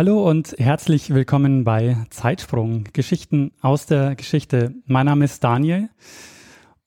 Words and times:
Hallo 0.00 0.26
und 0.26 0.54
herzlich 0.56 1.12
willkommen 1.12 1.62
bei 1.62 1.94
Zeitsprung, 2.08 2.84
Geschichten 2.94 3.52
aus 3.60 3.84
der 3.84 4.14
Geschichte. 4.14 4.72
Mein 4.86 5.04
Name 5.04 5.26
ist 5.26 5.44
Daniel 5.44 5.90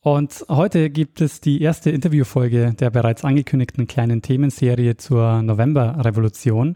und 0.02 0.44
heute 0.50 0.90
gibt 0.90 1.22
es 1.22 1.40
die 1.40 1.62
erste 1.62 1.92
Interviewfolge 1.92 2.74
der 2.74 2.90
bereits 2.90 3.24
angekündigten 3.24 3.86
kleinen 3.86 4.24
Themenserie 4.24 4.98
zur 4.98 5.44
Novemberrevolution. 5.44 6.76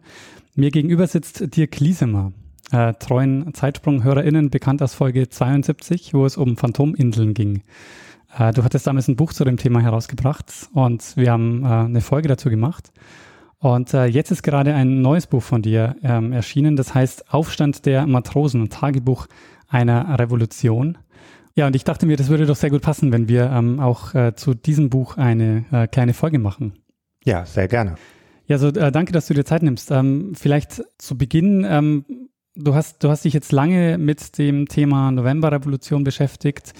Mir 0.53 0.69
gegenüber 0.69 1.07
sitzt 1.07 1.55
Dirk 1.57 1.79
Liesemer, 1.79 2.33
äh, 2.71 2.93
treuen 2.93 3.51
Zeitsprung-HörerInnen 3.55 4.51
bekannt 4.51 4.83
aus 4.83 4.93
Folge 4.93 5.29
72, 5.29 6.13
wo 6.13 6.23
es 6.23 6.37
um 6.37 6.55
Phantominseln 6.55 7.33
ging. 7.33 7.63
Äh, 8.37 8.53
du 8.53 8.63
hattest 8.63 8.85
damals 8.85 9.07
ein 9.07 9.15
Buch 9.15 9.33
zu 9.33 9.43
dem 9.43 9.57
Thema 9.57 9.79
herausgebracht 9.79 10.69
und 10.71 11.17
wir 11.17 11.31
haben 11.31 11.63
äh, 11.63 11.67
eine 11.67 12.01
Folge 12.01 12.27
dazu 12.27 12.51
gemacht. 12.51 12.91
Und 13.59 13.93
äh, 13.93 14.05
jetzt 14.05 14.31
ist 14.31 14.43
gerade 14.43 14.73
ein 14.73 15.01
neues 15.01 15.27
Buch 15.27 15.41
von 15.41 15.61
dir 15.61 15.95
ähm, 16.03 16.31
erschienen, 16.31 16.75
das 16.75 16.93
heißt 16.93 17.33
Aufstand 17.33 17.85
der 17.85 18.05
Matrosen, 18.05 18.69
Tagebuch 18.69 19.27
einer 19.67 20.19
Revolution. 20.19 20.97
Ja, 21.55 21.65
und 21.65 21.75
ich 21.75 21.83
dachte 21.83 22.05
mir, 22.05 22.17
das 22.17 22.29
würde 22.29 22.45
doch 22.45 22.55
sehr 22.55 22.69
gut 22.69 22.83
passen, 22.83 23.11
wenn 23.11 23.27
wir 23.27 23.49
ähm, 23.51 23.79
auch 23.79 24.13
äh, 24.13 24.35
zu 24.35 24.53
diesem 24.53 24.91
Buch 24.91 25.17
eine 25.17 25.65
äh, 25.71 25.87
kleine 25.87 26.13
Folge 26.13 26.37
machen. 26.37 26.73
Ja, 27.23 27.45
sehr 27.45 27.67
gerne. 27.67 27.95
Ja, 28.45 28.59
so 28.59 28.67
äh, 28.67 28.91
danke, 28.91 29.11
dass 29.11 29.27
du 29.27 29.33
dir 29.33 29.43
Zeit 29.43 29.63
nimmst. 29.63 29.89
Ähm, 29.89 30.33
vielleicht 30.35 30.83
zu 30.99 31.17
Beginn, 31.17 31.65
ähm, 31.67 32.05
du 32.55 32.75
hast, 32.75 33.03
du 33.03 33.09
hast 33.09 33.25
dich 33.25 33.33
jetzt 33.33 33.51
lange 33.51 33.97
mit 33.97 34.37
dem 34.37 34.67
Thema 34.67 35.11
Novemberrevolution 35.11 36.03
beschäftigt. 36.03 36.73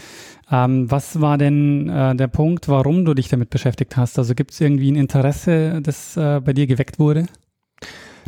Ähm, 0.50 0.90
was 0.90 1.20
war 1.20 1.38
denn 1.38 1.90
äh, 1.90 2.16
der 2.16 2.28
Punkt, 2.28 2.70
warum 2.70 3.04
du 3.06 3.14
dich 3.14 3.28
damit 3.28 3.50
beschäftigt 3.50 3.98
hast? 3.98 4.18
Also 4.18 4.34
gibt 4.34 4.52
es 4.52 4.62
irgendwie 4.62 4.92
ein 4.92 4.96
Interesse, 4.96 5.82
das 5.82 6.16
äh, 6.16 6.40
bei 6.40 6.54
dir 6.54 6.68
geweckt 6.68 7.00
wurde? 7.00 7.26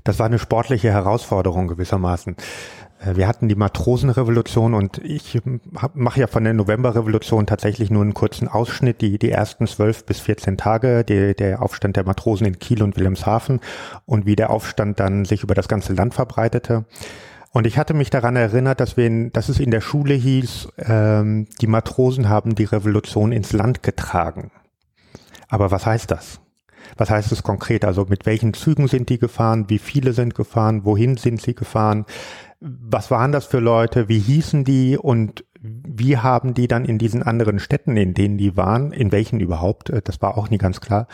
Das 0.03 0.19
war 0.19 0.25
eine 0.25 0.39
sportliche 0.39 0.91
Herausforderung 0.91 1.67
gewissermaßen. 1.67 2.35
Äh, 2.99 3.15
wir 3.15 3.27
hatten 3.27 3.47
die 3.47 3.55
Matrosenrevolution 3.55 4.73
und 4.73 4.97
ich 4.99 5.39
mache 5.93 6.19
ja 6.19 6.27
von 6.27 6.43
der 6.43 6.53
Novemberrevolution 6.53 7.47
tatsächlich 7.47 7.89
nur 7.89 8.01
einen 8.01 8.13
kurzen 8.13 8.47
Ausschnitt, 8.47 9.01
die, 9.01 9.17
die 9.17 9.31
ersten 9.31 9.67
zwölf 9.67 10.05
bis 10.05 10.19
14 10.19 10.57
Tage, 10.57 11.03
die, 11.03 11.33
der 11.35 11.61
Aufstand 11.61 11.95
der 11.95 12.05
Matrosen 12.05 12.47
in 12.47 12.59
Kiel 12.59 12.83
und 12.83 12.97
Wilhelmshaven 12.97 13.61
und 14.05 14.25
wie 14.25 14.35
der 14.35 14.49
Aufstand 14.49 14.99
dann 14.99 15.25
sich 15.25 15.43
über 15.43 15.55
das 15.55 15.67
ganze 15.67 15.93
Land 15.93 16.13
verbreitete. 16.13 16.85
Und 17.51 17.65
ich 17.65 17.77
hatte 17.77 17.93
mich 17.93 18.09
daran 18.09 18.35
erinnert, 18.35 18.79
dass, 18.79 18.95
wir 18.95 19.07
in, 19.07 19.31
dass 19.31 19.49
es 19.49 19.59
in 19.59 19.71
der 19.71 19.81
Schule 19.81 20.13
hieß, 20.13 20.69
ähm, 20.77 21.47
die 21.61 21.67
Matrosen 21.67 22.29
haben 22.29 22.55
die 22.55 22.65
Revolution 22.65 23.31
ins 23.31 23.53
Land 23.53 23.81
getragen. 23.81 24.51
Aber 25.47 25.71
was 25.71 25.85
heißt 25.85 26.11
das? 26.11 26.41
Was 26.97 27.09
heißt 27.09 27.31
es 27.31 27.43
konkret? 27.43 27.85
Also 27.85 28.05
mit 28.07 28.25
welchen 28.25 28.53
Zügen 28.53 28.87
sind 28.87 29.09
die 29.09 29.17
gefahren? 29.17 29.65
Wie 29.67 29.79
viele 29.79 30.13
sind 30.13 30.35
gefahren? 30.35 30.85
Wohin 30.85 31.17
sind 31.17 31.41
sie 31.41 31.55
gefahren? 31.55 32.05
Was 32.59 33.09
waren 33.09 33.31
das 33.31 33.45
für 33.45 33.59
Leute? 33.59 34.09
Wie 34.09 34.19
hießen 34.19 34.63
die? 34.63 34.97
Und 34.97 35.43
wie 35.61 36.17
haben 36.17 36.53
die 36.53 36.67
dann 36.67 36.85
in 36.85 36.97
diesen 36.97 37.21
anderen 37.23 37.59
Städten, 37.59 37.97
in 37.97 38.13
denen 38.13 38.37
die 38.37 38.55
waren, 38.55 38.91
in 38.91 39.11
welchen 39.11 39.39
überhaupt, 39.39 39.89
äh, 39.89 40.01
das 40.01 40.21
war 40.21 40.37
auch 40.37 40.49
nie 40.49 40.57
ganz 40.57 40.79
klar, 40.79 41.07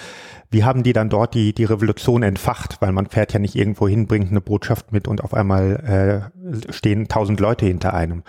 wie 0.52 0.64
haben 0.64 0.84
die 0.84 0.94
dann 0.94 1.10
dort 1.10 1.34
die, 1.34 1.54
die 1.54 1.66
Revolution 1.66 2.24
entfacht? 2.24 2.82
Weil 2.82 2.92
man 2.92 3.08
fährt 3.08 3.34
ja 3.34 3.40
nicht 3.40 3.56
irgendwo 3.56 3.88
hin, 3.88 4.08
bringt 4.08 4.30
eine 4.30 4.42
Botschaft 4.42 4.92
mit 4.92 5.08
und 5.08 5.24
auf 5.24 5.34
einmal 5.34 6.32
äh, 6.54 6.72
stehen 6.72 7.08
tausend 7.08 7.40
Leute 7.40 7.66
hinter 7.66 7.94
einem. 7.94 8.24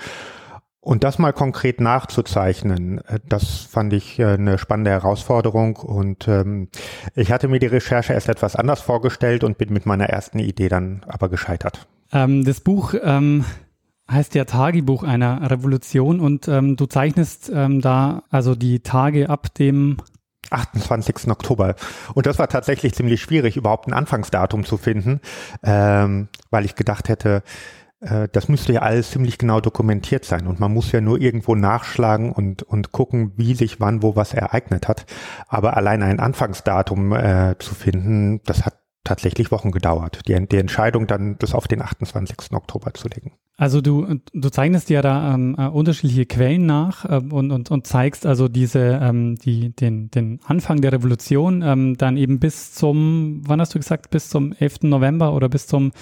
Und 0.80 1.02
das 1.02 1.18
mal 1.18 1.32
konkret 1.32 1.80
nachzuzeichnen, 1.80 2.98
äh, 3.08 3.18
das 3.28 3.60
fand 3.60 3.92
ich 3.92 4.18
äh, 4.18 4.34
eine 4.34 4.56
spannende 4.56 4.92
Herausforderung. 4.92 5.76
Und 5.76 6.28
ähm, 6.28 6.68
ich 7.14 7.32
hatte 7.32 7.48
mir 7.48 7.58
die 7.58 7.66
Recherche 7.66 8.12
erst 8.12 8.28
etwas 8.28 8.56
anders 8.56 8.80
vorgestellt 8.80 9.44
und 9.44 9.58
bin 9.58 9.72
mit 9.72 9.84
meiner 9.84 10.08
ersten 10.08 10.38
Idee 10.38 10.68
dann 10.68 11.04
aber 11.08 11.28
gescheitert. 11.28 11.88
Ähm, 12.12 12.44
das 12.44 12.60
Buch 12.60 12.94
ähm, 13.02 13.44
heißt 14.10 14.34
ja 14.34 14.44
Tagebuch 14.44 15.02
einer 15.02 15.50
Revolution 15.50 16.20
und 16.20 16.48
ähm, 16.48 16.76
du 16.76 16.86
zeichnest 16.86 17.50
ähm, 17.52 17.80
da 17.80 18.22
also 18.30 18.54
die 18.54 18.80
Tage 18.80 19.28
ab 19.28 19.52
dem 19.54 19.96
28. 20.50 21.28
Oktober. 21.28 21.74
Und 22.14 22.26
das 22.26 22.38
war 22.38 22.48
tatsächlich 22.48 22.94
ziemlich 22.94 23.20
schwierig, 23.20 23.56
überhaupt 23.56 23.88
ein 23.88 23.92
Anfangsdatum 23.92 24.64
zu 24.64 24.76
finden, 24.76 25.20
ähm, 25.62 26.28
weil 26.50 26.64
ich 26.64 26.76
gedacht 26.76 27.08
hätte, 27.08 27.42
äh, 28.00 28.28
das 28.30 28.48
müsste 28.48 28.72
ja 28.72 28.82
alles 28.82 29.10
ziemlich 29.10 29.38
genau 29.38 29.60
dokumentiert 29.60 30.24
sein 30.24 30.46
und 30.46 30.60
man 30.60 30.72
muss 30.72 30.92
ja 30.92 31.00
nur 31.00 31.20
irgendwo 31.20 31.54
nachschlagen 31.54 32.32
und, 32.32 32.62
und 32.62 32.92
gucken, 32.92 33.32
wie 33.36 33.54
sich 33.54 33.80
wann 33.80 34.02
wo 34.02 34.16
was 34.16 34.34
ereignet 34.34 34.88
hat. 34.88 35.06
Aber 35.48 35.76
allein 35.76 36.02
ein 36.02 36.20
Anfangsdatum 36.20 37.12
äh, 37.12 37.56
zu 37.58 37.74
finden, 37.74 38.40
das 38.44 38.64
hat 38.64 38.78
tatsächlich 39.04 39.50
Wochen 39.52 39.70
gedauert, 39.70 40.20
die, 40.26 40.48
die 40.48 40.58
Entscheidung 40.58 41.06
dann 41.06 41.38
das 41.38 41.54
auf 41.54 41.68
den 41.68 41.80
28. 41.80 42.52
Oktober 42.52 42.92
zu 42.94 43.08
legen. 43.08 43.32
Also 43.58 43.80
du, 43.80 44.06
du 44.34 44.50
zeichnest 44.50 44.90
ja 44.90 45.00
da 45.00 45.34
ähm, 45.34 45.56
äh, 45.58 45.66
unterschiedliche 45.66 46.26
Quellen 46.26 46.66
nach 46.66 47.06
ähm, 47.08 47.32
und, 47.32 47.50
und, 47.50 47.70
und 47.70 47.86
zeigst 47.86 48.26
also 48.26 48.48
diese, 48.48 49.00
ähm, 49.02 49.36
die, 49.36 49.70
den, 49.70 50.10
den 50.10 50.40
Anfang 50.44 50.82
der 50.82 50.92
Revolution 50.92 51.62
ähm, 51.62 51.96
dann 51.96 52.18
eben 52.18 52.38
bis 52.38 52.72
zum, 52.72 53.40
wann 53.46 53.60
hast 53.60 53.74
du 53.74 53.78
gesagt, 53.78 54.10
bis 54.10 54.28
zum 54.28 54.52
11. 54.52 54.82
November 54.82 55.32
oder 55.32 55.48
bis 55.48 55.66
zum 55.66 55.92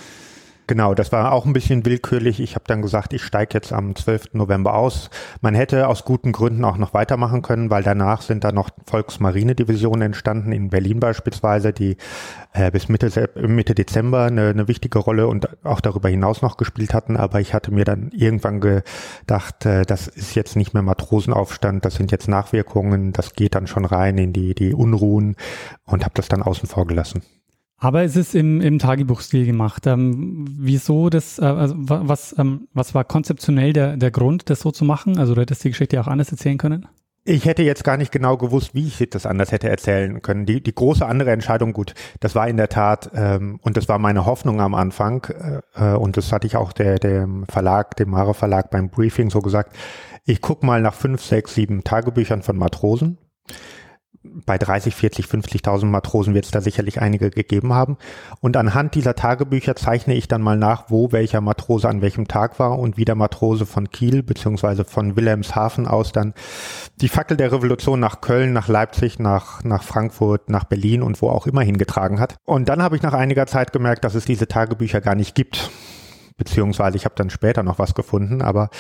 Genau, 0.67 0.95
das 0.95 1.13
war 1.13 1.33
auch 1.33 1.45
ein 1.45 1.53
bisschen 1.53 1.85
willkürlich. 1.85 2.41
Ich 2.41 2.55
habe 2.55 2.65
dann 2.67 2.81
gesagt, 2.81 3.13
ich 3.13 3.23
steige 3.23 3.53
jetzt 3.53 3.71
am 3.71 3.95
12. 3.95 4.33
November 4.33 4.75
aus. 4.75 5.11
Man 5.43 5.55
hätte 5.55 5.89
aus 5.89 6.07
guten 6.07 6.33
Gründen 6.33 6.65
auch 6.65 6.79
noch 6.79 6.95
weitermachen 6.95 7.43
können, 7.43 7.69
weil 7.69 7.83
danach 7.83 8.23
sind 8.23 8.45
da 8.45 8.51
noch 8.51 8.71
Volksmarinedivisionen 8.87 10.01
entstanden, 10.01 10.53
in 10.53 10.71
Berlin 10.71 11.01
beispielsweise, 11.01 11.75
die 11.75 11.99
äh, 12.55 12.71
bis 12.71 12.89
Mitte, 12.89 13.29
Mitte 13.35 13.75
Dezember 13.75 14.23
eine, 14.23 14.49
eine 14.49 14.67
wichtige 14.67 15.01
Rolle 15.01 15.27
und 15.29 15.51
auch 15.67 15.83
darüber 15.83 16.09
hinaus 16.09 16.41
noch 16.41 16.57
gespielt 16.57 16.95
hatten. 16.95 17.19
Aber 17.19 17.43
ich 17.43 17.53
hatte 17.53 17.71
mir 17.71 17.85
dann 17.85 18.11
irgendwann 18.13 18.61
gedacht, 18.63 19.67
äh, 19.67 19.85
das 19.85 20.09
ist 20.09 20.35
jetzt 20.35 20.57
nicht 20.57 20.73
mehr 20.73 20.83
Matrosenaufstand, 20.83 21.85
das 21.85 21.97
sind 21.97 22.11
jetzt 22.11 22.27
Nachwirkungen, 22.27 23.13
das 23.13 23.35
geht 23.35 23.55
dann 23.55 23.67
schon 23.67 23.85
rein 23.85 24.17
in 24.17 24.33
die, 24.33 24.55
die 24.55 24.73
Unruhen 24.73 25.37
und 25.85 26.05
habe 26.05 26.15
das 26.15 26.29
dann 26.29 26.43
außen 26.43 26.67
vor 26.67 26.87
gelassen. 26.87 27.23
Aber 27.84 28.03
es 28.03 28.17
ist 28.17 28.34
im, 28.34 28.62
im 28.62 28.78
Tagebuchstil 28.78 29.45
gemacht. 29.45 29.87
Ähm, 29.87 30.47
wieso 30.59 31.11
das, 31.11 31.39
äh, 31.39 31.45
also 31.45 31.75
was, 31.77 32.34
ähm, 32.39 32.67
was 32.72 32.95
war 32.95 33.05
konzeptionell 33.05 33.75
der, 33.75 33.99
der 33.99 34.11
Grund, 34.11 34.49
das 34.49 34.61
so 34.61 34.71
zu 34.71 34.87
machen? 34.87 35.19
Also 35.19 35.34
du 35.34 35.43
hättest 35.43 35.65
die 35.65 35.69
Geschichte 35.69 36.00
auch 36.00 36.06
anders 36.06 36.31
erzählen 36.31 36.56
können? 36.56 36.89
Ich 37.27 37.45
hätte 37.45 37.62
jetzt 37.62 37.84
gar 37.84 37.99
nicht 37.99 38.11
genau 38.11 38.39
gewusst, 38.39 38.75
wie 38.75 38.87
ich 38.87 39.06
das 39.11 39.27
anders 39.27 39.53
hätte 39.53 39.69
erzählen 39.69 40.22
können. 40.22 40.47
Die, 40.47 40.62
die 40.62 40.75
große 40.75 41.05
andere 41.05 41.33
Entscheidung, 41.33 41.75
gut, 41.75 41.93
das 42.21 42.34
war 42.34 42.49
in 42.49 42.56
der 42.56 42.71
Tat, 42.71 43.11
ähm, 43.15 43.61
und 43.61 43.77
das 43.77 43.87
war 43.87 43.99
meine 43.99 44.25
Hoffnung 44.25 44.62
am 44.62 44.75
Anfang, 44.75 45.25
äh, 45.25 45.61
äh 45.75 45.95
und 45.95 46.16
das 46.16 46.33
hatte 46.33 46.47
ich 46.47 46.56
auch 46.56 46.72
der, 46.72 46.99
dem 46.99 47.45
Verlag, 47.51 47.97
dem 47.97 48.11
Mare 48.11 48.33
Verlag 48.33 48.71
beim 48.71 48.89
Briefing 48.89 49.28
so 49.28 49.41
gesagt, 49.41 49.77
ich 50.25 50.41
guck 50.41 50.62
mal 50.62 50.81
nach 50.81 50.95
fünf, 50.95 51.22
sechs, 51.22 51.55
sieben 51.55 51.84
Tagebüchern 51.84 52.41
von 52.41 52.56
Matrosen 52.56 53.19
bei 54.47 54.59
30, 54.59 54.95
40, 54.95 55.27
50.000 55.27 55.87
Matrosen 55.87 56.35
wird 56.35 56.47
es 56.47 56.51
da 56.51 56.61
sicherlich 56.61 57.01
einige 57.01 57.31
gegeben 57.31 57.75
haben. 57.75 57.99
Und 58.41 58.57
anhand 58.57 58.95
dieser 58.95 59.15
Tagebücher 59.15 59.77
zeichne 59.77 60.15
ich 60.15 60.29
dann 60.29 60.43
mal 60.43 60.57
nach, 60.57 60.85
wo 60.89 61.12
welcher 61.12 61.41
Matrose 61.41 61.89
an 61.89 62.01
welchem 62.01 62.27
Tag 62.27 62.59
war 62.59 62.78
und 62.78 62.97
wie 62.97 63.04
der 63.04 63.15
Matrose 63.15 63.66
von 63.66 63.91
Kiel 63.91 64.22
beziehungsweise 64.22 64.84
von 64.84 65.16
Wilhelmshaven 65.16 65.87
aus 65.87 66.13
dann 66.13 66.34
die 67.01 67.09
Fackel 67.09 67.37
der 67.37 67.53
Revolution 67.53 68.01
nach 68.01 68.21
Köln, 68.21 68.53
nach 68.53 68.69
Leipzig, 68.69 69.19
nach, 69.19 69.63
nach 69.63 69.83
Frankfurt, 69.83 70.48
nach 70.48 70.65
Berlin 70.65 71.03
und 71.03 71.21
wo 71.21 71.28
auch 71.28 71.47
immer 71.47 71.63
hingetragen 71.63 72.19
hat. 72.19 72.37
Und 72.45 72.69
dann 72.69 72.83
habe 72.83 72.97
ich 72.97 73.03
nach 73.03 73.15
einiger 73.15 73.47
Zeit 73.47 73.72
gemerkt, 73.72 74.04
dass 74.04 74.15
es 74.15 74.25
diese 74.25 74.48
Tagebücher 74.48 75.01
gar 75.01 75.15
nicht 75.15 75.34
gibt 75.34 75.71
beziehungsweise 76.36 76.97
ich 76.97 77.04
habe 77.04 77.15
dann 77.16 77.31
später 77.31 77.63
noch 77.63 77.78
was 77.78 77.95
gefunden, 77.95 78.42
aber 78.42 78.71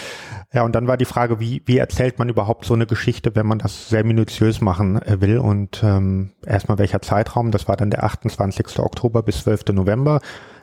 ja, 0.52 0.62
und 0.62 0.74
dann 0.74 0.86
war 0.86 0.96
die 0.96 1.04
Frage, 1.04 1.40
wie, 1.40 1.62
wie 1.66 1.78
erzählt 1.78 2.18
man 2.18 2.28
überhaupt 2.28 2.64
so 2.64 2.74
eine 2.74 2.86
Geschichte, 2.86 3.34
wenn 3.34 3.46
man 3.46 3.58
das 3.58 3.88
sehr 3.88 4.04
minutiös 4.04 4.60
machen 4.60 5.00
äh, 5.02 5.20
will 5.20 5.38
und 5.38 5.82
ähm, 5.84 6.32
erstmal 6.44 6.78
welcher 6.78 7.02
Zeitraum, 7.02 7.50
das 7.50 7.68
war 7.68 7.76
dann 7.76 7.90
der 7.90 8.04
28. 8.04 8.78
Oktober 8.80 9.22
bis 9.22 9.42
12. 9.42 9.66
November, 9.72 10.20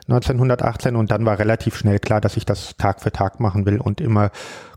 1918 0.08 0.96
und 0.96 1.10
dann 1.10 1.24
war 1.24 1.38
relativ 1.38 1.76
schnell 1.76 1.98
klar, 1.98 2.20
dass 2.20 2.36
ich 2.36 2.44
das 2.44 2.76
Tag 2.76 3.00
für 3.00 3.12
Tag 3.12 3.40
machen 3.40 3.66
will 3.66 3.80
und 3.80 4.00
immer 4.00 4.30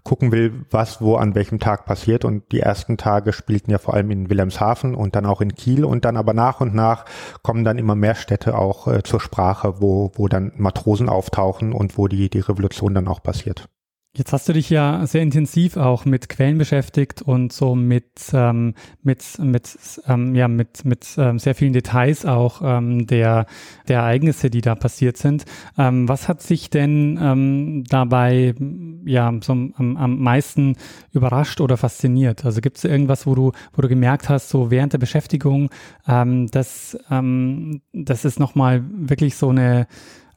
gucken 0.04 0.31
will, 0.31 0.66
was 0.69 1.01
wo 1.01 1.16
an 1.16 1.33
welchem 1.36 1.60
Tag 1.60 1.86
passiert. 1.86 2.25
Und 2.25 2.51
die 2.51 2.60
ersten 2.60 2.98
Tage 2.98 3.33
spielten 3.33 3.72
ja 3.72 3.80
vor 3.80 3.95
allem 3.95 4.12
in 4.12 4.30
Wilhelmshaven 4.30 4.95
und 4.95 5.16
dann 5.16 5.25
auch 5.25 5.42
in 5.42 5.56
Kiel 5.56 5.83
und 5.83 6.06
dann 6.06 6.16
aber 6.16 6.33
nach 6.33 6.62
und 6.62 6.75
nach 6.75 7.06
kommen 7.42 7.63
dann 7.63 7.80
immer 7.80 7.95
mehr 7.95 8.16
Städte 8.16 8.57
auch 8.57 8.88
äh, 8.88 9.04
zur 9.04 9.19
Sprache, 9.19 9.81
wo, 9.81 10.12
wo 10.16 10.27
dann 10.27 10.54
Matrosen 10.57 11.10
auftauchen 11.10 11.74
und 11.74 11.98
wo 11.98 12.07
die, 12.07 12.30
die 12.30 12.39
Revolution 12.39 12.94
dann 12.94 13.07
auch 13.07 13.24
passiert. 13.24 13.68
Jetzt 14.17 14.31
hast 14.31 14.47
du 14.47 14.53
dich 14.53 14.69
ja 14.69 15.06
sehr 15.06 15.21
intensiv 15.21 15.75
auch 15.75 16.06
mit 16.06 16.29
Quellen 16.29 16.57
beschäftigt 16.57 17.21
und 17.21 17.51
so 17.51 17.75
mit 17.75 18.31
ähm, 18.31 18.73
mit 19.03 19.21
mit 19.39 19.77
ähm, 20.07 20.33
ja 20.35 20.47
mit 20.47 20.85
mit 20.85 21.06
ähm, 21.17 21.38
sehr 21.38 21.53
vielen 21.53 21.73
Details 21.73 22.25
auch 22.25 22.62
ähm, 22.63 23.07
der 23.07 23.45
der 23.89 24.00
Ereignisse, 24.00 24.50
die 24.50 24.62
da 24.62 24.75
passiert 24.75 25.17
sind. 25.17 25.44
Ähm, 25.77 26.07
was 26.07 26.29
hat 26.29 26.41
sich 26.41 26.69
denn 26.69 27.19
ähm, 27.21 27.83
dabei 27.89 28.56
ja 29.06 29.33
so 29.41 29.51
am, 29.51 29.97
am 29.97 30.19
meisten 30.21 30.77
überrascht 31.12 31.59
oder 31.59 31.75
fasziniert? 31.75 32.45
Also 32.45 32.62
gibt 32.62 32.77
es 32.77 32.85
irgendwas, 32.85 33.27
wo 33.27 33.35
du 33.35 33.51
wo 33.73 33.81
du 33.81 33.89
gemerkt 33.89 34.29
hast, 34.29 34.47
so 34.47 34.71
während 34.71 34.94
der 34.94 35.00
Beschäftigung, 35.00 35.69
ähm, 36.07 36.47
dass 36.47 36.97
ähm, 37.12 37.81
das 37.91 38.23
ist 38.23 38.39
noch 38.39 38.56
mal 38.56 38.81
wirklich 38.89 39.35
so 39.35 39.50
eine 39.50 39.88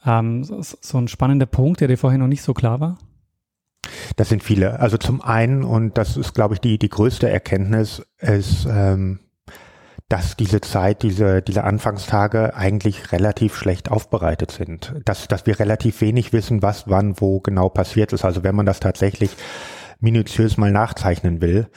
ähm, 0.04 0.42
so, 0.42 0.60
so 0.62 0.98
ein 0.98 1.06
spannender 1.06 1.46
Punkt, 1.46 1.80
der 1.80 1.86
dir 1.86 1.96
vorher 1.96 2.18
noch 2.18 2.26
nicht 2.26 2.42
so 2.42 2.54
klar 2.54 2.80
war? 2.80 2.98
Das 4.16 4.28
sind 4.28 4.42
viele. 4.42 4.80
Also 4.80 4.96
zum 4.96 5.20
einen, 5.20 5.64
und 5.64 5.98
das 5.98 6.16
ist, 6.16 6.34
glaube 6.34 6.54
ich, 6.54 6.60
die, 6.60 6.78
die 6.78 6.88
größte 6.88 7.28
Erkenntnis, 7.28 8.02
ist, 8.18 8.66
ähm, 8.70 9.20
dass 10.08 10.36
diese 10.36 10.60
Zeit, 10.60 11.02
diese, 11.02 11.42
diese 11.42 11.64
Anfangstage 11.64 12.56
eigentlich 12.56 13.12
relativ 13.12 13.54
schlecht 13.56 13.90
aufbereitet 13.90 14.50
sind. 14.50 14.94
Dass, 15.04 15.28
dass 15.28 15.46
wir 15.46 15.58
relativ 15.58 16.00
wenig 16.00 16.32
wissen, 16.32 16.62
was 16.62 16.88
wann 16.88 17.20
wo 17.20 17.40
genau 17.40 17.68
passiert 17.68 18.12
ist. 18.12 18.24
Also 18.24 18.42
wenn 18.42 18.54
man 18.54 18.66
das 18.66 18.80
tatsächlich 18.80 19.36
minutiös 20.00 20.56
mal 20.56 20.70
nachzeichnen 20.70 21.40
will. 21.40 21.68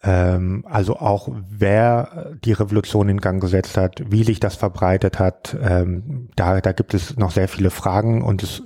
Ähm, 0.00 0.64
also 0.68 0.96
auch 0.96 1.28
wer 1.50 2.36
die 2.44 2.52
Revolution 2.52 3.08
in 3.08 3.20
Gang 3.20 3.40
gesetzt 3.40 3.76
hat, 3.76 4.00
wie 4.08 4.22
sich 4.22 4.38
das 4.38 4.54
verbreitet 4.54 5.18
hat, 5.18 5.56
ähm, 5.60 6.28
da, 6.36 6.60
da 6.60 6.70
gibt 6.70 6.94
es 6.94 7.16
noch 7.16 7.32
sehr 7.32 7.48
viele 7.48 7.70
Fragen 7.70 8.22
und 8.22 8.44
es 8.44 8.62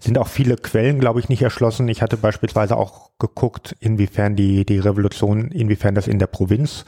sind 0.00 0.16
auch 0.16 0.28
viele 0.28 0.56
Quellen, 0.56 1.00
glaube 1.00 1.18
ich, 1.18 1.28
nicht 1.28 1.42
erschlossen. 1.42 1.88
Ich 1.88 2.02
hatte 2.02 2.16
beispielsweise 2.16 2.76
auch 2.76 3.10
geguckt, 3.18 3.74
inwiefern 3.80 4.36
die, 4.36 4.64
die 4.64 4.78
Revolution, 4.78 5.50
inwiefern 5.50 5.96
das 5.96 6.06
in 6.06 6.20
der 6.20 6.28
Provinz, 6.28 6.84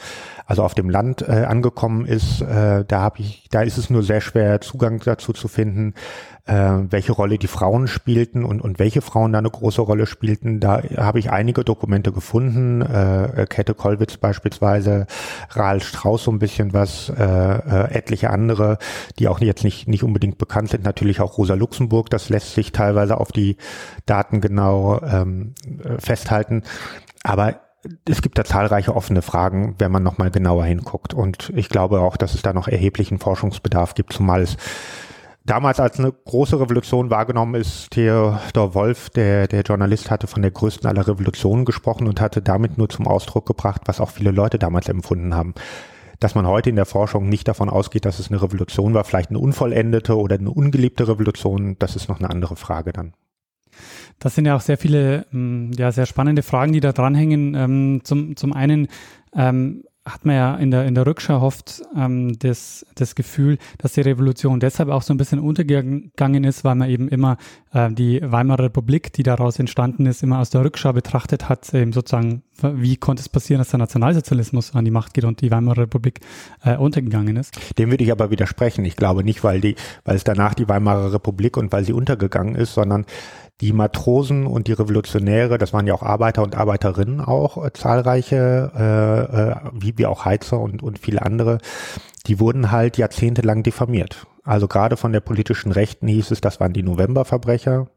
also 0.47 0.63
auf 0.63 0.75
dem 0.75 0.91
Land 0.91 1.23
äh, 1.23 1.45
angekommen 1.49 2.07
ist. 2.07 2.41
Äh, 2.41 2.85
da 2.87 3.01
habe 3.01 3.19
ich, 3.19 3.49
da 3.51 3.63
ist 3.63 3.79
es 3.79 3.91
nur 3.91 4.05
sehr 4.05 4.21
schwer, 4.21 4.61
Zugang 4.61 5.01
dazu 5.05 5.33
zu 5.33 5.49
finden 5.49 5.95
äh, 6.49 6.91
welche 6.91 7.13
Rolle 7.13 7.39
die 7.39 7.47
Frauen 7.47 7.87
spielten 7.87 8.45
und, 8.45 8.63
und 8.63 8.79
welche 8.79 9.03
Frauen 9.03 9.33
da 9.33 9.39
eine 9.39 9.51
große 9.51 9.83
Rolle 9.83 10.07
spielten. 10.07 10.61
Da 10.61 10.83
habe 10.97 11.19
ich 11.19 11.31
einige 11.31 11.63
Dokumente 11.63 12.11
gefunden, 12.11 12.81
äh, 12.81 13.47
Kette 13.49 13.75
Kollwitz 13.89 14.19
beispielsweise, 14.19 15.07
Rahl 15.49 15.81
Strauß 15.81 16.25
so 16.25 16.31
ein 16.31 16.39
bisschen 16.39 16.75
was, 16.75 17.09
äh, 17.09 17.25
äh, 17.25 17.91
etliche 17.95 18.29
andere, 18.29 18.77
die 19.19 19.29
auch 19.29 19.41
jetzt 19.41 19.65
nicht, 19.65 19.89
nicht 19.89 20.03
unbedingt 20.03 20.37
bekannt 20.37 20.69
sind. 20.69 20.85
Natürlich 20.85 21.23
auch 21.23 21.39
Rosa 21.39 21.55
Luxemburg, 21.55 22.11
das 22.11 22.29
lässt 22.29 22.53
sich 22.53 22.73
teilweise 22.73 23.19
auf 23.19 23.33
die 23.33 23.57
Daten 24.05 24.43
genau 24.43 25.01
ähm, 25.01 25.55
äh, 25.83 25.99
festhalten. 25.99 26.65
Aber 27.25 27.61
es 28.07 28.21
gibt 28.21 28.37
da 28.37 28.45
zahlreiche 28.45 28.95
offene 28.95 29.23
Fragen, 29.23 29.77
wenn 29.79 29.91
man 29.91 30.03
nochmal 30.03 30.31
genauer 30.31 30.67
hinguckt. 30.67 31.15
Und 31.15 31.51
ich 31.57 31.71
glaube 31.71 32.01
auch, 32.01 32.19
dass 32.19 32.35
es 32.35 32.43
da 32.43 32.53
noch 32.53 32.69
erheblichen 32.69 33.19
Forschungsbedarf 33.19 33.95
gibt, 33.95 34.13
zumal 34.13 34.43
es 34.43 34.59
damals 35.49 35.81
als 35.81 35.99
eine 35.99 36.13
große 36.13 36.61
Revolution 36.61 37.11
wahrgenommen 37.11 37.55
ist. 37.55 37.91
Theodor 37.91 38.75
Wolf, 38.75 39.11
der, 39.11 39.49
der 39.49 39.63
Journalist, 39.63 40.11
hatte 40.11 40.27
von 40.27 40.43
der 40.43 40.51
größten 40.51 40.89
aller 40.89 41.07
Revolutionen 41.07 41.65
gesprochen 41.65 42.07
und 42.07 42.21
hatte 42.21 42.43
damit 42.43 42.79
nur 42.79 42.89
zum 42.89 43.07
Ausdruck 43.07 43.47
gebracht, 43.47 43.83
was 43.87 44.01
auch 44.01 44.11
viele 44.11 44.31
Leute 44.31 44.59
damals 44.59 44.89
empfunden 44.89 45.35
haben. 45.35 45.55
Dass 46.21 46.35
man 46.35 46.47
heute 46.47 46.71
in 46.71 46.77
der 46.77 46.87
Forschung 46.87 47.29
nicht 47.29 47.49
davon 47.49 47.71
ausgeht, 47.71 48.05
dass 48.05 48.19
es 48.19 48.29
eine 48.31 48.43
Revolution 48.43 48.93
war, 48.93 49.05
vielleicht 49.05 49.31
eine 49.31 49.39
unvollendete 49.39 50.17
oder 50.17 50.37
eine 50.37 50.51
ungeliebte 50.51 51.07
Revolution, 51.09 51.77
das 51.79 51.97
ist 51.97 52.09
noch 52.09 52.19
eine 52.19 52.31
andere 52.31 52.57
Frage 52.57 52.93
dann. 52.93 53.15
Das 54.19 54.35
sind 54.35 54.47
ja 54.47 54.57
auch 54.57 54.61
sehr 54.61 54.79
viele, 54.79 55.27
mm, 55.31 55.73
ja, 55.79 55.93
sehr 55.93 56.07
spannende 56.07 56.43
Fragen, 56.43 56.73
die 56.73 56.81
da 56.81 56.93
dranhängen. 56.93 57.55
Ähm, 57.55 58.01
zum, 58.03 58.37
zum 58.37 58.53
einen, 58.53 58.89
ähm, 59.35 59.85
hat 60.09 60.25
man 60.25 60.37
ja 60.37 60.55
in 60.57 60.71
der, 60.71 60.87
in 60.87 60.95
der 60.95 61.07
Rückschau 61.07 61.41
oft 61.41 61.83
ähm, 61.97 62.39
das, 62.39 62.87
das 62.95 63.15
Gefühl, 63.15 63.59
dass 63.79 63.93
die 63.93 64.01
Revolution 64.01 64.61
deshalb 64.61 64.89
auch 64.89 65.03
so 65.03 65.15
ein 65.15 65.17
bisschen 65.17 65.39
untergegangen 65.39 66.45
ist, 66.45 66.65
weil 66.65 66.75
man 66.75 66.89
eben 66.89 67.09
immer 67.09 67.37
äh, 67.73 67.91
die 67.91 68.21
Weimarer 68.23 68.65
Republik, 68.65 69.13
die 69.13 69.23
daraus 69.23 69.59
entstanden 69.59 70.07
ist, 70.07 70.23
immer 70.23 70.39
aus 70.39 70.51
der 70.51 70.65
Rückschau 70.65 70.93
betrachtet 70.93 71.49
hat, 71.49 71.73
eben 71.75 71.93
sozusagen, 71.93 72.43
wie 72.63 72.97
konnte 72.97 73.21
es 73.21 73.29
passieren, 73.29 73.59
dass 73.59 73.71
der 73.71 73.79
Nationalsozialismus 73.79 74.75
an 74.75 74.85
die 74.85 74.91
Macht 74.91 75.15
geht 75.15 75.25
und 75.25 75.41
die 75.41 75.51
Weimarer 75.51 75.83
Republik 75.83 76.21
äh, 76.65 76.77
untergegangen 76.77 77.37
ist. 77.37 77.59
Dem 77.79 77.91
würde 77.91 78.05
ich 78.05 78.13
aber 78.13 78.31
widersprechen. 78.31 78.85
Ich 78.85 78.97
glaube 78.97 79.25
nicht, 79.25 79.45
weil 79.45 79.61
die, 79.61 79.77
weil 80.05 80.17
es 80.17 80.25
danach 80.25 80.55
die 80.55 80.69
Weimarer 80.69 81.13
Republik 81.13 81.57
und 81.57 81.73
weil 81.73 81.85
sie 81.85 81.93
untergegangen 81.93 82.55
ist, 82.55 82.75
sondern 82.75 83.07
die 83.61 83.73
Matrosen 83.73 84.47
und 84.47 84.69
die 84.69 84.73
Revolutionäre, 84.73 85.59
das 85.59 85.73
waren 85.73 85.87
ja 85.87 85.95
auch 85.95 86.03
Arbeiter 86.03 86.43
und 86.43 86.57
Arbeiterinnen 86.57 87.21
auch, 87.21 87.65
äh, 87.65 87.73
zahlreiche, 87.73 88.71
äh, 88.77 89.51
äh, 89.51 89.57
wie, 89.73 89.99
wie 89.99 90.07
auch 90.07 90.25
Heizer 90.25 90.61
und, 90.61 90.83
und 90.83 90.99
viele 90.99 91.23
andere, 91.23 91.59
die 92.27 92.39
wurden 92.39 92.71
halt 92.71 92.99
jahrzehntelang 92.99 93.63
diffamiert. 93.63 94.27
Also 94.45 94.69
gerade 94.69 94.97
von 94.97 95.13
der 95.13 95.21
politischen 95.21 95.73
Rechten 95.73 96.07
hieß 96.07 96.31
es, 96.31 96.41
das 96.41 96.61
waren 96.61 96.73
die 96.73 96.83
Novemberverbrecher. 96.83 97.89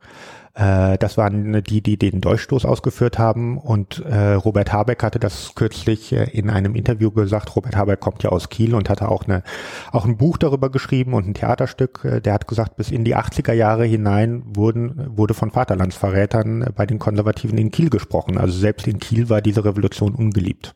Äh, 0.54 0.98
das 0.98 1.18
waren 1.18 1.64
die, 1.64 1.82
die 1.82 1.98
den 1.98 2.22
Durchstoß 2.22 2.66
ausgeführt 2.66 3.18
haben. 3.18 3.58
Und 3.58 4.00
äh, 4.00 4.34
Robert 4.34 4.74
Habeck 4.74 5.04
hatte 5.04 5.20
das 5.20 5.54
kürzlich 5.56 6.12
äh, 6.12 6.30
in 6.32 6.50
einem 6.50 6.76
Interview 6.76 7.12
gesagt. 7.12 7.56
Robert 7.56 7.76
Habeck 7.76 8.00
kommt 8.00 8.24
ja 8.24 8.32
aus 8.32 8.50
Kiel 8.50 8.76
und 8.76 8.90
hatte 8.90 9.10
auch, 9.10 9.26
eine, 9.26 9.44
auch 9.92 10.06
ein 10.06 10.18
Buch 10.18 10.38
darüber 10.38 10.70
geschrieben 10.70 11.14
und 11.14 11.28
ein 11.28 11.34
Theaterstück. 11.34 12.04
Äh, 12.04 12.22
der 12.22 12.34
hat 12.34 12.48
gesagt, 12.48 12.76
bis 12.76 12.92
in 12.92 13.06
die 13.06 13.16
80er 13.16 13.54
Jahre 13.54 13.86
hinein 13.86 14.44
wurden, 14.46 15.18
wurde 15.18 15.34
von 15.34 15.52
Vaterlandsverrätern 15.52 16.72
bei 16.76 16.86
den 16.86 17.00
Konservativen 17.00 17.58
in 17.58 17.72
Kiel 17.72 17.90
gesprochen. 17.90 18.38
Also 18.38 18.58
selbst 18.58 18.88
in 18.88 19.00
Kiel 19.00 19.30
war 19.30 19.42
diese 19.42 19.64
Revolution 19.64 20.16
ungeliebt. 20.16 20.76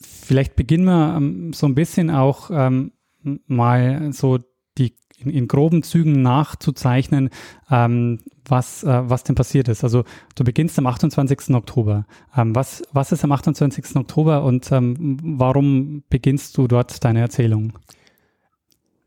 Vielleicht 0.00 0.54
beginnen 0.54 0.84
wir 0.84 1.14
ähm, 1.16 1.52
so 1.52 1.66
ein 1.66 1.74
bisschen 1.74 2.10
auch 2.10 2.50
ähm, 2.52 2.92
mal 3.46 4.12
so 4.12 4.38
die 4.76 4.94
in, 5.18 5.30
in 5.30 5.48
groben 5.48 5.82
Zügen 5.82 6.22
nachzuzeichnen, 6.22 7.30
ähm, 7.70 8.20
was, 8.50 8.84
äh, 8.84 9.02
was 9.08 9.24
denn 9.24 9.34
passiert 9.34 9.68
ist. 9.68 9.84
Also 9.84 10.04
du 10.34 10.44
beginnst 10.44 10.78
am 10.78 10.86
28. 10.86 11.54
Oktober. 11.54 12.04
Ähm, 12.36 12.54
was, 12.54 12.82
was 12.92 13.12
ist 13.12 13.24
am 13.24 13.32
28. 13.32 13.96
Oktober 13.96 14.42
und 14.42 14.70
ähm, 14.72 15.18
warum 15.22 16.02
beginnst 16.08 16.56
du 16.56 16.68
dort 16.68 17.04
deine 17.04 17.20
Erzählung? 17.20 17.72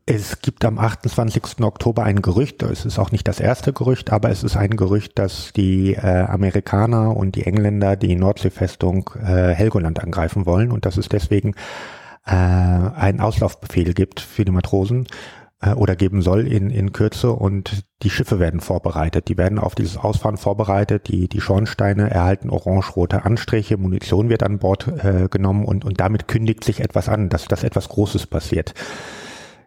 Es 0.04 0.42
gibt 0.42 0.64
am 0.64 0.78
28. 0.78 1.60
Oktober 1.60 2.02
ein 2.02 2.22
Gerücht, 2.22 2.64
es 2.64 2.84
ist 2.84 2.98
auch 2.98 3.12
nicht 3.12 3.28
das 3.28 3.38
erste 3.38 3.72
Gerücht, 3.72 4.10
aber 4.10 4.30
es 4.30 4.42
ist 4.42 4.56
ein 4.56 4.76
Gerücht, 4.76 5.16
dass 5.16 5.52
die 5.52 5.94
äh, 5.94 6.24
Amerikaner 6.24 7.16
und 7.16 7.36
die 7.36 7.46
Engländer 7.46 7.94
die 7.94 8.16
Nordseefestung 8.16 9.10
äh, 9.22 9.54
Helgoland 9.54 10.02
angreifen 10.02 10.44
wollen 10.44 10.72
und 10.72 10.86
dass 10.86 10.96
es 10.96 11.08
deswegen 11.08 11.54
äh, 12.26 12.32
einen 12.32 13.20
Auslaufbefehl 13.20 13.94
gibt 13.94 14.18
für 14.18 14.44
die 14.44 14.50
Matrosen 14.50 15.06
äh, 15.62 15.72
oder 15.72 15.96
geben 15.96 16.22
soll 16.22 16.46
in, 16.46 16.70
in 16.70 16.92
Kürze 16.92 17.32
und 17.32 17.84
die 18.02 18.10
Schiffe 18.10 18.38
werden 18.38 18.60
vorbereitet. 18.60 19.28
Die 19.28 19.38
werden 19.38 19.58
auf 19.58 19.74
dieses 19.74 19.96
Ausfahren 19.96 20.36
vorbereitet, 20.36 21.08
die, 21.08 21.28
die 21.28 21.40
Schornsteine 21.40 22.10
erhalten 22.10 22.50
orange-rote 22.50 23.24
Anstriche, 23.24 23.76
Munition 23.76 24.28
wird 24.28 24.42
an 24.42 24.58
Bord 24.58 24.88
äh, 24.88 25.28
genommen 25.30 25.64
und, 25.64 25.84
und 25.84 26.00
damit 26.00 26.28
kündigt 26.28 26.64
sich 26.64 26.80
etwas 26.80 27.08
an, 27.08 27.28
dass, 27.28 27.46
dass 27.46 27.62
etwas 27.62 27.88
Großes 27.88 28.26
passiert. 28.26 28.74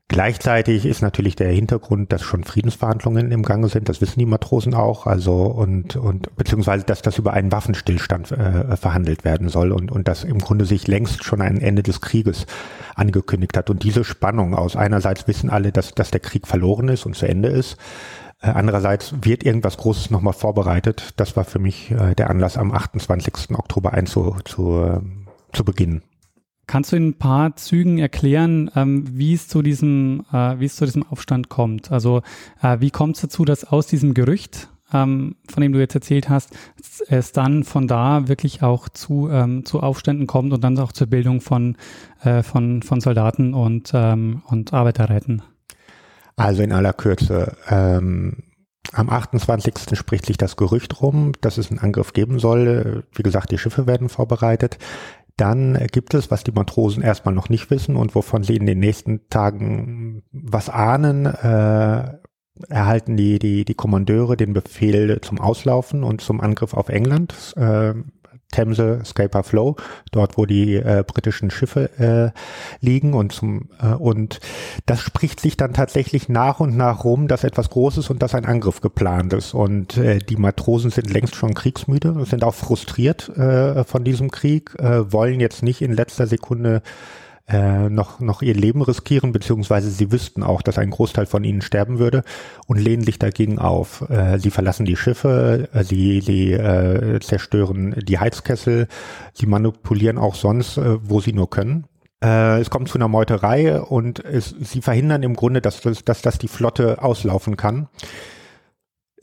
Gleichzeitig 0.08 0.86
ist 0.86 1.02
natürlich 1.02 1.36
der 1.36 1.50
Hintergrund, 1.50 2.14
dass 2.14 2.22
schon 2.22 2.44
Friedensverhandlungen 2.44 3.32
im 3.32 3.42
Gange 3.42 3.70
sind. 3.70 3.90
Das 3.90 4.02
wissen 4.02 4.20
die 4.20 4.28
Matrosen 4.28 4.76
auch. 4.76 5.08
Also 5.08 5.46
und 5.46 5.96
und 5.96 6.36
beziehungsweise, 6.36 6.86
dass 6.86 7.02
das 7.02 7.18
über 7.18 7.34
einen 7.34 7.52
Waffenstillstand 7.52 8.32
äh, 8.32 8.78
verhandelt 8.78 9.26
werden 9.26 9.50
soll 9.50 9.72
und 9.72 9.92
und 9.92 10.08
dass 10.08 10.24
im 10.24 10.38
Grunde 10.38 10.66
sich 10.66 10.88
längst 10.88 11.24
schon 11.24 11.42
ein 11.42 11.60
Ende 11.60 11.82
des 11.82 12.02
Krieges 12.02 12.46
angekündigt 12.94 13.58
hat. 13.58 13.72
Und 13.72 13.82
diese 13.82 14.04
Spannung 14.04 14.54
aus 14.54 14.76
einerseits 14.76 15.28
wissen 15.28 15.50
alle, 15.50 15.72
dass 15.72 15.96
dass 15.96 16.12
der 16.12 16.20
Krieg 16.20 16.46
verloren 16.46 16.88
ist 16.90 17.08
und 17.08 17.16
zu 17.16 17.28
Ende 17.28 17.50
ist. 17.50 17.78
Äh, 18.42 18.50
andererseits 18.50 19.16
wird 19.22 19.44
irgendwas 19.44 19.78
Großes 19.78 20.12
nochmal 20.12 20.34
vorbereitet. 20.34 21.14
Das 21.18 21.36
war 21.36 21.46
für 21.46 21.60
mich 21.60 21.90
äh, 21.90 22.14
der 22.14 22.30
Anlass, 22.30 22.58
am 22.58 22.72
28. 22.72 23.58
Oktober 23.58 23.94
einzu, 23.94 24.36
zu, 24.46 24.84
äh, 24.84 25.00
zu 25.52 25.66
beginnen. 25.66 26.04
Kannst 26.68 26.92
du 26.92 26.96
in 26.96 27.10
ein 27.10 27.14
paar 27.18 27.56
Zügen 27.56 28.00
erklären, 28.00 28.72
ähm, 28.76 29.06
wie 29.12 29.34
es 29.34 29.48
zu 29.48 29.62
diesem, 29.62 30.26
äh, 30.32 30.60
wie 30.60 30.66
es 30.66 30.76
zu 30.76 30.86
diesem 30.86 31.04
Aufstand 31.04 31.50
kommt? 31.50 31.92
Also 31.92 32.22
äh, 32.62 32.80
wie 32.80 32.92
kommt 32.92 33.16
es 33.16 33.22
dazu, 33.22 33.46
dass 33.46 33.66
aus 33.66 33.88
diesem 33.88 34.14
Gerücht, 34.14 34.70
ähm, 34.92 35.36
von 35.50 35.62
dem 35.62 35.74
du 35.74 35.80
jetzt 35.80 35.96
erzählt 35.96 36.30
hast, 36.30 36.52
es 37.08 37.32
dann 37.32 37.64
von 37.64 37.88
da 37.88 38.28
wirklich 38.28 38.64
auch 38.64 38.90
zu, 38.90 39.30
ähm, 39.30 39.66
zu 39.66 39.82
Aufständen 39.82 40.26
kommt 40.28 40.54
und 40.54 40.64
dann 40.64 40.80
auch 40.80 40.92
zur 40.92 41.08
Bildung 41.08 41.42
von, 41.42 41.78
äh, 42.24 42.42
von, 42.42 42.82
von 42.82 43.00
Soldaten 43.00 43.54
und, 43.54 43.92
ähm, 43.94 44.42
und 44.48 44.74
Arbeiterräten? 44.74 45.44
Also 46.36 46.64
in 46.64 46.72
aller 46.72 46.94
Kürze. 46.94 47.58
Ähm 47.70 48.44
Am 48.92 49.10
28. 49.10 49.98
spricht 49.98 50.26
sich 50.26 50.38
das 50.38 50.58
Gerücht 50.58 51.02
rum, 51.02 51.34
dass 51.42 51.58
es 51.58 51.70
einen 51.70 51.80
Angriff 51.80 52.14
geben 52.14 52.40
soll. 52.40 53.04
Wie 53.14 53.24
gesagt, 53.24 53.52
die 53.52 53.58
Schiffe 53.58 53.88
werden 53.88 54.10
vorbereitet. 54.10 54.78
Dann 55.38 55.77
gibt 55.92 56.13
es, 56.13 56.32
was 56.32 56.44
die 56.44 56.51
Matrosen 56.51 57.04
erstmal 57.04 57.36
noch 57.36 57.50
nicht 57.50 57.70
wissen 57.70 57.96
und 57.98 58.15
wovon 58.15 58.44
sie 58.44 58.56
in 58.56 58.65
den 58.65 58.80
nächsten 58.80 59.27
Tagen 59.30 60.24
was 60.32 60.70
ahnen, 60.70 61.25
äh, 61.25 62.18
erhalten 62.70 63.18
die, 63.18 63.38
die, 63.38 63.65
die 63.65 63.74
Kommandeure 63.74 64.38
den 64.38 64.54
Befehl 64.54 65.20
zum 65.22 65.42
Auslaufen 65.42 66.04
und 66.04 66.22
zum 66.22 66.39
Angriff 66.39 66.74
auf 66.74 66.89
England. 66.89 67.54
Äh, 67.58 67.96
Themse, 68.56 69.02
Scaper 69.04 69.44
Flow, 69.44 69.76
dort 70.12 70.38
wo 70.38 70.46
die 70.46 70.76
äh, 70.76 71.04
britischen 71.06 71.52
Schiffe 71.52 71.90
äh, 72.00 72.86
liegen 72.86 73.14
und 73.14 73.34
zum 73.34 73.70
äh, 73.82 73.94
und 73.94 74.40
das 74.86 75.02
spricht 75.02 75.40
sich 75.40 75.58
dann 75.58 75.74
tatsächlich 75.74 76.30
nach 76.30 76.60
und 76.60 76.78
nach 76.78 77.04
rum, 77.04 77.28
dass 77.28 77.44
etwas 77.44 77.70
Großes 77.70 78.10
und 78.10 78.22
dass 78.22 78.34
ein 78.34 78.46
Angriff 78.46 78.82
geplant 78.82 79.34
ist. 79.34 79.54
Und 79.54 79.98
äh, 79.98 80.20
die 80.20 80.38
Matrosen 80.38 80.92
sind 80.92 81.12
längst 81.12 81.36
schon 81.36 81.54
kriegsmüde, 81.54 82.26
sind 82.26 82.44
auch 82.44 82.56
frustriert 82.56 83.30
äh, 83.38 83.84
von 83.84 84.04
diesem 84.04 84.32
Krieg, 84.32 84.76
äh, 84.80 85.12
wollen 85.12 85.40
jetzt 85.40 85.64
nicht 85.64 85.82
in 85.82 85.94
letzter 85.94 86.28
Sekunde 86.28 86.82
äh, 87.48 87.90
noch, 87.90 88.20
noch 88.20 88.42
ihr 88.42 88.56
Leben 88.56 88.82
riskieren, 88.82 89.32
beziehungsweise 89.32 89.90
sie 89.92 90.12
wüssten 90.12 90.44
auch, 90.44 90.62
dass 90.62 90.78
ein 90.78 90.90
Großteil 90.90 91.25
von 91.25 91.44
ihnen 91.44 91.62
sterben 91.62 92.00
würde 92.00 92.24
und 92.66 92.80
lehnen 92.80 93.04
sich 93.04 93.20
dagegen 93.20 93.60
auf. 93.60 94.10
Äh, 94.10 94.40
sie 94.40 94.52
verlassen 94.52 94.86
die 94.86 94.96
Schiffe, 94.96 95.70
äh, 95.74 95.84
sie, 95.84 96.22
sie 96.22 96.54
äh, 96.54 97.20
zerstören 97.20 97.96
die 98.04 98.20
Heizkessel, 98.20 98.88
sie 99.34 99.46
manipulieren 99.46 100.18
auch 100.18 100.36
sonst, 100.36 100.78
äh, 100.78 100.98
wo 101.04 101.22
sie 101.22 101.34
nur 101.34 101.50
können. 101.50 101.86
Äh, 102.24 102.60
es 102.62 102.70
kommt 102.70 102.90
zu 102.90 102.98
einer 102.98 103.08
Meuterei 103.08 103.80
und 103.80 104.24
es, 104.25 104.56
sie 104.60 104.82
verhindern 104.82 105.22
im 105.22 105.36
Grunde, 105.36 105.62
dass, 105.62 105.82
dass, 105.82 106.04
dass, 106.04 106.22
dass 106.24 106.38
die 106.40 106.48
Flotte 106.48 107.04
auslaufen 107.04 107.58
kann 107.58 107.90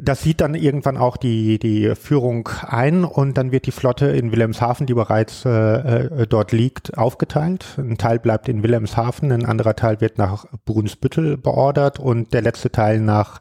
das 0.02 0.23
sieht 0.23 0.40
dann 0.40 0.54
irgendwann 0.54 0.97
auch 0.97 1.16
die, 1.16 1.61
die 1.61 1.94
Führung 1.94 2.49
ein 2.66 3.04
und 3.04 3.38
dann 3.38 3.52
wird 3.52 3.66
die 3.66 3.71
Flotte 3.71 4.06
in 4.06 4.32
Wilhelmshaven, 4.32 4.87
die 4.87 4.94
bereits 4.94 5.44
äh, 5.44 5.50
äh, 5.50 6.26
dort 6.26 6.50
liegt, 6.50 6.99
aufgeteilt. 6.99 7.78
Ein 7.78 7.99
Teil 7.99 8.18
bleibt 8.18 8.49
in 8.49 8.64
Wilhelmshaven, 8.64 9.30
ein 9.30 9.44
anderer 9.44 9.76
Teil 9.76 10.00
wird 10.00 10.18
nach 10.18 10.47
Brunsbüttel 10.64 11.37
beordert 11.37 12.00
und 12.00 12.35
der 12.35 12.42
letzte 12.42 12.71
Teil 12.71 13.00
nach 13.00 13.40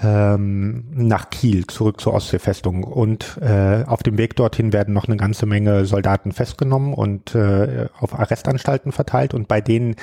ähm, 0.00 0.84
nach 0.92 1.30
Kiel 1.30 1.66
zurück 1.66 2.00
zur 2.00 2.14
Ostseefestung. 2.14 2.84
Und 2.84 3.36
äh, 3.42 3.82
auf 3.84 4.04
dem 4.04 4.16
Weg 4.16 4.36
dorthin 4.36 4.72
werden 4.72 4.94
noch 4.94 5.08
eine 5.08 5.16
ganze 5.16 5.46
Menge 5.46 5.84
Soldaten 5.86 6.30
festgenommen 6.30 6.94
und 6.94 7.34
äh, 7.34 7.86
auf 7.98 8.16
Arrestanstalten 8.16 8.92
verteilt. 8.92 9.34
Und 9.34 9.48
bei 9.48 9.60
denen 9.60 9.96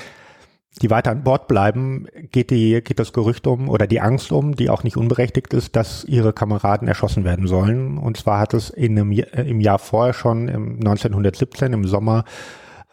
die 0.81 0.89
weiter 0.89 1.11
an 1.11 1.23
Bord 1.23 1.47
bleiben, 1.47 2.07
geht 2.31 2.49
die, 2.49 2.81
geht 2.83 2.99
das 2.99 3.13
Gerücht 3.13 3.47
um 3.47 3.69
oder 3.69 3.87
die 3.87 4.01
Angst 4.01 4.31
um, 4.31 4.55
die 4.55 4.69
auch 4.69 4.83
nicht 4.83 4.97
unberechtigt 4.97 5.53
ist, 5.53 5.75
dass 5.75 6.03
ihre 6.03 6.33
Kameraden 6.33 6.87
erschossen 6.87 7.23
werden 7.23 7.47
sollen. 7.47 7.97
Und 7.97 8.17
zwar 8.17 8.39
hat 8.39 8.53
es 8.53 8.69
in 8.69 8.97
einem, 8.97 9.11
äh, 9.11 9.23
im 9.43 9.61
Jahr 9.61 9.79
vorher 9.79 10.13
schon, 10.13 10.47
im 10.47 10.75
1917 10.75 11.71
im 11.71 11.85
Sommer, 11.85 12.25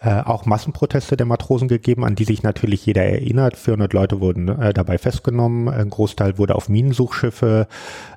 äh, 0.02 0.21
auch 0.21 0.47
Massenproteste 0.47 1.16
der 1.16 1.26
Matrosen 1.26 1.68
gegeben, 1.68 2.04
an 2.04 2.16
die 2.16 2.25
sich 2.25 2.42
natürlich 2.42 2.85
jeder 2.85 3.04
erinnert. 3.04 3.56
400 3.56 3.92
Leute 3.92 4.21
wurden 4.21 4.49
äh, 4.49 4.75
dabei 4.75 4.99
festgenommen. 4.99 5.68
Ein 5.68 5.90
Großteil 5.90 6.38
wurde 6.38 6.56
auf 6.56 6.68
Minensuchschiffe 6.68 7.68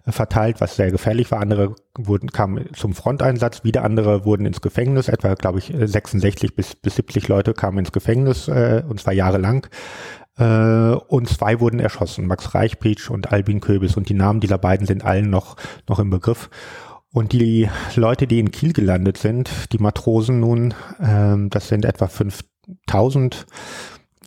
äh, 0.06 0.12
verteilt, 0.12 0.62
was 0.62 0.76
sehr 0.76 0.90
gefährlich 0.90 1.30
war. 1.30 1.42
Andere 1.42 1.76
wurden, 1.96 2.32
kamen 2.32 2.74
zum 2.74 2.94
Fronteinsatz. 2.94 3.64
Wieder 3.64 3.84
andere 3.84 4.26
wurden 4.26 4.48
ins 4.48 4.62
Gefängnis. 4.62 5.10
Etwa, 5.10 5.36
glaube 5.36 5.60
ich, 5.60 5.72
66 5.78 6.56
bis, 6.56 6.76
bis 6.76 6.96
70 6.96 7.28
Leute 7.28 7.54
kamen 7.54 7.78
ins 7.78 7.92
Gefängnis, 7.92 8.48
äh, 8.48 8.82
und 8.88 9.00
zwar 9.00 9.14
jahrelang. 9.14 9.68
Äh, 10.38 10.44
und 11.08 11.30
zwei 11.30 11.60
wurden 11.60 11.80
erschossen. 11.80 12.26
Max 12.28 12.56
Reichpeach 12.56 13.10
und 13.10 13.32
Albin 13.32 13.62
Köbis. 13.62 13.96
Und 13.96 14.10
die 14.10 14.16
Namen 14.16 14.40
dieser 14.40 14.58
beiden 14.58 14.88
sind 14.88 15.06
allen 15.06 15.30
noch, 15.30 15.56
noch 15.88 16.00
im 16.00 16.10
Begriff. 16.10 16.50
Und 17.16 17.32
die 17.32 17.70
Leute, 17.96 18.28
die 18.28 18.42
in 18.42 18.52
Kiel 18.52 18.74
gelandet 18.74 19.18
sind, 19.18 19.72
die 19.72 19.78
Matrosen 19.78 20.42
nun, 20.42 20.74
ähm, 21.00 21.50
das 21.50 21.70
sind 21.70 21.86
etwa 21.86 22.10
5000, 22.10 23.46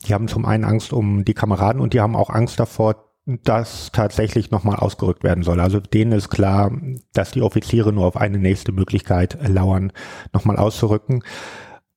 die 0.06 0.14
haben 0.14 0.26
zum 0.26 0.46
einen 0.46 0.64
Angst 0.64 0.94
um 0.94 1.22
die 1.26 1.34
Kameraden 1.34 1.82
und 1.82 1.92
die 1.92 2.00
haben 2.00 2.16
auch 2.16 2.30
Angst 2.30 2.58
davor, 2.58 3.04
dass 3.26 3.92
tatsächlich 3.92 4.50
nochmal 4.50 4.76
ausgerückt 4.76 5.22
werden 5.22 5.44
soll. 5.44 5.60
Also 5.60 5.80
denen 5.80 6.12
ist 6.12 6.30
klar, 6.30 6.72
dass 7.12 7.32
die 7.32 7.42
Offiziere 7.42 7.92
nur 7.92 8.06
auf 8.06 8.16
eine 8.16 8.38
nächste 8.38 8.72
Möglichkeit 8.72 9.36
lauern, 9.46 9.92
nochmal 10.32 10.56
auszurücken. 10.56 11.22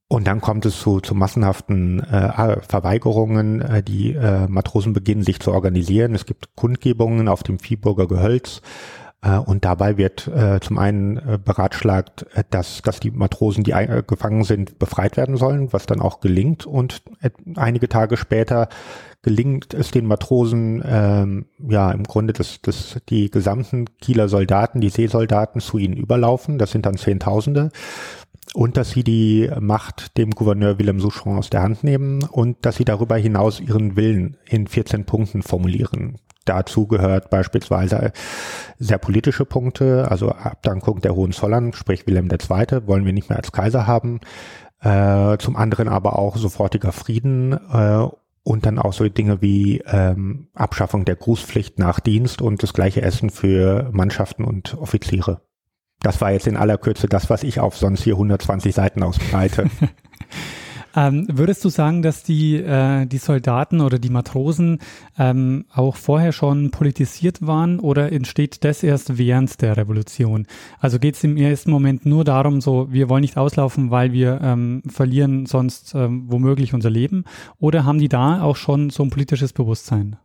Und 0.09 0.27
dann 0.27 0.41
kommt 0.41 0.65
es 0.65 0.77
zu, 0.77 0.99
zu 0.99 1.15
massenhaften 1.15 2.01
äh, 2.01 2.59
Verweigerungen. 2.67 3.61
Äh, 3.61 3.81
die 3.81 4.11
äh, 4.11 4.45
Matrosen 4.49 4.91
beginnen 4.91 5.23
sich 5.23 5.39
zu 5.39 5.53
organisieren. 5.53 6.15
Es 6.15 6.25
gibt 6.25 6.53
Kundgebungen 6.57 7.29
auf 7.29 7.43
dem 7.43 7.59
Viehburger 7.59 8.09
Gehölz. 8.09 8.61
Äh, 9.21 9.37
und 9.37 9.65
dabei 9.65 9.97
wird 9.97 10.27
äh, 10.27 10.59
zum 10.59 10.77
einen 10.77 11.17
äh, 11.17 11.39
beratschlagt, 11.43 12.25
äh, 12.33 12.43
dass, 12.49 12.81
dass 12.81 12.99
die 12.99 13.11
Matrosen, 13.11 13.63
die 13.63 13.71
äh, 13.71 14.03
gefangen 14.05 14.43
sind, 14.43 14.79
befreit 14.79 15.17
werden 15.17 15.37
sollen, 15.37 15.71
was 15.73 15.85
dann 15.85 16.01
auch 16.01 16.19
gelingt. 16.19 16.65
Und 16.65 17.03
einige 17.55 17.87
Tage 17.87 18.17
später 18.17 18.69
gelingt 19.21 19.73
es 19.73 19.91
den 19.91 20.07
Matrosen, 20.07 20.83
ähm, 20.85 21.45
ja, 21.69 21.91
im 21.91 22.03
Grunde, 22.03 22.33
dass, 22.33 22.61
dass 22.61 22.99
die 23.09 23.29
gesamten 23.29 23.85
Kieler 23.99 24.27
Soldaten, 24.27 24.81
die 24.81 24.89
Seesoldaten 24.89 25.61
zu 25.61 25.77
ihnen 25.77 25.95
überlaufen. 25.95 26.57
Das 26.57 26.71
sind 26.71 26.85
dann 26.85 26.97
Zehntausende. 26.97 27.69
Und 28.53 28.75
dass 28.75 28.89
sie 28.89 29.03
die 29.03 29.49
Macht 29.59 30.17
dem 30.17 30.31
Gouverneur 30.31 30.77
Willem 30.77 30.99
Souchon 30.99 31.37
aus 31.37 31.49
der 31.49 31.61
Hand 31.61 31.83
nehmen 31.85 32.23
und 32.23 32.57
dass 32.65 32.75
sie 32.75 32.83
darüber 32.83 33.15
hinaus 33.15 33.61
ihren 33.61 33.95
Willen 33.95 34.35
in 34.49 34.67
14 34.67 35.05
Punkten 35.05 35.41
formulieren. 35.41 36.17
Dazu 36.45 36.87
gehört 36.87 37.29
beispielsweise 37.29 38.13
sehr 38.79 38.97
politische 38.97 39.45
Punkte, 39.45 40.09
also 40.09 40.29
Abdankung 40.29 41.01
der 41.01 41.15
Hohenzollern, 41.15 41.73
sprich 41.73 42.07
Wilhelm 42.07 42.29
II. 42.31 42.87
wollen 42.87 43.05
wir 43.05 43.13
nicht 43.13 43.29
mehr 43.29 43.37
als 43.37 43.51
Kaiser 43.51 43.85
haben. 43.85 44.21
Äh, 44.81 45.37
zum 45.37 45.55
anderen 45.55 45.87
aber 45.87 46.17
auch 46.17 46.37
sofortiger 46.37 46.91
Frieden 46.91 47.53
äh, 47.53 48.07
und 48.43 48.65
dann 48.65 48.79
auch 48.79 48.93
so 48.93 49.07
Dinge 49.07 49.41
wie 49.43 49.83
ähm, 49.85 50.47
Abschaffung 50.55 51.05
der 51.05 51.15
Grußpflicht 51.15 51.77
nach 51.77 51.99
Dienst 51.99 52.41
und 52.41 52.63
das 52.63 52.73
gleiche 52.73 53.03
Essen 53.03 53.29
für 53.29 53.89
Mannschaften 53.91 54.43
und 54.43 54.75
Offiziere. 54.79 55.41
Das 56.01 56.19
war 56.19 56.31
jetzt 56.31 56.47
in 56.47 56.57
aller 56.57 56.79
Kürze 56.79 57.07
das, 57.07 57.29
was 57.29 57.43
ich 57.43 57.59
auf 57.59 57.77
sonst 57.77 58.03
hier 58.03 58.15
120 58.15 58.73
Seiten 58.73 59.03
ausbreite. 59.03 59.69
Ähm, 60.95 61.27
würdest 61.31 61.63
du 61.63 61.69
sagen, 61.69 62.01
dass 62.01 62.23
die, 62.23 62.57
äh, 62.57 63.05
die 63.05 63.17
Soldaten 63.17 63.81
oder 63.81 63.99
die 63.99 64.09
Matrosen 64.09 64.79
ähm, 65.17 65.65
auch 65.73 65.95
vorher 65.95 66.31
schon 66.31 66.71
politisiert 66.71 67.45
waren 67.45 67.79
oder 67.79 68.11
entsteht 68.11 68.63
das 68.63 68.83
erst 68.83 69.17
während 69.17 69.61
der 69.61 69.77
Revolution? 69.77 70.47
Also 70.79 70.99
geht 70.99 71.15
es 71.15 71.23
im 71.23 71.37
ersten 71.37 71.71
Moment 71.71 72.05
nur 72.05 72.23
darum, 72.23 72.61
so 72.61 72.91
wir 72.91 73.09
wollen 73.09 73.21
nicht 73.21 73.37
auslaufen, 73.37 73.91
weil 73.91 74.11
wir 74.11 74.39
ähm, 74.41 74.83
verlieren 74.87 75.45
sonst 75.45 75.93
ähm, 75.95 76.25
womöglich 76.27 76.73
unser 76.73 76.89
Leben? 76.89 77.23
Oder 77.59 77.85
haben 77.85 77.99
die 77.99 78.09
da 78.09 78.41
auch 78.41 78.55
schon 78.55 78.89
so 78.89 79.03
ein 79.03 79.09
politisches 79.09 79.53
Bewusstsein? 79.53 80.17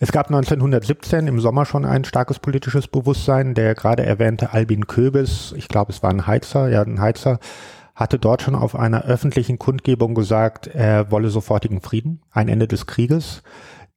Es 0.00 0.10
gab 0.10 0.26
1917 0.26 1.28
im 1.28 1.38
Sommer 1.38 1.64
schon 1.64 1.84
ein 1.84 2.04
starkes 2.04 2.40
politisches 2.40 2.88
Bewusstsein. 2.88 3.54
Der 3.54 3.74
gerade 3.74 4.04
erwähnte 4.04 4.52
Albin 4.52 4.86
Köbis, 4.86 5.54
ich 5.56 5.68
glaube, 5.68 5.92
es 5.92 6.02
war 6.02 6.10
ein 6.10 6.26
Heizer, 6.26 6.68
ja, 6.68 6.82
ein 6.82 7.00
Heizer, 7.00 7.38
hatte 7.94 8.18
dort 8.18 8.42
schon 8.42 8.54
auf 8.54 8.74
einer 8.74 9.04
öffentlichen 9.04 9.58
Kundgebung 9.58 10.14
gesagt, 10.14 10.66
er 10.66 11.10
wolle 11.10 11.30
sofortigen 11.30 11.80
Frieden, 11.80 12.22
ein 12.32 12.48
Ende 12.48 12.66
des 12.66 12.86
Krieges. 12.86 13.42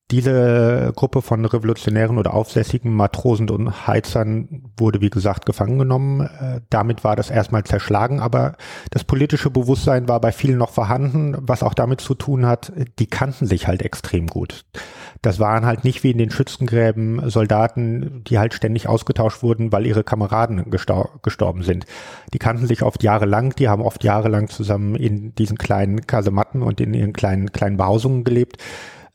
Diese 0.09 0.93
Gruppe 0.95 1.21
von 1.21 1.43
revolutionären 1.43 2.17
oder 2.17 2.33
aufsässigen 2.33 2.93
Matrosen 2.93 3.49
und 3.49 3.87
Heizern 3.87 4.71
wurde, 4.77 5.01
wie 5.01 5.09
gesagt, 5.09 5.45
gefangen 5.45 5.79
genommen. 5.79 6.21
Äh, 6.21 6.61
damit 6.69 7.03
war 7.03 7.17
das 7.17 7.29
erstmal 7.29 7.65
zerschlagen, 7.65 8.21
aber 8.21 8.55
das 8.89 9.03
politische 9.03 9.49
Bewusstsein 9.49 10.07
war 10.07 10.21
bei 10.21 10.31
vielen 10.31 10.57
noch 10.57 10.69
vorhanden, 10.69 11.35
was 11.41 11.61
auch 11.61 11.73
damit 11.73 11.99
zu 11.99 12.13
tun 12.13 12.45
hat, 12.45 12.71
die 12.99 13.07
kannten 13.07 13.47
sich 13.47 13.67
halt 13.67 13.81
extrem 13.81 14.27
gut. 14.27 14.63
Das 15.21 15.39
waren 15.39 15.65
halt 15.65 15.83
nicht 15.83 16.03
wie 16.03 16.11
in 16.11 16.17
den 16.17 16.31
Schützengräben 16.31 17.29
Soldaten, 17.29 18.23
die 18.25 18.39
halt 18.39 18.53
ständig 18.53 18.87
ausgetauscht 18.87 19.43
wurden, 19.43 19.71
weil 19.71 19.85
ihre 19.85 20.03
Kameraden 20.03 20.69
gestor 20.69 21.19
gestorben 21.23 21.63
sind. 21.63 21.85
Die 22.33 22.39
kannten 22.39 22.67
sich 22.67 22.83
oft 22.83 23.03
jahrelang, 23.03 23.55
die 23.55 23.69
haben 23.69 23.81
oft 23.81 24.03
jahrelang 24.03 24.47
zusammen 24.49 24.95
in 24.95 25.33
diesen 25.35 25.57
kleinen 25.57 26.05
Kasematten 26.07 26.61
und 26.61 26.81
in 26.81 26.93
ihren 26.93 27.13
kleinen, 27.13 27.51
kleinen 27.51 27.77
Behausungen 27.77 28.23
gelebt. 28.23 28.57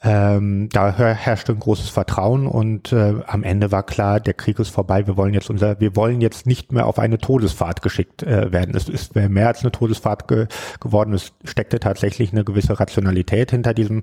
Ähm, 0.04 0.68
da 0.72 0.90
herrschte 0.96 1.52
ein 1.52 1.60
großes 1.60 1.88
Vertrauen 1.88 2.48
und 2.48 2.92
äh, 2.92 3.14
am 3.24 3.44
Ende 3.44 3.70
war 3.70 3.84
klar, 3.84 4.18
der 4.18 4.34
Krieg 4.34 4.58
ist 4.58 4.70
vorbei. 4.70 5.06
Wir 5.06 5.16
wollen 5.16 5.32
jetzt 5.32 5.48
unser, 5.48 5.78
wir 5.78 5.94
wollen 5.94 6.20
jetzt 6.20 6.44
nicht 6.44 6.72
mehr 6.72 6.86
auf 6.86 6.98
eine 6.98 7.18
Todesfahrt 7.18 7.82
geschickt 7.82 8.24
äh, 8.24 8.50
werden. 8.50 8.74
Es 8.74 8.88
ist 8.88 9.14
mehr 9.14 9.46
als 9.46 9.60
eine 9.60 9.70
Todesfahrt 9.70 10.26
ge 10.26 10.48
geworden. 10.80 11.14
Es 11.14 11.32
steckte 11.44 11.78
tatsächlich 11.78 12.32
eine 12.32 12.42
gewisse 12.42 12.80
Rationalität 12.80 13.52
hinter 13.52 13.74
diesem 13.74 14.02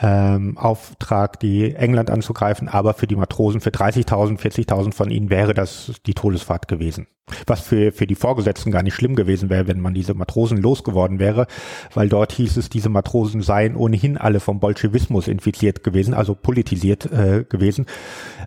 ähm, 0.00 0.56
Auftrag, 0.56 1.38
die 1.40 1.74
England 1.74 2.10
anzugreifen, 2.10 2.68
aber 2.68 2.94
für 2.94 3.06
die 3.06 3.16
Matrosen, 3.16 3.60
für 3.60 3.70
30.000, 3.70 4.38
40.000 4.38 4.94
von 4.94 5.10
ihnen 5.10 5.30
wäre 5.30 5.54
das 5.54 5.92
die 6.06 6.14
Todesfahrt 6.14 6.68
gewesen. 6.68 7.06
Was 7.46 7.60
für, 7.60 7.92
für 7.92 8.08
die 8.08 8.16
Vorgesetzten 8.16 8.72
gar 8.72 8.82
nicht 8.82 8.94
schlimm 8.94 9.14
gewesen 9.14 9.50
wäre, 9.50 9.68
wenn 9.68 9.78
man 9.80 9.94
diese 9.94 10.14
Matrosen 10.14 10.58
losgeworden 10.58 11.20
wäre, 11.20 11.46
weil 11.94 12.08
dort 12.08 12.32
hieß 12.32 12.56
es, 12.56 12.70
diese 12.70 12.88
Matrosen 12.88 13.42
seien 13.42 13.76
ohnehin 13.76 14.16
alle 14.16 14.40
vom 14.40 14.58
Bolschewismus 14.58 15.28
infiziert 15.28 15.84
gewesen, 15.84 16.12
also 16.12 16.34
politisiert 16.34 17.06
äh, 17.12 17.44
gewesen. 17.48 17.86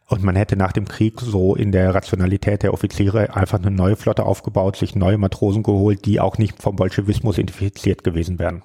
Und 0.08 0.24
man 0.24 0.36
hätte 0.36 0.58
nach 0.58 0.74
dem 0.74 0.86
Krieg 0.86 1.22
so 1.22 1.56
in 1.56 1.72
der 1.72 1.96
Rationalität 1.96 2.64
der 2.64 2.74
Offiziere 2.74 3.36
einfach 3.36 3.60
eine 3.60 3.72
neue 3.72 3.96
Flotte 3.96 4.26
aufgebaut, 4.26 4.76
sich 4.76 4.96
neue 4.96 5.18
Matrosen 5.18 5.64
geholt, 5.64 6.06
die 6.06 6.20
auch 6.20 6.38
nicht 6.38 6.62
vom 6.62 6.76
Bolschewismus 6.76 7.38
infiziert 7.38 8.04
gewesen 8.04 8.38
wären. 8.38 8.64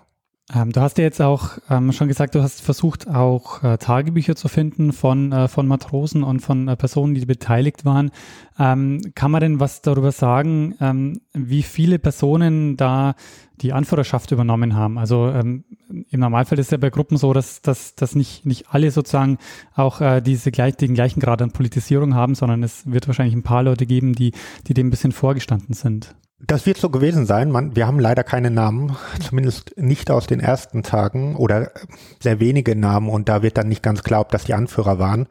Ähm, 0.54 0.72
du 0.72 0.80
hast 0.80 0.96
ja 0.96 1.04
jetzt 1.04 1.20
auch 1.20 1.58
ähm, 1.68 1.92
schon 1.92 2.08
gesagt, 2.08 2.34
du 2.34 2.42
hast 2.42 2.62
versucht, 2.62 3.06
auch 3.06 3.62
äh, 3.62 3.76
Tagebücher 3.76 4.34
zu 4.34 4.48
finden 4.48 4.92
von, 4.92 5.30
äh, 5.30 5.46
von 5.46 5.66
Matrosen 5.66 6.22
und 6.22 6.40
von 6.40 6.68
äh, 6.68 6.76
Personen, 6.76 7.14
die 7.14 7.26
beteiligt 7.26 7.84
waren. 7.84 8.10
Ähm, 8.58 9.02
kann 9.14 9.30
man 9.30 9.42
denn 9.42 9.60
was 9.60 9.82
darüber 9.82 10.10
sagen, 10.10 10.74
ähm, 10.80 11.20
wie 11.34 11.62
viele 11.62 11.98
Personen 11.98 12.78
da 12.78 13.14
die 13.56 13.74
Anführerschaft 13.74 14.30
übernommen 14.30 14.74
haben? 14.74 14.96
Also 14.96 15.28
ähm, 15.28 15.64
im 16.08 16.20
Normalfall 16.20 16.58
ist 16.58 16.66
es 16.66 16.72
ja 16.72 16.78
bei 16.78 16.90
Gruppen 16.90 17.18
so, 17.18 17.34
dass, 17.34 17.60
dass, 17.60 17.94
dass 17.94 18.14
nicht, 18.14 18.46
nicht 18.46 18.70
alle 18.70 18.90
sozusagen 18.90 19.36
auch 19.74 20.00
äh, 20.00 20.22
diese 20.22 20.50
gleich, 20.50 20.76
den 20.76 20.94
gleichen 20.94 21.20
Grad 21.20 21.42
an 21.42 21.50
Politisierung 21.50 22.14
haben, 22.14 22.34
sondern 22.34 22.62
es 22.62 22.90
wird 22.90 23.06
wahrscheinlich 23.06 23.36
ein 23.36 23.42
paar 23.42 23.64
Leute 23.64 23.84
geben, 23.84 24.14
die, 24.14 24.32
die 24.66 24.72
dem 24.72 24.86
ein 24.86 24.90
bisschen 24.90 25.12
vorgestanden 25.12 25.74
sind. 25.74 26.14
Das 26.40 26.66
wird 26.66 26.76
so 26.76 26.88
gewesen 26.88 27.26
sein. 27.26 27.50
Man, 27.50 27.74
wir 27.74 27.88
haben 27.88 27.98
leider 27.98 28.22
keine 28.22 28.52
Namen, 28.52 28.96
zumindest 29.20 29.76
nicht 29.76 30.08
aus 30.10 30.28
den 30.28 30.38
ersten 30.38 30.84
Tagen 30.84 31.34
oder 31.34 31.72
sehr 32.20 32.38
wenige 32.38 32.76
Namen 32.76 33.08
und 33.08 33.28
da 33.28 33.42
wird 33.42 33.58
dann 33.58 33.68
nicht 33.68 33.82
ganz 33.82 34.04
klar, 34.04 34.20
ob 34.20 34.30
das 34.30 34.44
die 34.44 34.54
Anführer 34.54 35.00
waren. 35.00 35.26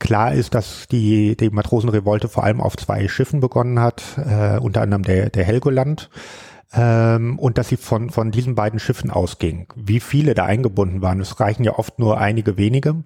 Klar 0.00 0.32
ist, 0.32 0.54
dass 0.54 0.88
die, 0.88 1.36
die 1.36 1.50
Matrosenrevolte 1.50 2.28
vor 2.28 2.42
allem 2.42 2.60
auf 2.60 2.76
zwei 2.76 3.06
Schiffen 3.06 3.38
begonnen 3.38 3.78
hat, 3.78 4.02
äh, 4.16 4.58
unter 4.58 4.82
anderem 4.82 5.04
der, 5.04 5.30
der 5.30 5.44
Helgoland. 5.44 6.10
Ähm, 6.72 7.38
und 7.38 7.58
dass 7.58 7.68
sie 7.68 7.76
von, 7.76 8.10
von 8.10 8.30
diesen 8.30 8.54
beiden 8.54 8.78
Schiffen 8.78 9.10
ausging. 9.10 9.66
Wie 9.76 10.00
viele 10.00 10.34
da 10.34 10.46
eingebunden 10.46 11.02
waren, 11.02 11.20
es 11.20 11.38
reichen 11.38 11.64
ja 11.64 11.78
oft 11.78 11.98
nur 11.98 12.18
einige 12.18 12.56
wenige 12.56 13.02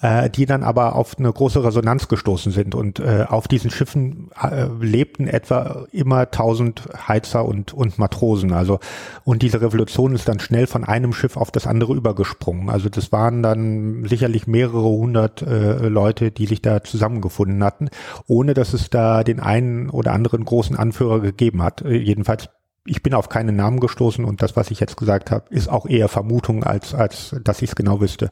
äh, 0.00 0.28
die 0.28 0.46
dann 0.46 0.62
aber 0.62 0.96
auf 0.96 1.18
eine 1.18 1.32
große 1.32 1.62
Resonanz 1.62 2.08
gestoßen 2.08 2.52
sind. 2.52 2.74
Und 2.74 2.98
äh, 2.98 3.24
auf 3.28 3.48
diesen 3.48 3.70
Schiffen 3.70 4.30
äh, 4.40 4.66
lebten 4.80 5.26
etwa 5.26 5.86
immer 5.92 6.30
tausend 6.30 6.88
Heizer 7.08 7.44
und, 7.44 7.72
und 7.72 7.98
Matrosen. 7.98 8.52
Also 8.52 8.80
und 9.24 9.42
diese 9.42 9.60
Revolution 9.60 10.14
ist 10.14 10.28
dann 10.28 10.40
schnell 10.40 10.66
von 10.66 10.84
einem 10.84 11.12
Schiff 11.12 11.36
auf 11.36 11.50
das 11.50 11.66
andere 11.66 11.94
übergesprungen. 11.94 12.70
Also 12.70 12.88
das 12.88 13.12
waren 13.12 13.42
dann 13.42 14.04
sicherlich 14.06 14.46
mehrere 14.46 14.88
hundert 14.88 15.42
äh, 15.42 15.88
Leute, 15.88 16.30
die 16.30 16.46
sich 16.46 16.60
da 16.60 16.82
zusammengefunden 16.82 17.62
hatten, 17.62 17.88
ohne 18.26 18.54
dass 18.54 18.74
es 18.74 18.90
da 18.90 19.24
den 19.24 19.40
einen 19.40 19.90
oder 19.90 20.12
anderen 20.12 20.44
großen 20.44 20.76
Anführer 20.76 21.20
gegeben 21.20 21.62
hat. 21.62 21.82
Äh, 21.82 21.96
jedenfalls 21.96 22.48
ich 22.86 23.02
bin 23.02 23.14
auf 23.14 23.28
keine 23.28 23.52
Namen 23.52 23.80
gestoßen 23.80 24.24
und 24.24 24.42
das, 24.42 24.56
was 24.56 24.70
ich 24.70 24.80
jetzt 24.80 24.96
gesagt 24.96 25.30
habe, 25.30 25.46
ist 25.50 25.68
auch 25.68 25.86
eher 25.86 26.08
Vermutung, 26.08 26.64
als, 26.64 26.94
als 26.94 27.34
dass 27.42 27.62
ich 27.62 27.70
es 27.70 27.76
genau 27.76 28.00
wüsste. 28.00 28.30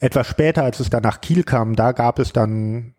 Etwas 0.00 0.26
später, 0.26 0.62
als 0.62 0.80
es 0.80 0.90
dann 0.90 1.02
nach 1.02 1.20
Kiel 1.20 1.42
kam, 1.42 1.74
da 1.74 1.92
gab 1.92 2.18
es 2.18 2.32
dann 2.32 2.94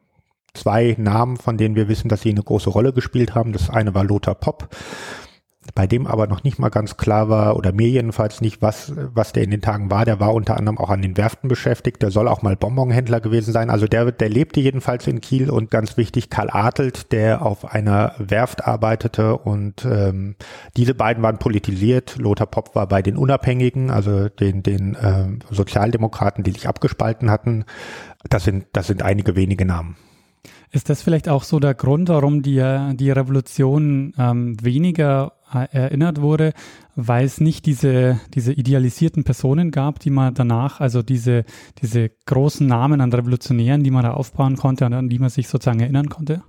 zwei 0.53 0.95
Namen, 0.97 1.37
von 1.37 1.57
denen 1.57 1.75
wir 1.75 1.87
wissen, 1.87 2.09
dass 2.09 2.21
sie 2.21 2.31
eine 2.31 2.43
große 2.43 2.69
Rolle 2.69 2.91
gespielt 2.91 3.33
haben. 3.33 3.53
Das 3.53 3.69
eine 3.69 3.93
war 3.93 4.03
Lothar 4.03 4.35
Popp 4.35 4.69
bei 5.75 5.87
dem 5.87 6.07
aber 6.07 6.27
noch 6.27 6.43
nicht 6.43 6.59
mal 6.59 6.69
ganz 6.69 6.97
klar 6.97 7.29
war, 7.29 7.55
oder 7.55 7.71
mir 7.71 7.87
jedenfalls 7.87 8.41
nicht, 8.41 8.61
was, 8.61 8.93
was 9.13 9.33
der 9.33 9.43
in 9.43 9.51
den 9.51 9.61
Tagen 9.61 9.91
war. 9.91 10.05
Der 10.05 10.19
war 10.19 10.33
unter 10.33 10.57
anderem 10.57 10.77
auch 10.77 10.89
an 10.89 11.01
den 11.01 11.17
Werften 11.17 11.47
beschäftigt. 11.47 12.01
Der 12.01 12.11
soll 12.11 12.27
auch 12.27 12.41
mal 12.41 12.55
Bonbonhändler 12.55 13.19
gewesen 13.19 13.51
sein. 13.51 13.69
Also 13.69 13.87
der, 13.87 14.11
der 14.11 14.29
lebte 14.29 14.59
jedenfalls 14.59 15.07
in 15.07 15.21
Kiel 15.21 15.49
und 15.49 15.71
ganz 15.71 15.97
wichtig 15.97 16.29
Karl 16.29 16.49
Adelt, 16.51 17.11
der 17.11 17.45
auf 17.45 17.71
einer 17.71 18.13
Werft 18.17 18.65
arbeitete 18.65 19.37
und 19.37 19.85
ähm, 19.85 20.35
diese 20.77 20.93
beiden 20.93 21.23
waren 21.23 21.37
politisiert. 21.37 22.17
Lothar 22.17 22.47
Popp 22.47 22.75
war 22.75 22.87
bei 22.87 23.01
den 23.01 23.17
Unabhängigen, 23.17 23.89
also 23.91 24.29
den, 24.29 24.63
den 24.63 24.95
äh, 24.95 25.27
Sozialdemokraten, 25.49 26.43
die 26.43 26.51
sich 26.51 26.67
abgespalten 26.67 27.31
hatten. 27.31 27.65
Das 28.29 28.43
sind, 28.43 28.65
das 28.73 28.87
sind 28.87 29.01
einige 29.01 29.35
wenige 29.35 29.65
Namen. 29.65 29.95
Ist 30.71 30.89
das 30.89 31.01
vielleicht 31.01 31.27
auch 31.27 31.43
so 31.43 31.59
der 31.59 31.73
Grund, 31.73 32.09
warum 32.09 32.43
die, 32.43 32.63
die 32.93 33.09
Revolution 33.09 34.13
ähm, 34.19 34.55
weniger 34.63 35.33
erinnert 35.53 36.21
wurde, 36.21 36.53
weil 36.95 37.25
es 37.25 37.39
nicht 37.39 37.65
diese, 37.65 38.19
diese 38.33 38.53
idealisierten 38.53 39.23
Personen 39.23 39.71
gab, 39.71 39.99
die 39.99 40.09
man 40.09 40.33
danach, 40.33 40.79
also 40.79 41.01
diese, 41.01 41.45
diese 41.81 42.09
großen 42.25 42.67
Namen 42.67 43.01
an 43.01 43.13
Revolutionären, 43.13 43.83
die 43.83 43.91
man 43.91 44.03
da 44.03 44.13
aufbauen 44.13 44.55
konnte, 44.55 44.85
an 44.85 45.09
die 45.09 45.19
man 45.19 45.29
sich 45.29 45.47
sozusagen 45.47 45.79
erinnern 45.79 46.09
konnte? 46.09 46.43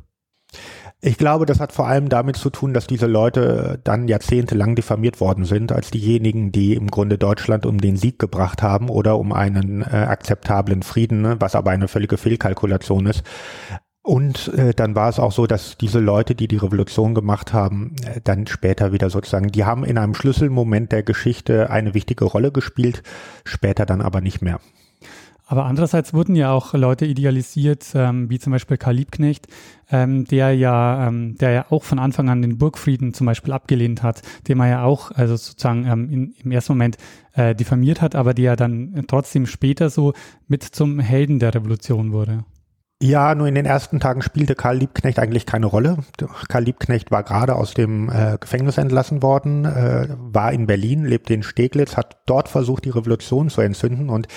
Ich 1.03 1.17
glaube, 1.17 1.47
das 1.47 1.61
hat 1.61 1.73
vor 1.73 1.87
allem 1.87 2.11
damit 2.11 2.37
zu 2.37 2.51
tun, 2.51 2.75
dass 2.75 2.87
diese 2.87 3.07
Leute 3.07 3.81
dann 3.85 4.07
jahrzehntelang 4.07 4.75
diffamiert 4.75 5.19
worden 5.19 5.47
sind 5.47 5.73
als 5.73 5.91
diejenigen, 5.91 6.53
die 6.53 6.75
im 6.75 6.89
Grunde 6.89 7.17
Deutschland 7.17 7.65
um 7.65 7.79
den 7.79 7.97
Sieg 7.97 8.19
gebracht 8.19 8.63
haben 8.63 8.91
oder 8.91 9.19
um 9.19 9.33
einen 9.33 9.81
äh, 9.81 9.87
akzeptablen 9.87 10.83
Frieden, 10.83 11.23
ne, 11.23 11.37
was 11.39 11.55
aber 11.55 11.71
eine 11.71 11.89
völlige 11.89 12.19
Fehlkalkulation 12.19 13.07
ist. 13.07 13.23
Und 14.03 14.49
äh, 14.55 14.73
dann 14.73 14.95
war 14.95 15.11
es 15.11 15.19
auch 15.19 15.33
so, 15.33 15.47
dass 15.47 15.77
diese 15.77 15.99
Leute, 16.01 16.35
die 16.35 16.49
die 16.49 16.57
Revolution 16.57 17.15
gemacht 17.15 17.53
haben, 17.53 17.97
äh, 18.07 18.21
dann 18.25 18.47
später 18.47 18.93
wieder 18.93 19.11
sozusagen, 19.11 19.49
die 19.49 19.65
haben 19.65 19.85
in 19.85 19.99
einem 19.99 20.15
Schlüsselmoment 20.15 20.91
der 20.91 21.03
Geschichte 21.03 21.71
eine 21.71 21.93
wichtige 21.93 22.25
Rolle 22.25 22.51
gespielt, 22.51 23.03
später 23.45 23.85
dann 23.85 24.01
aber 24.01 24.23
nicht 24.23 24.41
mehr. 24.41 24.59
Aber 25.51 25.67
andererseits 25.67 26.15
wurden 26.15 26.37
ja 26.37 26.53
auch 26.53 26.75
Leute 26.75 27.05
idealisiert, 27.07 27.85
ähm, 27.95 28.31
wie 28.31 28.39
zum 28.39 28.53
Beispiel 28.53 28.77
Karl 28.77 28.95
Liebknecht, 28.95 29.49
ähm, 29.91 30.25
der 30.25 30.55
ja, 30.55 31.09
ähm, 31.09 31.37
der 31.39 31.51
ja 31.51 31.67
auch 31.71 31.83
von 31.83 31.99
Anfang 31.99 32.29
an 32.29 32.41
den 32.41 32.57
Burgfrieden 32.57 33.15
zum 33.15 33.27
Beispiel 33.27 33.53
abgelehnt 33.53 34.05
hat, 34.05 34.23
den 34.47 34.57
man 34.57 34.71
ja 34.71 34.85
auch, 34.85 35.11
also 35.11 35.35
sozusagen 35.35 35.87
ähm, 35.87 36.09
in, 36.09 36.35
im 36.45 36.53
ersten 36.53 36.75
Moment 36.75 36.99
äh, 37.33 37.57
diffamiert 37.57 38.01
hat, 38.01 38.15
aber 38.15 38.33
der 38.33 38.55
dann 38.55 39.05
trotzdem 39.09 39.47
später 39.47 39.91
so 39.91 40.15
mit 40.47 40.63
zum 40.63 41.01
Helden 41.01 41.41
der 41.41 41.53
Revolution 41.53 42.13
wurde. 42.13 42.45
Ja, 43.03 43.35
nur 43.35 43.47
in 43.47 43.55
den 43.55 43.65
ersten 43.65 43.99
Tagen 43.99 44.21
spielte 44.21 44.55
Karl 44.55 44.77
Liebknecht 44.77 45.19
eigentlich 45.19 45.47
keine 45.47 45.65
Rolle. 45.65 45.97
Karl 46.49 46.65
Liebknecht 46.65 47.11
war 47.11 47.23
gerade 47.23 47.55
aus 47.55 47.73
dem 47.73 48.11
äh, 48.11 48.37
Gefängnis 48.39 48.77
entlassen 48.77 49.23
worden, 49.23 49.65
äh, 49.65 50.07
war 50.19 50.53
in 50.53 50.67
Berlin, 50.67 51.07
lebte 51.07 51.33
in 51.33 51.43
Steglitz, 51.43 51.97
hat 51.97 52.19
dort 52.27 52.51
versucht, 52.51 52.85
die 52.85 52.91
Revolution 52.91 53.49
zu 53.49 53.63
entzünden 53.63 54.11
und 54.11 54.29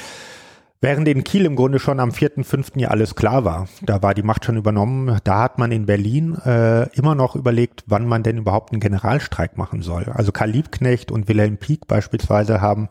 Während 0.84 1.08
in 1.08 1.24
Kiel 1.24 1.46
im 1.46 1.56
Grunde 1.56 1.80
schon 1.80 2.02
am 2.02 2.10
4.5. 2.10 2.78
ja 2.78 2.90
alles 2.90 3.16
klar 3.16 3.46
war, 3.46 3.70
da 3.84 4.02
war 4.02 4.14
die 4.14 4.22
Macht 4.22 4.44
schon 4.44 4.58
übernommen, 4.58 5.18
da 5.24 5.44
hat 5.44 5.58
man 5.58 5.72
in 5.72 5.86
Berlin 5.86 6.36
äh, 6.46 6.90
immer 6.98 7.16
noch 7.16 7.38
überlegt, 7.38 7.86
wann 7.88 8.06
man 8.06 8.22
denn 8.22 8.40
überhaupt 8.40 8.74
einen 8.74 8.82
Generalstreik 8.82 9.58
machen 9.58 9.82
soll. 9.82 10.12
Also 10.14 10.34
Karl 10.34 10.50
Liebknecht 10.50 11.10
und 11.10 11.30
Wilhelm 11.30 11.56
Pieck 11.56 11.88
beispielsweise 11.88 12.60
haben 12.60 12.90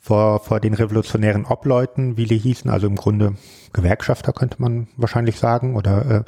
vor, 0.00 0.40
vor 0.40 0.58
den 0.58 0.72
revolutionären 0.72 1.44
Obleuten, 1.44 2.16
wie 2.16 2.24
die 2.24 2.38
hießen, 2.38 2.70
also 2.70 2.86
im 2.86 2.96
Grunde 2.96 3.34
Gewerkschafter 3.74 4.32
könnte 4.32 4.62
man 4.62 4.88
wahrscheinlich 4.96 5.38
sagen, 5.38 5.76
oder 5.76 6.24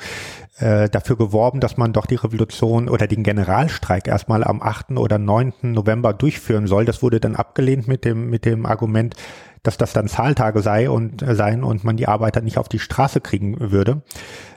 äh, 0.59 0.85
äh, 0.85 0.91
dafür 0.91 1.17
geworben, 1.17 1.61
dass 1.61 1.77
man 1.77 1.93
doch 1.93 2.07
die 2.07 2.17
Revolution 2.17 2.89
oder 2.89 3.07
den 3.07 3.23
Generalstreik 3.23 4.09
erstmal 4.09 4.45
am 4.45 4.63
8. 4.63 4.93
oder 4.93 5.19
9. 5.19 5.53
November 5.63 6.13
durchführen 6.13 6.67
soll. 6.67 6.85
Das 6.85 7.03
wurde 7.03 7.21
dann 7.21 7.37
abgelehnt 7.37 7.89
mit 7.89 8.05
dem, 8.05 8.29
mit 8.29 8.45
dem 8.45 8.67
Argument, 8.67 9.15
dass 9.67 9.77
das 9.77 9.93
dann 9.93 10.09
Zahltage 10.09 10.63
sei 10.63 10.89
und 10.91 11.23
äh, 11.23 11.35
seien 11.35 11.65
und 11.65 11.85
man 11.85 11.97
die 11.97 12.09
Arbeiter 12.09 12.41
nicht 12.41 12.59
auf 12.59 12.69
die 12.69 12.79
Straße 12.79 13.21
kriegen 13.21 13.73
würde. 13.73 14.03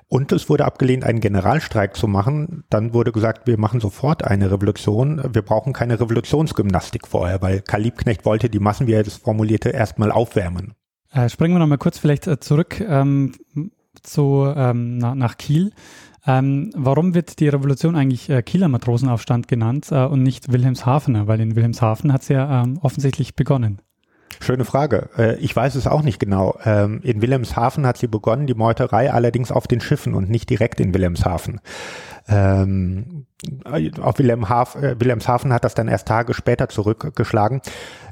Und 0.07 0.31
es 0.31 0.49
wurde 0.49 0.65
abgelehnt, 0.65 1.03
einen 1.03 1.19
Generalstreik 1.19 1.95
zu 1.95 2.07
machen. 2.07 2.63
Dann 2.71 2.93
wurde 2.93 3.11
gesagt, 3.11 3.45
wir 3.45 3.59
machen 3.59 3.79
sofort 3.79 4.23
eine 4.23 4.51
Revolution. 4.51 5.21
Wir 5.33 5.43
brauchen 5.43 5.71
keine 5.71 5.99
Revolutionsgymnastik 5.99 7.07
vorher, 7.07 7.43
weil 7.43 7.61
Karl 7.61 7.83
Liebknecht 7.83 8.25
wollte 8.25 8.49
die 8.49 8.59
Massen, 8.59 8.87
wie 8.87 8.93
er 8.93 9.03
das 9.03 9.17
formulierte, 9.17 9.69
erstmal 9.69 10.11
aufwärmen. 10.11 10.73
Äh, 11.11 11.29
springen 11.29 11.53
wir 11.53 11.59
nochmal 11.59 11.77
kurz 11.77 11.99
vielleicht 11.99 12.25
äh, 12.25 12.39
zurück 12.39 12.79
ähm, 12.81 13.33
zu, 14.01 14.51
ähm, 14.55 14.97
na, 14.97 15.13
nach 15.13 15.37
Kiel. 15.37 15.71
Ähm, 16.25 16.71
warum 16.75 17.13
wird 17.13 17.39
die 17.39 17.47
Revolution 17.47 17.95
eigentlich 17.95 18.29
äh, 18.29 18.41
Kieler 18.41 18.67
Matrosenaufstand 18.67 19.47
genannt 19.47 19.87
äh, 19.91 20.05
und 20.05 20.23
nicht 20.23 20.51
Wilhelmshavener? 20.51 21.27
Weil 21.27 21.39
in 21.39 21.55
Wilhelmshaven 21.55 22.11
hat 22.11 22.23
es 22.23 22.29
ja 22.29 22.63
ähm, 22.63 22.79
offensichtlich 22.81 23.35
begonnen. 23.35 23.81
Schöne 24.41 24.63
Frage. 24.63 25.09
Äh, 25.17 25.35
ich 25.37 25.55
weiß 25.55 25.75
es 25.75 25.85
auch 25.85 26.01
nicht 26.01 26.19
genau. 26.19 26.57
Ähm, 26.63 27.01
in 27.03 27.21
Wilhelmshaven 27.21 27.85
hat 27.85 27.97
sie 27.97 28.07
begonnen, 28.07 28.47
die 28.47 28.53
Meuterei 28.53 29.11
allerdings 29.11 29.51
auf 29.51 29.67
den 29.67 29.81
Schiffen 29.81 30.13
und 30.13 30.29
nicht 30.29 30.49
direkt 30.49 30.79
in 30.79 30.93
Wilhelmshaven. 30.93 31.59
Ähm, 32.29 33.25
auf 34.01 34.19
Wilhelmshaven, 34.19 34.83
äh, 34.83 34.95
Wilhelmshaven 34.99 35.51
hat 35.51 35.63
das 35.63 35.73
dann 35.73 35.87
erst 35.87 36.07
Tage 36.07 36.33
später 36.33 36.69
zurückgeschlagen. 36.69 37.61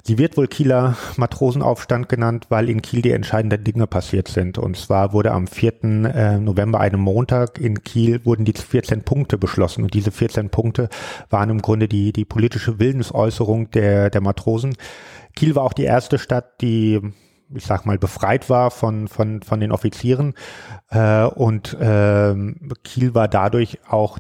Sie 0.04 0.18
wird 0.18 0.38
wohl 0.38 0.48
Kieler 0.48 0.98
Matrosenaufstand 1.18 2.10
genannt, 2.10 2.48
weil 2.50 2.70
in 2.70 2.82
Kiel 2.82 3.02
die 3.02 3.12
entscheidenden 3.12 3.64
Dinge 3.64 3.88
passiert 3.88 4.28
sind. 4.28 4.58
Und 4.58 4.76
zwar 4.76 5.14
wurde 5.14 5.32
am 5.32 5.48
4. 5.48 5.84
Äh, 5.84 6.40
November, 6.40 6.80
einem 6.80 7.02
Montag, 7.02 7.60
in 7.60 7.84
Kiel 7.84 8.26
wurden 8.26 8.44
die 8.44 8.54
14 8.54 9.04
Punkte 9.04 9.38
beschlossen. 9.38 9.84
Und 9.84 9.94
diese 9.94 10.12
14 10.12 10.50
Punkte 10.50 10.90
waren 11.30 11.50
im 11.50 11.62
Grunde 11.62 11.88
die, 11.88 12.12
die 12.12 12.26
politische 12.26 12.80
Willensäußerung 12.80 13.72
der, 13.72 14.10
der 14.10 14.22
Matrosen 14.22 14.76
Kiel 15.38 15.56
war 15.56 15.64
auch 15.64 15.74
die 15.74 15.84
erste 15.84 16.18
Stadt, 16.18 16.62
die 16.62 17.00
ich 17.54 17.66
sag 17.66 17.86
mal, 17.86 17.98
befreit 17.98 18.50
war 18.50 18.72
von, 18.72 19.08
von, 19.08 19.42
von 19.42 19.60
den 19.62 19.72
Offizieren. 19.72 20.34
Äh, 20.90 21.24
und 21.24 21.74
äh, 21.76 22.36
Kiel 22.84 23.16
war 23.16 23.30
dadurch 23.30 23.80
auch, 23.88 24.18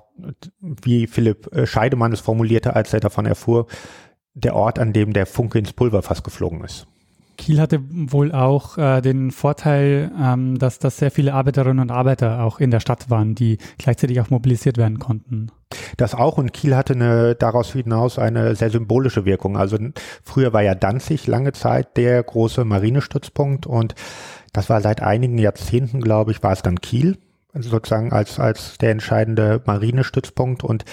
wie 0.61 1.07
Philipp 1.07 1.49
Scheidemann 1.65 2.13
es 2.13 2.21
formulierte, 2.21 2.75
als 2.75 2.93
er 2.93 3.01
davon 3.01 3.25
erfuhr, 3.25 3.67
der 4.33 4.55
Ort, 4.55 4.79
an 4.79 4.93
dem 4.93 5.11
der 5.11 5.25
Funke 5.25 5.59
ins 5.59 5.73
Pulverfass 5.73 6.23
geflogen 6.23 6.63
ist. 6.63 6.87
Kiel 7.37 7.61
hatte 7.61 7.79
wohl 7.89 8.31
auch 8.31 8.77
äh, 8.77 9.01
den 9.01 9.31
Vorteil, 9.31 10.11
ähm, 10.19 10.57
dass, 10.57 10.79
dass 10.79 10.97
sehr 10.97 11.11
viele 11.11 11.33
Arbeiterinnen 11.33 11.79
und 11.79 11.91
Arbeiter 11.91 12.43
auch 12.43 12.59
in 12.59 12.71
der 12.71 12.79
Stadt 12.79 13.09
waren, 13.09 13.35
die 13.35 13.57
gleichzeitig 13.77 14.19
auch 14.19 14.29
mobilisiert 14.29 14.77
werden 14.77 14.99
konnten. 14.99 15.51
Das 15.97 16.15
auch 16.15 16.37
und 16.37 16.53
Kiel 16.53 16.75
hatte 16.75 16.93
eine, 16.93 17.35
daraus 17.35 17.73
hinaus 17.73 18.19
eine 18.19 18.55
sehr 18.55 18.69
symbolische 18.69 19.25
Wirkung. 19.25 19.57
Also 19.57 19.77
früher 20.23 20.53
war 20.53 20.63
ja 20.63 20.75
Danzig 20.75 21.27
lange 21.27 21.53
Zeit 21.53 21.97
der 21.97 22.21
große 22.23 22.65
Marinestützpunkt 22.65 23.65
und 23.65 23.95
das 24.53 24.69
war 24.69 24.81
seit 24.81 25.01
einigen 25.01 25.37
Jahrzehnten, 25.37 26.01
glaube 26.01 26.31
ich, 26.31 26.41
war 26.41 26.53
es 26.53 26.61
dann 26.61 26.81
Kiel, 26.81 27.17
sozusagen 27.53 28.11
als, 28.11 28.39
als 28.39 28.77
der 28.77 28.91
entscheidende 28.91 29.61
Marinestützpunkt 29.65 30.63
und 30.63 30.85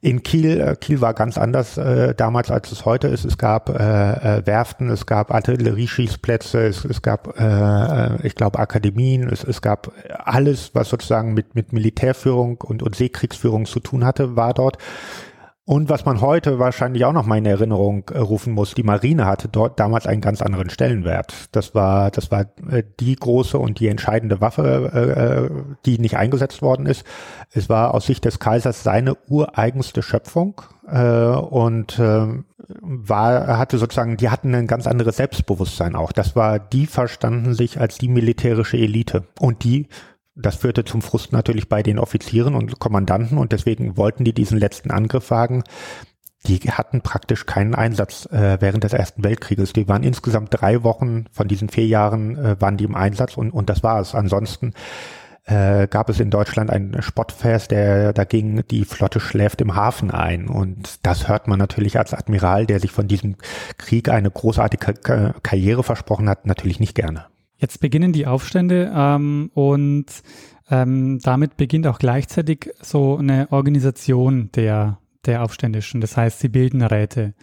in 0.00 0.22
Kiel, 0.22 0.60
äh, 0.60 0.76
Kiel 0.76 1.00
war 1.00 1.12
ganz 1.12 1.36
anders 1.38 1.76
äh, 1.76 2.14
damals, 2.14 2.50
als 2.50 2.70
es 2.70 2.84
heute 2.84 3.08
ist. 3.08 3.24
Es 3.24 3.36
gab 3.36 3.68
äh, 3.68 4.38
äh, 4.38 4.46
Werften, 4.46 4.90
es 4.90 5.06
gab 5.06 5.32
Artillerieschießplätze, 5.34 6.66
es, 6.66 6.84
es 6.84 7.02
gab, 7.02 7.38
äh, 7.38 7.44
äh, 7.44 8.26
ich 8.26 8.36
glaube, 8.36 8.60
Akademien, 8.60 9.28
es, 9.28 9.42
es 9.42 9.60
gab 9.60 9.92
alles, 10.24 10.70
was 10.74 10.88
sozusagen 10.88 11.34
mit, 11.34 11.56
mit 11.56 11.72
Militärführung 11.72 12.60
und, 12.60 12.82
und 12.82 12.94
Seekriegsführung 12.94 13.66
zu 13.66 13.80
tun 13.80 14.04
hatte, 14.04 14.36
war 14.36 14.54
dort. 14.54 14.78
Und 15.68 15.90
was 15.90 16.06
man 16.06 16.22
heute 16.22 16.58
wahrscheinlich 16.58 17.04
auch 17.04 17.12
noch 17.12 17.26
mal 17.26 17.36
in 17.36 17.44
Erinnerung 17.44 18.08
äh, 18.08 18.16
rufen 18.16 18.54
muss, 18.54 18.72
die 18.72 18.82
Marine 18.82 19.26
hatte 19.26 19.48
dort 19.48 19.78
damals 19.78 20.06
einen 20.06 20.22
ganz 20.22 20.40
anderen 20.40 20.70
Stellenwert. 20.70 21.34
Das 21.52 21.74
war, 21.74 22.10
das 22.10 22.30
war 22.30 22.46
äh, 22.70 22.84
die 23.00 23.14
große 23.14 23.58
und 23.58 23.78
die 23.78 23.88
entscheidende 23.88 24.40
Waffe, 24.40 25.50
äh, 25.52 25.74
die 25.84 25.98
nicht 25.98 26.16
eingesetzt 26.16 26.62
worden 26.62 26.86
ist. 26.86 27.04
Es 27.52 27.68
war 27.68 27.92
aus 27.92 28.06
Sicht 28.06 28.24
des 28.24 28.38
Kaisers 28.38 28.82
seine 28.82 29.14
ureigenste 29.28 30.00
Schöpfung 30.00 30.62
und 30.86 31.98
äh, 31.98 32.26
war, 32.80 33.58
hatte 33.58 33.76
sozusagen, 33.76 34.16
die 34.16 34.30
hatten 34.30 34.54
ein 34.54 34.66
ganz 34.66 34.86
anderes 34.86 35.18
Selbstbewusstsein 35.18 35.94
auch. 35.96 36.12
Das 36.12 36.34
war, 36.34 36.58
die 36.58 36.86
verstanden 36.86 37.52
sich 37.52 37.78
als 37.78 37.98
die 37.98 38.08
militärische 38.08 38.78
Elite 38.78 39.24
und 39.38 39.64
die 39.64 39.88
das 40.38 40.56
führte 40.56 40.84
zum 40.84 41.02
Frust 41.02 41.32
natürlich 41.32 41.68
bei 41.68 41.82
den 41.82 41.98
Offizieren 41.98 42.54
und 42.54 42.78
Kommandanten 42.78 43.38
und 43.38 43.52
deswegen 43.52 43.96
wollten 43.96 44.24
die 44.24 44.32
diesen 44.32 44.58
letzten 44.58 44.90
Angriff 44.90 45.30
wagen. 45.30 45.64
Die 46.46 46.58
hatten 46.70 47.00
praktisch 47.00 47.46
keinen 47.46 47.74
Einsatz 47.74 48.26
äh, 48.26 48.58
während 48.60 48.84
des 48.84 48.92
Ersten 48.92 49.24
Weltkrieges. 49.24 49.72
Die 49.72 49.88
waren 49.88 50.04
insgesamt 50.04 50.50
drei 50.52 50.84
Wochen 50.84 51.24
von 51.32 51.48
diesen 51.48 51.68
vier 51.68 51.86
Jahren 51.86 52.36
äh, 52.38 52.60
waren 52.60 52.76
die 52.76 52.84
im 52.84 52.94
Einsatz 52.94 53.36
und, 53.36 53.50
und 53.50 53.68
das 53.68 53.82
war 53.82 54.00
es. 54.00 54.14
Ansonsten 54.14 54.72
äh, 55.46 55.88
gab 55.88 56.08
es 56.08 56.20
in 56.20 56.30
Deutschland 56.30 56.70
ein 56.70 56.96
Spottfest, 57.00 57.72
der 57.72 58.12
dagegen 58.12 58.62
die 58.70 58.84
Flotte 58.84 59.18
schläft 59.18 59.60
im 59.60 59.74
Hafen 59.74 60.12
ein. 60.12 60.46
Und 60.46 61.04
das 61.04 61.26
hört 61.26 61.48
man 61.48 61.58
natürlich 61.58 61.98
als 61.98 62.14
Admiral, 62.14 62.66
der 62.66 62.78
sich 62.78 62.92
von 62.92 63.08
diesem 63.08 63.34
Krieg 63.76 64.08
eine 64.08 64.30
großartige 64.30 64.94
Karriere 65.42 65.82
versprochen 65.82 66.28
hat, 66.28 66.46
natürlich 66.46 66.78
nicht 66.78 66.94
gerne. 66.94 67.26
Jetzt 67.58 67.80
beginnen 67.80 68.12
die 68.12 68.26
Aufstände 68.26 68.92
ähm, 68.94 69.50
und 69.52 70.06
ähm, 70.70 71.18
damit 71.20 71.56
beginnt 71.56 71.86
auch 71.86 71.98
gleichzeitig 71.98 72.70
so 72.80 73.16
eine 73.16 73.48
Organisation 73.50 74.50
der, 74.54 74.98
der 75.26 75.42
Aufständischen. 75.42 76.00
Das 76.00 76.16
heißt, 76.16 76.40
sie 76.40 76.48
bilden 76.48 76.82
Räte. 76.82 77.34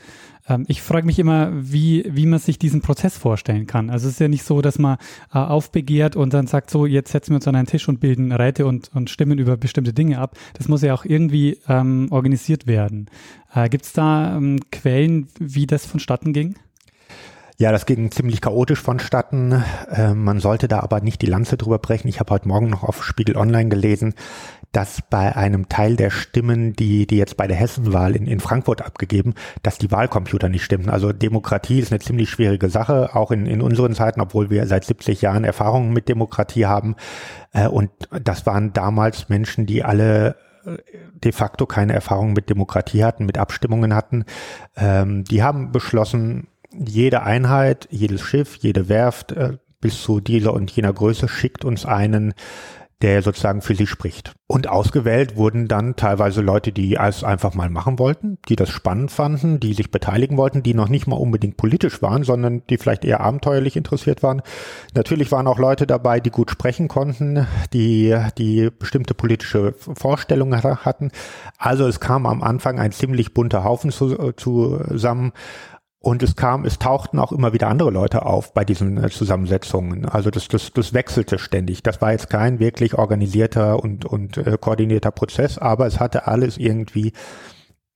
Ähm, 0.47 0.65
ich 0.67 0.82
frage 0.82 1.06
mich 1.06 1.19
immer, 1.19 1.51
wie, 1.54 2.06
wie 2.10 2.25
man 2.25 2.39
sich 2.39 2.60
diesen 2.60 2.82
Prozess 2.82 3.17
vorstellen 3.17 3.67
kann. 3.67 3.89
Also 3.89 4.08
es 4.08 4.13
ist 4.13 4.19
ja 4.19 4.28
nicht 4.28 4.43
so, 4.43 4.62
dass 4.62 4.80
man 4.80 4.97
äh, 5.34 5.38
aufbegehrt 5.38 6.15
und 6.15 6.34
dann 6.34 6.47
sagt, 6.47 6.69
so, 6.69 6.86
jetzt 6.86 7.12
setzen 7.12 7.32
wir 7.32 7.36
uns 7.36 7.47
an 7.47 7.56
einen 7.56 7.67
Tisch 7.67 7.89
und 7.89 7.99
bilden 7.99 8.32
Räte 8.32 8.65
und, 8.65 8.91
und 8.93 9.10
stimmen 9.10 9.39
über 9.39 9.58
bestimmte 9.58 9.93
Dinge 9.93 10.19
ab. 10.19 10.38
Das 10.54 10.67
muss 10.67 10.82
ja 10.82 10.93
auch 10.93 11.06
irgendwie 11.06 11.60
ähm, 11.67 12.08
organisiert 12.12 12.67
werden. 12.67 13.10
Äh, 13.54 13.69
Gibt 13.69 13.86
es 13.86 13.93
da 13.93 14.38
ähm, 14.38 14.60
Quellen, 14.71 15.28
wie 15.39 15.67
das 15.67 15.86
vonstatten 15.86 16.32
ging? 16.32 16.56
Ja, 17.58 17.72
das 17.72 17.86
ging 17.86 18.12
ziemlich 18.12 18.41
chaotisch 18.41 18.82
vonstatten. 18.82 19.63
Äh, 19.89 20.13
man 20.13 20.39
sollte 20.41 20.68
da 20.68 20.82
aber 20.82 21.00
nicht 21.00 21.22
die 21.22 21.28
Lanze 21.28 21.56
drüber 21.56 21.80
brechen. 21.80 22.10
Ich 22.10 22.20
habe 22.20 22.34
heute 22.34 22.50
Morgen 22.50 22.70
noch 22.70 22.84
auf 22.84 23.02
Spiegel 23.06 23.38
Online 23.38 23.70
gelesen, 23.70 24.13
dass 24.74 25.02
bei 25.10 25.38
einem 25.38 25.70
Teil 25.70 25.96
der 25.96 26.10
Stimmen, 26.10 26.74
die, 26.74 27.08
die 27.08 27.15
jetzt 27.15 27.38
bei 27.38 27.48
der 27.48 27.56
Hessenwahl 27.56 28.13
in, 28.13 28.28
in 28.28 28.41
Frankfurt 28.41 28.82
abgegeben, 28.82 29.36
dass 29.63 29.78
die 29.78 29.89
Wahlcomputer 29.89 30.50
nicht 30.50 30.65
stimmten. 30.65 30.89
Also 30.89 31.13
Demokratie 31.13 31.80
ist 31.80 31.94
eine 31.94 32.02
ziemlich 32.02 32.30
schwierige 32.30 32.68
Sache, 32.68 33.15
auch 33.15 33.32
in, 33.32 33.46
in 33.46 33.62
unseren 33.62 33.96
Zeiten, 33.96 34.20
obwohl 34.20 34.50
wir 34.50 34.68
seit 34.68 34.84
70 34.84 35.22
Jahren 35.22 35.46
Erfahrungen 35.46 35.94
mit 35.94 36.10
Demokratie 36.10 36.65
haben. 36.65 36.98
Äh, 37.54 37.70
und 37.70 37.89
das 38.22 38.46
waren 38.46 38.74
damals 38.74 39.30
Menschen, 39.30 39.65
die 39.65 39.82
alle 39.82 40.36
äh, 40.65 40.78
de 41.24 41.32
facto 41.32 41.65
keine 41.65 41.94
Erfahrung 41.94 42.34
mit 42.34 42.50
Demokratie 42.50 43.06
hatten, 43.06 43.26
mit 43.26 43.38
Abstimmungen 43.38 43.96
hatten. 43.96 44.26
Ähm, 44.76 45.24
die 45.24 45.41
haben 45.41 45.72
beschlossen, 45.72 46.48
jede 46.71 47.23
Einheit, 47.23 47.88
jedes 47.91 48.21
Schiff, 48.21 48.58
jede 48.58 48.89
Werft 48.89 49.32
äh, 49.32 49.58
bis 49.82 50.01
zu 50.01 50.19
dieser 50.19 50.54
und 50.54 50.71
jener 50.71 50.93
Größe 50.93 51.28
schickt 51.28 51.65
uns 51.65 51.86
einen, 51.86 52.34
der 53.01 53.21
sozusagen 53.21 53.62
für 53.62 53.75
sie 53.75 53.88
spricht. 53.88 54.34
Und 54.47 54.67
ausgewählt 54.67 55.36
wurden 55.36 55.67
dann 55.67 55.95
teilweise 55.95 56.41
Leute, 56.41 56.71
die 56.71 56.95
es 56.95 57.23
einfach 57.23 57.54
mal 57.54 57.69
machen 57.69 57.99
wollten, 57.99 58.38
die 58.47 58.56
das 58.56 58.69
spannend 58.69 59.12
fanden, 59.12 59.60
die 59.60 59.73
sich 59.73 59.91
beteiligen 59.91 60.38
wollten, 60.38 60.63
die 60.63 60.73
noch 60.73 60.88
nicht 60.88 61.06
mal 61.06 61.17
unbedingt 61.17 61.58
politisch 61.58 62.01
waren, 62.01 62.23
sondern 62.23 62.63
die 62.69 62.78
vielleicht 62.78 63.04
eher 63.04 63.19
abenteuerlich 63.19 63.75
interessiert 63.75 64.23
waren. 64.23 64.41
Natürlich 64.93 65.32
waren 65.32 65.47
auch 65.47 65.60
Leute 65.60 65.86
dabei, 65.86 66.19
die 66.19 66.32
gut 66.32 66.51
sprechen 66.51 66.88
konnten, 66.88 67.45
die, 67.73 68.15
die 68.38 68.69
bestimmte 68.71 69.13
politische 69.13 69.73
Vorstellungen 69.73 70.63
hatten. 70.63 71.12
Also 71.58 71.86
es 71.88 71.99
kam 71.99 72.25
am 72.25 72.41
Anfang 72.41 72.80
ein 72.80 72.93
ziemlich 72.93 73.34
bunter 73.34 73.63
Haufen 73.63 73.91
zu, 73.91 74.17
äh, 74.17 74.36
zusammen 74.36 75.34
und 76.06 76.22
es 76.22 76.36
kam, 76.36 76.65
es 76.65 76.78
tauchten 76.78 77.18
auch 77.18 77.32
immer 77.32 77.52
wieder 77.52 77.68
andere 77.68 77.89
Leute 77.89 78.28
auf 78.28 78.54
bei 78.54 78.63
diesen 78.63 79.04
äh, 79.04 79.10
Zusammensetzungen. 79.10 80.06
Also 80.06 80.30
das, 80.30 80.48
das, 80.48 80.72
das 80.72 80.94
wechselte 80.94 81.39
ständig. 81.39 81.82
Das 81.82 82.00
war 82.00 82.12
jetzt 82.12 82.30
kein 82.30 82.60
wirklich 82.60 82.94
organisierter 82.94 83.82
und, 83.82 84.06
und 84.06 84.38
äh, 84.38 84.56
koordinierter 84.62 85.10
Prozess, 85.10 85.58
aber 85.58 85.88
es 85.88 86.00
hatte 86.00 86.28
alles 86.28 86.60
irgendwie, 86.60 87.12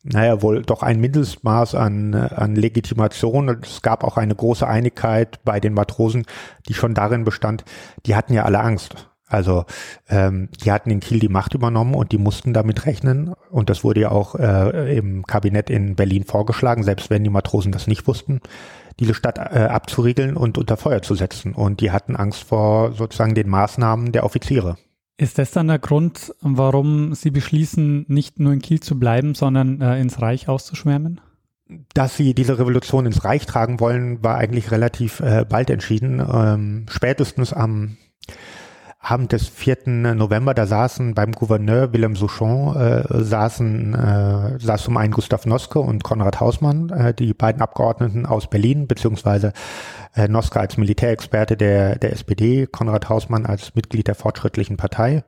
naja, 0.01 0.41
wohl 0.41 0.63
doch 0.63 0.81
ein 0.81 0.99
Mindestmaß 0.99 1.75
an, 1.75 2.15
an 2.15 2.55
Legitimation. 2.55 3.47
Und 3.47 3.67
es 3.67 3.83
gab 3.83 4.03
auch 4.03 4.17
eine 4.17 4.33
große 4.33 4.67
Einigkeit 4.67 5.39
bei 5.45 5.59
den 5.59 5.75
Matrosen, 5.75 6.25
die 6.67 6.73
schon 6.73 6.95
darin 6.95 7.25
bestand, 7.25 7.63
die 8.07 8.15
hatten 8.15 8.33
ja 8.33 8.43
alle 8.43 8.61
Angst. 8.61 9.08
Also 9.29 9.65
ähm, 10.09 10.49
die 10.63 10.71
hatten 10.71 10.89
in 10.89 10.99
Kiel 10.99 11.19
die 11.19 11.29
Macht 11.29 11.53
übernommen 11.53 11.93
und 11.93 12.11
die 12.11 12.17
mussten 12.17 12.51
damit 12.51 12.85
rechnen. 12.85 13.33
Und 13.51 13.69
das 13.69 13.83
wurde 13.83 14.01
ja 14.01 14.11
auch 14.11 14.35
äh, 14.35 14.97
im 14.97 15.25
Kabinett 15.25 15.69
in 15.69 15.95
Berlin 15.95 16.25
vorgeschlagen, 16.25 16.83
selbst 16.83 17.09
wenn 17.09 17.23
die 17.23 17.29
Matrosen 17.29 17.71
das 17.71 17.87
nicht 17.87 18.07
wussten, 18.07 18.41
diese 18.99 19.13
Stadt 19.13 19.37
äh, 19.37 19.67
abzuriegeln 19.69 20.35
und 20.35 20.57
unter 20.57 20.77
Feuer 20.77 21.01
zu 21.01 21.15
setzen. 21.15 21.53
Und 21.53 21.79
die 21.79 21.91
hatten 21.91 22.15
Angst 22.15 22.43
vor 22.43 22.93
sozusagen 22.93 23.35
den 23.35 23.49
Maßnahmen 23.49 24.11
der 24.11 24.25
Offiziere. 24.25 24.77
Ist 25.17 25.37
das 25.37 25.51
dann 25.51 25.67
der 25.67 25.79
Grund, 25.79 26.33
warum 26.41 27.13
Sie 27.13 27.29
beschließen, 27.29 28.05
nicht 28.07 28.39
nur 28.39 28.53
in 28.53 28.61
Kiel 28.61 28.79
zu 28.79 28.97
bleiben, 28.97 29.35
sondern 29.35 29.81
äh, 29.81 29.99
ins 29.99 30.21
Reich 30.21 30.47
auszuschwärmen? 30.47 31.21
Dass 31.93 32.17
sie 32.17 32.33
diese 32.33 32.57
Revolution 32.57 33.05
ins 33.05 33.23
Reich 33.23 33.45
tragen 33.45 33.79
wollen, 33.79 34.23
war 34.23 34.37
eigentlich 34.37 34.71
relativ 34.71 35.19
äh, 35.19 35.45
bald 35.47 35.69
entschieden. 35.69 36.19
Ähm, 36.19 36.85
spätestens 36.89 37.53
am 37.53 37.97
Abend 39.01 39.31
des 39.31 39.47
4. 39.47 39.87
November, 40.13 40.53
da 40.53 40.65
saßen 40.65 41.15
beim 41.15 41.31
Gouverneur 41.31 41.93
Willem 41.93 42.17
Souchon, 42.17 42.75
äh, 42.75 43.23
saßen, 43.23 43.93
äh, 43.93 44.59
saß 44.59 44.83
zum 44.83 44.97
einen 44.97 45.13
Gustav 45.13 45.45
Noske 45.45 45.79
und 45.79 46.03
Konrad 46.03 46.41
Hausmann, 46.41 46.89
äh, 46.89 47.13
die 47.13 47.33
beiden 47.33 47.61
Abgeordneten 47.61 48.25
aus 48.25 48.49
Berlin, 48.49 48.87
beziehungsweise 48.87 49.53
äh, 50.15 50.27
Noske 50.27 50.59
als 50.59 50.75
Militärexperte 50.75 51.55
der, 51.55 51.97
der 51.97 52.11
SPD, 52.11 52.67
Konrad 52.67 53.07
Hausmann 53.07 53.45
als 53.45 53.73
Mitglied 53.73 54.07
der 54.07 54.15
Fortschrittlichen 54.15 54.75
Partei 54.75 55.23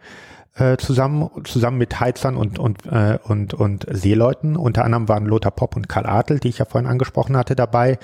äh, 0.55 0.77
zusammen, 0.77 1.29
zusammen 1.45 1.77
mit 1.77 1.99
Heizern 1.99 2.35
und, 2.35 2.59
und, 2.59 2.85
äh, 2.85 3.17
und, 3.23 3.53
und 3.53 3.85
Seeleuten. 3.89 4.57
Unter 4.57 4.83
anderem 4.83 5.07
waren 5.07 5.25
Lothar 5.25 5.51
Popp 5.51 5.75
und 5.75 5.87
Karl 5.87 6.05
Adel, 6.05 6.39
die 6.39 6.49
ich 6.49 6.57
ja 6.57 6.65
vorhin 6.65 6.89
angesprochen 6.89 7.37
hatte, 7.37 7.55
dabei. 7.55 7.99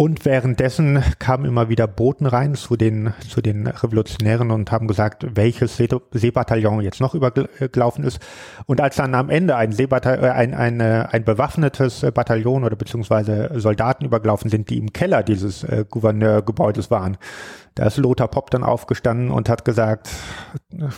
Und 0.00 0.24
währenddessen 0.24 1.02
kamen 1.18 1.44
immer 1.44 1.68
wieder 1.68 1.86
Boten 1.86 2.24
rein 2.24 2.54
zu 2.54 2.78
den, 2.78 3.12
zu 3.28 3.42
den 3.42 3.66
Revolutionären 3.66 4.50
und 4.50 4.72
haben 4.72 4.88
gesagt, 4.88 5.26
welches 5.36 5.76
Seebataillon 5.76 6.80
jetzt 6.80 7.02
noch 7.02 7.14
übergelaufen 7.14 8.04
ist. 8.04 8.18
Und 8.64 8.80
als 8.80 8.96
dann 8.96 9.14
am 9.14 9.28
Ende 9.28 9.56
ein, 9.56 9.72
Seebataillon, 9.72 10.24
äh, 10.24 10.30
ein, 10.30 10.54
ein, 10.54 10.80
ein 10.80 11.24
bewaffnetes 11.24 12.06
Bataillon 12.14 12.64
oder 12.64 12.76
beziehungsweise 12.76 13.50
Soldaten 13.56 14.06
übergelaufen 14.06 14.50
sind, 14.50 14.70
die 14.70 14.78
im 14.78 14.90
Keller 14.94 15.22
dieses 15.22 15.64
äh, 15.64 15.84
Gouverneurgebäudes 15.86 16.90
waren, 16.90 17.18
Da 17.80 17.86
ist 17.86 17.96
Lothar 17.96 18.28
Popp 18.28 18.50
dann 18.50 18.62
aufgestanden 18.62 19.30
und 19.30 19.48
hat 19.48 19.64
gesagt, 19.64 20.10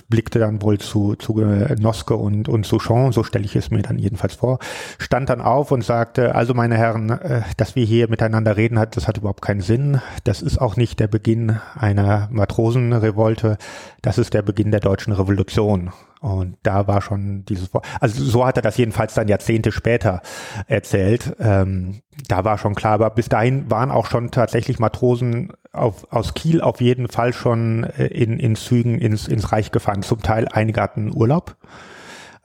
blickte 0.09 0.41
dann 0.41 0.63
wohl 0.63 0.79
zu, 0.79 1.15
zu 1.15 1.39
Noske 1.79 2.17
und, 2.17 2.49
und 2.49 2.67
Souchon, 2.67 3.13
so 3.13 3.23
stelle 3.23 3.45
ich 3.45 3.55
es 3.55 3.71
mir 3.71 3.83
dann 3.83 4.01
jedenfalls 4.01 4.35
vor, 4.35 4.59
stand 4.99 5.29
dann 5.29 5.41
auf 5.41 5.71
und 5.71 5.85
sagte, 5.85 6.35
also 6.35 6.55
meine 6.55 6.77
Herren, 6.77 7.11
äh, 7.11 7.43
dass 7.57 7.77
wir 7.77 7.85
hier 7.85 8.11
miteinander 8.11 8.57
reden, 8.57 8.81
hat, 8.81 8.97
das 8.97 9.07
hat 9.07 9.17
überhaupt 9.17 9.43
keinen 9.43 9.61
Sinn. 9.61 10.01
Das 10.25 10.43
ist 10.43 10.61
auch 10.61 10.75
nicht 10.75 10.99
der 10.99 11.07
Beginn 11.07 11.61
einer 11.77 12.29
Matrosenrevolte, 12.33 13.59
das 14.01 14.19
ist 14.19 14.35
der 14.35 14.43
Beginn 14.43 14.73
der 14.73 14.81
deutschen 14.81 15.13
Revolution. 15.13 15.93
Und 16.23 16.57
da 16.63 16.87
war 16.87 17.03
schon 17.03 17.45
dieses, 17.47 17.69
also 17.99 18.23
so 18.23 18.47
hat 18.47 18.57
er 18.57 18.63
das 18.63 18.77
jedenfalls 18.77 19.15
dann 19.15 19.27
Jahrzehnte 19.27 19.73
später 19.73 20.23
erzählt. 20.69 21.35
Ähm, 21.41 22.03
da 22.29 22.45
war 22.45 22.59
schon 22.59 22.77
klar, 22.77 22.93
aber 22.93 23.11
bis 23.11 23.29
dahin 23.29 23.69
waren 23.73 23.91
auch 23.91 24.07
schon 24.07 24.31
tatsächlich 24.31 24.79
Matrosen 24.79 25.53
auf, 25.73 26.07
aus 26.13 26.35
Kiel 26.35 26.61
auf 26.61 26.81
jeden 26.81 27.09
Fall 27.09 27.33
schon 27.33 27.83
äh, 27.83 28.07
in, 28.07 28.39
in 28.39 28.55
Zügen 28.55 29.01
ins, 29.01 29.27
ins 29.27 29.51
Reich 29.51 29.73
gefahren. 29.73 30.03
Zum 30.03 30.23
Teil 30.23 30.47
einige 30.47 30.81
hatten 30.81 31.13
Urlaub, 31.13 31.57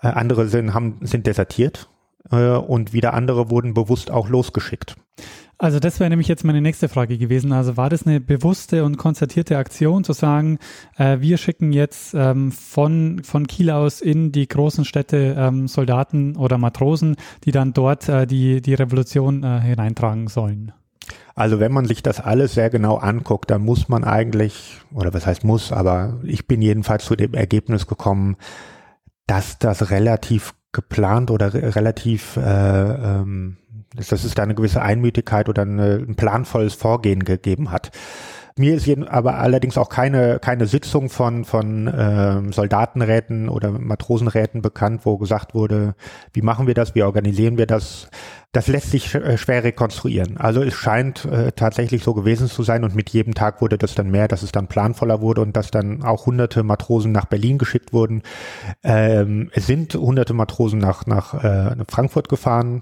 äh, 0.01 0.07
andere 0.07 0.47
sind, 0.47 0.73
haben, 0.73 0.97
sind 1.01 1.27
desertiert 1.27 1.87
äh, 2.31 2.53
und 2.53 2.93
wieder 2.93 3.13
andere 3.13 3.51
wurden 3.51 3.75
bewusst 3.75 4.09
auch 4.09 4.27
losgeschickt. 4.27 4.95
Also 5.59 5.79
das 5.79 5.99
wäre 5.99 6.09
nämlich 6.11 6.27
jetzt 6.27 6.43
meine 6.43 6.61
nächste 6.61 6.87
Frage 6.87 7.17
gewesen. 7.17 7.51
Also 7.51 7.77
war 7.77 7.89
das 7.89 8.05
eine 8.05 8.19
bewusste 8.19 8.83
und 8.85 8.97
konzertierte 8.97 9.57
Aktion 9.57 10.03
zu 10.03 10.13
sagen, 10.13 10.59
äh, 10.97 11.17
wir 11.19 11.37
schicken 11.37 11.71
jetzt 11.71 12.13
ähm, 12.13 12.51
von, 12.51 13.23
von 13.23 13.47
Kiel 13.47 13.71
aus 13.71 14.01
in 14.01 14.31
die 14.31 14.47
großen 14.47 14.85
Städte 14.85 15.35
ähm, 15.35 15.67
Soldaten 15.67 16.35
oder 16.35 16.59
Matrosen, 16.59 17.15
die 17.43 17.51
dann 17.51 17.73
dort 17.73 18.07
äh, 18.07 18.27
die, 18.27 18.61
die 18.61 18.75
Revolution 18.75 19.43
äh, 19.43 19.59
hineintragen 19.61 20.27
sollen? 20.27 20.73
Also 21.33 21.59
wenn 21.59 21.71
man 21.71 21.85
sich 21.85 22.03
das 22.03 22.19
alles 22.19 22.53
sehr 22.53 22.69
genau 22.69 22.97
anguckt, 22.97 23.49
dann 23.49 23.63
muss 23.63 23.89
man 23.89 24.03
eigentlich, 24.03 24.79
oder 24.93 25.13
was 25.13 25.25
heißt 25.25 25.43
muss, 25.43 25.71
aber 25.71 26.19
ich 26.23 26.47
bin 26.47 26.61
jedenfalls 26.61 27.05
zu 27.05 27.15
dem 27.15 27.33
Ergebnis 27.33 27.87
gekommen, 27.87 28.37
dass 29.25 29.57
das 29.57 29.89
relativ 29.89 30.53
geplant 30.71 31.31
oder 31.31 31.53
re 31.53 31.75
relativ 31.75 32.37
äh, 32.37 32.41
ähm, 32.41 33.57
dass 33.95 34.11
es 34.11 34.33
da 34.33 34.43
eine 34.43 34.55
gewisse 34.55 34.81
Einmütigkeit 34.81 35.49
oder 35.49 35.63
eine, 35.63 35.95
ein 35.95 36.15
planvolles 36.15 36.73
Vorgehen 36.73 37.23
gegeben 37.23 37.71
hat. 37.71 37.91
Mir 38.57 38.75
ist 38.75 38.89
aber 39.07 39.35
allerdings 39.35 39.77
auch 39.77 39.87
keine, 39.87 40.39
keine 40.39 40.65
Sitzung 40.65 41.09
von, 41.09 41.45
von 41.45 41.93
ähm, 41.95 42.51
Soldatenräten 42.51 43.49
oder 43.49 43.71
Matrosenräten 43.71 44.63
bekannt, 44.63 45.01
wo 45.03 45.19
gesagt 45.19 45.53
wurde, 45.53 45.93
wie 46.33 46.41
machen 46.41 46.65
wir 46.65 46.73
das, 46.73 46.95
wie 46.95 47.03
organisieren 47.03 47.59
wir 47.59 47.67
das. 47.67 48.09
Das 48.53 48.67
lässt 48.67 48.89
sich 48.89 49.13
äh, 49.13 49.37
schwer 49.37 49.63
rekonstruieren. 49.63 50.37
Also 50.37 50.63
es 50.63 50.73
scheint 50.73 51.25
äh, 51.25 51.51
tatsächlich 51.51 52.03
so 52.03 52.15
gewesen 52.15 52.47
zu 52.47 52.63
sein 52.63 52.83
und 52.83 52.95
mit 52.95 53.11
jedem 53.11 53.35
Tag 53.35 53.61
wurde 53.61 53.77
das 53.77 53.93
dann 53.93 54.09
mehr, 54.09 54.27
dass 54.27 54.41
es 54.41 54.51
dann 54.51 54.65
planvoller 54.65 55.21
wurde 55.21 55.41
und 55.41 55.55
dass 55.55 55.69
dann 55.69 56.01
auch 56.01 56.25
hunderte 56.25 56.63
Matrosen 56.63 57.11
nach 57.11 57.25
Berlin 57.25 57.59
geschickt 57.59 57.93
wurden. 57.93 58.23
Ähm, 58.83 59.51
es 59.53 59.67
sind 59.67 59.93
hunderte 59.93 60.33
Matrosen 60.33 60.79
nach, 60.79 61.05
nach 61.05 61.35
äh, 61.43 61.75
Frankfurt 61.87 62.27
gefahren. 62.27 62.81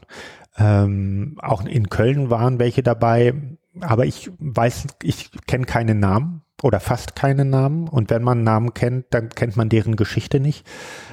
Ähm, 0.58 1.38
auch 1.42 1.66
in 1.66 1.90
Köln 1.90 2.30
waren 2.30 2.60
welche 2.60 2.84
dabei, 2.84 3.34
aber 3.82 4.06
ich 4.06 4.32
weiß, 4.40 4.88
ich 5.04 5.32
kenne 5.48 5.66
keine 5.66 5.96
Namen 5.96 6.42
oder 6.64 6.80
fast 6.80 7.16
keine 7.16 7.46
Namen. 7.46 7.88
Und 7.88 8.10
wenn 8.10 8.24
man 8.24 8.44
Namen 8.44 8.74
kennt, 8.74 9.08
dann 9.12 9.30
kennt 9.30 9.58
man 9.58 9.70
deren 9.70 9.96
Geschichte 9.98 10.40
nicht. 10.40 10.66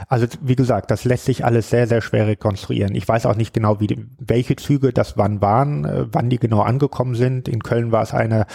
Also 0.08 0.26
wie 0.40 0.56
gesagt, 0.56 0.90
das 0.90 1.04
lässt 1.04 1.24
sich 1.24 1.44
alles 1.44 1.70
sehr, 1.70 1.86
sehr 1.86 2.00
schwer 2.00 2.26
rekonstruieren. 2.26 2.94
Ich 2.94 3.06
weiß 3.06 3.26
auch 3.26 3.36
nicht 3.36 3.52
genau, 3.52 3.80
wie 3.80 4.06
welche 4.18 4.56
Züge 4.56 4.92
das 4.92 5.16
wann 5.16 5.40
waren, 5.40 5.84
äh, 5.84 6.06
wann 6.12 6.30
die 6.30 6.38
genau 6.38 6.60
angekommen 6.60 7.14
sind. 7.14 7.48
In 7.48 7.62
Köln 7.62 7.90
war 7.90 8.02
es 8.02 8.14
eine 8.14 8.46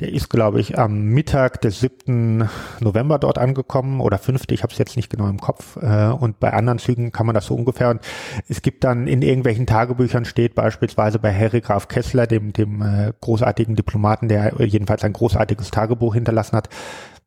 der 0.00 0.12
ist, 0.12 0.30
glaube 0.30 0.60
ich, 0.60 0.78
am 0.78 1.04
Mittag 1.04 1.60
des 1.60 1.80
7. 1.80 2.48
November 2.80 3.18
dort 3.18 3.38
angekommen 3.38 4.00
oder 4.00 4.18
5. 4.18 4.44
Ich 4.50 4.62
habe 4.62 4.72
es 4.72 4.78
jetzt 4.78 4.96
nicht 4.96 5.10
genau 5.10 5.28
im 5.28 5.38
Kopf. 5.38 5.76
Äh, 5.76 6.06
und 6.08 6.40
bei 6.40 6.52
anderen 6.52 6.78
Zügen 6.78 7.12
kann 7.12 7.26
man 7.26 7.34
das 7.34 7.46
so 7.46 7.54
ungefähr. 7.54 7.90
Und 7.90 8.00
es 8.48 8.62
gibt 8.62 8.84
dann 8.84 9.06
in 9.06 9.22
irgendwelchen 9.22 9.66
Tagebüchern 9.66 10.24
steht 10.24 10.54
beispielsweise 10.54 11.18
bei 11.18 11.34
Harry 11.34 11.60
Graf 11.60 11.88
Kessler, 11.88 12.26
dem, 12.26 12.52
dem 12.52 12.82
äh, 12.82 13.12
großartigen 13.20 13.76
Diplomaten, 13.76 14.28
der 14.28 14.54
jedenfalls 14.58 15.04
ein 15.04 15.12
großartiges 15.12 15.70
Tagebuch 15.70 16.14
hinterlassen 16.14 16.56
hat, 16.56 16.70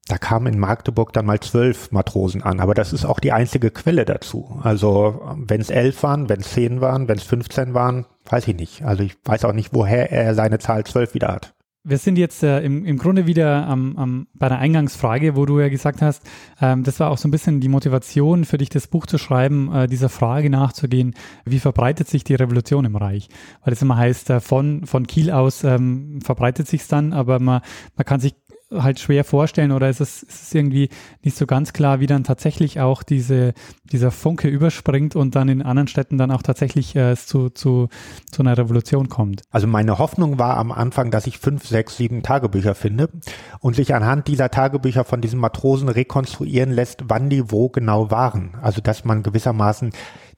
da 0.08 0.18
kamen 0.18 0.48
in 0.54 0.60
Magdeburg 0.60 1.14
dann 1.14 1.26
mal 1.26 1.40
zwölf 1.40 1.92
Matrosen 1.92 2.44
an, 2.44 2.60
aber 2.60 2.74
das 2.74 2.92
ist 2.92 3.06
auch 3.06 3.22
die 3.22 3.32
einzige 3.32 3.72
Quelle 3.72 4.04
dazu. 4.04 4.60
Also 4.62 5.22
wenn 5.38 5.62
es 5.62 5.70
elf 5.70 6.04
waren, 6.04 6.28
wenn 6.28 6.42
es 6.42 6.52
zehn 6.52 6.82
waren, 6.82 7.08
wenn 7.08 7.18
es 7.18 7.24
15 7.24 7.74
waren, 7.74 8.06
weiß 8.26 8.50
ich 8.50 8.56
nicht. 8.56 8.84
Also 8.84 9.04
ich 9.04 9.16
weiß 9.24 9.46
auch 9.46 9.54
nicht, 9.54 9.74
woher 9.74 10.12
er 10.12 10.36
seine 10.36 10.60
Zahl 10.60 10.84
zwölf 10.84 11.14
wieder 11.14 11.30
hat. 11.30 11.54
Wir 11.86 11.98
sind 11.98 12.18
jetzt 12.18 12.44
äh, 12.44 12.62
im, 12.62 12.86
im 12.86 12.98
Grunde 12.98 13.28
wieder 13.28 13.68
am, 13.68 13.98
am, 13.98 14.28
bei 14.34 14.48
der 14.48 14.60
Eingangsfrage, 14.60 15.36
wo 15.36 15.46
du 15.46 15.60
ja 15.60 15.68
gesagt 15.68 16.02
hast, 16.02 16.24
ähm, 16.62 16.84
das 16.84 17.02
war 17.02 17.12
auch 17.12 17.18
so 17.18 17.28
ein 17.28 17.32
bisschen 17.32 17.60
die 17.60 17.68
Motivation 17.68 18.46
für 18.46 18.58
dich, 18.58 18.70
das 18.70 18.88
Buch 18.88 19.06
zu 19.06 19.18
schreiben, 19.18 19.70
äh, 19.74 19.88
dieser 19.88 20.08
Frage 20.08 20.50
nachzugehen, 20.50 21.14
wie 21.44 21.60
verbreitet 21.60 22.08
sich 22.08 22.24
die 22.24 22.36
Revolution 22.36 22.86
im 22.86 22.96
Reich? 22.96 23.28
Weil 23.66 23.74
es 23.74 23.82
immer 23.82 23.98
heißt, 23.98 24.30
äh, 24.30 24.40
von, 24.40 24.86
von 24.86 25.08
Kiel 25.08 25.30
aus 25.30 25.66
ähm, 25.66 26.22
verbreitet 26.22 26.70
sich 26.70 26.84
es 26.84 26.88
dann, 26.88 27.12
aber 27.12 27.40
man, 27.40 27.60
man 27.98 28.06
kann 28.06 28.22
sich 28.22 28.34
halt 28.82 29.00
schwer 29.00 29.24
vorstellen 29.24 29.72
oder 29.72 29.90
ist 29.90 30.02
es, 30.02 30.24
ist 30.24 30.44
es 30.44 30.56
irgendwie 30.56 30.90
nicht 31.22 31.38
so 31.38 31.46
ganz 31.46 31.74
klar, 31.74 32.00
wie 32.00 32.08
dann 32.08 32.24
tatsächlich 32.24 32.80
auch 32.80 33.04
diese, 33.04 33.54
dieser 33.84 34.12
Funke 34.12 34.48
überspringt 34.48 35.16
und 35.16 35.36
dann 35.36 35.50
in 35.50 35.62
anderen 35.62 35.88
Städten 35.88 36.18
dann 36.18 36.32
auch 36.32 36.42
tatsächlich 36.42 36.96
äh, 36.96 37.16
zu, 37.16 37.50
zu, 37.50 37.90
zu 38.32 38.42
einer 38.42 38.58
Revolution 38.58 39.10
kommt. 39.10 39.42
Also 39.52 39.68
meine 39.68 40.00
Hoffnung 40.00 40.40
war 40.40 40.58
am 40.58 40.72
Anfang, 40.72 41.12
dass 41.12 41.28
ich 41.28 41.38
fünf, 41.38 41.68
sechs, 41.68 41.98
sieben 41.98 42.24
Tagebücher 42.24 42.76
finde 42.76 43.10
und 43.60 43.76
sich 43.76 43.94
anhand 43.94 44.28
dieser 44.28 44.50
Tagebücher 44.50 45.04
von 45.04 45.22
diesen 45.22 45.40
Matrosen 45.40 45.90
rekonstruieren 45.90 46.72
lässt, 46.72 47.04
wann 47.08 47.30
die 47.30 47.52
wo 47.52 47.70
genau 47.70 48.12
waren. 48.12 48.52
Also 48.62 48.82
dass 48.82 49.06
man 49.06 49.24
gewissermaßen 49.24 49.92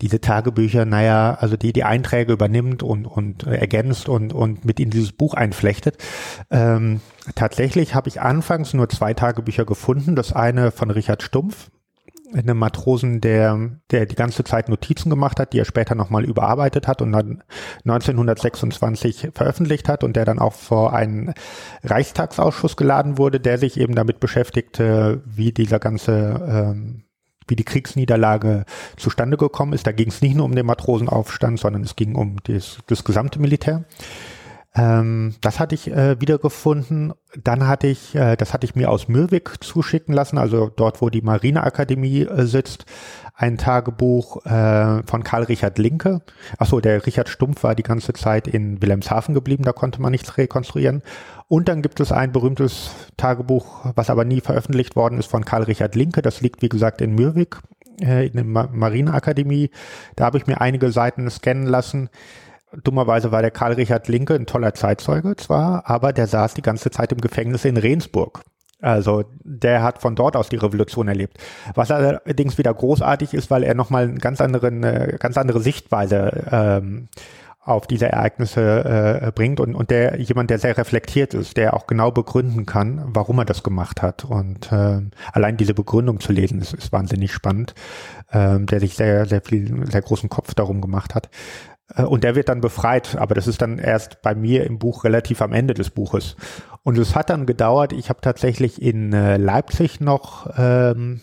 diese 0.06 0.22
Tagebücher, 0.22 0.86
naja, 0.86 1.36
also 1.40 1.58
die 1.58 1.74
die 1.74 1.84
Einträge 1.84 2.34
übernimmt 2.34 2.84
und, 2.84 3.08
und 3.08 3.48
äh, 3.48 3.56
ergänzt 3.56 4.08
und, 4.08 4.34
und 4.34 4.64
mit 4.64 4.80
in 4.80 4.92
dieses 4.92 5.14
Buch 5.14 5.34
einflechtet. 5.34 5.98
Ähm, 6.52 7.02
tatsächlich 7.34 7.96
habe 7.96 8.08
ich 8.08 8.22
anfangs 8.22 8.76
nur 8.76 8.88
zwei 8.88 9.16
Tagebücher 9.16 9.66
gefunden. 9.66 10.16
Das 10.16 10.32
eine 10.32 10.70
von 10.70 10.92
Richard 10.92 11.24
Stumpf, 11.24 11.72
einem 12.36 12.60
Matrosen, 12.60 13.20
der, 13.20 13.80
der 13.90 14.06
die 14.06 14.16
ganze 14.16 14.44
Zeit 14.44 14.70
Notizen 14.70 15.10
gemacht 15.10 15.40
hat, 15.40 15.54
die 15.54 15.60
er 15.60 15.66
später 15.66 15.96
nochmal 15.96 16.24
überarbeitet 16.24 16.88
hat 16.88 17.02
und 17.02 17.12
dann 17.12 17.42
1926 17.86 19.30
veröffentlicht 19.34 19.90
hat 19.90 20.04
und 20.04 20.16
der 20.16 20.26
dann 20.26 20.38
auch 20.38 20.54
vor 20.54 20.94
einen 20.94 21.34
Reichstagsausschuss 21.84 22.78
geladen 22.78 23.18
wurde, 23.18 23.40
der 23.40 23.58
sich 23.58 23.80
eben 23.80 23.96
damit 23.96 24.20
beschäftigte, 24.20 25.24
wie 25.26 25.52
dieser 25.52 25.80
ganze 25.80 26.14
ähm, 26.48 27.05
wie 27.48 27.56
die 27.56 27.64
Kriegsniederlage 27.64 28.66
zustande 28.98 29.38
gekommen 29.38 29.74
ist. 29.74 29.88
Da 29.88 29.92
ging 29.92 30.10
es 30.10 30.22
nicht 30.22 30.36
nur 30.36 30.46
um 30.46 30.56
den 30.56 30.66
Matrosenaufstand, 30.66 31.60
sondern 31.60 31.84
es 31.84 31.96
ging 31.96 32.16
um 32.16 32.38
das, 32.44 32.80
das 32.88 33.04
gesamte 33.04 33.40
Militär. 33.40 33.84
Ähm, 34.76 35.36
das 35.42 35.60
hatte 35.60 35.74
ich 35.74 35.90
äh, 35.90 36.20
wiedergefunden. 36.20 37.14
Dann 37.42 37.68
hatte 37.68 37.88
ich, 37.88 38.14
äh, 38.16 38.36
das 38.36 38.54
hatte 38.54 38.66
ich 38.66 38.76
mir 38.76 38.90
aus 38.90 39.08
Mürwik 39.08 39.64
zuschicken 39.64 40.14
lassen, 40.14 40.38
also 40.38 40.70
dort, 40.76 41.02
wo 41.02 41.10
die 41.10 41.22
Marineakademie 41.22 42.24
äh, 42.24 42.46
sitzt, 42.46 42.86
ein 43.34 43.58
Tagebuch 43.58 44.46
äh, 44.46 45.04
von 45.06 45.24
Karl 45.24 45.44
Richard 45.44 45.78
Linke. 45.78 46.22
Achso, 46.58 46.80
der 46.80 47.06
Richard 47.06 47.30
Stumpf 47.30 47.64
war 47.64 47.76
die 47.76 47.84
ganze 47.84 48.14
Zeit 48.14 48.48
in 48.48 48.82
Wilhelmshaven 48.82 49.34
geblieben, 49.34 49.64
da 49.64 49.74
konnte 49.74 50.02
man 50.02 50.12
nichts 50.12 50.38
rekonstruieren. 50.38 51.04
Und 51.48 51.68
dann 51.70 51.82
gibt 51.82 52.00
es 52.00 52.12
ein 52.12 52.32
berühmtes 52.32 52.92
Tagebuch, 53.18 53.86
was 53.96 54.10
aber 54.10 54.26
nie 54.26 54.42
veröffentlicht 54.42 54.96
worden 54.96 55.20
ist, 55.20 55.30
von 55.30 55.46
Karl 55.46 55.64
Richard 55.64 55.96
Linke. 55.96 56.22
Das 56.22 56.42
liegt, 56.42 56.62
wie 56.62 56.70
gesagt, 56.70 57.02
in 57.02 57.14
Mürwik, 57.14 57.60
äh, 58.02 58.28
in 58.28 58.34
der 58.34 58.44
Marineakademie. 58.46 59.70
Da 60.16 60.26
habe 60.26 60.38
ich 60.38 60.48
mir 60.48 60.60
einige 60.60 60.92
Seiten 60.92 61.30
scannen 61.30 61.68
lassen. 61.68 62.10
Dummerweise 62.84 63.32
war 63.32 63.42
der 63.42 63.52
Karl 63.52 63.74
Richard 63.74 64.08
Linke 64.08 64.36
ein 64.36 64.46
toller 64.46 64.74
Zeitzeuge 64.74 65.36
zwar, 65.36 65.90
aber 65.90 66.14
der 66.14 66.28
saß 66.28 66.54
die 66.54 66.62
ganze 66.62 66.92
Zeit 66.92 67.12
im 67.12 67.22
Gefängnis 67.22 67.66
in 67.66 67.78
Rendsburg. 67.78 68.42
Also 68.82 69.24
der 69.44 69.82
hat 69.82 70.00
von 70.00 70.16
dort 70.16 70.36
aus 70.36 70.50
die 70.50 70.58
Revolution 70.58 71.08
erlebt. 71.08 71.38
Was 71.74 71.92
allerdings 71.92 72.58
wieder 72.58 72.74
großartig 72.74 73.34
ist, 73.34 73.50
weil 73.50 73.64
er 73.64 73.74
nochmal 73.74 74.04
eine 74.04 74.20
ganz, 74.20 74.42
anderen, 74.42 74.84
äh, 74.84 75.16
ganz 75.20 75.38
andere 75.38 75.62
Sichtweise 75.62 76.46
ähm, 76.52 77.08
auf 77.66 77.88
diese 77.88 78.08
Ereignisse 78.08 79.22
äh, 79.24 79.32
bringt 79.32 79.60
und, 79.60 79.74
und 79.74 79.90
der 79.90 80.20
jemand, 80.20 80.52
der 80.52 80.60
sehr 80.60 80.78
reflektiert 80.78 81.34
ist, 81.34 81.58
der 81.58 81.74
auch 81.74 81.88
genau 81.88 82.12
begründen 82.12 82.68
kann, 82.68 83.02
warum 83.08 83.40
er 83.40 83.46
das 83.46 83.64
gemacht 83.64 84.04
hat. 84.04 84.24
Und 84.24 84.72
äh, 84.72 85.02
allein 85.34 85.58
diese 85.58 85.74
Begründung 85.74 86.20
zu 86.20 86.32
lesen, 86.32 86.62
ist, 86.62 86.74
ist 86.74 86.92
wahnsinnig 86.92 87.34
spannend, 87.34 87.74
äh, 88.30 88.60
der 88.60 88.80
sich 88.80 88.96
sehr, 88.96 89.26
sehr 89.26 89.42
viel, 89.42 89.90
sehr 89.90 90.04
großen 90.04 90.30
Kopf 90.30 90.54
darum 90.54 90.80
gemacht 90.80 91.16
hat. 91.16 91.30
Äh, 91.94 92.04
und 92.04 92.24
der 92.24 92.36
wird 92.36 92.50
dann 92.50 92.62
befreit, 92.62 93.16
aber 93.18 93.36
das 93.36 93.48
ist 93.48 93.62
dann 93.62 93.78
erst 93.78 94.22
bei 94.22 94.36
mir 94.36 94.66
im 94.66 94.80
Buch 94.80 95.04
relativ 95.04 95.42
am 95.42 95.54
Ende 95.54 95.74
des 95.74 95.90
Buches. 95.90 96.36
Und 96.84 96.98
es 96.98 97.16
hat 97.16 97.30
dann 97.30 97.46
gedauert, 97.46 97.94
ich 97.94 98.10
habe 98.10 98.22
tatsächlich 98.22 98.82
in 98.82 99.14
äh, 99.14 99.38
Leipzig 99.38 100.02
noch 100.02 100.48
ähm, 100.58 101.22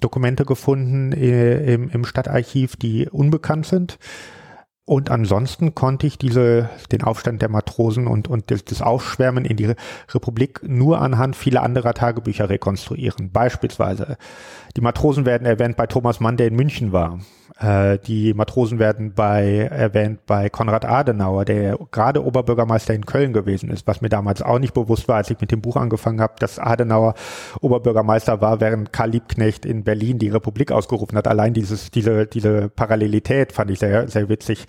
Dokumente 0.00 0.44
gefunden 0.44 1.12
äh, 1.12 1.74
im, 1.74 1.88
im 1.88 2.04
Stadtarchiv, 2.04 2.76
die 2.76 3.08
unbekannt 3.08 3.66
sind 3.66 3.98
Und 4.84 5.10
ansonsten 5.10 5.74
konnte 5.74 6.06
ich 6.06 6.16
diese, 6.16 6.70
den 6.92 7.02
Aufstand 7.02 7.42
der 7.42 7.50
Matrosen 7.50 8.06
und, 8.06 8.26
und 8.26 8.50
das, 8.50 8.64
das 8.64 8.80
Aufschwärmen 8.80 9.44
in 9.44 9.58
die 9.58 9.74
Republik 10.14 10.60
nur 10.66 11.02
anhand 11.02 11.36
vieler 11.36 11.62
anderer 11.62 11.92
Tagebücher 11.92 12.48
rekonstruieren. 12.48 13.30
Beispielsweise, 13.30 14.16
die 14.76 14.80
Matrosen 14.80 15.26
werden 15.26 15.46
erwähnt 15.46 15.76
bei 15.76 15.86
Thomas 15.86 16.20
Mann, 16.20 16.38
der 16.38 16.46
in 16.46 16.56
München 16.56 16.92
war. 16.92 17.18
Äh, 17.58 17.98
die 17.98 18.34
Matrosen 18.34 18.78
werden 18.78 19.12
bei, 19.14 19.68
erwähnt 19.70 20.26
bei 20.26 20.48
Konrad 20.48 20.84
Adenauer, 20.84 21.44
der 21.44 21.76
gerade 21.90 22.24
Oberbürgermeister 22.24 22.94
in 22.94 23.04
Köln 23.04 23.32
gewesen 23.32 23.70
ist, 23.70 23.86
was 23.86 24.00
mir 24.00 24.08
damals 24.08 24.42
auch 24.42 24.60
nicht 24.60 24.74
bewusst 24.74 25.08
war, 25.08 25.16
als 25.16 25.30
ich 25.30 25.40
mit 25.40 25.50
dem 25.50 25.60
Buch 25.60 25.76
angefangen 25.76 26.20
habe, 26.20 26.34
dass 26.38 26.58
Adenauer 26.58 27.14
Oberbürgermeister 27.60 28.40
war, 28.40 28.60
während 28.60 28.92
Karl 28.92 29.10
Liebknecht 29.10 29.66
in 29.66 29.82
Berlin 29.82 30.18
die 30.18 30.28
Republik 30.28 30.70
ausgerufen 30.70 31.18
hat. 31.18 31.26
Allein 31.26 31.52
dieses, 31.52 31.90
diese, 31.90 32.26
diese 32.26 32.68
Parallelität 32.68 33.52
fand 33.52 33.70
ich 33.72 33.80
sehr, 33.80 34.06
sehr 34.08 34.28
witzig. 34.28 34.66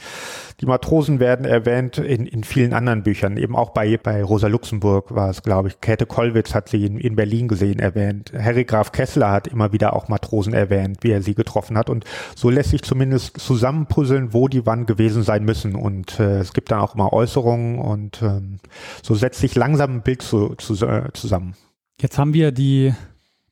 Die 0.61 0.65
Matrosen 0.65 1.19
werden 1.19 1.45
erwähnt 1.45 1.99
in, 1.99 2.25
in 2.25 2.43
vielen 2.43 2.73
anderen 2.73 3.03
Büchern, 3.03 3.37
eben 3.37 3.55
auch 3.55 3.69
bei, 3.69 3.97
bei 3.97 4.23
Rosa 4.23 4.47
Luxemburg 4.47 5.13
war 5.13 5.29
es, 5.29 5.43
glaube 5.43 5.69
ich. 5.69 5.79
Käthe 5.79 6.05
Kollwitz 6.05 6.53
hat 6.53 6.69
sie 6.69 6.85
in, 6.85 6.97
in 6.97 7.15
Berlin 7.15 7.47
gesehen 7.47 7.79
erwähnt. 7.79 8.33
Harry 8.37 8.65
Graf 8.65 8.91
Kessler 8.91 9.31
hat 9.31 9.47
immer 9.47 9.71
wieder 9.71 9.93
auch 9.93 10.07
Matrosen 10.07 10.53
erwähnt, 10.53 10.97
wie 11.01 11.11
er 11.11 11.21
sie 11.21 11.35
getroffen 11.35 11.77
hat. 11.77 11.89
Und 11.89 12.03
so 12.35 12.49
lässt 12.49 12.71
sich 12.71 12.78
zumindest 12.81 13.39
zusammenpuzzeln, 13.39 14.33
wo 14.33 14.47
die 14.47 14.65
wann 14.65 14.85
gewesen 14.85 15.23
sein 15.23 15.45
müssen. 15.45 15.75
Und 15.75 16.19
äh, 16.19 16.39
es 16.39 16.53
gibt 16.53 16.71
dann 16.71 16.79
auch 16.79 16.95
immer 16.95 17.13
Äußerungen 17.13 17.79
und 17.79 18.21
ähm, 18.21 18.59
so 19.03 19.15
setzt 19.15 19.39
sich 19.39 19.55
langsam 19.55 19.95
ein 19.95 20.01
Bild 20.01 20.21
zu, 20.21 20.55
zu, 20.55 20.73
äh, 20.85 21.09
zusammen. 21.13 21.55
Jetzt 21.99 22.17
haben 22.17 22.33
wir 22.33 22.51
die 22.51 22.93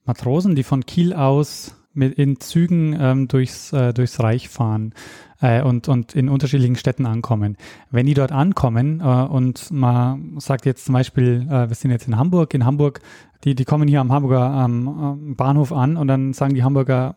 Matrosen, 0.05 0.55
die 0.55 0.63
von 0.63 0.85
Kiel 0.85 1.13
aus 1.13 1.75
mit 1.93 2.13
in 2.17 2.39
Zügen 2.39 2.95
ähm, 2.99 3.27
durchs, 3.27 3.73
äh, 3.73 3.93
durchs 3.93 4.19
Reich 4.19 4.49
fahren 4.49 4.93
äh, 5.41 5.61
und, 5.61 5.87
und 5.87 6.15
in 6.15 6.29
unterschiedlichen 6.29 6.75
Städten 6.75 7.05
ankommen. 7.05 7.57
Wenn 7.89 8.05
die 8.05 8.13
dort 8.13 8.31
ankommen 8.31 9.01
äh, 9.01 9.03
und 9.03 9.71
man 9.71 10.39
sagt 10.39 10.65
jetzt 10.65 10.85
zum 10.85 10.93
Beispiel, 10.93 11.47
äh, 11.49 11.69
wir 11.69 11.75
sind 11.75 11.91
jetzt 11.91 12.07
in 12.07 12.17
Hamburg, 12.17 12.53
in 12.53 12.65
Hamburg, 12.65 13.01
die, 13.43 13.55
die 13.55 13.65
kommen 13.65 13.87
hier 13.87 14.01
am 14.01 14.11
Hamburger 14.11 14.63
ähm, 14.65 15.35
Bahnhof 15.35 15.71
an 15.71 15.97
und 15.97 16.07
dann 16.07 16.33
sagen 16.33 16.53
die 16.53 16.63
Hamburger, 16.63 17.15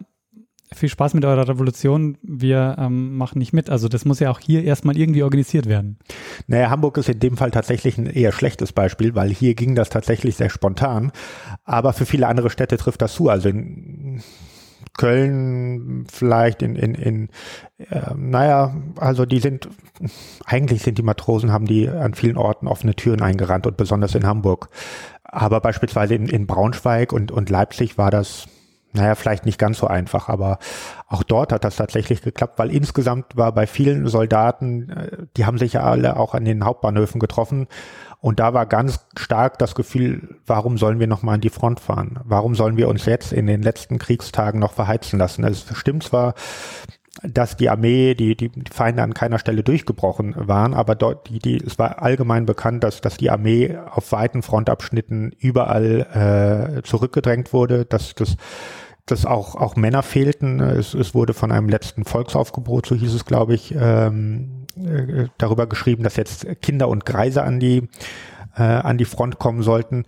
viel 0.72 0.88
Spaß 0.88 1.14
mit 1.14 1.24
eurer 1.24 1.48
Revolution, 1.48 2.16
wir 2.22 2.76
ähm, 2.78 3.16
machen 3.16 3.38
nicht 3.38 3.52
mit. 3.52 3.70
Also 3.70 3.88
das 3.88 4.04
muss 4.04 4.20
ja 4.20 4.30
auch 4.30 4.38
hier 4.38 4.62
erstmal 4.64 4.96
irgendwie 4.96 5.22
organisiert 5.22 5.66
werden. 5.66 5.98
Naja, 6.46 6.70
Hamburg 6.70 6.96
ist 6.96 7.08
in 7.08 7.18
dem 7.18 7.36
Fall 7.36 7.50
tatsächlich 7.50 7.98
ein 7.98 8.06
eher 8.06 8.32
schlechtes 8.32 8.72
Beispiel, 8.72 9.14
weil 9.14 9.30
hier 9.30 9.54
ging 9.54 9.74
das 9.74 9.90
tatsächlich 9.90 10.36
sehr 10.36 10.50
spontan. 10.50 11.10
Aber 11.64 11.92
für 11.92 12.06
viele 12.06 12.28
andere 12.28 12.50
Städte 12.50 12.76
trifft 12.76 13.02
das 13.02 13.14
zu. 13.14 13.28
Also 13.28 13.48
in 13.48 14.22
Köln 14.96 16.06
vielleicht 16.10 16.62
in, 16.62 16.76
in, 16.76 16.94
in 16.94 17.28
äh, 17.78 18.14
naja, 18.16 18.74
also 18.96 19.26
die 19.26 19.40
sind, 19.40 19.68
eigentlich 20.44 20.82
sind 20.82 20.98
die 20.98 21.02
Matrosen, 21.02 21.52
haben 21.52 21.66
die 21.66 21.88
an 21.88 22.14
vielen 22.14 22.36
Orten 22.36 22.68
offene 22.68 22.94
Türen 22.94 23.22
eingerannt 23.22 23.66
und 23.66 23.76
besonders 23.76 24.14
in 24.14 24.26
Hamburg. 24.26 24.68
Aber 25.24 25.60
beispielsweise 25.60 26.14
in, 26.14 26.26
in 26.26 26.46
Braunschweig 26.46 27.12
und, 27.12 27.32
und 27.32 27.50
Leipzig 27.50 27.98
war 27.98 28.10
das, 28.10 28.46
naja, 28.92 29.14
vielleicht 29.14 29.46
nicht 29.46 29.58
ganz 29.58 29.78
so 29.78 29.86
einfach, 29.86 30.28
aber 30.28 30.58
auch 31.06 31.22
dort 31.22 31.52
hat 31.52 31.64
das 31.64 31.76
tatsächlich 31.76 32.22
geklappt, 32.22 32.58
weil 32.58 32.70
insgesamt 32.70 33.36
war 33.36 33.52
bei 33.52 33.66
vielen 33.66 34.06
Soldaten, 34.08 34.90
äh, 34.90 35.16
die 35.36 35.46
haben 35.46 35.58
sich 35.58 35.74
ja 35.74 35.82
alle 35.82 36.16
auch 36.16 36.34
an 36.34 36.44
den 36.44 36.64
Hauptbahnhöfen 36.64 37.20
getroffen 37.20 37.68
und 38.20 38.38
da 38.38 38.52
war 38.52 38.66
ganz 38.66 39.06
stark 39.16 39.58
das 39.58 39.74
Gefühl, 39.74 40.36
warum 40.46 40.76
sollen 40.76 41.00
wir 41.00 41.06
noch 41.06 41.22
mal 41.22 41.34
an 41.34 41.40
die 41.40 41.48
Front 41.48 41.80
fahren? 41.80 42.18
Warum 42.24 42.54
sollen 42.54 42.76
wir 42.76 42.88
uns 42.88 43.06
jetzt 43.06 43.32
in 43.32 43.46
den 43.46 43.62
letzten 43.62 43.98
Kriegstagen 43.98 44.60
noch 44.60 44.72
verheizen 44.72 45.18
lassen? 45.18 45.42
Es 45.44 45.66
stimmt 45.74 46.02
zwar, 46.02 46.34
dass 47.22 47.56
die 47.56 47.68
Armee, 47.68 48.14
die, 48.14 48.36
die 48.36 48.50
Feinde 48.70 49.02
an 49.02 49.14
keiner 49.14 49.38
Stelle 49.38 49.62
durchgebrochen 49.62 50.34
waren, 50.36 50.74
aber 50.74 50.94
dort, 50.94 51.28
die, 51.28 51.40
die, 51.40 51.56
es 51.56 51.78
war 51.78 52.02
allgemein 52.02 52.46
bekannt, 52.46 52.84
dass, 52.84 53.00
dass 53.00 53.16
die 53.16 53.30
Armee 53.30 53.76
auf 53.76 54.12
weiten 54.12 54.42
Frontabschnitten 54.42 55.32
überall 55.38 56.76
äh, 56.78 56.82
zurückgedrängt 56.82 57.52
wurde, 57.52 57.84
dass 57.84 58.14
das 58.14 58.36
dass 59.06 59.26
auch, 59.26 59.56
auch 59.56 59.74
Männer 59.74 60.04
fehlten. 60.04 60.60
Es, 60.60 60.94
es 60.94 61.14
wurde 61.14 61.34
von 61.34 61.50
einem 61.50 61.68
letzten 61.68 62.04
Volksaufgebot, 62.04 62.86
so 62.86 62.94
hieß 62.94 63.14
es, 63.14 63.24
glaube 63.24 63.54
ich, 63.54 63.74
ähm, 63.76 64.66
äh, 64.76 65.26
darüber 65.38 65.66
geschrieben, 65.66 66.04
dass 66.04 66.14
jetzt 66.16 66.46
Kinder 66.62 66.88
und 66.88 67.06
Greise 67.06 67.42
an 67.42 67.58
die, 67.58 67.88
äh, 68.56 68.62
an 68.62 68.98
die 68.98 69.04
Front 69.04 69.38
kommen 69.38 69.62
sollten. 69.62 70.04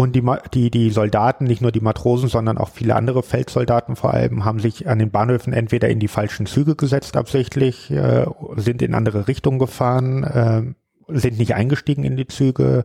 Und 0.00 0.16
die, 0.16 0.22
die, 0.54 0.70
die 0.70 0.88
Soldaten, 0.88 1.44
nicht 1.44 1.60
nur 1.60 1.72
die 1.72 1.82
Matrosen, 1.82 2.30
sondern 2.30 2.56
auch 2.56 2.70
viele 2.70 2.96
andere 2.96 3.22
Feldsoldaten 3.22 3.96
vor 3.96 4.14
allem, 4.14 4.46
haben 4.46 4.58
sich 4.58 4.88
an 4.88 4.98
den 4.98 5.10
Bahnhöfen 5.10 5.52
entweder 5.52 5.90
in 5.90 5.98
die 5.98 6.08
falschen 6.08 6.46
Züge 6.46 6.74
gesetzt 6.74 7.18
absichtlich, 7.18 7.90
äh, 7.90 8.24
sind 8.56 8.80
in 8.80 8.94
andere 8.94 9.28
Richtungen 9.28 9.58
gefahren, 9.58 10.24
äh, 10.24 10.62
sind 11.08 11.38
nicht 11.38 11.54
eingestiegen 11.54 12.02
in 12.04 12.16
die 12.16 12.26
Züge 12.26 12.84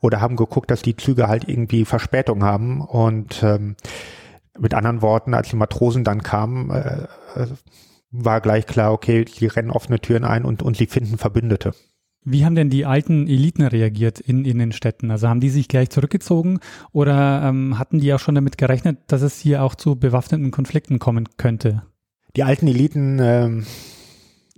oder 0.00 0.20
haben 0.20 0.34
geguckt, 0.34 0.72
dass 0.72 0.82
die 0.82 0.96
Züge 0.96 1.28
halt 1.28 1.48
irgendwie 1.48 1.84
Verspätung 1.84 2.42
haben. 2.42 2.80
Und 2.80 3.44
ähm, 3.44 3.76
mit 4.58 4.74
anderen 4.74 5.02
Worten, 5.02 5.34
als 5.34 5.50
die 5.50 5.56
Matrosen 5.56 6.02
dann 6.02 6.24
kamen, 6.24 6.70
äh, 6.70 7.06
äh 7.36 7.46
war 8.10 8.40
gleich 8.40 8.66
klar, 8.66 8.92
okay, 8.92 9.24
sie 9.32 9.46
rennen 9.46 9.70
offene 9.70 10.00
Türen 10.00 10.24
ein 10.24 10.44
und, 10.44 10.64
und 10.64 10.76
sie 10.76 10.86
finden 10.86 11.16
Verbündete. 11.16 11.74
Wie 12.28 12.44
haben 12.44 12.56
denn 12.56 12.70
die 12.70 12.84
alten 12.84 13.28
Eliten 13.28 13.62
reagiert 13.62 14.18
in, 14.18 14.44
in 14.44 14.58
den 14.58 14.72
Städten? 14.72 15.12
Also 15.12 15.28
haben 15.28 15.38
die 15.38 15.48
sich 15.48 15.68
gleich 15.68 15.90
zurückgezogen 15.90 16.58
oder 16.90 17.44
ähm, 17.44 17.78
hatten 17.78 18.00
die 18.00 18.12
auch 18.12 18.18
schon 18.18 18.34
damit 18.34 18.58
gerechnet, 18.58 18.98
dass 19.06 19.22
es 19.22 19.38
hier 19.38 19.62
auch 19.62 19.76
zu 19.76 19.94
bewaffneten 19.94 20.50
Konflikten 20.50 20.98
kommen 20.98 21.28
könnte? 21.36 21.84
Die 22.34 22.42
alten 22.42 22.66
Eliten 22.66 23.20
ähm, 23.22 23.66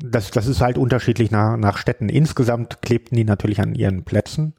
das, 0.00 0.30
das 0.30 0.46
ist 0.46 0.60
halt 0.60 0.78
unterschiedlich 0.78 1.32
nach, 1.32 1.56
nach 1.56 1.76
Städten. 1.76 2.08
Insgesamt 2.08 2.82
klebten 2.82 3.16
die 3.16 3.24
natürlich 3.24 3.60
an 3.60 3.74
ihren 3.74 4.04
Plätzen, 4.04 4.54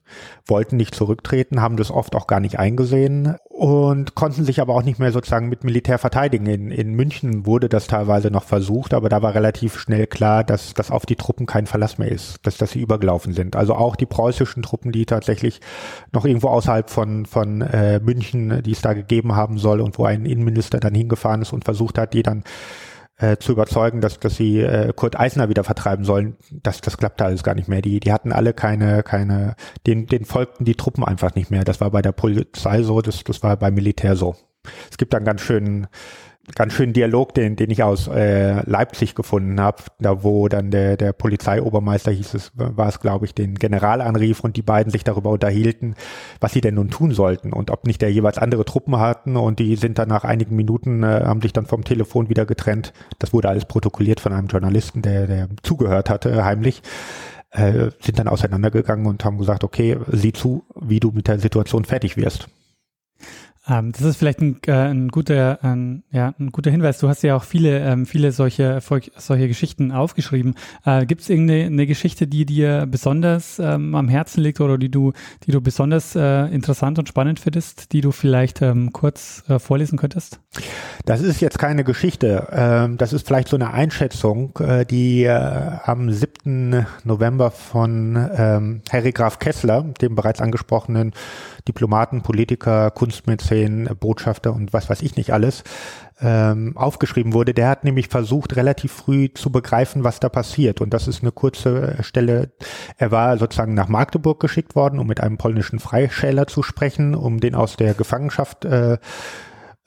wollten 0.45 0.75
nicht 0.75 0.93
zurücktreten, 0.93 1.61
haben 1.61 1.77
das 1.77 1.91
oft 1.91 2.13
auch 2.15 2.27
gar 2.27 2.41
nicht 2.41 2.59
eingesehen 2.59 3.37
und 3.47 4.15
konnten 4.15 4.43
sich 4.43 4.59
aber 4.59 4.75
auch 4.75 4.83
nicht 4.83 4.99
mehr 4.99 5.13
sozusagen 5.13 5.47
mit 5.47 5.63
Militär 5.63 5.97
verteidigen. 5.97 6.45
In, 6.45 6.71
in 6.71 6.93
München 6.93 7.45
wurde 7.45 7.69
das 7.69 7.87
teilweise 7.87 8.31
noch 8.31 8.43
versucht, 8.43 8.93
aber 8.93 9.07
da 9.07 9.21
war 9.21 9.33
relativ 9.33 9.79
schnell 9.79 10.07
klar, 10.07 10.43
dass, 10.43 10.73
dass 10.73 10.91
auf 10.91 11.05
die 11.05 11.15
Truppen 11.15 11.45
kein 11.45 11.67
Verlass 11.67 11.97
mehr 11.97 12.11
ist, 12.11 12.45
dass, 12.45 12.57
dass 12.57 12.71
sie 12.71 12.81
übergelaufen 12.81 13.33
sind. 13.33 13.55
Also 13.55 13.75
auch 13.75 13.95
die 13.95 14.05
preußischen 14.05 14.61
Truppen, 14.61 14.91
die 14.91 15.05
tatsächlich 15.05 15.61
noch 16.11 16.25
irgendwo 16.25 16.49
außerhalb 16.49 16.89
von, 16.89 17.25
von 17.25 17.61
äh, 17.61 18.01
München, 18.01 18.61
die 18.63 18.73
es 18.73 18.81
da 18.81 18.91
gegeben 18.91 19.37
haben 19.37 19.57
soll 19.57 19.79
und 19.79 19.97
wo 19.97 20.03
ein 20.03 20.25
Innenminister 20.25 20.81
dann 20.81 20.95
hingefahren 20.95 21.41
ist 21.41 21.53
und 21.53 21.63
versucht 21.63 21.97
hat, 21.97 22.13
die 22.13 22.23
dann 22.23 22.43
äh, 23.19 23.37
zu 23.37 23.51
überzeugen, 23.51 24.01
dass, 24.01 24.19
dass 24.19 24.35
sie 24.35 24.61
äh, 24.61 24.91
Kurt 24.95 25.19
Eisner 25.19 25.49
wieder 25.49 25.63
vertreiben 25.63 26.05
sollen, 26.05 26.37
das, 26.51 26.81
das 26.81 26.97
klappte 26.97 27.25
alles 27.25 27.43
gar 27.43 27.53
nicht 27.53 27.67
mehr. 27.67 27.81
Die, 27.81 27.99
die 27.99 28.11
hatten 28.11 28.31
alle 28.31 28.53
keine, 28.53 29.03
keine, 29.03 29.55
den, 29.85 30.07
den 30.07 30.25
folgten 30.25 30.65
die 30.65 30.75
Truppen 30.75 31.03
einfach 31.03 31.35
nicht 31.35 31.51
mehr. 31.51 31.63
Das 31.63 31.81
war 31.81 31.91
bei 31.91 32.01
der 32.01 32.13
Polizei 32.13 32.81
so, 32.81 33.01
das, 33.01 33.23
das 33.23 33.43
war 33.43 33.57
beim 33.57 33.73
Militär 33.73 34.15
so. 34.15 34.35
Es 34.89 34.97
gibt 34.97 35.13
dann 35.13 35.25
ganz 35.25 35.41
schönen 35.41 35.87
ganz 36.55 36.73
schönen 36.73 36.93
Dialog, 36.93 37.33
den, 37.33 37.55
den 37.55 37.69
ich 37.69 37.83
aus 37.83 38.07
äh, 38.07 38.61
Leipzig 38.69 39.15
gefunden 39.15 39.59
habe, 39.59 39.83
da 39.99 40.23
wo 40.23 40.47
dann 40.47 40.71
der, 40.71 40.97
der 40.97 41.13
Polizeiobermeister 41.13 42.11
hieß 42.11 42.33
es, 42.33 42.51
war 42.55 42.87
es, 42.87 42.99
glaube 42.99 43.25
ich, 43.25 43.33
den 43.33 43.55
General 43.55 44.01
anrief 44.01 44.41
und 44.41 44.55
die 44.55 44.61
beiden 44.61 44.91
sich 44.91 45.03
darüber 45.03 45.29
unterhielten, 45.29 45.95
was 46.39 46.53
sie 46.53 46.61
denn 46.61 46.75
nun 46.75 46.89
tun 46.89 47.11
sollten 47.11 47.53
und 47.53 47.71
ob 47.71 47.85
nicht 47.85 48.01
der 48.01 48.11
jeweils 48.11 48.37
andere 48.37 48.65
Truppen 48.65 48.97
hatten 48.99 49.37
und 49.37 49.59
die 49.59 49.75
sind 49.75 49.99
dann 49.99 50.09
nach 50.09 50.23
einigen 50.23 50.55
Minuten, 50.55 51.03
äh, 51.03 51.21
haben 51.23 51.41
sich 51.41 51.53
dann 51.53 51.65
vom 51.65 51.83
Telefon 51.83 52.29
wieder 52.29 52.45
getrennt. 52.45 52.93
Das 53.19 53.33
wurde 53.33 53.49
alles 53.49 53.65
protokolliert 53.65 54.19
von 54.19 54.33
einem 54.33 54.47
Journalisten, 54.47 55.01
der, 55.01 55.27
der 55.27 55.49
zugehört 55.63 56.09
hatte, 56.09 56.43
heimlich. 56.43 56.81
Äh, 57.51 57.89
sind 57.99 58.19
dann 58.19 58.27
auseinandergegangen 58.27 59.07
und 59.07 59.25
haben 59.25 59.39
gesagt, 59.39 59.63
okay, 59.63 59.97
sieh 60.11 60.33
zu, 60.33 60.63
wie 60.79 60.99
du 60.99 61.09
mit 61.11 61.27
der 61.27 61.39
Situation 61.39 61.83
fertig 61.83 62.15
wirst. 62.15 62.47
Ähm, 63.69 63.91
das 63.91 64.01
ist 64.01 64.17
vielleicht 64.17 64.41
ein, 64.41 64.57
äh, 64.65 64.71
ein 64.71 65.09
guter, 65.09 65.59
ein, 65.61 66.03
ja, 66.11 66.33
ein 66.39 66.51
guter 66.51 66.71
Hinweis. 66.71 66.99
Du 66.99 67.07
hast 67.07 67.21
ja 67.21 67.35
auch 67.35 67.43
viele, 67.43 67.79
ähm, 67.79 68.05
viele 68.05 68.31
solche, 68.31 68.79
solche 69.17 69.47
Geschichten 69.47 69.91
aufgeschrieben. 69.91 70.55
Äh, 70.85 71.05
Gibt 71.05 71.21
es 71.21 71.29
irgendeine 71.29 71.65
eine 71.65 71.85
Geschichte, 71.85 72.27
die 72.27 72.45
dir 72.45 72.87
besonders 72.89 73.59
ähm, 73.59 73.95
am 73.95 74.07
Herzen 74.07 74.41
liegt 74.41 74.61
oder 74.61 74.77
die 74.77 74.89
du, 74.89 75.13
die 75.45 75.51
du 75.51 75.61
besonders 75.61 76.15
äh, 76.15 76.45
interessant 76.47 76.97
und 76.99 77.07
spannend 77.07 77.39
findest, 77.39 77.93
die 77.93 78.01
du 78.01 78.11
vielleicht 78.11 78.61
ähm, 78.61 78.91
kurz 78.91 79.43
äh, 79.47 79.59
vorlesen 79.59 79.97
könntest? 79.97 80.39
Das 81.05 81.21
ist 81.21 81.41
jetzt 81.41 81.59
keine 81.59 81.83
Geschichte. 81.83 82.47
Ähm, 82.51 82.97
das 82.97 83.13
ist 83.13 83.27
vielleicht 83.27 83.49
so 83.49 83.57
eine 83.57 83.73
Einschätzung, 83.73 84.57
äh, 84.59 84.85
die 84.85 85.23
äh, 85.23 85.29
am 85.83 86.11
7. 86.11 86.85
November 87.03 87.51
von 87.51 88.29
ähm, 88.35 88.81
Harry 88.91 89.11
Graf 89.11 89.39
Kessler, 89.39 89.83
dem 90.01 90.15
bereits 90.15 90.41
angesprochenen 90.41 91.13
Diplomaten, 91.67 92.21
Politiker, 92.21 92.89
Kunstmäzen, 92.91 93.58
Botschafter 93.99 94.53
und 94.53 94.73
was 94.73 94.89
weiß 94.89 95.01
ich 95.01 95.15
nicht 95.15 95.33
alles, 95.33 95.63
ähm, 96.21 96.75
aufgeschrieben 96.75 97.33
wurde. 97.33 97.53
Der 97.53 97.69
hat 97.69 97.83
nämlich 97.83 98.07
versucht, 98.07 98.55
relativ 98.55 98.91
früh 98.91 99.29
zu 99.33 99.51
begreifen, 99.51 100.03
was 100.03 100.19
da 100.19 100.29
passiert. 100.29 100.81
Und 100.81 100.93
das 100.93 101.07
ist 101.07 101.21
eine 101.21 101.31
kurze 101.31 101.97
Stelle. 102.01 102.51
Er 102.97 103.11
war 103.11 103.37
sozusagen 103.37 103.73
nach 103.73 103.87
Magdeburg 103.87 104.39
geschickt 104.39 104.75
worden, 104.75 104.99
um 104.99 105.07
mit 105.07 105.21
einem 105.21 105.37
polnischen 105.37 105.79
Freischäler 105.79 106.47
zu 106.47 106.63
sprechen, 106.63 107.15
um 107.15 107.39
den 107.39 107.55
aus 107.55 107.77
der 107.77 107.93
Gefangenschaft 107.93 108.65
äh, 108.65 108.97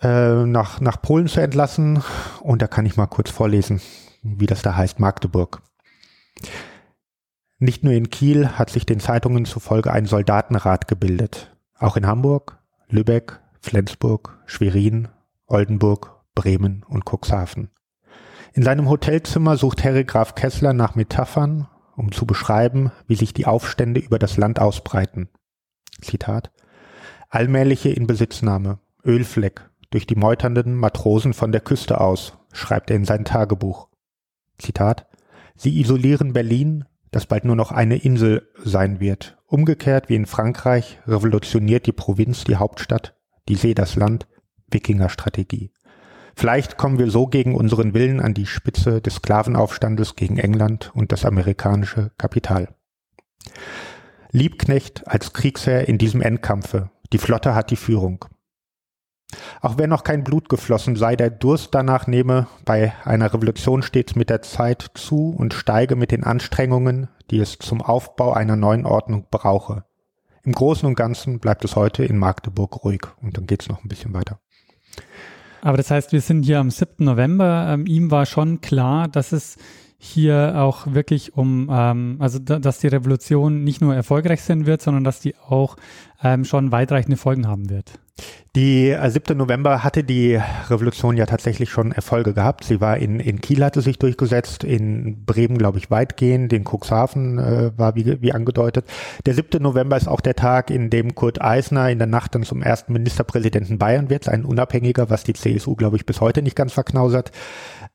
äh, 0.00 0.44
nach, 0.44 0.80
nach 0.80 1.00
Polen 1.00 1.28
zu 1.28 1.40
entlassen. 1.40 2.02
Und 2.40 2.62
da 2.62 2.66
kann 2.66 2.86
ich 2.86 2.96
mal 2.96 3.06
kurz 3.06 3.30
vorlesen, 3.30 3.80
wie 4.22 4.46
das 4.46 4.62
da 4.62 4.76
heißt, 4.76 5.00
Magdeburg. 5.00 5.62
Nicht 7.58 7.84
nur 7.84 7.92
in 7.92 8.10
Kiel 8.10 8.48
hat 8.58 8.70
sich 8.70 8.86
den 8.86 8.98
Zeitungen 8.98 9.44
zufolge 9.44 9.92
ein 9.92 10.06
Soldatenrat 10.06 10.88
gebildet. 10.88 11.54
Auch 11.78 11.96
in 11.96 12.06
Hamburg, 12.06 12.58
Lübeck, 12.88 13.38
Flensburg, 13.62 14.38
Schwerin, 14.44 15.08
Oldenburg, 15.46 16.20
Bremen 16.34 16.84
und 16.88 17.04
Cuxhaven. 17.08 17.70
In 18.52 18.62
seinem 18.62 18.90
Hotelzimmer 18.90 19.56
sucht 19.56 19.84
Harry 19.84 20.04
Graf 20.04 20.34
Kessler 20.34 20.72
nach 20.72 20.94
Metaphern, 20.96 21.68
um 21.96 22.10
zu 22.10 22.26
beschreiben, 22.26 22.90
wie 23.06 23.14
sich 23.14 23.32
die 23.32 23.46
Aufstände 23.46 24.00
über 24.00 24.18
das 24.18 24.36
Land 24.36 24.58
ausbreiten. 24.58 25.28
Zitat. 26.02 26.50
Allmähliche 27.30 27.90
Inbesitznahme, 27.90 28.80
Ölfleck, 29.06 29.70
durch 29.90 30.06
die 30.06 30.16
meuternden 30.16 30.74
Matrosen 30.74 31.32
von 31.32 31.52
der 31.52 31.60
Küste 31.60 32.00
aus, 32.00 32.36
schreibt 32.52 32.90
er 32.90 32.96
in 32.96 33.04
sein 33.04 33.24
Tagebuch. 33.24 33.88
Zitat. 34.58 35.06
Sie 35.54 35.80
isolieren 35.80 36.32
Berlin, 36.32 36.84
das 37.10 37.26
bald 37.26 37.44
nur 37.44 37.56
noch 37.56 37.70
eine 37.70 37.96
Insel 37.96 38.48
sein 38.64 39.00
wird. 39.00 39.38
Umgekehrt 39.46 40.08
wie 40.08 40.16
in 40.16 40.26
Frankreich 40.26 40.98
revolutioniert 41.06 41.86
die 41.86 41.92
Provinz 41.92 42.44
die 42.44 42.56
Hauptstadt, 42.56 43.14
die 43.48 43.56
See 43.56 43.74
das 43.74 43.96
Land, 43.96 44.26
Wikingerstrategie. 44.70 45.72
Vielleicht 46.34 46.78
kommen 46.78 46.98
wir 46.98 47.10
so 47.10 47.26
gegen 47.26 47.54
unseren 47.54 47.94
Willen 47.94 48.20
an 48.20 48.34
die 48.34 48.46
Spitze 48.46 49.00
des 49.00 49.16
Sklavenaufstandes 49.16 50.16
gegen 50.16 50.38
England 50.38 50.90
und 50.94 51.12
das 51.12 51.24
amerikanische 51.24 52.10
Kapital. 52.16 52.74
Liebknecht 54.30 55.06
als 55.06 55.32
Kriegsherr 55.34 55.88
in 55.88 55.98
diesem 55.98 56.22
Endkampfe. 56.22 56.90
Die 57.12 57.18
Flotte 57.18 57.54
hat 57.54 57.70
die 57.70 57.76
Führung. 57.76 58.24
Auch 59.60 59.78
wenn 59.78 59.90
noch 59.90 60.04
kein 60.04 60.24
Blut 60.24 60.48
geflossen 60.48 60.96
sei, 60.96 61.16
der 61.16 61.30
Durst 61.30 61.74
danach 61.74 62.06
nehme 62.06 62.46
bei 62.64 62.92
einer 63.04 63.32
Revolution 63.32 63.82
stets 63.82 64.14
mit 64.14 64.30
der 64.30 64.42
Zeit 64.42 64.90
zu 64.94 65.30
und 65.30 65.54
steige 65.54 65.96
mit 65.96 66.10
den 66.10 66.24
Anstrengungen, 66.24 67.08
die 67.30 67.38
es 67.38 67.58
zum 67.58 67.80
Aufbau 67.80 68.32
einer 68.32 68.56
neuen 68.56 68.86
Ordnung 68.86 69.26
brauche. 69.30 69.84
Im 70.44 70.52
Großen 70.52 70.86
und 70.86 70.94
Ganzen 70.94 71.38
bleibt 71.38 71.64
es 71.64 71.76
heute 71.76 72.04
in 72.04 72.18
Magdeburg 72.18 72.84
ruhig. 72.84 73.02
Und 73.20 73.36
dann 73.36 73.46
geht 73.46 73.62
es 73.62 73.68
noch 73.68 73.84
ein 73.84 73.88
bisschen 73.88 74.12
weiter. 74.12 74.40
Aber 75.60 75.76
das 75.76 75.90
heißt, 75.90 76.10
wir 76.12 76.20
sind 76.20 76.42
hier 76.42 76.58
am 76.58 76.70
7. 76.70 77.04
November. 77.04 77.68
Ähm, 77.70 77.86
ihm 77.86 78.10
war 78.10 78.26
schon 78.26 78.60
klar, 78.60 79.06
dass 79.06 79.30
es 79.30 79.56
hier 79.98 80.54
auch 80.56 80.88
wirklich 80.92 81.36
um, 81.36 81.68
ähm, 81.70 82.16
also 82.18 82.40
da, 82.40 82.58
dass 82.58 82.80
die 82.80 82.88
Revolution 82.88 83.62
nicht 83.62 83.80
nur 83.80 83.94
erfolgreich 83.94 84.42
sein 84.42 84.66
wird, 84.66 84.82
sondern 84.82 85.04
dass 85.04 85.20
die 85.20 85.36
auch 85.36 85.76
ähm, 86.24 86.44
schon 86.44 86.72
weitreichende 86.72 87.16
Folgen 87.16 87.46
haben 87.46 87.70
wird. 87.70 87.92
Die 88.54 88.90
äh, 88.90 89.10
7. 89.10 89.34
November 89.34 89.82
hatte 89.82 90.04
die 90.04 90.38
Revolution 90.68 91.16
ja 91.16 91.24
tatsächlich 91.24 91.70
schon 91.70 91.90
Erfolge 91.90 92.34
gehabt. 92.34 92.64
Sie 92.64 92.82
war 92.82 92.98
in, 92.98 93.18
in 93.18 93.40
Kiel 93.40 93.64
hatte 93.64 93.80
sich 93.80 93.98
durchgesetzt, 93.98 94.62
in 94.62 95.24
Bremen, 95.24 95.56
glaube 95.56 95.78
ich, 95.78 95.90
weitgehend, 95.90 96.52
in 96.52 96.64
Cuxhaven 96.64 97.38
äh, 97.38 97.72
war 97.78 97.94
wie, 97.94 98.20
wie 98.20 98.32
angedeutet. 98.34 98.84
Der 99.24 99.32
7. 99.32 99.62
November 99.62 99.96
ist 99.96 100.06
auch 100.06 100.20
der 100.20 100.36
Tag, 100.36 100.70
in 100.70 100.90
dem 100.90 101.14
Kurt 101.14 101.40
Eisner 101.40 101.88
in 101.88 101.96
der 101.96 102.06
Nacht 102.06 102.34
dann 102.34 102.42
zum 102.42 102.62
ersten 102.62 102.92
Ministerpräsidenten 102.92 103.78
Bayern 103.78 104.10
wird, 104.10 104.28
ein 104.28 104.44
Unabhängiger, 104.44 105.08
was 105.08 105.24
die 105.24 105.32
CSU, 105.32 105.74
glaube 105.74 105.96
ich, 105.96 106.04
bis 106.04 106.20
heute 106.20 106.42
nicht 106.42 106.54
ganz 106.54 106.74
verknausert. 106.74 107.32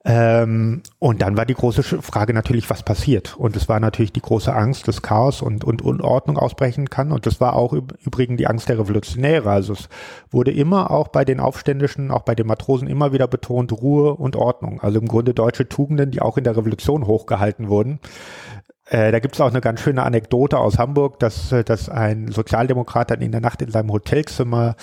Ähm, 0.10 0.84
und 1.00 1.22
dann 1.22 1.36
war 1.36 1.46
die 1.46 1.54
große 1.54 1.84
Frage 1.84 2.34
natürlich, 2.34 2.70
was 2.70 2.82
passiert. 2.82 3.36
Und 3.38 3.58
es 3.58 3.68
war 3.68 3.82
natürlich 3.82 4.14
die 4.14 4.22
große 4.22 4.54
Angst, 4.54 4.88
dass 4.88 5.02
Chaos 5.02 5.42
und, 5.42 5.66
und 5.66 5.82
Unordnung 5.82 6.38
ausbrechen 6.38 6.90
kann. 6.90 7.12
Und 7.12 7.26
das 7.26 7.42
war 7.42 7.54
auch 7.54 7.74
übrigens 7.74 8.38
die 8.38 8.48
Angst 8.48 8.70
der 8.70 8.80
Revolutionäre. 8.80 9.52
Also 9.52 9.74
es 9.74 9.90
wurde 10.32 10.47
immer 10.52 10.92
auch 10.92 11.10
bei 11.10 11.26
den 11.26 11.40
Aufständischen, 11.40 12.12
auch 12.12 12.24
bei 12.24 12.36
den 12.36 12.48
Matrosen 12.48 12.88
immer 12.88 13.12
wieder 13.14 13.28
betont, 13.28 13.72
Ruhe 13.72 14.14
und 14.14 14.36
Ordnung. 14.36 14.82
Also 14.82 15.00
im 15.00 15.08
Grunde 15.08 15.34
deutsche 15.34 15.68
Tugenden, 15.68 16.12
die 16.12 16.22
auch 16.22 16.38
in 16.38 16.44
der 16.44 16.58
Revolution 16.58 17.08
hochgehalten 17.08 17.70
wurden. 17.70 18.00
Äh, 18.90 19.12
da 19.12 19.20
gibt 19.20 19.36
es 19.36 19.42
auch 19.42 19.50
eine 19.50 19.62
ganz 19.62 19.82
schöne 19.82 20.04
Anekdote 20.04 20.58
aus 20.58 20.78
Hamburg, 20.78 21.20
dass, 21.20 21.52
äh, 21.52 21.64
dass 21.64 21.90
ein 21.90 22.32
Sozialdemokrat 22.32 23.12
dann 23.12 23.22
in 23.22 23.32
der 23.32 23.42
Nacht 23.42 23.62
in 23.62 23.72
seinem 23.72 23.92
Hotelzimmer 23.92 24.76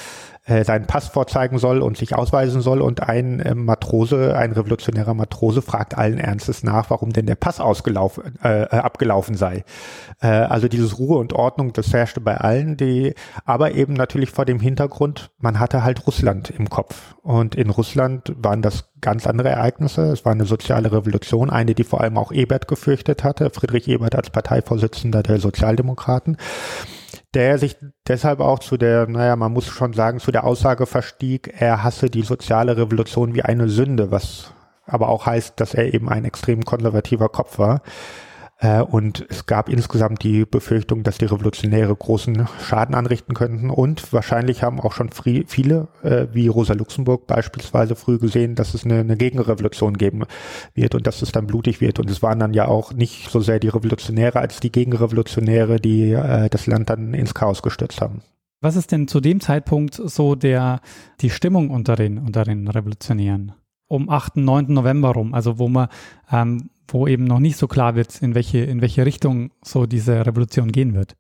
äh, 0.45 0.64
seinen 0.64 0.86
Pass 0.86 1.09
vorzeigen 1.09 1.59
soll 1.59 1.80
und 1.80 1.97
sich 1.97 2.14
ausweisen 2.14 2.61
soll 2.61 2.82
und 2.82 3.03
ein 3.03 3.40
äh, 3.40 3.55
Matrose, 3.55 4.36
ein 4.36 4.53
revolutionärer 4.53 5.14
Matrose 5.14 5.62
fragt 5.62 5.97
allen 5.97 6.18
Ernstes 6.18 6.62
nach, 6.62 6.90
warum 6.90 7.12
denn 7.12 7.26
der 7.26 7.34
Pass 7.34 7.61
ausgelaufen, 7.61 8.38
äh, 8.42 8.64
äh, 8.64 8.76
abgelaufen 8.76 9.36
sei. 9.36 9.64
Äh, 10.20 10.26
also 10.26 10.68
dieses 10.68 10.99
Ruhe 10.99 11.18
und 11.18 11.32
Ordnung, 11.32 11.72
das 11.72 11.92
herrschte 11.92 12.20
bei 12.20 12.36
allen, 12.36 12.76
die, 12.76 13.14
aber 13.45 13.72
eben 13.72 13.95
natürlich 13.95 14.30
vor 14.30 14.45
dem 14.45 14.61
Hintergrund, 14.61 15.30
man 15.38 15.59
hatte 15.59 15.82
halt 15.82 16.07
Russland 16.07 16.51
im 16.51 16.68
Kopf 16.68 17.14
und 17.22 17.55
in 17.55 17.70
Russland 17.70 18.34
waren 18.36 18.61
das 18.61 18.90
ganz 19.01 19.26
andere 19.26 19.49
Ereignisse. 19.49 20.12
Es 20.12 20.24
war 20.24 20.32
eine 20.32 20.45
soziale 20.45 20.92
Revolution, 20.92 21.51
eine, 21.51 21.74
die 21.74 21.84
vor 21.84 22.03
allem 22.03 22.18
auch 22.18 22.32
Ebert 22.32 22.68
gefürchtet 22.68 23.24
hatte, 23.24 23.51
Friedrich 23.51 23.88
Ebert 23.88 24.14
als 24.14 24.30
Parteivorsitzender 24.30 25.22
der 25.22 25.40
Sozialdemokraten 25.40 26.36
der 27.35 27.59
sich 27.59 27.77
deshalb 28.07 28.41
auch 28.41 28.59
zu 28.59 28.77
der, 28.77 29.07
naja, 29.07 29.37
man 29.37 29.53
muss 29.53 29.67
schon 29.67 29.93
sagen, 29.93 30.21
zu 30.21 30.33
der 30.33 30.45
Aussage 30.45 30.87
verstieg, 30.87 31.53
er 31.59 31.83
hasse 31.83 32.11
die 32.11 32.23
soziale 32.23 32.77
Revolution 32.77 33.35
wie 33.35 33.43
eine 33.43 33.69
Sünde, 33.69 34.11
was 34.11 34.53
aber 34.87 35.09
auch 35.09 35.27
heißt, 35.27 35.61
dass 35.61 35.75
er 35.75 35.93
eben 35.95 36.09
ein 36.09 36.25
extrem 36.25 36.65
konservativer 36.65 37.29
Kopf 37.29 37.59
war. 37.59 37.83
Äh, 38.65 38.81
und 38.81 39.27
es 39.29 39.45
gab 39.45 39.69
insgesamt 39.69 40.23
die 40.23 40.47
Befürchtung, 40.47 41.03
dass 41.03 41.19
die 41.19 41.27
Revolutionäre 41.27 41.95
großen 41.95 42.49
Schaden 42.62 42.95
anrichten 42.95 43.35
könnten. 43.35 43.69
Und 43.69 44.11
wahrscheinlich 44.12 44.62
haben 44.62 44.81
auch 44.81 44.93
schon 44.93 45.11
viele, 45.11 45.89
äh, 46.03 46.29
wie 46.33 46.49
Rosa 46.49 46.73
Luxemburg 46.73 47.27
beispielsweise, 47.27 47.95
früh 47.95 48.19
gesehen, 48.19 48.55
dass 48.55 48.73
es 48.73 48.85
eine, 48.85 49.05
Gegenrevolution 49.17 49.99
geben 49.99 50.23
wird 50.75 50.95
und 50.95 51.07
dass 51.07 51.21
es 51.21 51.31
dann 51.31 51.47
blutig 51.47 51.83
wird. 51.83 51.99
Und 51.99 52.11
es 52.11 52.23
waren 52.23 52.39
dann 52.39 52.55
ja 52.55 52.67
auch 52.67 52.93
nicht 52.95 53.31
so 53.31 53.41
sehr 53.41 53.61
die 53.61 53.69
Revolutionäre 53.69 54.41
als 54.41 54.61
die 54.61 54.73
Gegenrevolutionäre, 54.73 55.79
die 55.79 56.12
äh, 56.12 56.49
das 56.49 56.67
Land 56.67 56.89
dann 56.89 57.12
ins 57.12 57.35
Chaos 57.35 57.62
gestürzt 57.62 58.01
haben. 58.01 58.23
Was 58.62 58.77
ist 58.77 58.93
denn 58.93 59.09
zu 59.09 59.21
dem 59.21 59.41
Zeitpunkt 59.41 59.95
so 59.95 60.35
der, 60.37 60.81
die 61.21 61.29
Stimmung 61.29 61.69
unter 61.69 61.97
den, 61.97 62.17
unter 62.19 62.45
den 62.45 62.67
Revolutionären? 62.67 63.53
Um 63.89 64.09
8., 64.09 64.39
9. 64.39 64.73
November 64.73 65.11
rum, 65.11 65.35
also 65.35 65.59
wo 65.59 65.69
man, 65.69 65.89
ähm, 66.33 66.71
wo 66.89 67.07
eben 67.07 67.24
noch 67.24 67.41
nicht 67.41 67.57
so 67.57 67.66
klar 67.66 67.95
wird, 67.95 68.20
in 68.22 68.35
welche, 68.35 68.59
in 68.59 68.80
welche 68.80 69.07
Richtung 69.07 69.51
so 69.62 69.87
diese 69.87 70.26
Revolution 70.26 70.72
gehen 70.72 70.95
wird. 70.95 71.16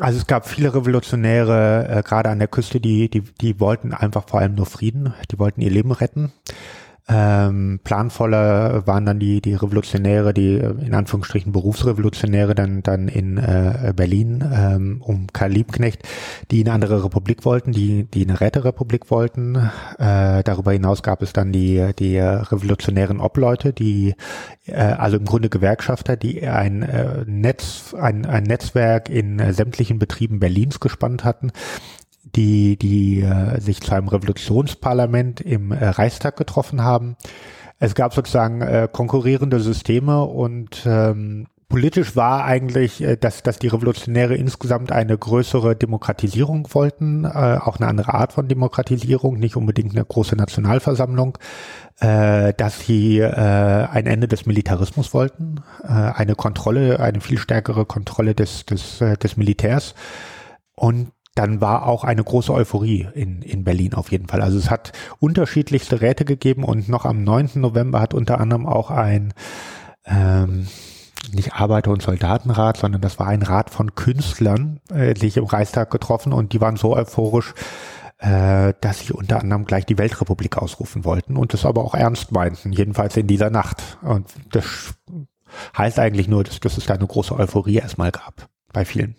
Also 0.00 0.18
es 0.18 0.26
gab 0.26 0.46
viele 0.46 0.74
Revolutionäre, 0.74 1.88
äh, 1.88 2.02
gerade 2.02 2.30
an 2.30 2.38
der 2.38 2.48
Küste, 2.48 2.80
die, 2.80 3.08
die, 3.10 3.22
die 3.22 3.58
wollten 3.58 3.92
einfach 3.92 4.28
vor 4.28 4.40
allem 4.40 4.54
nur 4.54 4.66
Frieden, 4.66 5.14
die 5.30 5.38
wollten 5.38 5.60
ihr 5.60 5.70
Leben 5.70 5.90
retten. 5.90 6.32
Ähm, 7.10 7.80
planvoller 7.84 8.86
waren 8.86 9.06
dann 9.06 9.18
die, 9.18 9.40
die 9.40 9.54
Revolutionäre, 9.54 10.34
die 10.34 10.58
äh, 10.58 10.74
in 10.84 10.94
Anführungsstrichen 10.94 11.52
Berufsrevolutionäre 11.52 12.54
dann, 12.54 12.82
dann 12.82 13.08
in 13.08 13.38
äh, 13.38 13.94
Berlin 13.96 14.44
ähm, 14.54 15.00
um 15.00 15.26
Karl 15.32 15.52
Liebknecht, 15.52 16.02
die 16.50 16.60
eine 16.60 16.72
andere 16.72 17.02
Republik 17.04 17.46
wollten, 17.46 17.72
die, 17.72 18.04
die 18.04 18.26
eine 18.28 18.40
Räterepublik 18.40 19.10
wollten. 19.10 19.56
Äh, 19.98 20.42
darüber 20.42 20.72
hinaus 20.72 21.02
gab 21.02 21.22
es 21.22 21.32
dann 21.32 21.50
die, 21.50 21.92
die 21.98 22.18
revolutionären 22.18 23.20
Obleute, 23.20 23.72
die 23.72 24.14
äh, 24.66 24.74
also 24.74 25.16
im 25.16 25.24
Grunde 25.24 25.48
Gewerkschafter, 25.48 26.16
die 26.16 26.46
ein 26.46 26.82
äh, 26.82 27.24
Netz, 27.26 27.94
ein, 27.98 28.26
ein 28.26 28.44
Netzwerk 28.44 29.08
in 29.08 29.38
äh, 29.38 29.52
sämtlichen 29.52 29.98
Betrieben 29.98 30.40
Berlins 30.40 30.78
gespannt 30.80 31.24
hatten, 31.24 31.52
die, 32.24 32.76
die 32.76 33.20
äh, 33.20 33.60
sich 33.60 33.80
zu 33.80 33.94
einem 33.94 34.08
Revolutionsparlament 34.08 35.40
im 35.40 35.72
äh, 35.72 35.88
Reichstag 35.88 36.36
getroffen 36.36 36.82
haben. 36.82 37.16
Es 37.78 37.94
gab 37.94 38.14
sozusagen 38.14 38.60
äh, 38.60 38.88
konkurrierende 38.90 39.60
Systeme 39.60 40.24
und 40.24 40.82
ähm, 40.84 41.46
politisch 41.68 42.16
war 42.16 42.44
eigentlich, 42.44 43.02
äh, 43.02 43.16
dass, 43.16 43.42
dass 43.42 43.58
die 43.58 43.68
Revolutionäre 43.68 44.34
insgesamt 44.34 44.90
eine 44.90 45.16
größere 45.16 45.76
Demokratisierung 45.76 46.68
wollten, 46.72 47.24
äh, 47.24 47.28
auch 47.28 47.76
eine 47.76 47.88
andere 47.88 48.14
Art 48.14 48.32
von 48.32 48.48
Demokratisierung, 48.48 49.38
nicht 49.38 49.56
unbedingt 49.56 49.92
eine 49.94 50.04
große 50.04 50.36
Nationalversammlung, 50.36 51.38
äh, 52.00 52.52
dass 52.54 52.80
sie 52.80 53.18
äh, 53.18 53.30
ein 53.30 54.06
Ende 54.06 54.28
des 54.28 54.46
Militarismus 54.46 55.14
wollten, 55.14 55.62
äh, 55.82 55.88
eine 55.88 56.34
Kontrolle, 56.34 57.00
eine 57.00 57.20
viel 57.20 57.38
stärkere 57.38 57.84
Kontrolle 57.84 58.34
des, 58.34 58.66
des, 58.66 59.00
äh, 59.00 59.16
des 59.16 59.36
Militärs. 59.36 59.94
Und 60.74 61.10
dann 61.38 61.60
war 61.60 61.86
auch 61.86 62.02
eine 62.02 62.24
große 62.24 62.52
Euphorie 62.52 63.08
in, 63.14 63.42
in 63.42 63.62
Berlin 63.62 63.94
auf 63.94 64.10
jeden 64.10 64.26
Fall. 64.26 64.42
Also 64.42 64.58
es 64.58 64.70
hat 64.70 64.92
unterschiedlichste 65.20 66.00
Räte 66.00 66.24
gegeben 66.24 66.64
und 66.64 66.88
noch 66.88 67.04
am 67.04 67.22
9. 67.22 67.52
November 67.54 68.00
hat 68.00 68.12
unter 68.12 68.40
anderem 68.40 68.66
auch 68.66 68.90
ein 68.90 69.32
ähm, 70.04 70.66
nicht 71.32 71.54
Arbeiter- 71.54 71.92
und 71.92 72.02
Soldatenrat, 72.02 72.78
sondern 72.78 73.00
das 73.00 73.18
war 73.20 73.28
ein 73.28 73.42
Rat 73.42 73.70
von 73.70 73.94
Künstlern, 73.94 74.80
äh, 74.90 75.16
sich 75.16 75.36
im 75.36 75.44
Reichstag 75.44 75.90
getroffen 75.90 76.32
und 76.32 76.52
die 76.52 76.60
waren 76.60 76.76
so 76.76 76.96
euphorisch, 76.96 77.54
äh, 78.18 78.74
dass 78.80 79.00
sie 79.00 79.12
unter 79.12 79.40
anderem 79.40 79.64
gleich 79.64 79.86
die 79.86 79.98
Weltrepublik 79.98 80.58
ausrufen 80.58 81.04
wollten 81.04 81.36
und 81.36 81.52
das 81.52 81.64
aber 81.64 81.84
auch 81.84 81.94
ernst 81.94 82.32
meinten, 82.32 82.72
jedenfalls 82.72 83.16
in 83.16 83.28
dieser 83.28 83.50
Nacht. 83.50 83.98
Und 84.02 84.26
das 84.50 84.94
heißt 85.76 86.00
eigentlich 86.00 86.26
nur, 86.26 86.42
dass, 86.42 86.58
dass 86.58 86.78
es 86.78 86.86
da 86.86 86.94
eine 86.94 87.06
große 87.06 87.34
Euphorie 87.34 87.76
erstmal 87.76 88.10
gab 88.10 88.48
bei 88.72 88.84
vielen. 88.84 89.14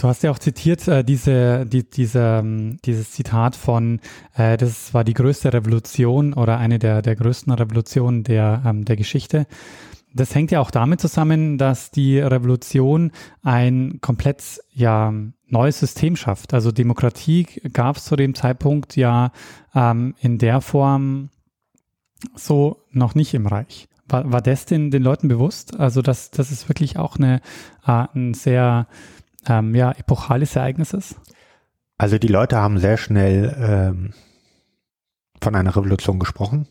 Du 0.00 0.06
hast 0.06 0.22
ja 0.22 0.30
auch 0.30 0.38
zitiert 0.38 0.86
äh, 0.86 1.02
diese, 1.02 1.66
die, 1.66 1.82
diese, 1.88 2.38
ähm, 2.40 2.78
dieses 2.84 3.10
Zitat 3.10 3.56
von, 3.56 4.00
äh, 4.36 4.56
das 4.56 4.94
war 4.94 5.02
die 5.02 5.12
größte 5.12 5.52
Revolution 5.52 6.34
oder 6.34 6.58
eine 6.58 6.78
der, 6.78 7.02
der 7.02 7.16
größten 7.16 7.52
Revolutionen 7.52 8.22
der, 8.22 8.62
ähm, 8.64 8.84
der 8.84 8.94
Geschichte. 8.94 9.46
das 10.14 10.34
hängt 10.36 10.52
ja 10.52 10.60
auch 10.60 10.70
damit 10.70 11.00
zusammen, 11.00 11.58
dass 11.58 11.90
die 11.90 12.20
Revolution 12.20 13.10
ein 13.42 13.98
komplett 14.00 14.60
ja, 14.72 15.12
neues 15.48 15.80
System 15.80 16.14
schafft. 16.14 16.54
Also 16.54 16.70
Demokratie 16.70 17.44
gab 17.72 17.96
es 17.96 18.04
zu 18.04 18.14
dem 18.14 18.36
Zeitpunkt 18.36 18.96
ja 18.96 19.32
ähm, 19.74 20.14
in 20.20 20.38
der 20.38 20.60
Form 20.60 21.30
so 22.36 22.84
noch 22.92 23.16
nicht 23.16 23.34
im 23.34 23.48
Reich. 23.48 23.88
War, 24.08 24.32
war 24.32 24.40
das 24.40 24.64
den, 24.64 24.90
den 24.90 25.02
Leuten 25.02 25.28
bewusst? 25.28 25.78
Also, 25.78 26.02
dass, 26.02 26.30
dass 26.30 26.50
es 26.50 26.68
wirklich 26.68 26.98
auch 26.98 27.16
eine, 27.16 27.40
äh, 27.86 28.06
ein 28.14 28.32
sehr 28.32 28.86
ähm, 29.48 29.74
ja, 29.74 29.92
epochales 29.92 30.54
Ereignis 30.56 30.92
ist? 30.92 31.16
Also 31.96 32.18
die 32.18 32.28
Leute 32.28 32.56
haben 32.56 32.78
sehr 32.78 32.96
schnell 32.96 33.56
ähm, 33.60 34.14
von 35.42 35.54
einer 35.54 35.74
Revolution 35.74 36.18
gesprochen. 36.18 36.68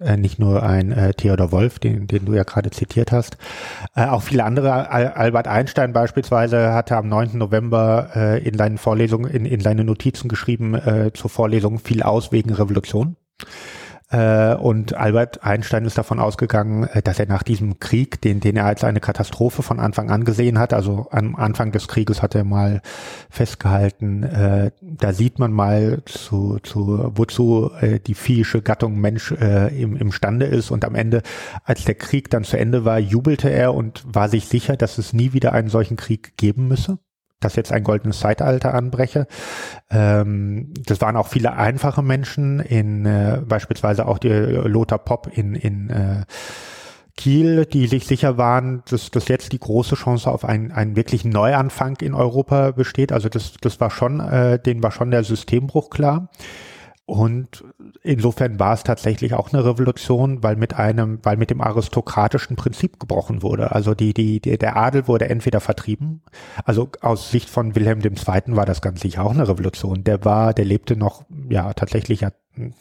Äh, 0.00 0.16
nicht 0.16 0.38
nur 0.38 0.62
ein 0.62 0.92
äh, 0.92 1.12
Theodor 1.12 1.50
Wolf, 1.50 1.80
den, 1.80 2.06
den 2.06 2.24
du 2.24 2.34
ja 2.34 2.44
gerade 2.44 2.70
zitiert 2.70 3.10
hast. 3.10 3.36
Äh, 3.96 4.06
auch 4.06 4.22
viele 4.22 4.44
andere, 4.44 4.88
Al 4.90 5.08
Albert 5.08 5.48
Einstein 5.48 5.92
beispielsweise 5.92 6.72
hatte 6.72 6.96
am 6.96 7.08
9. 7.08 7.36
November 7.36 8.10
äh, 8.14 8.42
in 8.46 8.56
seinen 8.56 8.78
Vorlesungen, 8.78 9.28
in, 9.28 9.44
in 9.44 9.60
seine 9.60 9.82
Notizen 9.82 10.28
geschrieben 10.28 10.74
äh, 10.74 11.10
zur 11.12 11.30
Vorlesung 11.30 11.80
viel 11.80 12.04
aus 12.04 12.30
wegen 12.30 12.52
Revolution. 12.52 13.16
Äh, 14.10 14.54
und 14.54 14.94
Albert 14.94 15.44
Einstein 15.44 15.84
ist 15.84 15.98
davon 15.98 16.18
ausgegangen, 16.18 16.84
äh, 16.84 17.02
dass 17.02 17.18
er 17.18 17.26
nach 17.26 17.42
diesem 17.42 17.78
Krieg, 17.78 18.22
den, 18.22 18.40
den 18.40 18.56
er 18.56 18.64
als 18.64 18.82
eine 18.82 19.00
Katastrophe 19.00 19.62
von 19.62 19.78
Anfang 19.78 20.10
an 20.10 20.24
gesehen 20.24 20.58
hat, 20.58 20.72
also 20.72 21.08
am 21.10 21.36
Anfang 21.36 21.72
des 21.72 21.88
Krieges 21.88 22.22
hat 22.22 22.34
er 22.34 22.44
mal 22.44 22.80
festgehalten, 23.28 24.22
äh, 24.22 24.70
da 24.80 25.12
sieht 25.12 25.38
man 25.38 25.52
mal 25.52 26.02
zu, 26.06 26.58
zu 26.62 27.12
wozu 27.14 27.70
die 28.06 28.14
viehische 28.14 28.62
Gattung 28.62 28.98
Mensch 28.98 29.32
äh, 29.32 29.68
im, 29.80 29.96
imstande 29.96 30.46
ist. 30.46 30.70
Und 30.70 30.84
am 30.84 30.94
Ende, 30.94 31.22
als 31.64 31.84
der 31.84 31.94
Krieg 31.94 32.30
dann 32.30 32.44
zu 32.44 32.58
Ende 32.58 32.84
war, 32.84 32.98
jubelte 32.98 33.50
er 33.50 33.74
und 33.74 34.02
war 34.06 34.28
sich 34.28 34.46
sicher, 34.46 34.76
dass 34.76 34.98
es 34.98 35.12
nie 35.12 35.32
wieder 35.32 35.52
einen 35.52 35.68
solchen 35.68 35.96
Krieg 35.96 36.36
geben 36.36 36.68
müsse 36.68 36.98
dass 37.40 37.56
jetzt 37.56 37.72
ein 37.72 37.84
goldenes 37.84 38.20
Zeitalter 38.20 38.74
anbreche. 38.74 39.26
Ähm, 39.90 40.72
das 40.86 41.00
waren 41.00 41.16
auch 41.16 41.28
viele 41.28 41.52
einfache 41.54 42.02
Menschen, 42.02 42.60
in 42.60 43.06
äh, 43.06 43.40
beispielsweise 43.46 44.06
auch 44.06 44.18
die 44.18 44.28
Lothar 44.28 44.98
Popp 44.98 45.30
in, 45.32 45.54
in 45.54 45.90
äh, 45.90 46.24
Kiel, 47.18 47.66
die 47.66 47.88
sich 47.88 48.06
sicher 48.06 48.38
waren, 48.38 48.82
dass, 48.88 49.10
dass 49.10 49.28
jetzt 49.28 49.52
die 49.52 49.58
große 49.58 49.96
Chance 49.96 50.30
auf 50.30 50.44
einen, 50.44 50.70
einen 50.70 50.94
wirklichen 50.94 51.30
Neuanfang 51.30 51.96
in 52.00 52.14
Europa 52.14 52.70
besteht. 52.70 53.12
Also 53.12 53.28
das, 53.28 53.54
das 53.60 53.80
war 53.80 53.90
schon, 53.90 54.20
äh, 54.20 54.60
denen 54.60 54.82
war 54.82 54.92
schon 54.92 55.10
der 55.10 55.24
Systembruch 55.24 55.90
klar. 55.90 56.30
Und 57.08 57.64
insofern 58.02 58.60
war 58.60 58.74
es 58.74 58.82
tatsächlich 58.82 59.32
auch 59.32 59.50
eine 59.50 59.64
Revolution, 59.64 60.42
weil 60.42 60.56
mit 60.56 60.74
einem, 60.74 61.20
weil 61.22 61.38
mit 61.38 61.48
dem 61.48 61.62
aristokratischen 61.62 62.54
Prinzip 62.54 63.00
gebrochen 63.00 63.42
wurde. 63.42 63.72
Also 63.72 63.94
die, 63.94 64.12
die, 64.12 64.40
der 64.40 64.76
Adel 64.76 65.08
wurde 65.08 65.30
entweder 65.30 65.60
vertrieben. 65.60 66.20
Also 66.66 66.90
aus 67.00 67.30
Sicht 67.30 67.48
von 67.48 67.74
Wilhelm 67.74 68.00
II. 68.04 68.42
war 68.48 68.66
das 68.66 68.82
ganz 68.82 69.00
sicher 69.00 69.24
auch 69.24 69.30
eine 69.30 69.48
Revolution. 69.48 70.04
Der 70.04 70.26
war, 70.26 70.52
der 70.52 70.66
lebte 70.66 70.96
noch, 70.96 71.24
ja, 71.48 71.72
tatsächlich 71.72 72.26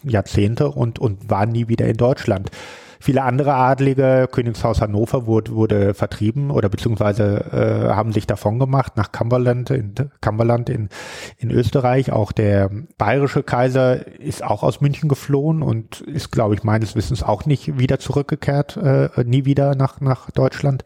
Jahrzehnte 0.04 0.72
und, 0.72 1.00
und 1.00 1.30
war 1.30 1.46
nie 1.46 1.70
wieder 1.70 1.88
in 1.88 1.96
Deutschland. 1.96 2.52
Viele 3.00 3.24
andere 3.24 3.54
Adlige, 3.54 4.28
Königshaus 4.32 4.82
Hannover 4.82 5.26
wurde, 5.26 5.54
wurde 5.54 5.94
vertrieben 5.94 6.52
oder 6.52 6.70
beziehungsweise 6.70 7.46
äh, 7.52 7.94
haben 7.94 8.12
sich 8.12 8.28
davon 8.28 8.60
gemacht 8.60 8.98
nach 8.98 9.12
Cumberland 9.12 9.70
in, 9.70 9.94
Cumberland 10.22 10.70
in, 10.70 10.90
in 11.38 11.52
Österreich. 11.52 12.12
Auch 12.12 12.32
der 12.32 12.70
bayerische 12.98 13.44
Kaiser 13.44 14.08
ist 14.20 14.44
auch 14.44 14.64
aus 14.64 14.82
München 14.82 15.10
geflohen 15.10 15.62
und 15.62 16.02
ist, 16.02 16.32
glaube 16.32 16.56
ich, 16.56 16.64
meines 16.64 16.96
Wissens 16.96 17.24
auch 17.24 17.46
nicht 17.46 17.80
wieder 17.80 18.00
zurückgekehrt, 18.00 18.78
äh, 18.78 19.10
nie 19.24 19.46
wieder 19.46 19.76
nach, 19.76 20.02
nach 20.02 20.32
Deutschland. 20.32 20.84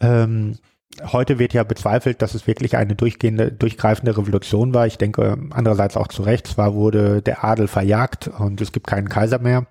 Ähm, 0.00 0.58
Heute 1.12 1.38
wird 1.38 1.52
ja 1.52 1.62
bezweifelt, 1.62 2.22
dass 2.22 2.34
es 2.34 2.46
wirklich 2.46 2.76
eine 2.76 2.96
durchgehende, 2.96 3.52
durchgreifende 3.52 4.16
Revolution 4.16 4.74
war. 4.74 4.86
Ich 4.86 4.98
denke 4.98 5.38
andererseits 5.50 5.96
auch 5.96 6.08
zu 6.08 6.22
Recht. 6.22 6.46
Zwar 6.46 6.74
wurde 6.74 7.22
der 7.22 7.44
Adel 7.44 7.68
verjagt 7.68 8.28
und 8.28 8.60
es 8.60 8.72
gibt 8.72 8.86
keinen 8.86 9.08
Kaiser 9.08 9.38
mehr. 9.38 9.66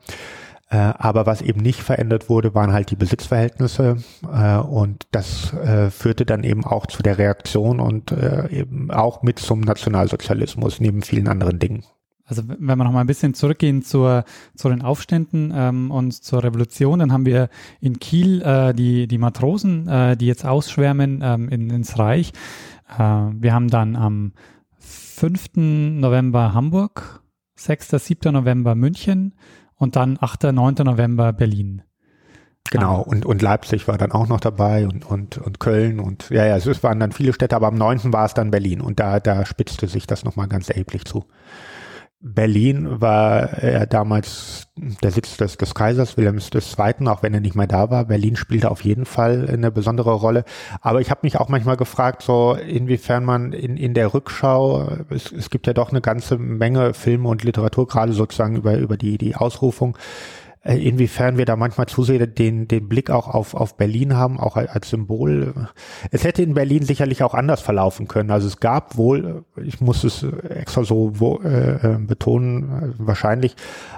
Äh, 0.69 0.75
aber 0.77 1.25
was 1.25 1.41
eben 1.41 1.61
nicht 1.61 1.81
verändert 1.81 2.29
wurde, 2.29 2.53
waren 2.53 2.73
halt 2.73 2.91
die 2.91 2.97
Besitzverhältnisse 2.97 3.97
äh, 4.29 4.57
und 4.57 5.07
das 5.11 5.53
äh, 5.53 5.89
führte 5.89 6.25
dann 6.25 6.43
eben 6.43 6.65
auch 6.65 6.87
zu 6.87 7.01
der 7.03 7.17
Reaktion 7.17 7.79
und 7.79 8.11
äh, 8.11 8.49
eben 8.49 8.91
auch 8.91 9.23
mit 9.23 9.39
zum 9.39 9.61
Nationalsozialismus 9.61 10.81
neben 10.81 11.03
vielen 11.03 11.29
anderen 11.29 11.59
Dingen. 11.59 11.83
Also 12.25 12.43
wenn 12.45 12.77
wir 12.77 12.83
noch 12.83 12.91
mal 12.91 12.99
ein 12.99 13.07
bisschen 13.07 13.33
zurückgehen 13.33 13.81
zur, 13.81 14.25
zu 14.55 14.67
den 14.67 14.81
Aufständen 14.81 15.53
ähm, 15.55 15.91
und 15.91 16.11
zur 16.11 16.43
Revolution, 16.43 16.99
dann 16.99 17.13
haben 17.13 17.25
wir 17.25 17.47
in 17.79 17.99
Kiel 17.99 18.41
äh, 18.41 18.73
die, 18.73 19.07
die 19.07 19.17
Matrosen, 19.17 19.87
äh, 19.87 20.17
die 20.17 20.25
jetzt 20.27 20.45
ausschwärmen 20.45 21.21
ähm, 21.23 21.47
in, 21.47 21.69
ins 21.69 21.97
Reich. 21.97 22.33
Äh, 22.89 22.99
wir 22.99 23.53
haben 23.53 23.69
dann 23.69 23.95
am 23.95 24.33
5. 24.79 25.55
November 25.55 26.53
Hamburg, 26.53 27.21
6. 27.55 27.91
7. 27.91 28.33
November 28.33 28.75
München, 28.75 29.33
und 29.77 29.95
dann 29.95 30.17
8. 30.19 30.43
9. 30.51 30.75
November 30.83 31.33
Berlin. 31.33 31.83
Genau, 32.71 32.97
ah. 32.97 33.01
und, 33.01 33.25
und 33.25 33.41
Leipzig 33.41 33.87
war 33.87 33.97
dann 33.97 34.11
auch 34.11 34.27
noch 34.27 34.39
dabei 34.39 34.85
und, 34.85 35.05
und, 35.05 35.37
und 35.37 35.59
Köln 35.59 35.99
und 35.99 36.29
ja, 36.29 36.45
ja, 36.45 36.57
es 36.57 36.83
waren 36.83 36.99
dann 36.99 37.11
viele 37.11 37.33
Städte, 37.33 37.55
aber 37.55 37.67
am 37.67 37.75
9. 37.75 38.11
war 38.11 38.25
es 38.25 38.33
dann 38.33 38.51
Berlin 38.51 38.81
und 38.81 38.99
da, 38.99 39.19
da 39.19 39.45
spitzte 39.45 39.87
sich 39.87 40.07
das 40.07 40.25
nochmal 40.25 40.47
ganz 40.47 40.69
erheblich 40.69 41.05
zu. 41.05 41.25
Berlin 42.19 42.99
war 42.99 43.63
äh, 43.63 43.85
damals 43.85 44.67
der 44.75 45.11
Sitz 45.11 45.37
des, 45.37 45.57
des 45.57 45.75
Kaisers 45.75 46.17
Wilhelms 46.17 46.49
II., 46.51 47.07
auch 47.07 47.21
wenn 47.21 47.33
er 47.33 47.41
nicht 47.41 47.55
mehr 47.55 47.67
da 47.67 47.91
war. 47.91 48.05
Berlin 48.05 48.35
spielte 48.35 48.71
auf 48.71 48.83
jeden 48.83 49.05
Fall 49.05 49.47
eine 49.47 49.71
besondere 49.71 50.13
Rolle. 50.13 50.43
Aber 50.81 50.99
ich 50.99 51.11
habe 51.11 51.21
mich 51.23 51.37
auch 51.37 51.47
manchmal 51.47 51.77
gefragt, 51.77 52.23
so 52.23 52.55
inwiefern 52.55 53.23
man 53.23 53.53
in, 53.53 53.77
in 53.77 53.93
der 53.93 54.15
Rückschau, 54.15 54.97
es, 55.09 55.31
es 55.31 55.51
gibt 55.51 55.67
ja 55.67 55.73
doch 55.73 55.91
eine 55.91 56.01
ganze 56.01 56.39
Menge 56.39 56.95
Filme 56.95 57.29
und 57.29 57.43
Literatur, 57.43 57.87
gerade 57.87 58.13
sozusagen 58.13 58.55
über, 58.55 58.77
über 58.77 58.97
die, 58.97 59.19
die 59.19 59.35
Ausrufung, 59.35 59.95
inwiefern 60.75 61.37
wir 61.37 61.45
da 61.45 61.55
manchmal 61.55 61.87
zu 61.87 62.03
sehr 62.03 62.27
den, 62.27 62.67
den 62.67 62.89
Blick 62.89 63.09
auch 63.09 63.27
auf, 63.27 63.53
auf 63.53 63.77
Berlin 63.77 64.15
haben, 64.15 64.39
auch 64.39 64.57
als 64.57 64.89
Symbol. 64.89 65.53
Es 66.11 66.23
hätte 66.23 66.41
in 66.41 66.53
Berlin 66.53 66.83
sicherlich 66.83 67.23
auch 67.23 67.33
anders 67.33 67.61
verlaufen 67.61 68.07
können. 68.07 68.31
Also 68.31 68.47
es 68.47 68.59
gab 68.59 68.97
wohl, 68.97 69.45
ich 69.63 69.79
muss 69.79 70.03
es 70.03 70.25
extra 70.49 70.83
so 70.83 71.11
wo, 71.19 71.39
äh, 71.39 71.93
äh 71.93 71.97
betonen, 71.99 72.95
wahrscheinlich 72.97 73.55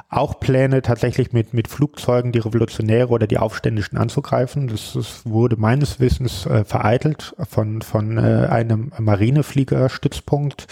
auch 0.10 0.40
Pläne 0.40 0.82
tatsächlich 0.82 1.34
mit, 1.34 1.54
mit 1.54 1.68
Flugzeugen 1.68 2.32
die 2.32 2.40
Revolutionäre 2.40 3.10
oder 3.10 3.28
die 3.28 3.38
Aufständischen 3.38 3.98
anzugreifen. 3.98 4.68
Das, 4.68 4.94
das 4.94 5.26
wurde 5.26 5.58
meines 5.58 6.00
Wissens 6.00 6.46
äh, 6.46 6.66
vereitelt 6.66 7.36
von, 7.48 7.82
von 7.82 8.18
äh, 8.18 8.48
einem 8.50 8.92
Marinefliegerstützpunkt, 8.98 10.68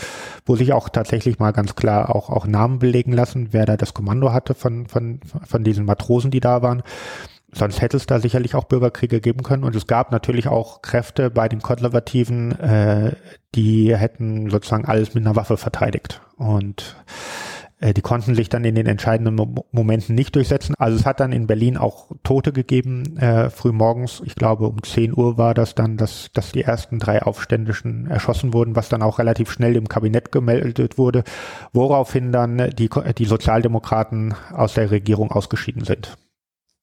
wo 0.46 0.56
sich 0.56 0.74
auch 0.74 0.90
tatsächlich 0.90 1.40
mal 1.40 1.52
ganz 1.52 1.76
klar 1.76 2.16
auch, 2.16 2.30
auch 2.30 2.46
Namen 2.46 2.80
belegen 2.80 3.14
lassen, 3.14 3.50
wer 3.52 3.66
da 3.66 3.78
das 3.78 3.94
Kommando 3.94 4.34
hatte 4.34 4.54
von, 4.54 4.88
von, 4.88 5.20
von 5.46 5.64
diesen 5.64 5.87
Matrosen, 5.88 6.30
die 6.30 6.40
da 6.40 6.62
waren. 6.62 6.84
Sonst 7.52 7.82
hätte 7.82 7.98
es 7.98 8.06
da 8.06 8.20
sicherlich 8.20 8.56
auch 8.56 8.66
Bürgerkriege 8.66 9.22
geben 9.22 9.42
können. 9.42 9.64
Und 9.64 9.76
es 9.76 9.88
gab 9.88 10.12
natürlich 10.12 10.48
auch 10.48 10.82
Kräfte 10.82 11.32
bei 11.32 11.48
den 11.48 11.62
Konservativen, 11.62 12.52
äh, 12.60 13.16
die 13.56 13.96
hätten 13.96 14.50
sozusagen 14.50 14.86
alles 14.86 15.16
mit 15.16 15.26
einer 15.26 15.36
Waffe 15.36 15.58
verteidigt. 15.58 16.22
Und 16.36 16.96
die 17.80 18.02
konnten 18.02 18.34
sich 18.34 18.50
dann 18.50 18.66
in 18.66 18.74
den 18.74 18.88
entscheidenden 18.88 19.36
Mo 19.36 19.66
Momenten 19.72 20.16
nicht 20.16 20.36
durchsetzen. 20.36 20.74
Also 20.78 20.98
es 20.98 21.06
hat 21.06 21.20
dann 21.20 21.32
in 21.32 21.46
Berlin 21.46 21.78
auch 21.78 22.12
Tote 22.24 22.52
gegeben, 22.52 23.18
äh, 23.18 23.52
früh 23.52 23.72
morgens. 23.72 24.22
Ich 24.26 24.36
glaube, 24.36 24.68
um 24.68 24.82
10 24.82 25.16
Uhr 25.16 25.38
war 25.38 25.54
das 25.54 25.76
dann, 25.76 25.98
dass, 25.98 26.32
dass 26.34 26.52
die 26.52 26.64
ersten 26.64 26.98
drei 26.98 27.22
Aufständischen 27.22 28.08
erschossen 28.08 28.54
wurden, 28.54 28.76
was 28.76 28.90
dann 28.90 29.04
auch 29.04 29.20
relativ 29.20 29.52
schnell 29.52 29.76
im 29.76 29.88
Kabinett 29.88 30.32
gemeldet 30.32 30.98
wurde, 30.98 31.24
woraufhin 31.72 32.32
dann 32.32 32.72
die, 32.72 32.90
die 33.18 33.26
Sozialdemokraten 33.26 34.34
aus 34.52 34.74
der 34.74 34.90
Regierung 34.90 35.32
ausgeschieden 35.32 35.84
sind. 35.84 36.18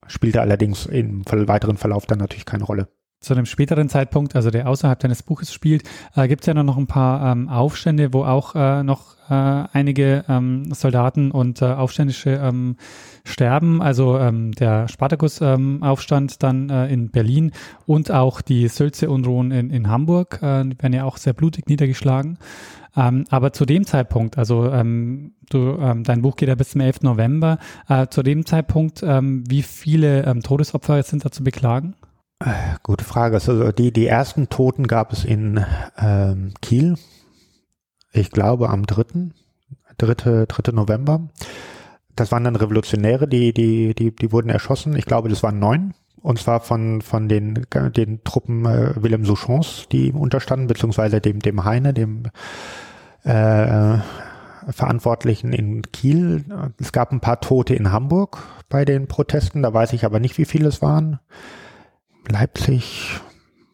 Spielte 0.07 0.41
allerdings 0.41 0.85
im 0.85 1.23
weiteren 1.25 1.77
Verlauf 1.77 2.05
dann 2.05 2.19
natürlich 2.19 2.45
keine 2.45 2.63
Rolle 2.63 2.87
zu 3.25 3.33
einem 3.33 3.45
späteren 3.45 3.89
Zeitpunkt, 3.89 4.35
also 4.35 4.51
der 4.51 4.69
außerhalb 4.69 4.99
deines 4.99 5.23
Buches 5.23 5.51
spielt, 5.51 5.83
äh, 6.15 6.27
gibt 6.27 6.41
es 6.41 6.47
ja 6.47 6.53
noch 6.53 6.77
ein 6.77 6.87
paar 6.87 7.31
ähm, 7.31 7.49
Aufstände, 7.49 8.13
wo 8.13 8.23
auch 8.23 8.53
äh, 8.55 8.83
noch 8.83 9.15
äh, 9.29 9.33
einige 9.73 10.23
ähm, 10.29 10.71
Soldaten 10.71 11.31
und 11.31 11.61
äh, 11.61 11.65
Aufständische 11.65 12.31
ähm, 12.31 12.77
sterben. 13.23 13.81
Also 13.81 14.19
ähm, 14.19 14.51
der 14.51 14.87
Spartakus-Aufstand 14.87 16.43
dann 16.43 16.69
äh, 16.69 16.87
in 16.87 17.09
Berlin 17.09 17.51
und 17.87 18.11
auch 18.11 18.41
die 18.41 18.67
Sülze-Unruhen 18.67 19.49
in, 19.49 19.71
in 19.71 19.89
Hamburg, 19.89 20.39
äh, 20.43 20.63
werden 20.63 20.93
ja 20.93 21.03
auch 21.03 21.17
sehr 21.17 21.33
blutig 21.33 21.67
niedergeschlagen. 21.67 22.37
Ähm, 22.95 23.25
aber 23.31 23.51
zu 23.53 23.65
dem 23.65 23.87
Zeitpunkt, 23.87 24.37
also 24.37 24.71
ähm, 24.71 25.33
du, 25.49 25.77
dein 26.03 26.21
Buch 26.21 26.35
geht 26.35 26.49
ja 26.49 26.55
bis 26.55 26.69
zum 26.69 26.81
11. 26.81 27.01
November, 27.01 27.57
äh, 27.89 28.07
zu 28.07 28.23
dem 28.23 28.45
Zeitpunkt, 28.45 29.01
wie 29.01 29.61
viele 29.61 30.39
Todesopfer 30.41 31.01
sind 31.03 31.25
da 31.25 31.31
zu 31.31 31.43
beklagen? 31.43 31.95
Gute 32.83 33.05
Frage. 33.05 33.35
Also 33.35 33.71
die, 33.71 33.93
die 33.93 34.07
ersten 34.07 34.49
Toten 34.49 34.87
gab 34.87 35.13
es 35.13 35.23
in 35.23 35.65
ähm, 35.97 36.53
Kiel, 36.61 36.95
ich 38.11 38.31
glaube 38.31 38.69
am 38.69 38.85
3. 38.85 39.29
3. 39.97 40.45
3. 40.45 40.71
November. 40.73 41.29
Das 42.15 42.31
waren 42.31 42.43
dann 42.43 42.55
Revolutionäre, 42.55 43.27
die, 43.27 43.53
die, 43.53 43.93
die, 43.93 44.15
die 44.15 44.31
wurden 44.31 44.49
erschossen. 44.49 44.95
Ich 44.95 45.05
glaube, 45.05 45.29
das 45.29 45.43
waren 45.43 45.59
neun. 45.59 45.93
und 46.21 46.39
zwar 46.39 46.59
von, 46.59 47.01
von 47.01 47.29
den, 47.29 47.65
den 47.95 48.23
Truppen 48.23 48.65
äh, 48.65 49.01
Willem 49.01 49.25
Souchons, 49.25 49.87
die 49.91 50.07
ihm 50.07 50.17
unterstanden, 50.17 50.67
beziehungsweise 50.67 51.21
dem, 51.21 51.39
dem 51.39 51.63
Heine, 51.63 51.93
dem 51.93 52.23
äh, 53.23 53.97
Verantwortlichen 54.69 55.53
in 55.53 55.83
Kiel. 55.83 56.43
Es 56.79 56.91
gab 56.91 57.11
ein 57.11 57.19
paar 57.19 57.41
Tote 57.41 57.75
in 57.75 57.91
Hamburg 57.91 58.43
bei 58.69 58.85
den 58.85 59.07
Protesten, 59.07 59.61
da 59.61 59.73
weiß 59.73 59.93
ich 59.93 60.03
aber 60.05 60.19
nicht, 60.19 60.37
wie 60.37 60.45
viele 60.45 60.67
es 60.67 60.81
waren. 60.81 61.19
Leipzig, 62.27 63.19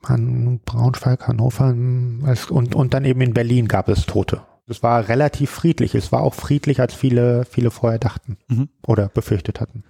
Han 0.06 0.60
Braunschweig, 0.66 1.28
Hannover 1.28 1.70
und, 1.70 2.76
und 2.76 2.94
dann 2.94 3.06
eben 3.06 3.22
in 3.22 3.34
Berlin 3.34 3.68
gab 3.68 3.88
es 3.88 4.06
Tote. 4.06 4.42
Es 4.68 4.82
war 4.84 5.10
relativ 5.10 5.50
friedlich. 5.52 5.96
Es 5.96 6.12
war 6.12 6.22
auch 6.22 6.34
friedlich, 6.34 6.80
als 6.80 6.94
viele, 6.94 7.46
viele 7.46 7.72
vorher 7.72 8.00
dachten 8.00 8.38
mhm. 8.48 8.70
oder 8.86 9.10
befürchtet 9.10 9.60
hatten. 9.60 9.84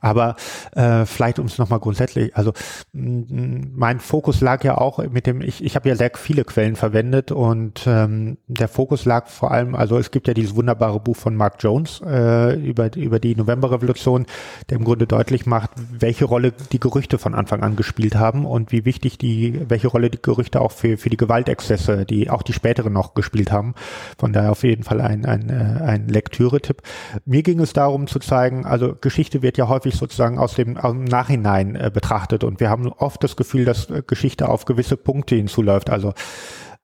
Aber 0.00 0.36
äh, 0.76 1.04
vielleicht 1.04 1.38
um 1.38 1.46
es 1.46 1.58
nochmal 1.58 1.80
grundsätzlich, 1.80 2.36
also 2.36 2.52
mein 2.92 3.98
Fokus 3.98 4.40
lag 4.40 4.62
ja 4.62 4.78
auch 4.78 4.98
mit 4.98 5.26
dem, 5.26 5.40
ich, 5.40 5.64
ich 5.64 5.74
habe 5.74 5.88
ja 5.88 5.96
sehr 5.96 6.12
viele 6.14 6.44
Quellen 6.44 6.76
verwendet 6.76 7.32
und 7.32 7.84
ähm, 7.86 8.38
der 8.46 8.68
Fokus 8.68 9.04
lag 9.04 9.26
vor 9.26 9.50
allem, 9.50 9.74
also 9.74 9.98
es 9.98 10.12
gibt 10.12 10.28
ja 10.28 10.34
dieses 10.34 10.54
wunderbare 10.54 11.00
Buch 11.00 11.16
von 11.16 11.34
Mark 11.34 11.56
Jones 11.58 12.00
äh, 12.06 12.54
über, 12.54 12.94
über 12.96 13.18
die 13.18 13.34
Novemberrevolution, 13.34 14.26
der 14.70 14.78
im 14.78 14.84
Grunde 14.84 15.08
deutlich 15.08 15.44
macht, 15.44 15.70
welche 15.90 16.24
Rolle 16.24 16.52
die 16.70 16.78
Gerüchte 16.80 17.18
von 17.18 17.34
Anfang 17.34 17.62
an 17.62 17.74
gespielt 17.74 18.14
haben 18.14 18.46
und 18.46 18.70
wie 18.70 18.84
wichtig 18.84 19.18
die, 19.18 19.60
welche 19.68 19.88
Rolle 19.88 20.08
die 20.08 20.22
Gerüchte 20.22 20.60
auch 20.60 20.72
für, 20.72 20.98
für 20.98 21.10
die 21.10 21.16
Gewaltexzesse, 21.16 22.04
die 22.04 22.30
auch 22.30 22.42
die 22.42 22.52
späteren 22.52 22.92
noch 22.92 23.14
gespielt 23.14 23.50
haben. 23.50 23.74
Von 24.18 24.32
daher 24.32 24.52
auf 24.52 24.62
jeden 24.62 24.84
Fall 24.84 25.00
ein, 25.00 25.26
ein, 25.26 25.50
äh, 25.50 25.82
ein 25.82 26.06
Lektüre-Tipp. 26.06 26.82
Mir 27.24 27.42
ging 27.42 27.58
es 27.58 27.72
darum 27.72 28.06
zu 28.06 28.20
zeigen, 28.20 28.64
also 28.64 28.94
Geschichte 29.00 29.42
wird 29.42 29.58
ja 29.58 29.63
häufig 29.68 29.94
sozusagen 29.94 30.38
aus 30.38 30.54
dem, 30.54 30.76
aus 30.76 30.92
dem 30.92 31.04
Nachhinein 31.04 31.76
äh, 31.76 31.90
betrachtet 31.92 32.44
und 32.44 32.60
wir 32.60 32.70
haben 32.70 32.88
oft 32.88 33.22
das 33.24 33.36
Gefühl, 33.36 33.64
dass 33.64 33.90
äh, 33.90 34.02
Geschichte 34.06 34.48
auf 34.48 34.64
gewisse 34.64 34.96
Punkte 34.96 35.34
hinzuläuft. 35.34 35.90
Also 35.90 36.14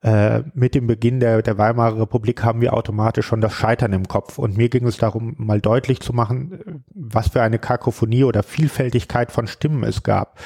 äh, 0.02 0.44
mit 0.54 0.74
dem 0.74 0.86
Beginn 0.86 1.20
der, 1.20 1.42
der 1.42 1.58
Weimarer 1.58 2.00
Republik 2.00 2.42
haben 2.42 2.62
wir 2.62 2.72
automatisch 2.72 3.26
schon 3.26 3.42
das 3.42 3.52
Scheitern 3.52 3.92
im 3.92 4.08
Kopf. 4.08 4.38
Und 4.38 4.56
mir 4.56 4.70
ging 4.70 4.86
es 4.86 4.96
darum, 4.96 5.34
mal 5.36 5.60
deutlich 5.60 6.00
zu 6.00 6.14
machen, 6.14 6.52
äh, 6.52 6.72
was 6.94 7.28
für 7.28 7.42
eine 7.42 7.58
Kakophonie 7.58 8.24
oder 8.24 8.42
Vielfältigkeit 8.42 9.30
von 9.30 9.46
Stimmen 9.46 9.84
es 9.84 10.02
gab. 10.02 10.38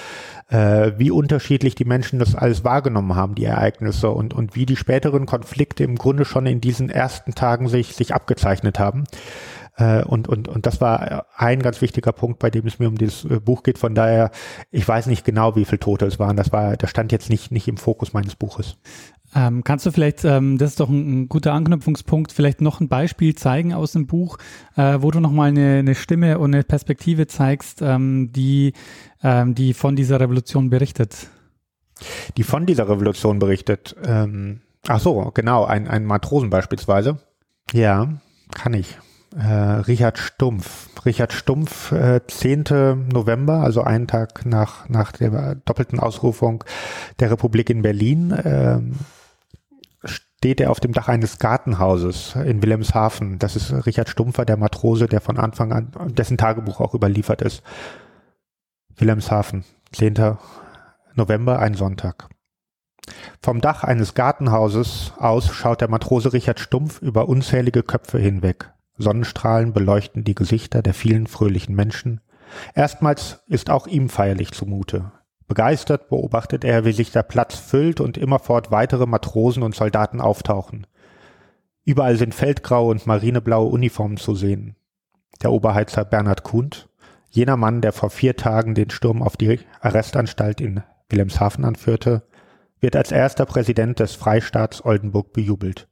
Äh, 0.48 0.92
wie 0.98 1.12
unterschiedlich 1.12 1.76
die 1.76 1.84
Menschen 1.84 2.18
das 2.18 2.34
alles 2.34 2.64
wahrgenommen 2.64 3.14
haben, 3.14 3.36
die 3.36 3.44
Ereignisse 3.44 4.10
und, 4.10 4.34
und 4.34 4.56
wie 4.56 4.66
die 4.66 4.76
späteren 4.76 5.24
Konflikte 5.24 5.84
im 5.84 5.94
Grunde 5.96 6.24
schon 6.24 6.46
in 6.46 6.60
diesen 6.60 6.90
ersten 6.90 7.36
Tagen 7.36 7.68
sich, 7.68 7.94
sich 7.94 8.12
abgezeichnet 8.12 8.80
haben. 8.80 9.04
Äh, 9.76 10.04
und, 10.04 10.28
und, 10.28 10.48
und 10.48 10.66
das 10.66 10.80
war 10.80 11.26
ein 11.36 11.62
ganz 11.62 11.80
wichtiger 11.80 12.12
Punkt, 12.12 12.38
bei 12.38 12.50
dem 12.50 12.66
es 12.66 12.78
mir 12.78 12.88
um 12.88 12.96
dieses 12.96 13.24
äh, 13.24 13.40
Buch 13.40 13.62
geht. 13.62 13.78
Von 13.78 13.94
daher, 13.94 14.30
ich 14.70 14.86
weiß 14.86 15.06
nicht 15.06 15.24
genau, 15.24 15.56
wie 15.56 15.64
viele 15.64 15.80
Tote 15.80 16.06
es 16.06 16.18
waren. 16.18 16.36
Das 16.36 16.52
war, 16.52 16.76
das 16.76 16.90
stand 16.90 17.12
jetzt 17.12 17.30
nicht, 17.30 17.50
nicht 17.50 17.68
im 17.68 17.76
Fokus 17.76 18.12
meines 18.12 18.36
Buches. 18.36 18.76
Ähm, 19.34 19.64
kannst 19.64 19.84
du 19.84 19.90
vielleicht, 19.90 20.24
ähm, 20.24 20.58
das 20.58 20.70
ist 20.70 20.80
doch 20.80 20.88
ein, 20.88 21.22
ein, 21.22 21.28
guter 21.28 21.52
Anknüpfungspunkt, 21.52 22.30
vielleicht 22.30 22.60
noch 22.60 22.80
ein 22.80 22.88
Beispiel 22.88 23.34
zeigen 23.34 23.74
aus 23.74 23.92
dem 23.92 24.06
Buch, 24.06 24.38
äh, 24.76 24.98
wo 25.00 25.10
du 25.10 25.18
nochmal 25.18 25.48
eine, 25.48 25.78
eine 25.78 25.96
Stimme 25.96 26.38
und 26.38 26.54
eine 26.54 26.62
Perspektive 26.62 27.26
zeigst, 27.26 27.82
ähm, 27.82 28.30
die, 28.32 28.74
ähm, 29.24 29.56
die 29.56 29.74
von 29.74 29.96
dieser 29.96 30.20
Revolution 30.20 30.70
berichtet? 30.70 31.30
Die 32.36 32.44
von 32.44 32.64
dieser 32.64 32.88
Revolution 32.88 33.40
berichtet. 33.40 33.96
Ähm, 34.04 34.60
ach 34.86 35.00
so, 35.00 35.32
genau, 35.34 35.64
ein, 35.64 35.88
ein 35.88 36.04
Matrosen 36.04 36.50
beispielsweise. 36.50 37.18
Ja, 37.72 38.20
kann 38.52 38.74
ich 38.74 38.98
äh, 39.36 39.46
Richard 39.46 40.18
Stumpf. 40.18 40.88
Richard 41.04 41.32
Stumpf, 41.32 41.92
äh, 41.92 42.20
10. 42.26 43.08
November, 43.12 43.60
also 43.60 43.82
einen 43.82 44.06
Tag 44.06 44.46
nach, 44.46 44.88
nach 44.88 45.12
der 45.12 45.56
doppelten 45.56 46.00
Ausrufung 46.00 46.64
der 47.20 47.30
Republik 47.30 47.70
in 47.70 47.82
Berlin, 47.82 48.30
äh, 48.30 48.80
steht 50.04 50.60
er 50.60 50.70
auf 50.70 50.80
dem 50.80 50.92
Dach 50.92 51.08
eines 51.08 51.38
Gartenhauses 51.38 52.36
in 52.36 52.62
Wilhelmshaven. 52.62 53.38
Das 53.38 53.56
ist 53.56 53.72
Richard 53.86 54.08
Stumpfer, 54.08 54.44
der 54.44 54.56
Matrose, 54.56 55.06
der 55.06 55.20
von 55.20 55.38
Anfang 55.38 55.72
an, 55.72 55.92
dessen 56.14 56.36
Tagebuch 56.36 56.80
auch 56.80 56.94
überliefert 56.94 57.42
ist. 57.42 57.62
Wilhelmshaven, 58.96 59.64
10. 59.92 60.36
November, 61.14 61.58
ein 61.58 61.74
Sonntag. 61.74 62.28
Vom 63.42 63.60
Dach 63.60 63.84
eines 63.84 64.14
Gartenhauses 64.14 65.12
aus 65.18 65.52
schaut 65.52 65.80
der 65.80 65.90
Matrose 65.90 66.32
Richard 66.32 66.60
Stumpf 66.60 67.02
über 67.02 67.28
unzählige 67.28 67.82
Köpfe 67.82 68.18
hinweg. 68.18 68.73
Sonnenstrahlen 68.96 69.72
beleuchten 69.72 70.24
die 70.24 70.34
Gesichter 70.34 70.82
der 70.82 70.94
vielen 70.94 71.26
fröhlichen 71.26 71.74
Menschen. 71.74 72.20
Erstmals 72.74 73.42
ist 73.48 73.70
auch 73.70 73.86
ihm 73.86 74.08
feierlich 74.08 74.52
zumute. 74.52 75.12
Begeistert 75.46 76.08
beobachtet 76.08 76.64
er, 76.64 76.84
wie 76.84 76.92
sich 76.92 77.12
der 77.12 77.22
Platz 77.22 77.56
füllt 77.56 78.00
und 78.00 78.16
immerfort 78.16 78.70
weitere 78.70 79.06
Matrosen 79.06 79.62
und 79.62 79.74
Soldaten 79.74 80.20
auftauchen. 80.20 80.86
Überall 81.84 82.16
sind 82.16 82.34
feldgraue 82.34 82.90
und 82.90 83.06
marineblaue 83.06 83.68
Uniformen 83.68 84.16
zu 84.16 84.34
sehen. 84.34 84.76
Der 85.42 85.52
Oberheizer 85.52 86.04
Bernhard 86.04 86.44
Kuhnt, 86.44 86.88
jener 87.28 87.56
Mann, 87.56 87.82
der 87.82 87.92
vor 87.92 88.10
vier 88.10 88.36
Tagen 88.36 88.74
den 88.74 88.90
Sturm 88.90 89.22
auf 89.22 89.36
die 89.36 89.60
Arrestanstalt 89.80 90.60
in 90.60 90.82
Wilhelmshaven 91.10 91.64
anführte, 91.64 92.22
wird 92.80 92.96
als 92.96 93.12
erster 93.12 93.44
Präsident 93.44 94.00
des 94.00 94.14
Freistaats 94.14 94.84
Oldenburg 94.84 95.32
bejubelt. 95.32 95.88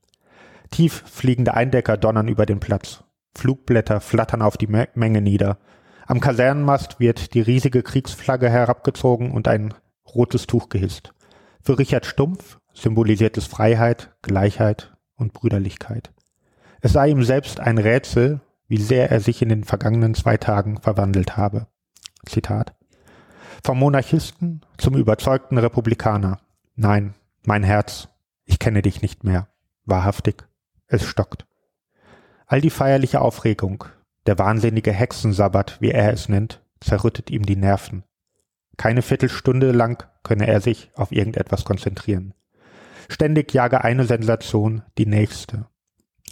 Tief 0.73 1.05
fliegende 1.07 1.55
Eindecker 1.55 1.97
donnern 1.97 2.27
über 2.27 2.47
den 2.47 2.59
Platz. 2.59 3.05
Flugblätter 3.37 4.01
flattern 4.01 4.43
auf 4.43 4.57
die 4.57 4.67
Menge 4.67 5.21
nieder. 5.21 5.59
Am 6.07 6.19
Kasernenmast 6.19 6.99
wird 6.99 7.35
die 7.35 7.41
riesige 7.41 7.83
Kriegsflagge 7.83 8.51
herabgezogen 8.51 9.31
und 9.31 9.49
ein 9.49 9.75
rotes 10.15 10.47
Tuch 10.47 10.69
gehisst. 10.69 11.15
Für 11.61 11.79
Richard 11.79 12.07
Stumpf 12.07 12.59
symbolisiert 12.75 13.37
es 13.39 13.47
Freiheit, 13.47 14.17
Gleichheit 14.23 14.95
und 15.15 15.33
Brüderlichkeit. 15.33 16.13
Es 16.81 16.93
sei 16.93 17.11
ihm 17.11 17.23
selbst 17.23 17.61
ein 17.61 17.79
Rätsel, 17.79 18.41
wie 18.67 18.81
sehr 18.81 19.11
er 19.11 19.21
sich 19.21 19.43
in 19.43 19.51
den 19.51 19.65
vergangenen 19.65 20.15
zwei 20.15 20.37
Tagen 20.37 20.81
verwandelt 20.81 21.37
habe. 21.37 21.69
Zitat. 22.27 22.75
Vom 23.63 23.79
Monarchisten 23.79 24.63
zum 24.79 24.97
überzeugten 24.97 25.59
Republikaner. 25.59 26.41
Nein, 26.75 27.15
mein 27.45 27.63
Herz, 27.63 28.09
ich 28.45 28.59
kenne 28.59 28.83
dich 28.83 29.03
nicht 29.03 29.23
mehr. 29.23 29.49
Wahrhaftig, 29.85 30.49
es 30.93 31.05
stockt. 31.05 31.47
All 32.47 32.61
die 32.61 32.71
feierliche 32.71 33.21
Aufregung, 33.21 33.85
der 34.27 34.39
wahnsinnige 34.39 34.93
Hexensabbat, 34.93 35.81
wie 35.81 35.91
er 35.91 36.13
es 36.13 36.29
nennt, 36.29 36.63
zerrüttet 36.81 37.31
ihm 37.31 37.47
die 37.47 37.57
Nerven. 37.57 38.05
Keine 38.77 39.03
Viertelstunde 39.03 39.73
lang 39.73 40.07
könne 40.23 40.47
er 40.47 40.61
sich 40.61 40.91
auf 40.95 41.13
irgendetwas 41.13 41.65
konzentrieren. 41.65 42.35
Ständig 43.09 43.53
jage 43.53 43.83
eine 43.85 44.05
Sensation 44.05 44.83
die 44.99 45.07
nächste. 45.07 45.67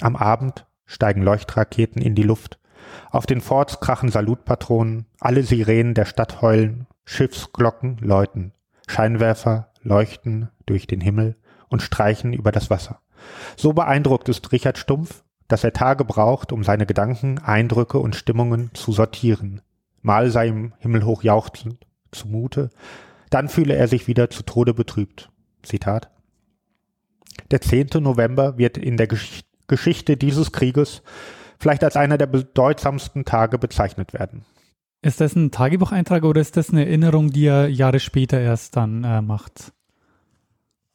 Am 0.00 0.16
Abend 0.16 0.66
steigen 0.86 1.22
Leuchtraketen 1.22 2.00
in 2.02 2.14
die 2.14 2.22
Luft. 2.22 2.58
Auf 3.10 3.26
den 3.26 3.40
Forts 3.40 3.80
krachen 3.80 4.08
Salutpatronen, 4.10 5.06
alle 5.20 5.42
Sirenen 5.42 5.94
der 5.94 6.04
Stadt 6.06 6.42
heulen, 6.42 6.86
Schiffsglocken 7.04 7.98
läuten, 7.98 8.52
Scheinwerfer 8.88 9.72
leuchten 9.82 10.50
durch 10.66 10.86
den 10.86 11.00
Himmel 11.00 11.36
und 11.68 11.82
streichen 11.82 12.32
über 12.32 12.52
das 12.52 12.70
Wasser. 12.70 13.00
So 13.56 13.72
beeindruckt 13.72 14.28
ist 14.28 14.52
Richard 14.52 14.78
Stumpf, 14.78 15.22
dass 15.48 15.64
er 15.64 15.72
Tage 15.72 16.04
braucht, 16.04 16.52
um 16.52 16.62
seine 16.64 16.86
Gedanken, 16.86 17.38
Eindrücke 17.38 17.98
und 17.98 18.16
Stimmungen 18.16 18.70
zu 18.74 18.92
sortieren. 18.92 19.62
Mal 20.02 20.30
sei 20.30 20.48
ihm 20.48 20.72
himmelhoch 20.78 21.22
jauchzend 21.22 21.86
zumute, 22.12 22.70
dann 23.30 23.48
fühle 23.48 23.74
er 23.74 23.88
sich 23.88 24.06
wieder 24.08 24.30
zu 24.30 24.42
Tode 24.42 24.74
betrübt. 24.74 25.30
Zitat. 25.62 26.10
Der 27.50 27.60
10. 27.60 28.02
November 28.02 28.58
wird 28.58 28.78
in 28.78 28.96
der 28.96 29.06
Gesch 29.06 29.42
Geschichte 29.66 30.16
dieses 30.16 30.50
Krieges 30.50 31.02
vielleicht 31.60 31.84
als 31.84 31.94
einer 31.94 32.18
der 32.18 32.26
bedeutsamsten 32.26 33.24
Tage 33.24 33.56
bezeichnet 33.56 34.12
werden. 34.12 34.44
Ist 35.02 35.20
das 35.20 35.36
ein 35.36 35.50
Tagebucheintrag 35.50 36.24
oder 36.24 36.40
ist 36.40 36.56
das 36.56 36.70
eine 36.70 36.84
Erinnerung, 36.84 37.30
die 37.30 37.46
er 37.46 37.68
Jahre 37.68 38.00
später 38.00 38.40
erst 38.40 38.76
dann 38.76 39.04
äh, 39.04 39.22
macht? 39.22 39.72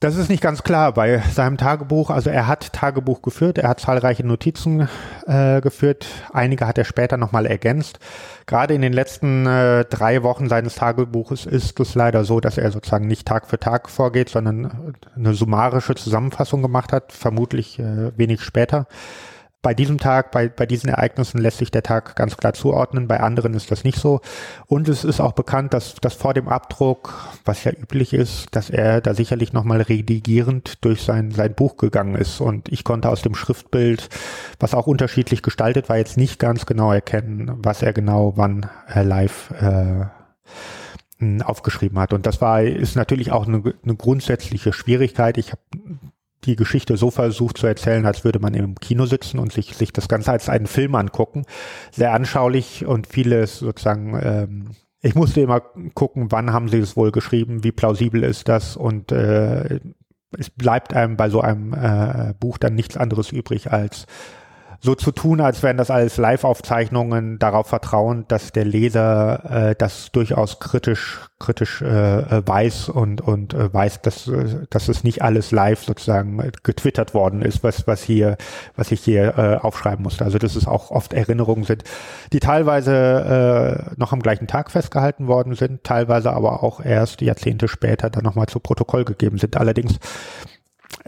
Das 0.06 0.18
ist 0.18 0.30
nicht 0.30 0.44
ganz 0.44 0.62
klar 0.62 0.94
bei 0.94 1.18
seinem 1.34 1.58
Tagebuch. 1.58 2.12
Also 2.12 2.30
er 2.30 2.46
hat 2.46 2.72
Tagebuch 2.74 3.24
geführt, 3.24 3.58
er 3.58 3.70
hat 3.70 3.80
zahlreiche 3.80 4.24
Notizen 4.24 4.88
äh, 5.26 5.62
geführt. 5.62 6.06
Einige 6.32 6.68
hat 6.68 6.78
er 6.78 6.86
später 6.86 7.18
nochmal 7.18 7.48
ergänzt. 7.48 7.98
Gerade 8.46 8.76
in 8.76 8.84
den 8.84 8.94
letzten 8.94 9.48
äh, 9.48 9.84
drei 9.86 10.22
Wochen 10.22 10.48
seines 10.48 10.76
Tagebuches 10.76 11.48
ist 11.48 11.80
es 11.80 11.96
leider 11.96 12.24
so, 12.24 12.40
dass 12.40 12.60
er 12.60 12.70
sozusagen 12.70 13.08
nicht 13.08 13.28
Tag 13.28 13.48
für 13.48 13.60
Tag 13.60 13.90
vorgeht, 13.90 14.30
sondern 14.30 14.94
eine 15.16 15.34
summarische 15.34 15.96
Zusammenfassung 15.96 16.62
gemacht 16.62 16.94
hat, 16.94 17.12
vermutlich 17.12 17.80
äh, 17.80 18.16
wenig 18.16 18.44
später. 18.44 18.86
Bei 19.66 19.74
diesem 19.74 19.98
Tag, 19.98 20.30
bei, 20.30 20.48
bei 20.48 20.68
diesen 20.68 20.92
Ereignissen 20.92 21.40
lässt 21.40 21.58
sich 21.58 21.72
der 21.72 21.82
Tag 21.82 22.16
ganz 22.16 22.38
klar 22.38 22.54
zuordnen, 22.54 23.08
bei 23.08 23.20
anderen 23.20 23.56
ist 23.56 23.72
das 23.72 23.84
nicht 23.84 23.98
so. 23.98 24.22
Und 24.68 24.88
es 24.88 25.04
ist 25.04 25.20
auch 25.20 25.32
bekannt, 25.32 25.74
dass, 25.74 25.96
dass 25.96 26.14
vor 26.14 26.36
dem 26.36 26.48
Abdruck, 26.48 27.16
was 27.46 27.64
ja 27.64 27.72
üblich 27.72 28.14
ist, 28.14 28.56
dass 28.56 28.70
er 28.70 29.02
da 29.02 29.16
sicherlich 29.16 29.54
nochmal 29.54 29.82
redigierend 29.82 30.86
durch 30.86 31.02
sein, 31.02 31.32
sein 31.32 31.56
Buch 31.56 31.78
gegangen 31.78 32.14
ist. 32.14 32.42
Und 32.42 32.72
ich 32.72 32.84
konnte 32.84 33.10
aus 33.10 33.24
dem 33.24 33.34
Schriftbild, 33.34 34.08
was 34.60 34.76
auch 34.76 34.86
unterschiedlich 34.86 35.42
gestaltet 35.42 35.90
war, 35.90 35.98
jetzt 35.98 36.16
nicht 36.16 36.38
ganz 36.38 36.68
genau 36.68 36.94
erkennen, 36.94 37.54
was 37.58 37.82
er 37.82 37.92
genau 37.92 38.34
wann 38.36 38.70
äh, 38.94 39.02
live 39.02 39.50
äh, 39.60 40.06
aufgeschrieben 41.44 41.98
hat. 41.98 42.14
Und 42.14 42.28
das 42.28 42.40
war, 42.40 42.62
ist 42.62 42.96
natürlich 42.96 43.32
auch 43.32 43.48
eine, 43.48 43.74
eine 43.84 43.96
grundsätzliche 43.96 44.74
Schwierigkeit. 44.74 45.40
Ich 45.40 45.54
habe 45.54 45.62
die 46.46 46.56
Geschichte 46.56 46.98
so 46.98 47.12
versucht 47.12 47.58
zu 47.58 47.68
erzählen, 47.68 48.06
als 48.06 48.24
würde 48.24 48.40
man 48.40 48.54
im 48.54 48.76
Kino 48.76 49.06
sitzen 49.06 49.40
und 49.40 49.52
sich, 49.52 49.76
sich 49.76 49.92
das 49.92 50.08
Ganze 50.08 50.32
als 50.32 50.50
einen 50.50 50.68
Film 50.68 50.96
angucken. 50.96 51.46
Sehr 51.92 52.14
anschaulich 52.14 52.86
und 52.86 53.08
vieles 53.08 53.60
sozusagen, 53.60 54.20
ähm, 54.22 54.70
ich 55.02 55.16
musste 55.16 55.42
immer 55.42 55.62
gucken, 55.94 56.32
wann 56.32 56.54
haben 56.54 56.70
sie 56.70 56.80
es 56.80 56.96
wohl 56.96 57.12
geschrieben, 57.12 57.64
wie 57.64 57.72
plausibel 57.72 58.24
ist 58.24 58.48
das 58.48 58.76
und 58.78 59.12
äh, 59.12 59.80
es 60.38 60.50
bleibt 60.50 60.94
einem 60.94 61.18
bei 61.18 61.30
so 61.30 61.42
einem 61.42 61.74
äh, 61.74 62.34
Buch 62.40 62.58
dann 62.58 62.76
nichts 62.76 62.98
anderes 62.98 63.32
übrig 63.32 63.72
als 63.72 64.06
so 64.86 64.96
zu 64.96 65.12
tun, 65.12 65.42
als 65.42 65.64
wären 65.64 65.78
das 65.78 65.92
alles 65.92 66.18
Live-Aufzeichnungen, 66.18 67.40
darauf 67.40 67.68
vertrauen, 67.68 68.26
dass 68.28 68.52
der 68.52 68.64
Leser 68.64 69.70
äh, 69.72 69.76
das 69.76 70.12
durchaus 70.12 70.60
kritisch 70.60 71.20
kritisch 71.38 71.82
äh, 71.82 72.20
äh 72.20 72.48
weiß 72.48 72.88
und 72.88 73.20
und 73.20 73.54
äh, 73.54 73.74
weiß, 73.74 74.02
dass 74.02 74.28
äh, 74.28 74.66
dass 74.70 74.88
es 74.88 75.04
nicht 75.04 75.22
alles 75.22 75.52
live 75.52 75.84
sozusagen 75.84 76.52
getwittert 76.64 77.14
worden 77.14 77.42
ist, 77.42 77.64
was 77.64 77.88
was 77.88 78.04
hier 78.04 78.38
was 78.78 78.92
ich 78.92 79.02
hier 79.02 79.38
äh, 79.38 79.56
aufschreiben 79.58 80.04
musste. 80.04 80.24
Also 80.24 80.38
dass 80.38 80.56
es 80.56 80.68
auch 80.68 80.92
oft 80.92 81.14
Erinnerungen 81.14 81.66
sind, 81.66 81.84
die 82.32 82.40
teilweise 82.40 83.90
äh, 83.92 83.96
noch 83.98 84.14
am 84.14 84.22
gleichen 84.22 84.48
Tag 84.48 84.72
festgehalten 84.72 85.28
worden 85.28 85.56
sind, 85.56 85.84
teilweise 85.84 86.32
aber 86.32 86.64
auch 86.64 86.80
erst 86.80 87.22
Jahrzehnte 87.22 87.68
später 87.68 88.10
dann 88.10 88.24
nochmal 88.24 88.48
zu 88.48 88.60
Protokoll 88.60 89.04
gegeben 89.04 89.38
sind. 89.38 89.58
Allerdings 89.58 90.00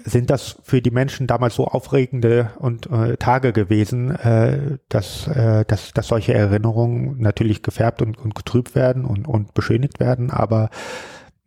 sind 0.03 0.30
das 0.30 0.57
für 0.63 0.82
die 0.82 0.91
Menschen 0.91 1.28
damals 1.28 1.55
so 1.55 1.65
aufregende 1.65 2.51
und 2.59 2.89
äh, 2.89 3.17
Tage 3.17 3.51
gewesen, 3.51 4.11
äh, 4.11 4.78
dass, 4.89 5.28
äh, 5.28 5.65
dass, 5.65 5.91
dass 5.93 6.07
solche 6.07 6.34
Erinnerungen 6.34 7.17
natürlich 7.19 7.63
gefärbt 7.63 8.01
und, 8.01 8.17
und 8.17 8.36
getrübt 8.36 8.75
werden 8.75 9.05
und, 9.05 9.28
und 9.28 9.53
beschönigt 9.53 9.99
werden, 9.99 10.32
aber 10.32 10.69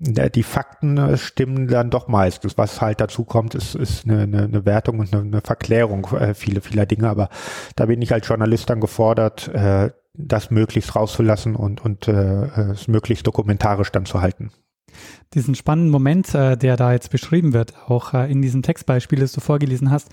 äh, 0.05 0.31
die 0.31 0.43
Fakten 0.43 0.99
äh, 0.99 1.17
stimmen 1.17 1.69
dann 1.69 1.91
doch 1.91 2.09
meistens. 2.09 2.59
Was 2.59 2.81
halt 2.81 3.01
dazu 3.01 3.25
kommt, 3.25 3.55
ist, 3.55 3.75
ist 3.75 4.05
eine, 4.05 4.23
eine, 4.23 4.43
eine 4.45 4.65
Wertung 4.65 4.99
und 4.99 5.13
eine, 5.13 5.23
eine 5.23 5.41
Verklärung 5.41 6.07
äh, 6.19 6.35
vieler, 6.35 6.61
vieler 6.61 6.87
Dinge. 6.87 7.09
Aber 7.09 7.29
da 7.77 7.87
bin 7.87 8.03
ich 8.03 8.13
als 8.13 8.27
Journalist 8.27 8.69
dann 8.69 8.81
gefordert, 8.81 9.49
äh, 9.49 9.91
das 10.15 10.51
möglichst 10.51 10.97
rauszulassen 10.97 11.55
und, 11.55 11.85
und 11.85 12.09
äh, 12.09 12.73
es 12.73 12.89
möglichst 12.89 13.27
dokumentarisch 13.27 13.93
dann 13.93 14.07
zu 14.07 14.21
halten 14.21 14.51
diesen 15.35 15.55
spannenden 15.55 15.91
Moment, 15.91 16.35
äh, 16.35 16.57
der 16.57 16.77
da 16.77 16.93
jetzt 16.93 17.11
beschrieben 17.11 17.53
wird, 17.53 17.75
auch 17.89 18.15
äh, 18.15 18.31
in 18.31 18.43
diesem 18.43 18.63
Textbeispiel, 18.63 19.21
das 19.21 19.33
du 19.33 19.41
vorgelesen 19.41 19.91
hast, 19.91 20.09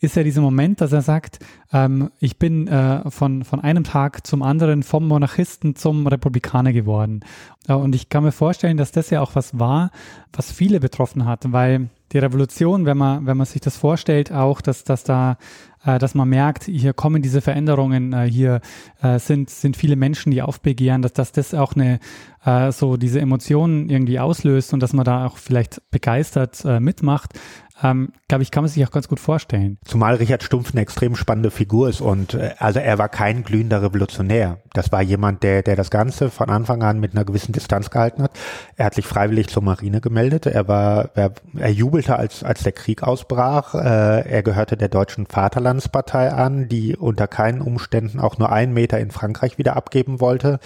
ist 0.00 0.16
ja 0.16 0.22
dieser 0.22 0.40
Moment, 0.40 0.80
dass 0.80 0.92
er 0.92 1.02
sagt, 1.02 1.38
ähm, 1.72 2.10
ich 2.18 2.38
bin 2.38 2.66
äh, 2.68 3.10
von, 3.10 3.44
von 3.44 3.60
einem 3.60 3.84
Tag 3.84 4.26
zum 4.26 4.42
anderen 4.42 4.82
vom 4.82 5.06
Monarchisten 5.06 5.76
zum 5.76 6.06
Republikaner 6.06 6.72
geworden. 6.72 7.20
Und 7.68 7.94
ich 7.94 8.08
kann 8.08 8.24
mir 8.24 8.32
vorstellen, 8.32 8.76
dass 8.76 8.90
das 8.90 9.10
ja 9.10 9.20
auch 9.20 9.36
was 9.36 9.56
war, 9.56 9.92
was 10.32 10.50
viele 10.50 10.80
betroffen 10.80 11.26
hat, 11.26 11.52
weil 11.52 11.90
die 12.12 12.18
Revolution, 12.18 12.86
wenn 12.86 12.98
man, 12.98 13.24
wenn 13.26 13.36
man 13.36 13.46
sich 13.46 13.60
das 13.60 13.76
vorstellt, 13.76 14.32
auch, 14.32 14.60
dass, 14.60 14.82
dass 14.82 15.04
da 15.04 15.38
dass 15.84 16.14
man 16.14 16.28
merkt, 16.28 16.64
hier 16.64 16.92
kommen 16.92 17.22
diese 17.22 17.40
Veränderungen, 17.40 18.12
äh, 18.12 18.30
hier 18.30 18.60
äh, 19.02 19.18
sind, 19.18 19.50
sind 19.50 19.76
viele 19.76 19.96
Menschen, 19.96 20.30
die 20.30 20.42
aufbegehren, 20.42 21.02
dass, 21.02 21.12
dass 21.12 21.32
das 21.32 21.54
auch 21.54 21.74
eine, 21.74 21.98
äh, 22.44 22.70
so 22.72 22.96
diese 22.96 23.20
Emotionen 23.20 23.88
irgendwie 23.88 24.18
auslöst 24.18 24.72
und 24.72 24.80
dass 24.80 24.92
man 24.92 25.04
da 25.04 25.26
auch 25.26 25.36
vielleicht 25.36 25.82
begeistert 25.90 26.64
äh, 26.64 26.80
mitmacht 26.80 27.38
ähm, 27.82 28.12
glaube 28.28 28.42
ich, 28.42 28.50
kann 28.50 28.62
man 28.62 28.70
sich 28.70 28.84
auch 28.86 28.90
ganz 28.90 29.08
gut 29.08 29.20
vorstellen. 29.20 29.78
Zumal 29.84 30.14
Richard 30.14 30.42
Stumpf 30.42 30.72
eine 30.72 30.80
extrem 30.82 31.16
spannende 31.16 31.50
Figur 31.50 31.88
ist 31.88 32.00
und 32.00 32.34
äh, 32.34 32.54
also 32.58 32.78
er 32.78 32.98
war 32.98 33.08
kein 33.08 33.44
glühender 33.44 33.82
Revolutionär. 33.82 34.58
Das 34.72 34.92
war 34.92 35.02
jemand, 35.02 35.42
der, 35.42 35.62
der 35.62 35.76
das 35.76 35.90
Ganze 35.90 36.30
von 36.30 36.48
Anfang 36.48 36.82
an 36.82 37.00
mit 37.00 37.12
einer 37.12 37.24
gewissen 37.24 37.52
Distanz 37.52 37.90
gehalten 37.90 38.22
hat. 38.22 38.32
Er 38.76 38.86
hat 38.86 38.94
sich 38.94 39.06
freiwillig 39.06 39.48
zur 39.48 39.62
Marine 39.62 40.00
gemeldet. 40.00 40.46
Er 40.46 40.68
war, 40.68 41.10
er, 41.14 41.32
er 41.58 41.70
jubelte, 41.70 42.16
als, 42.16 42.42
als 42.42 42.62
der 42.62 42.72
Krieg 42.72 43.02
ausbrach. 43.02 43.74
Äh, 43.74 44.30
er 44.30 44.42
gehörte 44.42 44.76
der 44.76 44.88
deutschen 44.88 45.26
Vaterlandspartei 45.26 46.32
an, 46.32 46.68
die 46.68 46.96
unter 46.96 47.26
keinen 47.26 47.60
Umständen 47.60 48.20
auch 48.20 48.38
nur 48.38 48.52
einen 48.52 48.72
Meter 48.72 48.98
in 48.98 49.10
Frankreich 49.10 49.58
wieder 49.58 49.76
abgeben 49.76 50.20
wollte. 50.20 50.58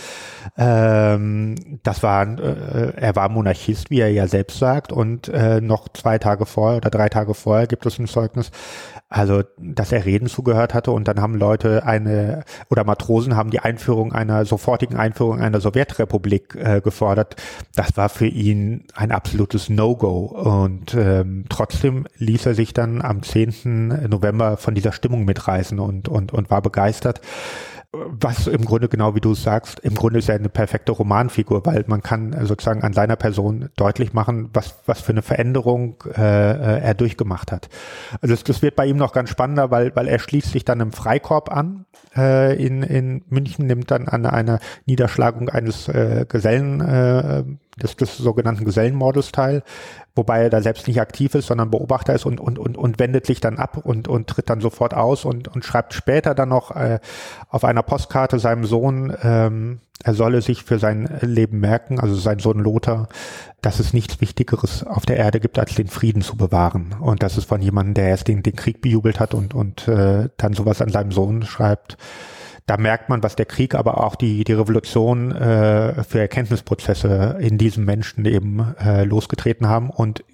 Ähm, 0.56 1.56
das 1.82 2.02
war, 2.02 2.26
äh, 2.38 2.92
er 2.96 3.16
war 3.16 3.28
Monarchist, 3.28 3.90
wie 3.90 4.00
er 4.00 4.10
ja 4.10 4.28
selbst 4.28 4.58
sagt, 4.58 4.92
und 4.92 5.28
äh, 5.28 5.60
noch 5.60 5.88
zwei 5.88 6.18
Tage 6.18 6.46
vorher 6.46 6.76
oder 6.76 6.90
drei 6.90 7.05
drei 7.07 7.09
Tage 7.09 7.34
vorher 7.34 7.66
gibt 7.66 7.86
es 7.86 7.98
ein 7.98 8.07
Zeugnis, 8.07 8.50
also 9.09 9.42
dass 9.59 9.92
er 9.92 10.04
Reden 10.04 10.28
zugehört 10.28 10.74
hatte 10.74 10.90
und 10.90 11.07
dann 11.07 11.20
haben 11.20 11.34
Leute 11.34 11.84
eine 11.86 12.44
oder 12.70 12.84
Matrosen 12.84 13.36
haben 13.36 13.50
die 13.50 13.61
Einführung 13.61 14.12
einer 14.12 14.44
sofortigen 14.44 14.96
Einführung 14.96 15.40
einer 15.40 15.61
Sowjetrepublik 15.61 16.57
äh, 16.57 16.80
gefordert. 16.80 17.36
Das 17.74 17.96
war 17.96 18.09
für 18.09 18.26
ihn 18.26 18.84
ein 18.94 19.12
absolutes 19.12 19.68
No-Go 19.68 20.26
und 20.26 20.94
ähm, 20.94 21.44
trotzdem 21.48 22.07
ließ 22.16 22.46
er 22.46 22.54
sich 22.54 22.72
dann 22.72 23.02
am 23.02 23.22
10. 23.22 24.09
November 24.09 24.57
von 24.57 24.74
dieser 24.74 24.92
Stimmung 24.92 25.24
mitreißen 25.24 25.78
und 25.78 26.09
und 26.09 26.32
und 26.32 26.50
war 26.50 26.62
begeistert 26.62 27.20
was 28.09 28.47
im 28.47 28.64
Grunde 28.64 28.88
genau 28.88 29.14
wie 29.14 29.20
du 29.20 29.34
sagst, 29.34 29.80
im 29.80 29.94
Grunde 29.94 30.18
ist 30.18 30.28
er 30.28 30.36
eine 30.36 30.49
perfekte 30.49 30.92
Romanfigur, 30.92 31.64
weil 31.66 31.84
man 31.86 32.03
kann 32.03 32.36
sozusagen 32.47 32.82
an 32.82 32.92
seiner 32.92 33.16
Person 33.16 33.70
deutlich 33.76 34.12
machen, 34.12 34.51
was, 34.53 34.76
was 34.86 35.01
für 35.01 35.12
eine 35.12 35.22
Veränderung 35.22 36.03
äh, 36.16 36.20
äh, 36.20 36.80
er 36.80 36.94
durchgemacht 36.94 37.53
hat. 37.53 37.68
Also 38.20 38.34
das, 38.34 38.44
das 38.44 38.62
wird 38.62 38.76
bei 38.76 38.86
ihm 38.86 38.97
noch 38.97 39.12
ganz 39.12 39.30
spannender, 39.30 39.70
weil, 39.70 39.94
weil 39.94 40.09
er 40.09 40.18
schließt 40.18 40.53
sich 40.53 40.64
dann 40.64 40.80
im 40.80 40.92
Freikorb 40.92 41.51
an 41.51 41.86
äh, 42.16 42.57
in, 42.62 42.82
in 42.82 43.22
München, 43.28 43.66
nimmt 43.66 43.90
dann 43.90 44.09
an 44.09 44.26
einer 44.26 44.61
Niederschlagung 44.86 45.49
eines 45.49 45.88
äh, 45.88 46.26
Gesellen 46.28 46.80
äh, 46.80 47.44
des, 47.76 47.96
des 47.96 48.16
sogenannten 48.16 48.64
Gesellenmordes 48.64 49.32
teil, 49.32 49.62
wobei 50.14 50.44
er 50.44 50.50
da 50.50 50.62
selbst 50.62 50.88
nicht 50.88 51.00
aktiv 51.00 51.34
ist, 51.34 51.46
sondern 51.46 51.70
Beobachter 51.70 52.14
ist 52.14 52.24
und, 52.24 52.40
und, 52.40 52.58
und, 52.58 52.76
und 52.76 52.98
wendet 52.98 53.26
sich 53.26 53.40
dann 53.40 53.58
ab 53.58 53.78
und, 53.84 54.08
und 54.08 54.28
tritt 54.28 54.48
dann 54.48 54.60
sofort 54.60 54.94
aus 54.94 55.24
und, 55.24 55.48
und 55.48 55.64
schreibt 55.64 55.92
später 55.92 56.34
dann 56.34 56.48
noch 56.48 56.74
äh, 56.74 57.00
auf 57.48 57.64
einer 57.64 57.82
Postkarte 57.82 58.38
seinem 58.38 58.64
Sohn, 58.64 59.14
ähm, 59.22 59.80
er 60.02 60.14
solle 60.14 60.42
sich 60.42 60.62
für 60.62 60.78
sein 60.78 61.18
Leben 61.20 61.60
merken, 61.60 62.00
also 62.00 62.14
sein 62.14 62.38
Sohn 62.38 62.58
Lothar, 62.58 63.08
dass 63.60 63.80
es 63.80 63.92
nichts 63.92 64.20
Wichtigeres 64.20 64.84
auf 64.84 65.06
der 65.06 65.16
Erde 65.16 65.40
gibt, 65.40 65.58
als 65.58 65.74
den 65.74 65.88
Frieden 65.88 66.22
zu 66.22 66.36
bewahren. 66.36 66.94
Und 67.00 67.22
das 67.22 67.38
ist 67.38 67.46
von 67.46 67.62
jemandem, 67.62 67.94
der 67.94 68.08
erst 68.08 68.28
den, 68.28 68.42
den 68.42 68.56
Krieg 68.56 68.80
bejubelt 68.82 69.20
hat 69.20 69.34
und, 69.34 69.54
und 69.54 69.88
äh, 69.88 70.28
dann 70.36 70.52
sowas 70.52 70.82
an 70.82 70.90
seinem 70.90 71.12
Sohn 71.12 71.42
schreibt 71.42 71.96
da 72.66 72.76
merkt 72.76 73.08
man, 73.08 73.22
was 73.22 73.36
der 73.36 73.46
Krieg, 73.46 73.74
aber 73.74 74.02
auch 74.02 74.16
die, 74.16 74.44
die 74.44 74.52
Revolution 74.52 75.32
äh, 75.32 76.02
für 76.02 76.18
Erkenntnisprozesse 76.18 77.38
in 77.40 77.58
diesem 77.58 77.84
Menschen 77.84 78.24
eben 78.24 78.74
äh, 78.80 79.04
losgetreten 79.04 79.68
haben 79.68 79.88
und 79.90 80.24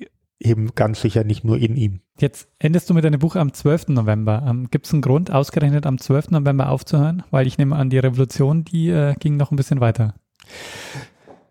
eben 0.41 0.75
ganz 0.75 1.01
sicher 1.01 1.25
nicht 1.25 1.45
nur 1.45 1.59
in 1.59 1.77
ihm. 1.77 2.01
Jetzt 2.19 2.49
endest 2.59 2.91
du 2.91 2.95
mit 2.95 3.05
deinem 3.05 3.21
Buch 3.21 3.37
am 3.37 3.53
12. 3.53 3.89
November. 3.89 4.45
Ähm, 4.49 4.69
Gibt 4.71 4.87
es 4.87 4.93
einen 4.93 5.03
Grund, 5.03 5.31
ausgerechnet 5.31 5.87
am 5.87 5.99
12. 5.99 6.31
November 6.31 6.71
aufzuhören? 6.71 7.23
Weil 7.31 7.47
ich 7.47 7.59
nehme 7.59 7.77
an, 7.77 7.91
die 7.91 7.99
Revolution, 7.99 8.65
die 8.65 8.89
äh, 8.89 9.15
ging 9.21 9.37
noch 9.37 9.51
ein 9.51 9.57
bisschen 9.57 9.81
weiter. 9.81 10.15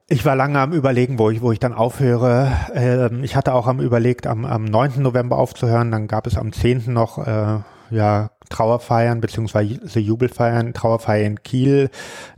Ich 0.08 0.26
war 0.26 0.36
lange 0.36 0.60
am 0.60 0.74
Überlegen, 0.74 1.20
wo 1.20 1.30
ich, 1.30 1.42
wo 1.42 1.52
ich 1.52 1.60
dann 1.60 1.74
aufhöre. 1.74 2.52
Ähm, 2.74 3.24
ich 3.24 3.36
hatte 3.36 3.54
auch 3.54 3.68
am 3.68 3.80
überlegt, 3.80 4.28
am, 4.28 4.46
am 4.46 4.66
9. 4.66 5.02
November 5.02 5.38
aufzuhören. 5.38 5.92
Dann 5.92 6.08
gab 6.08 6.28
es 6.28 6.38
am 6.38 6.52
10. 6.52 6.92
noch 6.92 7.26
äh, 7.26 7.60
ja, 7.92 8.32
Trauerfeiern 8.52 9.22
beziehungsweise 9.22 10.00
Jubelfeiern, 10.00 10.74
Trauerfeier 10.74 11.26
in 11.26 11.42
Kiel, 11.42 11.90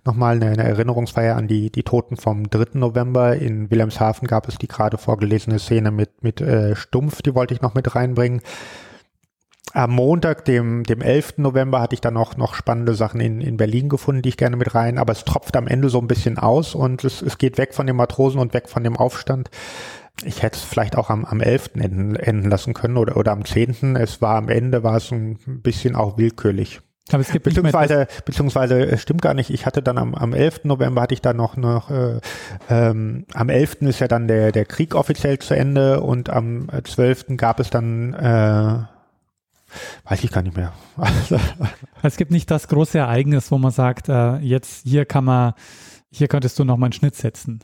nochmal 0.05 0.35
eine, 0.35 0.51
eine 0.51 0.63
Erinnerungsfeier 0.63 1.35
an 1.35 1.47
die, 1.47 1.69
die 1.69 1.83
Toten 1.83 2.15
vom 2.15 2.49
3. 2.49 2.77
November. 2.79 3.35
In 3.35 3.69
Wilhelmshaven 3.69 4.27
gab 4.27 4.47
es 4.47 4.57
die 4.57 4.67
gerade 4.67 4.97
vorgelesene 4.97 5.59
Szene 5.59 5.91
mit, 5.91 6.23
mit 6.23 6.39
äh, 6.39 6.75
Stumpf, 6.75 7.21
die 7.21 7.35
wollte 7.35 7.53
ich 7.53 7.61
noch 7.61 7.73
mit 7.73 7.95
reinbringen. 7.95 8.41
Am 9.75 9.91
Montag, 9.91 10.45
dem, 10.45 10.83
dem 10.83 11.01
11. 11.01 11.39
November, 11.39 11.81
hatte 11.81 11.95
ich 11.95 12.01
dann 12.01 12.13
noch, 12.13 12.37
noch 12.37 12.53
spannende 12.53 12.93
Sachen 12.93 13.19
in, 13.19 13.41
in 13.41 13.57
Berlin 13.57 13.89
gefunden, 13.89 14.21
die 14.21 14.29
ich 14.29 14.37
gerne 14.37 14.55
mit 14.55 14.75
rein, 14.75 14.99
aber 14.99 15.13
es 15.13 15.25
tropft 15.25 15.55
am 15.55 15.67
Ende 15.67 15.89
so 15.89 15.99
ein 15.99 16.07
bisschen 16.07 16.37
aus 16.37 16.75
und 16.75 17.03
es, 17.03 17.23
es 17.23 17.39
geht 17.39 17.57
weg 17.57 17.73
von 17.73 17.87
den 17.87 17.95
Matrosen 17.95 18.39
und 18.39 18.53
weg 18.53 18.69
von 18.69 18.83
dem 18.83 18.95
Aufstand 18.95 19.49
ich 20.23 20.41
hätte 20.41 20.57
es 20.57 20.63
vielleicht 20.63 20.95
auch 20.95 21.09
am, 21.09 21.25
am 21.25 21.41
11. 21.41 21.71
Enden, 21.75 22.15
enden 22.15 22.49
lassen 22.49 22.73
können 22.73 22.97
oder, 22.97 23.17
oder 23.17 23.31
am 23.31 23.45
10. 23.45 23.95
Es 23.95 24.21
war 24.21 24.35
am 24.35 24.49
Ende, 24.49 24.83
war 24.83 24.97
es 24.97 25.11
ein 25.11 25.37
bisschen 25.61 25.95
auch 25.95 26.17
willkürlich. 26.17 26.81
Aber 27.11 27.19
es 27.19 27.31
gibt 27.31 27.43
beziehungsweise, 27.43 28.07
beziehungsweise 28.23 28.81
es 28.85 29.01
stimmt 29.01 29.21
gar 29.21 29.33
nicht. 29.33 29.49
Ich 29.49 29.65
hatte 29.65 29.83
dann 29.83 29.97
am, 29.97 30.15
am 30.15 30.33
11. 30.33 30.61
November 30.63 31.01
hatte 31.01 31.13
ich 31.13 31.21
dann 31.21 31.35
noch 31.35 31.57
noch 31.57 31.91
äh, 31.91 32.21
ähm, 32.69 33.25
am 33.33 33.49
11. 33.49 33.81
ist 33.81 33.99
ja 33.99 34.07
dann 34.07 34.27
der 34.27 34.53
der 34.53 34.63
Krieg 34.63 34.95
offiziell 34.95 35.37
zu 35.39 35.53
Ende 35.53 35.99
und 35.99 36.29
am 36.29 36.69
12. 36.81 37.35
gab 37.35 37.59
es 37.59 37.69
dann 37.69 38.13
äh, 38.13 38.79
weiß 40.09 40.23
ich 40.23 40.31
gar 40.31 40.43
nicht 40.43 40.55
mehr. 40.55 40.71
es 42.03 42.15
gibt 42.15 42.31
nicht 42.31 42.49
das 42.49 42.69
große 42.69 42.99
Ereignis, 42.99 43.51
wo 43.51 43.57
man 43.57 43.71
sagt, 43.71 44.07
äh, 44.07 44.37
jetzt 44.37 44.83
hier 44.87 45.05
kann 45.05 45.25
man 45.25 45.53
hier 46.09 46.29
könntest 46.29 46.57
du 46.57 46.63
noch 46.63 46.77
mal 46.77 46.85
einen 46.85 46.93
Schnitt 46.93 47.15
setzen. 47.15 47.59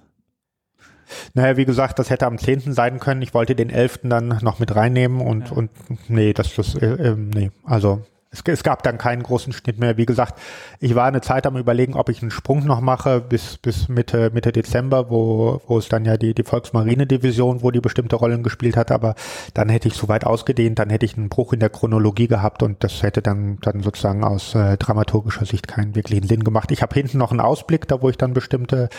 Naja, 1.33 1.57
wie 1.57 1.65
gesagt, 1.65 1.99
das 1.99 2.09
hätte 2.09 2.25
am 2.25 2.37
10. 2.37 2.73
sein 2.73 2.99
können. 2.99 3.21
Ich 3.21 3.33
wollte 3.33 3.55
den 3.55 3.69
11. 3.69 4.01
dann 4.03 4.39
noch 4.41 4.59
mit 4.59 4.75
reinnehmen 4.75 5.21
und, 5.21 5.49
ja. 5.49 5.55
und 5.55 5.69
nee, 6.07 6.33
das, 6.33 6.55
das, 6.55 6.75
äh, 6.75 6.85
äh, 6.85 7.15
nee, 7.15 7.51
also 7.63 8.03
es, 8.31 8.43
es, 8.45 8.63
gab 8.63 8.83
dann 8.83 8.99
keinen 8.99 9.23
großen 9.23 9.53
Schnitt 9.53 9.79
mehr. 9.79 9.97
Wie 9.97 10.05
gesagt, 10.05 10.39
ich 10.79 10.93
war 10.93 11.07
eine 11.07 11.21
Zeit 11.21 11.47
am 11.47 11.57
überlegen, 11.57 11.95
ob 11.95 12.09
ich 12.09 12.21
einen 12.21 12.29
Sprung 12.29 12.63
noch 12.63 12.79
mache 12.79 13.21
bis, 13.21 13.57
bis 13.57 13.89
Mitte, 13.89 14.29
Mitte 14.31 14.51
Dezember, 14.51 15.09
wo, 15.09 15.61
wo 15.67 15.79
es 15.79 15.89
dann 15.89 16.05
ja 16.05 16.15
die, 16.15 16.35
die 16.35 16.43
Volksmarine-Division, 16.43 17.63
wo 17.63 17.71
die 17.71 17.81
bestimmte 17.81 18.17
Rollen 18.17 18.43
gespielt 18.43 18.77
hat, 18.77 18.91
aber 18.91 19.15
dann 19.55 19.69
hätte 19.69 19.87
ich 19.87 19.95
so 19.95 20.07
weit 20.09 20.25
ausgedehnt, 20.25 20.77
dann 20.77 20.91
hätte 20.91 21.07
ich 21.07 21.17
einen 21.17 21.29
Bruch 21.29 21.53
in 21.53 21.59
der 21.59 21.71
Chronologie 21.71 22.27
gehabt 22.27 22.61
und 22.61 22.83
das 22.83 23.01
hätte 23.01 23.23
dann, 23.23 23.57
dann 23.61 23.81
sozusagen 23.81 24.23
aus 24.23 24.53
äh, 24.53 24.77
dramaturgischer 24.77 25.45
Sicht 25.45 25.67
keinen 25.67 25.95
wirklichen 25.95 26.27
Sinn 26.27 26.43
gemacht. 26.43 26.71
Ich 26.71 26.83
habe 26.83 26.93
hinten 26.93 27.17
noch 27.17 27.31
einen 27.31 27.41
Ausblick, 27.41 27.87
da 27.87 28.01
wo 28.01 28.09
ich 28.09 28.17
dann 28.17 28.33
bestimmte 28.33 28.89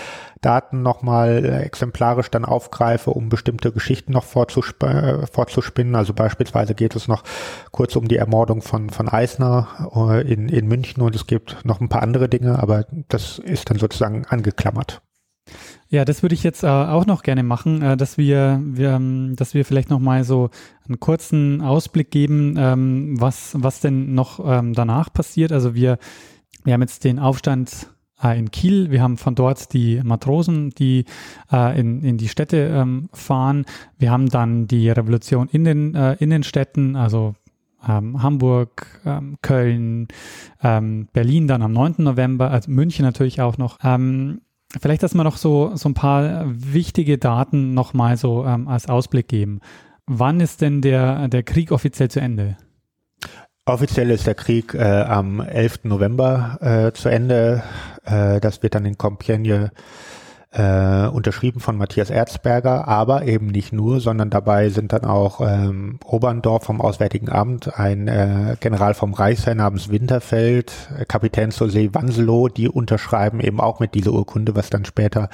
Daten 0.41 0.83
nochmal 0.83 1.45
äh, 1.45 1.63
exemplarisch 1.63 2.31
dann 2.31 2.45
aufgreife, 2.45 3.11
um 3.11 3.29
bestimmte 3.29 3.73
Geschichten 3.73 4.13
noch 4.13 4.25
vorzusp 4.25 4.83
äh, 4.83 5.27
vorzuspinnen. 5.27 5.95
Also 5.95 6.15
beispielsweise 6.15 6.75
geht 6.75 6.97
es 6.97 7.09
noch 7.09 7.25
kurz 7.73 7.97
um 7.97 8.09
die 8.09 8.17
Ermordung 8.17 8.63
von, 8.63 8.91
von 8.91 9.09
Eisner 9.09 9.91
äh, 9.95 10.33
in, 10.33 10.49
in 10.49 10.67
München 10.67 11.03
und 11.03 11.15
es 11.15 11.27
gibt 11.27 11.65
noch 11.65 11.81
ein 11.81 11.89
paar 11.89 12.03
andere 12.03 12.29
Dinge, 12.29 12.59
aber 12.59 12.87
das 13.09 13.39
ist 13.39 13.71
dann 13.71 13.79
sozusagen 13.79 14.25
angeklammert. 14.27 15.03
Ja, 15.89 16.05
das 16.05 16.23
würde 16.23 16.35
ich 16.35 16.45
jetzt 16.45 16.63
äh, 16.63 16.69
auch 16.69 17.05
noch 17.05 17.23
gerne 17.23 17.43
machen, 17.43 17.83
äh, 17.83 17.97
dass 17.97 18.17
wir, 18.17 18.61
wir, 18.63 18.91
ähm, 18.91 19.35
dass 19.37 19.55
wir 19.55 19.65
vielleicht 19.65 19.91
noch 19.91 19.99
mal 19.99 20.23
so 20.23 20.51
einen 20.87 21.01
kurzen 21.01 21.61
Ausblick 21.61 22.11
geben, 22.11 22.55
ähm, 22.57 23.21
was, 23.21 23.55
was 23.59 23.81
denn 23.81 24.15
noch 24.15 24.41
ähm, 24.45 24.73
danach 24.73 25.13
passiert. 25.13 25.51
Also 25.51 25.75
wir, 25.75 25.99
wir 26.63 26.75
haben 26.75 26.83
jetzt 26.83 27.03
den 27.05 27.19
Aufstand 27.19 27.89
äh, 28.23 28.39
in 28.39 28.51
Kiel, 28.51 28.91
wir 28.91 29.03
haben 29.03 29.17
von 29.17 29.35
dort 29.35 29.73
die 29.73 30.01
Matrosen, 30.03 30.71
die 30.71 31.05
äh, 31.53 31.79
in, 31.79 32.03
in 32.03 32.19
die 32.19 32.29
Städte 32.29 32.57
ähm, 32.73 33.09
fahren. 33.13 33.65
Wir 33.99 34.11
haben 34.11 34.29
dann 34.29 34.67
die 34.67 34.91
Revolution 34.91 35.49
in 35.49 35.65
den, 35.65 35.95
äh, 35.95 36.15
in 36.15 36.31
den 36.31 36.43
Städten, 36.43 36.97
also 36.97 37.35
ähm, 37.89 38.23
Hamburg, 38.23 39.01
ähm, 39.07 39.39
Köln, 39.43 40.09
ähm, 40.63 41.09
Berlin 41.13 41.49
dann 41.49 41.63
am 41.63 41.73
9. 41.73 41.97
November, 41.99 42.51
also 42.51 42.71
München 42.71 43.05
natürlich 43.05 43.41
auch 43.41 43.59
noch. 43.59 43.79
Ähm, 43.83 44.43
vielleicht, 44.81 45.03
dass 45.03 45.15
wir 45.15 45.25
noch 45.25 45.37
so, 45.37 45.75
so 45.75 45.89
ein 45.89 45.95
paar 45.95 46.45
wichtige 46.47 47.19
Daten 47.19 47.75
nochmal 47.75 48.17
so 48.17 48.45
ähm, 48.45 48.69
als 48.69 48.89
Ausblick 48.89 49.29
geben. 49.29 49.61
Wann 50.07 50.41
ist 50.41 50.61
denn 50.61 50.81
der, 50.81 51.29
der 51.29 51.43
Krieg 51.43 51.73
offiziell 51.73 52.11
zu 52.11 52.21
Ende? 52.21 52.57
Offiziell 53.71 54.11
ist 54.11 54.27
der 54.27 54.35
Krieg 54.35 54.75
äh, 54.75 54.83
am 54.83 55.41
11. 55.41 55.85
November 55.85 56.59
äh, 56.61 56.93
zu 56.93 57.09
Ende. 57.09 57.63
Äh, 58.05 58.41
das 58.41 58.65
wird 58.65 58.75
dann 58.75 58.85
in 58.85 58.97
Compiègne 58.97 59.71
äh, 60.53 61.07
unterschrieben 61.07 61.61
von 61.61 61.77
Matthias 61.77 62.11
Erzberger, 62.11 62.89
aber 62.89 63.25
eben 63.25 63.47
nicht 63.47 63.73
nur, 63.73 64.01
sondern 64.01 64.31
dabei 64.31 64.69
sind 64.71 64.93
dann 64.93 65.05
auch 65.05 65.41
ähm, 65.41 66.01
Oberndorf 66.05 66.65
vom 66.65 66.81
Auswärtigen 66.81 67.29
Amt, 67.29 67.79
ein 67.79 68.09
äh, 68.09 68.57
General 68.59 68.95
vom 68.95 69.15
Reichsheer 69.15 69.55
namens 69.55 69.91
Winterfeld, 69.91 70.73
äh, 70.99 71.05
Kapitän 71.05 71.53
zur 71.53 71.71
See 71.71 71.91
Wanselow, 71.93 72.49
die 72.49 72.69
unterschreiben 72.69 73.39
eben 73.39 73.61
auch 73.61 73.79
mit 73.79 73.95
dieser 73.95 74.13
Urkunde, 74.13 74.57
was 74.57 74.71
dann 74.71 74.85
später 74.85 75.31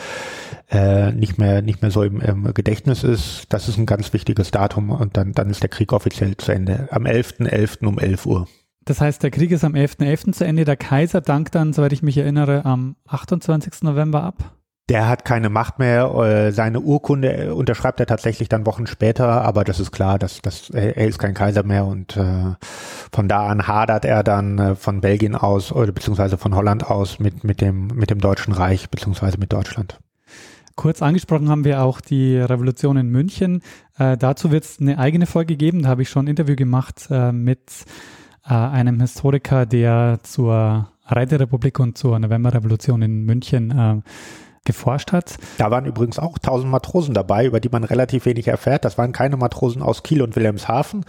äh, 0.70 1.12
nicht 1.12 1.38
mehr 1.38 1.62
nicht 1.62 1.80
mehr 1.80 1.90
so 1.90 2.02
im, 2.02 2.20
im 2.20 2.52
Gedächtnis 2.52 3.02
ist. 3.02 3.46
Das 3.48 3.68
ist 3.68 3.78
ein 3.78 3.86
ganz 3.86 4.12
wichtiges 4.12 4.50
Datum 4.50 4.90
und 4.90 5.16
dann 5.16 5.32
dann 5.32 5.48
ist 5.48 5.62
der 5.62 5.70
Krieg 5.70 5.94
offiziell 5.94 6.36
zu 6.36 6.52
Ende. 6.52 6.88
Am 6.90 7.04
11.11. 7.04 7.48
.11. 7.48 7.86
um 7.86 7.98
11 7.98 8.26
Uhr. 8.26 8.48
Das 8.84 9.00
heißt, 9.00 9.22
der 9.22 9.30
Krieg 9.30 9.50
ist 9.50 9.64
am 9.64 9.72
11.11. 9.72 10.26
.11. 10.26 10.32
zu 10.32 10.44
Ende. 10.44 10.64
Der 10.66 10.76
Kaiser 10.76 11.22
dankt 11.22 11.54
dann, 11.54 11.72
soweit 11.72 11.92
ich 11.92 12.02
mich 12.02 12.18
erinnere, 12.18 12.66
am 12.66 12.96
28. 13.06 13.82
November 13.82 14.22
ab 14.22 14.52
der 14.88 15.08
hat 15.08 15.24
keine 15.24 15.48
Macht 15.48 15.78
mehr. 15.78 16.14
Äh, 16.14 16.52
seine 16.52 16.80
Urkunde 16.80 17.46
äh, 17.46 17.48
unterschreibt 17.48 18.00
er 18.00 18.06
tatsächlich 18.06 18.48
dann 18.48 18.66
Wochen 18.66 18.86
später, 18.86 19.42
aber 19.42 19.64
das 19.64 19.80
ist 19.80 19.90
klar, 19.90 20.18
dass, 20.18 20.40
dass 20.42 20.70
er 20.70 20.96
ist 20.96 21.18
kein 21.18 21.34
Kaiser 21.34 21.64
mehr 21.64 21.84
und 21.86 22.16
äh, 22.16 22.54
von 23.12 23.28
da 23.28 23.46
an 23.46 23.66
hadert 23.66 24.04
er 24.04 24.22
dann 24.22 24.58
äh, 24.58 24.74
von 24.76 25.00
Belgien 25.00 25.34
aus 25.34 25.72
oder 25.72 25.92
beziehungsweise 25.92 26.38
von 26.38 26.54
Holland 26.54 26.88
aus 26.88 27.18
mit, 27.18 27.42
mit, 27.42 27.60
dem, 27.60 27.88
mit 27.88 28.10
dem 28.10 28.20
Deutschen 28.20 28.52
Reich 28.52 28.88
beziehungsweise 28.88 29.38
mit 29.38 29.52
Deutschland. 29.52 29.98
Kurz 30.76 31.00
angesprochen 31.00 31.48
haben 31.48 31.64
wir 31.64 31.82
auch 31.82 32.02
die 32.02 32.36
Revolution 32.36 32.98
in 32.98 33.08
München. 33.08 33.62
Äh, 33.98 34.16
dazu 34.18 34.50
wird 34.52 34.64
es 34.64 34.78
eine 34.78 34.98
eigene 34.98 35.26
Folge 35.26 35.56
geben. 35.56 35.82
Da 35.82 35.88
habe 35.88 36.02
ich 36.02 36.10
schon 36.10 36.26
ein 36.26 36.28
Interview 36.28 36.54
gemacht 36.54 37.08
äh, 37.10 37.32
mit 37.32 37.86
äh, 38.44 38.52
einem 38.52 39.00
Historiker, 39.00 39.64
der 39.64 40.20
zur 40.22 40.90
Räterepublik 41.10 41.80
und 41.80 41.96
zur 41.96 42.18
Novemberrevolution 42.18 43.00
in 43.00 43.24
München 43.24 43.70
äh, 43.70 44.02
geforscht 44.66 45.12
hat. 45.12 45.36
Da 45.58 45.70
waren 45.70 45.86
übrigens 45.86 46.18
auch 46.18 46.38
tausend 46.38 46.70
Matrosen 46.70 47.14
dabei, 47.14 47.46
über 47.46 47.60
die 47.60 47.70
man 47.70 47.84
relativ 47.84 48.26
wenig 48.26 48.48
erfährt. 48.48 48.84
Das 48.84 48.98
waren 48.98 49.12
keine 49.12 49.36
Matrosen 49.36 49.82
aus 49.82 50.02
Kiel 50.02 50.20
und 50.20 50.36
Wilhelmshaven, 50.36 51.04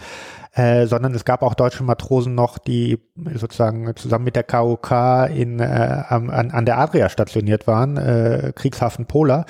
äh, 0.53 0.85
sondern 0.87 1.13
es 1.13 1.25
gab 1.25 1.41
auch 1.41 1.53
deutsche 1.53 1.83
Matrosen 1.83 2.35
noch, 2.35 2.57
die 2.57 2.99
sozusagen 3.33 3.93
zusammen 3.95 4.25
mit 4.25 4.35
der 4.35 4.43
KOK 4.43 4.91
in, 5.35 5.59
äh, 5.59 5.63
an, 5.63 6.29
an 6.29 6.65
der 6.65 6.77
Adria 6.77 7.09
stationiert 7.09 7.67
waren, 7.67 7.97
äh, 7.97 8.53
Kriegshafen 8.55 9.05
Pola 9.05 9.45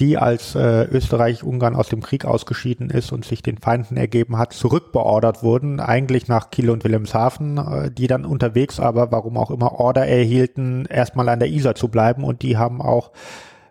die 0.00 0.18
als 0.18 0.54
äh, 0.54 0.84
Österreich-Ungarn 0.84 1.74
aus 1.74 1.88
dem 1.88 2.02
Krieg 2.02 2.24
ausgeschieden 2.24 2.90
ist 2.90 3.12
und 3.12 3.24
sich 3.24 3.42
den 3.42 3.58
Feinden 3.58 3.96
ergeben 3.96 4.36
hat, 4.38 4.52
zurückbeordert 4.52 5.42
wurden, 5.42 5.80
eigentlich 5.80 6.28
nach 6.28 6.50
Kiel 6.50 6.70
und 6.70 6.84
Wilhelmshaven, 6.84 7.58
äh, 7.58 7.90
die 7.90 8.06
dann 8.06 8.24
unterwegs 8.24 8.80
aber, 8.80 9.12
warum 9.12 9.36
auch 9.36 9.50
immer, 9.50 9.72
Order 9.72 10.06
erhielten, 10.06 10.86
erstmal 10.86 11.28
an 11.28 11.38
der 11.38 11.48
Isar 11.48 11.74
zu 11.74 11.88
bleiben 11.88 12.24
und 12.24 12.42
die 12.42 12.56
haben 12.56 12.82
auch 12.82 13.12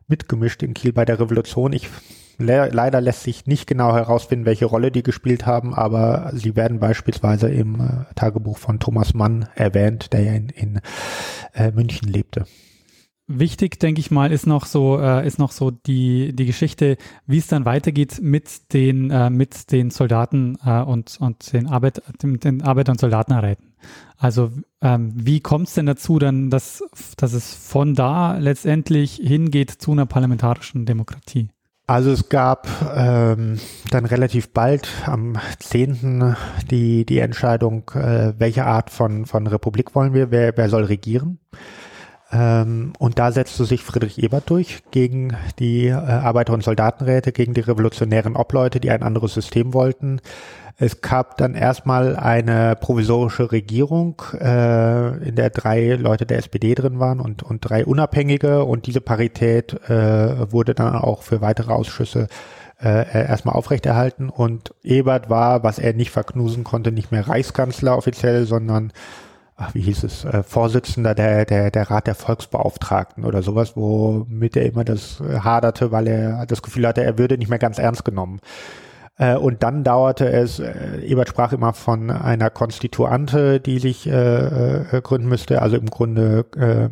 mitgemischt 0.07 0.63
in 0.63 0.73
Kiel 0.73 0.93
bei 0.93 1.05
der 1.05 1.19
Revolution. 1.19 1.73
Ich 1.73 1.89
le 2.37 2.69
leider 2.71 3.01
lässt 3.01 3.23
sich 3.23 3.45
nicht 3.45 3.67
genau 3.67 3.93
herausfinden, 3.93 4.45
welche 4.45 4.65
Rolle 4.65 4.91
die 4.91 5.03
gespielt 5.03 5.45
haben, 5.45 5.73
aber 5.73 6.31
sie 6.33 6.55
werden 6.55 6.79
beispielsweise 6.79 7.49
im 7.49 7.75
äh, 7.75 8.13
Tagebuch 8.15 8.57
von 8.57 8.79
Thomas 8.79 9.13
Mann 9.13 9.47
erwähnt, 9.55 10.13
der 10.13 10.23
ja 10.23 10.33
in, 10.33 10.49
in 10.49 10.81
äh, 11.53 11.71
München 11.71 12.09
lebte. 12.09 12.45
Wichtig, 13.27 13.79
denke 13.79 13.99
ich 14.01 14.11
mal, 14.11 14.31
ist 14.31 14.45
noch 14.45 14.67
so, 14.67 14.99
äh, 14.99 15.25
ist 15.25 15.39
noch 15.39 15.51
so 15.51 15.71
die, 15.71 16.35
die 16.35 16.45
Geschichte, 16.45 16.97
wie 17.25 17.39
es 17.39 17.47
dann 17.47 17.65
weitergeht 17.65 18.19
mit 18.21 18.71
den, 18.71 19.09
äh, 19.09 19.31
mit 19.31 19.71
den 19.71 19.89
Soldaten 19.89 20.59
äh, 20.63 20.81
und, 20.81 21.17
und 21.19 21.51
den, 21.51 21.65
Arbeit, 21.65 22.03
den, 22.21 22.39
den 22.39 22.61
Arbeiter- 22.61 22.91
und 22.91 22.99
Soldatenräten. 22.99 23.73
Also 24.17 24.51
ähm, 24.81 25.11
wie 25.15 25.39
kommt 25.39 25.67
es 25.69 25.73
denn 25.73 25.87
dazu, 25.87 26.19
dann, 26.19 26.51
dass, 26.51 26.83
dass 27.17 27.33
es 27.33 27.55
von 27.55 27.95
da 27.95 28.37
letztendlich 28.37 29.15
hingeht 29.15 29.71
zu 29.71 29.93
einer 29.93 30.05
parlamentarischen 30.05 30.85
Demokratie? 30.85 31.49
Also 31.87 32.11
es 32.11 32.29
gab 32.29 32.67
ähm, 32.95 33.59
dann 33.91 34.05
relativ 34.05 34.49
bald 34.49 34.87
am 35.05 35.37
10. 35.59 36.35
die, 36.69 37.05
die 37.05 37.19
Entscheidung, 37.19 37.89
äh, 37.93 38.33
welche 38.37 38.65
Art 38.65 38.89
von, 38.89 39.25
von 39.25 39.45
Republik 39.47 39.93
wollen 39.95 40.13
wir, 40.13 40.31
wer, 40.31 40.55
wer 40.55 40.69
soll 40.69 40.85
regieren. 40.85 41.39
Ähm, 42.35 42.93
und 42.99 43.17
da 43.17 43.31
setzte 43.31 43.63
sich 43.63 43.81
Friedrich 43.81 44.21
Ebert 44.21 44.49
durch 44.49 44.83
gegen 44.91 45.37
die 45.59 45.87
äh, 45.87 45.93
Arbeiter- 45.93 46.53
und 46.53 46.63
Soldatenräte, 46.63 47.31
gegen 47.31 47.53
die 47.53 47.61
revolutionären 47.61 48.35
Obleute, 48.35 48.79
die 48.79 48.91
ein 48.91 49.03
anderes 49.03 49.33
System 49.33 49.73
wollten. 49.73 50.19
Es 50.77 50.99
gab 50.99 51.37
dann 51.37 51.55
erstmal 51.55 52.17
eine 52.17 52.75
provisorische 52.75 53.53
Regierung, 53.53 54.21
äh, 54.33 55.17
in 55.25 55.35
der 55.35 55.49
drei 55.49 55.93
Leute 55.93 56.25
der 56.25 56.39
SPD 56.39 56.75
drin 56.75 56.99
waren 56.99 57.21
und, 57.21 57.43
und 57.43 57.61
drei 57.61 57.85
Unabhängige. 57.85 58.65
Und 58.65 58.85
diese 58.85 58.99
Parität 58.99 59.73
äh, 59.89 60.51
wurde 60.51 60.75
dann 60.75 60.95
auch 60.95 61.23
für 61.23 61.39
weitere 61.39 61.71
Ausschüsse 61.71 62.27
äh, 62.83 63.27
erstmal 63.27 63.55
aufrechterhalten. 63.55 64.27
Und 64.27 64.73
Ebert 64.83 65.29
war, 65.29 65.63
was 65.63 65.79
er 65.79 65.93
nicht 65.93 66.11
verknusen 66.11 66.65
konnte, 66.65 66.91
nicht 66.91 67.13
mehr 67.13 67.25
Reichskanzler 67.25 67.97
offiziell, 67.97 68.45
sondern 68.45 68.91
ach, 69.55 69.73
wie 69.73 69.81
hieß 69.81 70.03
es, 70.03 70.25
äh, 70.25 70.43
Vorsitzender 70.43 71.15
der, 71.15 71.45
der, 71.45 71.71
der 71.71 71.89
Rat 71.89 72.07
der 72.07 72.15
Volksbeauftragten 72.15 73.25
oder 73.25 73.41
sowas, 73.41 73.75
womit 73.75 74.57
er 74.57 74.65
immer 74.65 74.83
das 74.83 75.21
äh, 75.21 75.39
haderte, 75.39 75.91
weil 75.91 76.07
er 76.07 76.45
das 76.45 76.61
Gefühl 76.61 76.87
hatte, 76.87 77.03
er 77.03 77.17
würde 77.17 77.37
nicht 77.37 77.49
mehr 77.49 77.59
ganz 77.59 77.77
ernst 77.77 78.05
genommen. 78.05 78.39
Äh, 79.17 79.35
und 79.35 79.63
dann 79.63 79.83
dauerte 79.83 80.29
es, 80.29 80.59
äh, 80.59 80.99
Ebert 81.01 81.29
sprach 81.29 81.53
immer 81.53 81.73
von 81.73 82.11
einer 82.11 82.49
Konstituante, 82.49 83.59
die 83.59 83.79
sich 83.79 84.07
äh, 84.07 84.97
äh, 84.97 85.01
gründen 85.01 85.29
müsste, 85.29 85.61
also 85.61 85.77
im 85.77 85.89
Grunde 85.89 86.45
äh, 86.57 86.89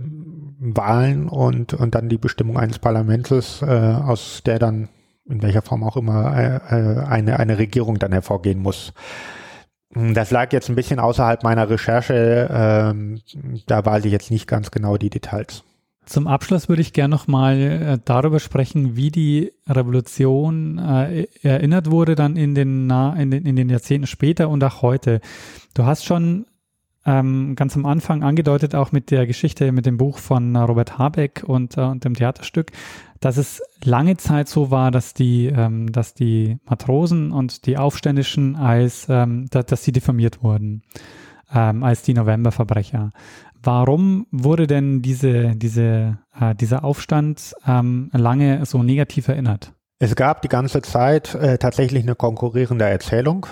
Wahlen 0.60 1.28
und, 1.28 1.74
und 1.74 1.96
dann 1.96 2.08
die 2.08 2.18
Bestimmung 2.18 2.58
eines 2.58 2.80
Parlaments, 2.80 3.62
äh, 3.62 3.66
aus 3.66 4.42
der 4.46 4.60
dann 4.60 4.88
in 5.26 5.42
welcher 5.42 5.62
Form 5.62 5.84
auch 5.84 5.98
immer 5.98 6.38
äh, 6.38 6.56
äh 6.56 7.00
eine, 7.04 7.40
eine 7.40 7.58
Regierung 7.58 8.00
dann 8.00 8.12
hervorgehen 8.12 8.60
muss. 8.60 8.94
Hm, 9.94 10.14
das 10.14 10.32
lag 10.32 10.52
jetzt 10.52 10.70
ein 10.70 10.76
bisschen 10.76 11.00
außerhalb 11.00 11.44
meiner 11.44 11.70
Recherche. 11.70 12.50
Ähm, 12.52 13.22
da 13.68 13.86
weiß 13.86 14.06
ich 14.06 14.12
jetzt 14.12 14.32
nicht 14.32 14.48
ganz 14.48 14.72
genau 14.72 14.98
die 14.98 15.10
Details. 15.10 15.64
Zum 16.06 16.28
Abschluss 16.28 16.68
würde 16.68 16.82
ich 16.82 16.92
gerne 16.92 17.16
noch 17.16 17.28
mal 17.28 17.58
äh, 17.58 17.98
darüber 18.04 18.40
sprechen, 18.40 18.98
wie 18.98 19.10
die 19.10 19.54
Revolution 19.68 20.78
äh, 20.78 21.28
erinnert 21.44 21.92
wurde 21.92 22.16
dann 22.16 22.36
in 22.36 22.56
den, 22.56 22.90
in 22.90 23.32
den, 23.32 23.46
in 23.46 23.56
den 23.56 23.70
Jahrzehnten 23.70 24.08
später 24.08 24.50
und 24.50 24.64
auch 24.64 24.82
heute. 24.82 25.22
Du 25.74 25.86
hast 25.86 26.04
schon 26.04 26.46
ähm, 27.06 27.56
ganz 27.56 27.76
am 27.76 27.86
Anfang 27.86 28.24
angedeutet, 28.24 28.76
auch 28.76 28.92
mit 28.92 29.12
der 29.12 29.28
Geschichte, 29.28 29.72
mit 29.72 29.86
dem 29.86 29.98
Buch 29.98 30.18
von 30.18 30.56
Robert 30.56 30.98
Habeck 30.98 31.44
und, 31.46 31.78
äh, 31.78 31.82
und 31.82 32.06
dem 32.06 32.14
Theaterstück, 32.14 32.72
dass 33.20 33.38
es 33.38 33.62
lange 33.84 34.18
Zeit 34.18 34.50
so 34.50 34.72
war, 34.72 34.92
dass 34.92 35.14
die, 35.14 35.48
ähm, 35.48 35.92
dass 35.92 36.14
die 36.14 36.58
Matrosen 36.66 37.32
und 37.32 37.66
die 37.66 37.78
Aufständischen 37.78 38.56
als, 38.56 39.08
ähm, 39.10 39.48
da, 39.50 39.64
dass 39.64 39.84
sie 39.84 39.92
diffamiert 39.92 40.44
wurden. 40.44 40.84
ähm, 41.54 41.84
als 41.84 42.02
die 42.02 42.14
Novemberverbrecher. 42.14 43.12
Warum 43.62 44.28
wurde 44.32 44.68
denn 44.68 45.02
diese, 45.02 45.56
diese, 45.56 46.18
äh, 46.40 46.56
dieser 46.56 46.84
Aufstand 46.84 47.54
ähm, 47.66 48.10
lange 48.12 48.66
so 48.66 48.84
negativ 48.84 49.28
erinnert? 49.28 49.74
Es 50.00 50.16
gab 50.16 50.42
die 50.42 50.50
ganze 50.50 50.82
Zeit 50.82 51.34
äh, 51.36 51.58
tatsächlich 51.58 52.04
eine 52.04 52.16
konkurrierende 52.16 52.86
Erzählung, 52.86 53.46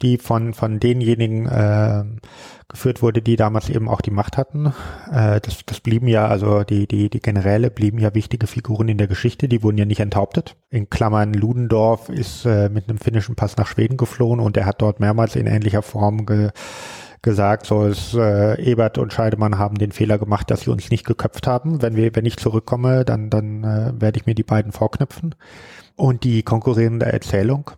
die 0.00 0.18
von, 0.18 0.54
von 0.54 0.78
denjenigen 0.78 1.46
äh, 1.46 2.04
geführt 2.68 3.02
wurde, 3.02 3.20
die 3.20 3.36
damals 3.36 3.68
eben 3.68 3.88
auch 3.88 4.00
die 4.00 4.10
Macht 4.10 4.36
hatten. 4.36 4.72
Äh, 5.12 5.40
das, 5.40 5.64
das 5.66 5.80
blieben 5.80 6.08
ja, 6.08 6.26
also 6.26 6.62
die, 6.62 6.86
die, 6.86 7.10
die 7.10 7.20
Generäle 7.20 7.70
blieben 7.70 7.98
ja 7.98 8.14
wichtige 8.14 8.46
Figuren 8.46 8.88
in 8.88 8.98
der 8.98 9.08
Geschichte, 9.08 9.48
die 9.48 9.62
wurden 9.62 9.78
ja 9.78 9.84
nicht 9.84 10.00
enthauptet. 10.00 10.56
In 10.70 10.88
Klammern, 10.88 11.34
Ludendorff 11.34 12.08
ist 12.08 12.46
äh, 12.46 12.68
mit 12.68 12.88
einem 12.88 12.98
finnischen 12.98 13.34
Pass 13.34 13.56
nach 13.56 13.66
Schweden 13.66 13.96
geflohen 13.96 14.40
und 14.40 14.56
er 14.56 14.66
hat 14.66 14.80
dort 14.80 15.00
mehrmals 15.00 15.36
in 15.36 15.46
ähnlicher 15.46 15.82
Form 15.82 16.26
ge 16.26 16.50
gesagt, 17.24 17.66
so 17.66 17.84
ist 17.84 18.14
äh, 18.14 18.60
Ebert 18.60 18.98
und 18.98 19.12
Scheidemann 19.12 19.56
haben 19.56 19.78
den 19.78 19.92
Fehler 19.92 20.18
gemacht, 20.18 20.50
dass 20.50 20.62
sie 20.62 20.70
uns 20.70 20.90
nicht 20.90 21.06
geköpft 21.06 21.46
haben. 21.46 21.80
Wenn 21.80 21.94
wir, 21.94 22.14
wenn 22.16 22.26
ich 22.26 22.36
zurückkomme, 22.36 23.04
dann, 23.04 23.30
dann 23.30 23.62
äh, 23.62 23.92
werde 24.00 24.18
ich 24.18 24.26
mir 24.26 24.34
die 24.34 24.42
beiden 24.42 24.72
vorknüpfen. 24.72 25.36
Und 25.94 26.24
die 26.24 26.42
konkurrierende 26.42 27.06
Erzählung 27.06 27.70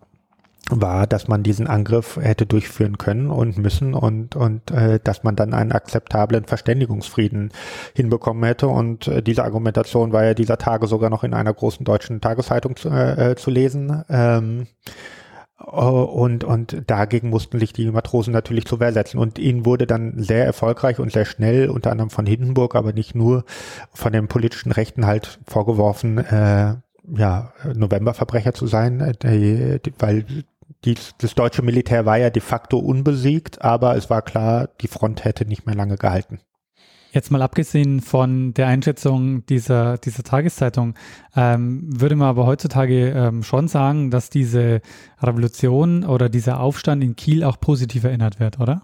war, 0.71 1.05
dass 1.05 1.27
man 1.27 1.43
diesen 1.43 1.67
Angriff 1.67 2.17
hätte 2.19 2.45
durchführen 2.45 2.97
können 2.97 3.29
und 3.29 3.57
müssen 3.57 3.93
und 3.93 4.35
und 4.35 4.71
äh, 4.71 4.99
dass 5.03 5.23
man 5.23 5.35
dann 5.35 5.53
einen 5.53 5.71
akzeptablen 5.71 6.45
Verständigungsfrieden 6.45 7.51
hinbekommen 7.93 8.43
hätte. 8.43 8.67
Und 8.67 9.07
äh, 9.07 9.21
diese 9.21 9.43
Argumentation 9.43 10.11
war 10.11 10.23
ja 10.23 10.33
dieser 10.33 10.57
Tage 10.57 10.87
sogar 10.87 11.09
noch 11.09 11.23
in 11.23 11.33
einer 11.33 11.53
großen 11.53 11.85
deutschen 11.85 12.19
Tageszeitung 12.19 12.75
zu, 12.75 12.89
äh, 12.89 13.31
äh 13.31 13.35
zu 13.35 13.51
lesen. 13.51 14.03
Ähm, 14.09 14.67
und 15.57 16.43
und 16.43 16.83
dagegen 16.87 17.29
mussten 17.29 17.59
sich 17.59 17.71
die 17.71 17.89
Matrosen 17.89 18.33
natürlich 18.33 18.65
zur 18.65 18.79
Wehr 18.79 18.91
setzen. 18.91 19.19
Und 19.19 19.37
ihnen 19.37 19.65
wurde 19.65 19.85
dann 19.85 20.15
sehr 20.17 20.45
erfolgreich 20.45 20.99
und 20.99 21.11
sehr 21.11 21.25
schnell 21.25 21.69
unter 21.69 21.91
anderem 21.91 22.09
von 22.09 22.25
Hindenburg, 22.25 22.75
aber 22.75 22.91
nicht 22.91 23.13
nur 23.13 23.45
von 23.93 24.11
den 24.11 24.27
politischen 24.27 24.71
Rechten 24.71 25.05
halt 25.05 25.39
vorgeworfen 25.45 26.17
äh, 26.17 26.75
ja, 27.13 27.53
Novemberverbrecher 27.73 28.53
zu 28.53 28.67
sein, 28.67 28.99
äh, 29.01 29.79
weil 29.99 30.25
die, 30.83 30.95
das 31.17 31.35
deutsche 31.35 31.61
Militär 31.61 32.05
war 32.05 32.17
ja 32.17 32.29
de 32.29 32.41
facto 32.41 32.77
unbesiegt, 32.77 33.61
aber 33.61 33.95
es 33.95 34.09
war 34.09 34.21
klar, 34.21 34.69
die 34.81 34.87
Front 34.87 35.25
hätte 35.25 35.45
nicht 35.45 35.65
mehr 35.65 35.75
lange 35.75 35.97
gehalten. 35.97 36.39
Jetzt 37.11 37.31
mal 37.31 37.41
abgesehen 37.41 38.01
von 38.01 38.53
der 38.53 38.67
Einschätzung 38.67 39.45
dieser, 39.45 39.97
dieser 39.97 40.23
Tageszeitung, 40.23 40.95
ähm, 41.33 41.87
würde 41.87 42.17
man 42.17 42.27
aber 42.27 42.45
heutzutage 42.45 43.11
ähm, 43.11 43.41
schon 43.41 43.69
sagen, 43.69 44.11
dass 44.11 44.29
diese 44.29 44.81
Revolution 45.21 46.03
oder 46.03 46.27
dieser 46.27 46.59
Aufstand 46.59 47.01
in 47.05 47.15
Kiel 47.15 47.45
auch 47.45 47.57
positiv 47.57 48.03
erinnert 48.03 48.41
wird, 48.41 48.59
oder? 48.59 48.81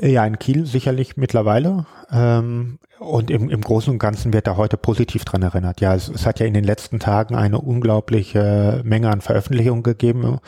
Ja, 0.00 0.24
in 0.26 0.38
Kiel 0.38 0.64
sicherlich 0.64 1.18
mittlerweile. 1.18 1.86
Ähm, 2.10 2.78
und 2.98 3.30
im, 3.30 3.50
im 3.50 3.60
Großen 3.60 3.92
und 3.92 3.98
Ganzen 3.98 4.32
wird 4.32 4.46
da 4.46 4.56
heute 4.56 4.76
positiv 4.76 5.24
dran 5.26 5.42
erinnert. 5.42 5.82
Ja, 5.82 5.94
es, 5.94 6.08
es 6.08 6.24
hat 6.24 6.40
ja 6.40 6.46
in 6.46 6.54
den 6.54 6.64
letzten 6.64 7.00
Tagen 7.00 7.34
eine 7.34 7.60
unglaubliche 7.60 8.80
Menge 8.84 9.10
an 9.10 9.20
Veröffentlichungen 9.20 9.82
gegeben. 9.82 10.38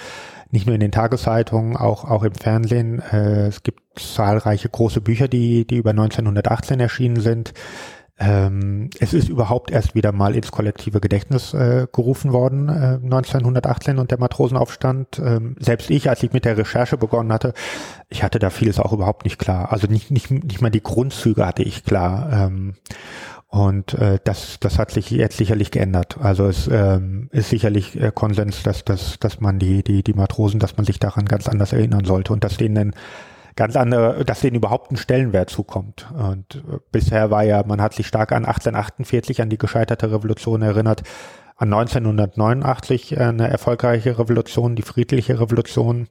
Nicht 0.57 0.65
nur 0.65 0.75
in 0.75 0.81
den 0.81 0.91
Tageszeitungen, 0.91 1.77
auch, 1.77 2.05
auch 2.07 2.23
im 2.23 2.33
Fernsehen. 2.33 3.03
Äh, 3.13 3.49
es 3.49 3.63
gibt 3.63 3.83
zahlreiche 3.95 4.71
große 4.71 5.03
Bücher, 5.03 5.29
die, 5.29 5.67
die 5.67 5.77
über 5.77 5.91
1918 5.91 6.81
erschienen 6.81 7.21
sind. 7.21 7.53
Ähm, 8.19 8.89
es 8.99 9.13
ist 9.13 9.29
überhaupt 9.29 9.71
erst 9.71 9.95
wieder 9.95 10.13
mal 10.13 10.35
ins 10.35 10.51
kollektive 10.51 11.03
Gedächtnis 11.03 11.53
äh, 11.53 11.89
gerufen 11.93 12.33
worden, 12.33 12.71
äh, 12.71 13.05
1918 13.05 13.99
und 13.99 14.11
der 14.11 14.19
Matrosenaufstand. 14.19 15.19
Ähm, 15.19 15.57
selbst 15.59 15.91
ich, 15.91 16.09
als 16.09 16.23
ich 16.23 16.33
mit 16.33 16.47
der 16.47 16.57
Recherche 16.57 16.97
begonnen 16.97 17.35
hatte, 17.35 17.53
ich 18.09 18.23
hatte 18.23 18.39
da 18.39 18.49
vieles 18.49 18.81
auch 18.81 18.95
überhaupt 18.95 19.25
nicht 19.25 19.39
klar. 19.39 19.73
Also 19.73 19.89
nicht, 19.89 20.11
nicht, 20.11 20.31
nicht 20.31 20.63
mal 20.63 20.71
die 20.71 20.83
Grundzüge 20.83 21.45
hatte 21.45 21.65
ich 21.65 21.85
klar. 21.85 22.33
Ähm, 22.33 22.77
und 23.57 23.95
äh, 23.95 24.19
das, 24.23 24.61
das 24.61 24.79
hat 24.79 24.91
sich 24.91 25.11
jetzt 25.11 25.39
sicherlich 25.39 25.71
geändert. 25.71 26.19
Also 26.21 26.47
es 26.47 26.69
ähm, 26.71 27.31
ist 27.33 27.49
sicherlich 27.49 27.99
äh, 27.99 28.13
Konsens, 28.15 28.63
dass, 28.63 28.85
dass, 28.85 29.19
dass 29.19 29.41
man 29.41 29.59
die, 29.59 29.83
die, 29.83 30.03
die 30.03 30.13
Matrosen, 30.13 30.61
dass 30.61 30.77
man 30.77 30.85
sich 30.85 30.99
daran 30.99 31.25
ganz 31.25 31.49
anders 31.49 31.73
erinnern 31.73 32.05
sollte 32.05 32.35
und 32.35 32.45
dass 32.45 32.59
denen 32.59 32.95
ganz 33.55 33.75
andere, 33.75 34.27
dass 34.27 34.41
denen 34.43 34.57
überhaupt 34.57 34.93
ein 34.93 34.99
Stellenwert 34.99 35.49
zukommt. 35.49 36.07
Und 36.13 36.57
äh, 36.57 36.77
bisher 36.93 37.31
war 37.31 37.45
ja, 37.45 37.65
man 37.67 37.81
hat 37.81 37.95
sich 37.95 38.07
stark 38.07 38.33
an 38.33 38.45
1848, 38.45 39.41
an 39.41 39.49
die 39.49 39.57
gescheiterte 39.57 40.13
Revolution 40.13 40.61
erinnert, 40.61 41.03
an 41.57 41.73
1989 41.73 43.19
eine 43.19 43.49
erfolgreiche 43.49 44.19
Revolution, 44.19 44.77
die 44.77 44.83
friedliche 44.83 45.41
Revolution. 45.41 46.09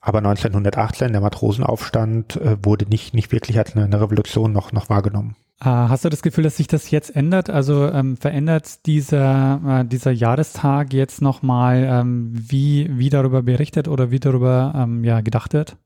Aber 0.00 0.18
1918, 0.18 1.10
der 1.10 1.22
Matrosenaufstand, 1.22 2.36
äh, 2.36 2.56
wurde 2.62 2.88
nicht, 2.88 3.14
nicht 3.14 3.32
wirklich 3.32 3.58
als 3.58 3.74
eine, 3.74 4.00
Revolution 4.00 4.52
noch, 4.52 4.70
noch 4.70 4.88
wahrgenommen. 4.88 5.34
Ah, 5.60 5.88
hast 5.88 6.04
du 6.04 6.08
das 6.08 6.22
Gefühl, 6.22 6.44
dass 6.44 6.56
sich 6.56 6.68
das 6.68 6.90
jetzt 6.92 7.16
ändert? 7.16 7.50
Also 7.50 7.90
ähm, 7.90 8.16
verändert 8.16 8.86
dieser, 8.86 9.80
äh, 9.80 9.84
dieser 9.84 10.12
Jahrestag 10.12 10.92
jetzt 10.92 11.20
nochmal, 11.20 11.84
ähm, 11.90 12.30
wie, 12.32 12.88
wie 12.96 13.10
darüber 13.10 13.42
berichtet 13.42 13.88
oder 13.88 14.12
wie 14.12 14.20
darüber 14.20 14.72
ähm, 14.76 15.02
ja, 15.02 15.20
gedacht 15.20 15.54
wird? 15.54 15.76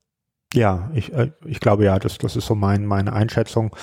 Ja, 0.53 0.91
ich, 0.93 1.11
äh, 1.13 1.31
ich 1.45 1.59
glaube 1.59 1.85
ja, 1.85 1.97
das, 1.97 2.19
das 2.19 2.35
ist 2.35 2.45
so 2.45 2.53
mein, 2.53 2.85
meine 2.85 3.13
Einschätzung. 3.13 3.75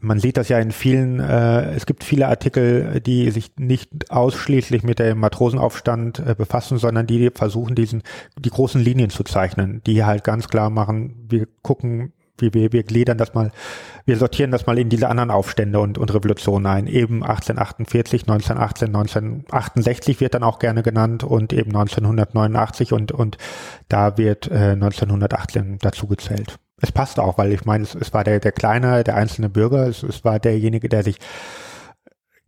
Man 0.00 0.18
sieht 0.18 0.38
das 0.38 0.48
ja 0.48 0.58
in 0.58 0.70
vielen, 0.70 1.20
äh, 1.20 1.72
es 1.74 1.84
gibt 1.84 2.04
viele 2.04 2.28
Artikel, 2.28 3.02
die 3.02 3.30
sich 3.30 3.52
nicht 3.58 4.10
ausschließlich 4.10 4.82
mit 4.82 4.98
dem 4.98 5.18
Matrosenaufstand 5.18 6.20
äh, 6.20 6.34
befassen, 6.34 6.78
sondern 6.78 7.06
die 7.06 7.30
versuchen, 7.34 7.74
diesen, 7.74 8.02
die 8.38 8.50
großen 8.50 8.80
Linien 8.80 9.10
zu 9.10 9.24
zeichnen, 9.24 9.82
die 9.86 10.04
halt 10.04 10.24
ganz 10.24 10.48
klar 10.48 10.70
machen, 10.70 11.26
wir 11.28 11.46
gucken, 11.60 12.14
wie 12.38 12.52
wir, 12.54 12.72
wir 12.72 12.82
gliedern 12.82 13.18
das 13.18 13.34
mal, 13.34 13.52
wir 14.04 14.16
sortieren 14.16 14.50
das 14.50 14.66
mal 14.66 14.78
in 14.78 14.88
diese 14.88 15.08
anderen 15.08 15.30
Aufstände 15.30 15.80
und, 15.80 15.98
und 15.98 16.12
Revolutionen 16.12 16.66
ein. 16.66 16.86
Eben 16.86 17.22
1848, 17.22 18.22
1918, 18.22 18.88
1968 18.88 20.20
wird 20.20 20.34
dann 20.34 20.42
auch 20.42 20.58
gerne 20.58 20.82
genannt 20.82 21.24
und 21.24 21.52
eben 21.52 21.70
1989 21.70 22.92
und, 22.92 23.12
und 23.12 23.38
da 23.88 24.18
wird 24.18 24.50
äh, 24.50 24.72
1918 24.72 25.78
dazu 25.80 26.06
gezählt. 26.06 26.58
Es 26.80 26.92
passt 26.92 27.18
auch, 27.18 27.38
weil 27.38 27.52
ich 27.52 27.64
meine, 27.64 27.84
es, 27.84 27.94
es 27.94 28.12
war 28.12 28.24
der, 28.24 28.40
der 28.40 28.52
kleine, 28.52 29.04
der 29.04 29.16
einzelne 29.16 29.48
Bürger, 29.48 29.86
es, 29.86 30.02
es 30.02 30.24
war 30.24 30.38
derjenige, 30.38 30.88
der 30.88 31.02
sich 31.02 31.18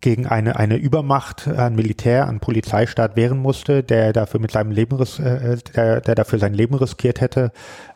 gegen 0.07 0.29
eine, 0.29 0.55
eine 0.55 0.77
Übermacht 0.77 1.49
an 1.49 1.75
Militär, 1.75 2.29
an 2.29 2.39
Polizeistaat 2.39 3.17
wehren 3.17 3.39
musste, 3.39 3.83
der 3.83 4.13
dafür 4.13 4.39
mit 4.39 4.53
seinem 4.53 4.71
Leben, 4.71 5.01
äh, 5.01 5.57
der, 5.75 6.01
der 6.01 6.15
dafür 6.15 6.39
sein 6.39 6.55
Leben 6.55 6.77
riskiert 6.77 7.21
hätte, 7.21 7.51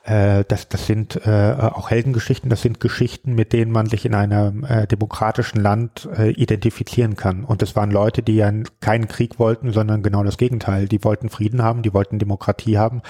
äh, 0.04 0.44
das, 0.48 0.68
das 0.68 0.86
sind 0.86 1.26
äh, 1.26 1.54
auch 1.58 1.90
Heldengeschichten, 1.90 2.48
das 2.48 2.62
sind 2.62 2.80
Geschichten, 2.80 3.34
mit 3.34 3.52
denen 3.52 3.70
man 3.70 3.86
sich 3.86 4.06
in 4.06 4.14
einem 4.14 4.64
äh, 4.64 4.86
demokratischen 4.86 5.60
Land 5.60 6.08
äh, 6.16 6.30
identifizieren 6.30 7.16
kann. 7.16 7.44
Und 7.44 7.60
das 7.60 7.76
waren 7.76 7.90
Leute, 7.90 8.22
die 8.22 8.36
ja 8.36 8.50
keinen 8.80 9.08
Krieg 9.08 9.38
wollten, 9.38 9.72
sondern 9.72 10.02
genau 10.02 10.22
das 10.24 10.38
Gegenteil. 10.38 10.88
Die 10.88 11.04
wollten 11.04 11.28
Frieden 11.28 11.62
haben, 11.62 11.82
die 11.82 11.92
wollten 11.92 12.18
Demokratie 12.18 12.78
haben. 12.78 13.02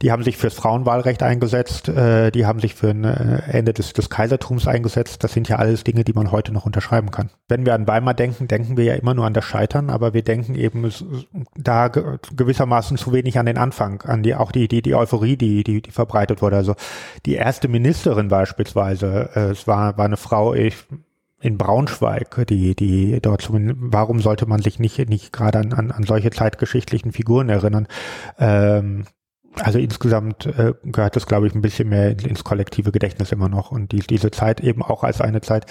Die 0.00 0.10
haben 0.10 0.22
sich 0.22 0.38
fürs 0.38 0.54
Frauenwahlrecht 0.54 1.22
eingesetzt, 1.22 1.88
äh, 1.88 2.30
die 2.30 2.46
haben 2.46 2.60
sich 2.60 2.74
für 2.74 2.88
ein 2.88 3.04
äh, 3.04 3.42
Ende 3.50 3.74
des, 3.74 3.92
des 3.92 4.08
Kaisertums 4.08 4.66
eingesetzt. 4.66 5.22
Das 5.22 5.32
sind 5.34 5.48
ja 5.48 5.56
alles 5.56 5.84
Dinge, 5.84 6.04
die 6.04 6.14
man 6.14 6.32
heute 6.32 6.52
noch 6.52 6.64
unterschreiben 6.64 7.10
kann. 7.10 7.28
Wenn 7.48 7.66
wir 7.66 7.74
an 7.74 7.86
Weimar 7.86 8.14
denken, 8.14 8.39
denken 8.48 8.76
wir 8.76 8.84
ja 8.84 8.94
immer 8.94 9.14
nur 9.14 9.26
an 9.26 9.34
das 9.34 9.44
Scheitern, 9.44 9.90
aber 9.90 10.14
wir 10.14 10.22
denken 10.22 10.54
eben 10.54 10.90
da 11.56 11.88
gewissermaßen 11.88 12.96
zu 12.96 13.12
wenig 13.12 13.38
an 13.38 13.46
den 13.46 13.58
Anfang, 13.58 14.02
an 14.02 14.22
die 14.22 14.34
auch 14.34 14.52
die 14.52 14.68
die 14.68 14.82
die 14.82 14.94
Euphorie, 14.94 15.36
die 15.36 15.64
die 15.64 15.82
die 15.82 15.90
verbreitet 15.90 16.42
wurde. 16.42 16.56
Also 16.56 16.74
die 17.26 17.34
erste 17.34 17.68
Ministerin 17.68 18.28
beispielsweise, 18.28 19.30
äh, 19.34 19.40
es 19.50 19.66
war, 19.66 19.96
war 19.98 20.04
eine 20.04 20.16
Frau, 20.16 20.54
ich, 20.54 20.76
in 21.40 21.56
Braunschweig, 21.56 22.46
die, 22.48 22.74
die 22.74 23.18
dort 23.20 23.48
warum 23.50 24.20
sollte 24.20 24.46
man 24.46 24.60
sich 24.60 24.78
nicht, 24.78 25.08
nicht 25.08 25.32
gerade 25.32 25.58
an, 25.58 25.72
an, 25.72 25.90
an 25.90 26.04
solche 26.04 26.30
zeitgeschichtlichen 26.30 27.12
Figuren 27.12 27.48
erinnern? 27.48 27.88
Ähm, 28.38 29.04
also 29.56 29.78
insgesamt 29.78 30.46
äh, 30.46 30.74
gehört 30.84 31.16
das, 31.16 31.26
glaube 31.26 31.46
ich, 31.46 31.54
ein 31.54 31.60
bisschen 31.60 31.88
mehr 31.88 32.10
ins 32.10 32.44
kollektive 32.44 32.92
Gedächtnis 32.92 33.32
immer 33.32 33.48
noch 33.48 33.72
und 33.72 33.92
die, 33.92 33.98
diese 33.98 34.30
Zeit 34.30 34.60
eben 34.60 34.82
auch 34.82 35.02
als 35.02 35.20
eine 35.20 35.40
Zeit. 35.40 35.66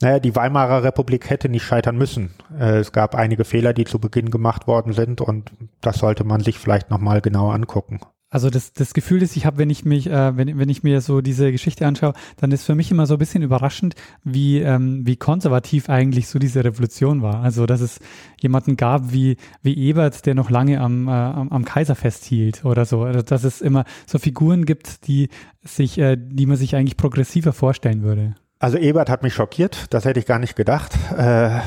Naja, 0.00 0.18
die 0.20 0.36
Weimarer 0.36 0.84
Republik 0.84 1.30
hätte 1.30 1.48
nicht 1.48 1.64
scheitern 1.64 1.96
müssen. 1.96 2.34
Äh, 2.58 2.78
es 2.78 2.92
gab 2.92 3.14
einige 3.14 3.44
Fehler, 3.44 3.72
die 3.72 3.84
zu 3.84 3.98
Beginn 3.98 4.30
gemacht 4.30 4.66
worden 4.66 4.92
sind 4.92 5.20
und 5.20 5.50
das 5.80 5.98
sollte 5.98 6.24
man 6.24 6.40
sich 6.40 6.58
vielleicht 6.58 6.90
nochmal 6.90 7.20
genauer 7.20 7.54
angucken. 7.54 8.00
Also 8.32 8.48
das, 8.48 8.72
das 8.72 8.94
Gefühl, 8.94 9.20
das 9.20 9.36
ich 9.36 9.44
habe, 9.44 9.58
wenn 9.58 9.68
ich 9.68 9.84
mich, 9.84 10.06
äh, 10.06 10.36
wenn, 10.38 10.58
wenn 10.58 10.70
ich 10.70 10.82
mir 10.82 11.02
so 11.02 11.20
diese 11.20 11.52
Geschichte 11.52 11.86
anschaue, 11.86 12.14
dann 12.38 12.50
ist 12.50 12.64
für 12.64 12.74
mich 12.74 12.90
immer 12.90 13.04
so 13.04 13.16
ein 13.16 13.18
bisschen 13.18 13.42
überraschend, 13.42 13.94
wie, 14.24 14.60
ähm, 14.60 15.06
wie 15.06 15.16
konservativ 15.16 15.90
eigentlich 15.90 16.28
so 16.28 16.38
diese 16.38 16.64
Revolution 16.64 17.20
war. 17.20 17.42
Also 17.42 17.66
dass 17.66 17.82
es 17.82 18.00
jemanden 18.40 18.78
gab 18.78 19.12
wie, 19.12 19.36
wie 19.60 19.76
Ebert, 19.76 20.24
der 20.24 20.34
noch 20.34 20.48
lange 20.48 20.80
am, 20.80 21.08
äh, 21.08 21.10
am, 21.10 21.50
am 21.50 21.66
Kaiser 21.66 21.94
festhielt 21.94 22.64
oder 22.64 22.86
so. 22.86 23.02
Also 23.02 23.20
dass 23.20 23.44
es 23.44 23.60
immer 23.60 23.84
so 24.06 24.18
Figuren 24.18 24.64
gibt, 24.64 25.06
die 25.06 25.28
sich, 25.62 25.98
äh, 25.98 26.16
die 26.18 26.46
man 26.46 26.56
sich 26.56 26.74
eigentlich 26.74 26.96
progressiver 26.96 27.52
vorstellen 27.52 28.02
würde. 28.02 28.34
Also 28.58 28.78
Ebert 28.78 29.10
hat 29.10 29.22
mich 29.22 29.34
schockiert, 29.34 29.88
das 29.90 30.06
hätte 30.06 30.20
ich 30.20 30.26
gar 30.26 30.38
nicht 30.38 30.56
gedacht. 30.56 30.96
Äh 31.18 31.60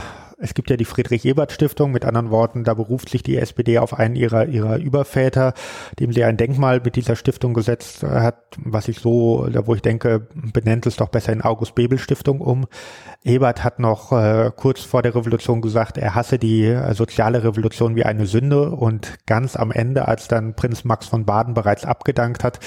es 0.45 0.53
gibt 0.53 0.69
ja 0.69 0.77
die 0.77 0.85
Friedrich-Ebert-Stiftung, 0.85 1.91
mit 1.91 2.05
anderen 2.05 2.29
Worten, 2.29 2.63
da 2.63 2.75
beruft 2.75 3.09
sich 3.09 3.23
die 3.23 3.37
SPD 3.37 3.79
auf 3.79 3.97
einen 3.97 4.15
ihrer, 4.15 4.45
ihrer 4.45 4.77
Überväter, 4.77 5.53
dem 5.99 6.13
sie 6.13 6.23
ein 6.23 6.37
Denkmal 6.37 6.79
mit 6.83 6.95
dieser 6.95 7.15
Stiftung 7.15 7.53
gesetzt 7.53 8.03
hat, 8.03 8.37
was 8.57 8.87
ich 8.87 8.99
so, 8.99 9.47
wo 9.65 9.75
ich 9.75 9.81
denke, 9.81 10.27
benennt 10.53 10.85
es 10.85 10.97
doch 10.97 11.09
besser 11.09 11.33
in 11.33 11.41
August-Bebel-Stiftung 11.41 12.41
um. 12.41 12.67
Ebert 13.23 13.63
hat 13.63 13.79
noch 13.79 14.11
äh, 14.11 14.51
kurz 14.55 14.81
vor 14.81 15.01
der 15.01 15.15
Revolution 15.15 15.61
gesagt, 15.61 15.97
er 15.97 16.13
hasse 16.13 16.37
die 16.37 16.65
äh, 16.65 16.93
soziale 16.93 17.43
Revolution 17.43 17.95
wie 17.95 18.05
eine 18.05 18.27
Sünde 18.27 18.69
und 18.69 19.15
ganz 19.25 19.55
am 19.55 19.71
Ende, 19.71 20.07
als 20.07 20.27
dann 20.27 20.55
Prinz 20.55 20.83
Max 20.83 21.07
von 21.07 21.25
Baden 21.25 21.55
bereits 21.55 21.85
abgedankt 21.85 22.43
hat, 22.43 22.59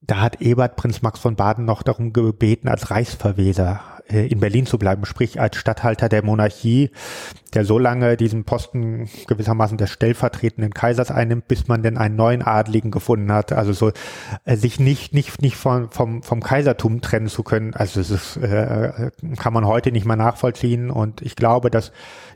da 0.00 0.20
hat 0.20 0.40
Ebert 0.40 0.76
Prinz 0.76 1.02
Max 1.02 1.18
von 1.18 1.36
Baden 1.36 1.64
noch 1.64 1.82
darum 1.82 2.12
gebeten, 2.12 2.68
als 2.68 2.90
Reichsverweser 2.90 3.80
in 4.08 4.40
Berlin 4.40 4.66
zu 4.66 4.78
bleiben, 4.78 5.06
sprich 5.06 5.40
als 5.40 5.56
Statthalter 5.56 6.08
der 6.08 6.24
Monarchie, 6.24 6.90
der 7.54 7.64
so 7.64 7.78
lange 7.78 8.16
diesen 8.16 8.44
Posten 8.44 9.08
gewissermaßen 9.26 9.78
des 9.78 9.90
stellvertretenden 9.90 10.74
Kaisers 10.74 11.10
einnimmt, 11.10 11.48
bis 11.48 11.68
man 11.68 11.82
denn 11.82 11.96
einen 11.96 12.16
neuen 12.16 12.42
Adligen 12.42 12.90
gefunden 12.90 13.32
hat. 13.32 13.52
Also 13.52 13.72
so 13.72 13.92
äh, 14.44 14.56
sich 14.56 14.78
nicht 14.78 15.14
nicht 15.14 15.40
nicht 15.40 15.56
vom 15.56 15.90
vom 15.90 16.22
vom 16.22 16.42
Kaisertum 16.42 17.00
trennen 17.00 17.28
zu 17.28 17.42
können. 17.42 17.74
Also 17.74 18.00
es 18.00 18.10
ist, 18.10 18.36
äh, 18.36 19.10
kann 19.38 19.52
man 19.52 19.66
heute 19.66 19.92
nicht 19.92 20.06
mehr 20.06 20.16
nachvollziehen. 20.16 20.90
Und 20.90 21.22
ich 21.22 21.36
glaube, 21.36 21.70
dass 21.70 21.92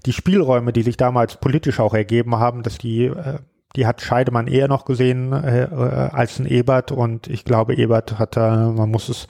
die 0.06 0.12
Spielräume, 0.12 0.72
die 0.72 0.82
sich 0.82 0.96
damals 0.96 1.36
politisch 1.36 1.80
auch 1.80 1.94
ergeben 1.94 2.36
haben, 2.36 2.62
dass 2.62 2.78
die 2.78 3.06
äh, 3.06 3.38
die 3.76 3.86
hat 3.86 4.00
Scheidemann 4.00 4.46
eher 4.46 4.66
noch 4.66 4.84
gesehen 4.84 5.32
äh, 5.32 5.64
äh, 5.64 5.68
als 5.68 6.38
ein 6.38 6.46
Ebert 6.46 6.90
und 6.90 7.28
ich 7.28 7.44
glaube, 7.44 7.74
Ebert 7.74 8.18
hat 8.18 8.36
da, 8.36 8.72
man 8.74 8.90
muss 8.90 9.08
es 9.08 9.28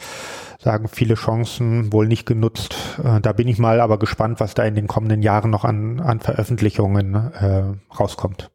sagen, 0.69 0.89
viele 0.89 1.15
Chancen 1.15 1.95
wohl 1.95 2.07
nicht 2.07 2.27
genutzt. 2.27 2.77
Äh, 3.03 3.23
da 3.23 3.33
bin 3.33 3.49
ich 3.49 3.59
mal 3.59 3.81
aber 3.81 3.99
gespannt, 3.99 4.39
was 4.39 4.53
da 4.53 4.65
in 4.65 4.75
den 4.75 4.87
kommenden 4.87 5.23
Jahren 5.23 5.51
noch 5.51 5.65
an, 5.65 5.99
an 5.99 6.21
Veröffentlichungen 6.21 7.15
äh, 7.15 7.63
rauskommt. 7.99 8.51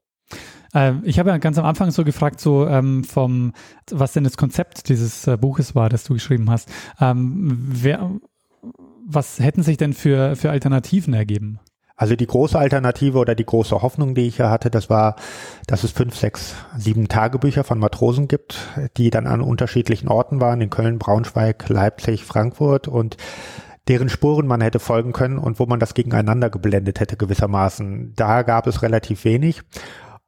Ähm, 0.75 1.01
ich 1.05 1.17
habe 1.17 1.31
ja 1.31 1.37
ganz 1.39 1.57
am 1.57 1.65
Anfang 1.65 1.89
so 1.89 2.03
gefragt, 2.03 2.39
so 2.39 2.67
ähm, 2.67 3.03
vom, 3.03 3.53
was 3.89 4.13
denn 4.13 4.23
das 4.23 4.37
Konzept 4.37 4.89
dieses 4.89 5.25
äh, 5.25 5.37
Buches 5.37 5.73
war, 5.73 5.89
das 5.89 6.03
du 6.03 6.13
geschrieben 6.13 6.51
hast. 6.51 6.69
Ähm, 7.01 7.57
wer, 7.71 8.11
was 9.07 9.39
hätten 9.39 9.63
sich 9.63 9.77
denn 9.77 9.93
für, 9.93 10.35
für 10.35 10.51
Alternativen 10.51 11.15
ergeben? 11.15 11.59
Also 12.03 12.17
die 12.17 12.27
große 12.27 12.59
Alternative 12.59 13.17
oder 13.17 13.33
die 13.33 13.45
große 13.45 13.81
Hoffnung, 13.81 14.13
die 14.13 14.27
ich 14.27 14.35
hier 14.35 14.49
hatte, 14.49 14.69
das 14.69 14.89
war, 14.89 15.15
dass 15.67 15.85
es 15.85 15.91
fünf, 15.91 16.17
sechs, 16.17 16.53
sieben 16.77 17.07
Tagebücher 17.07 17.63
von 17.63 17.79
Matrosen 17.79 18.27
gibt, 18.27 18.57
die 18.97 19.09
dann 19.09 19.25
an 19.25 19.39
unterschiedlichen 19.39 20.09
Orten 20.09 20.41
waren, 20.41 20.59
in 20.59 20.69
Köln, 20.69 20.99
Braunschweig, 20.99 21.69
Leipzig, 21.69 22.25
Frankfurt 22.25 22.89
und 22.89 23.15
deren 23.87 24.09
Spuren 24.09 24.47
man 24.47 24.59
hätte 24.59 24.79
folgen 24.79 25.13
können 25.13 25.37
und 25.37 25.59
wo 25.59 25.65
man 25.65 25.79
das 25.79 25.93
gegeneinander 25.93 26.49
geblendet 26.49 26.99
hätte 26.99 27.15
gewissermaßen. 27.15 28.11
Da 28.17 28.41
gab 28.41 28.67
es 28.67 28.81
relativ 28.81 29.23
wenig. 29.23 29.61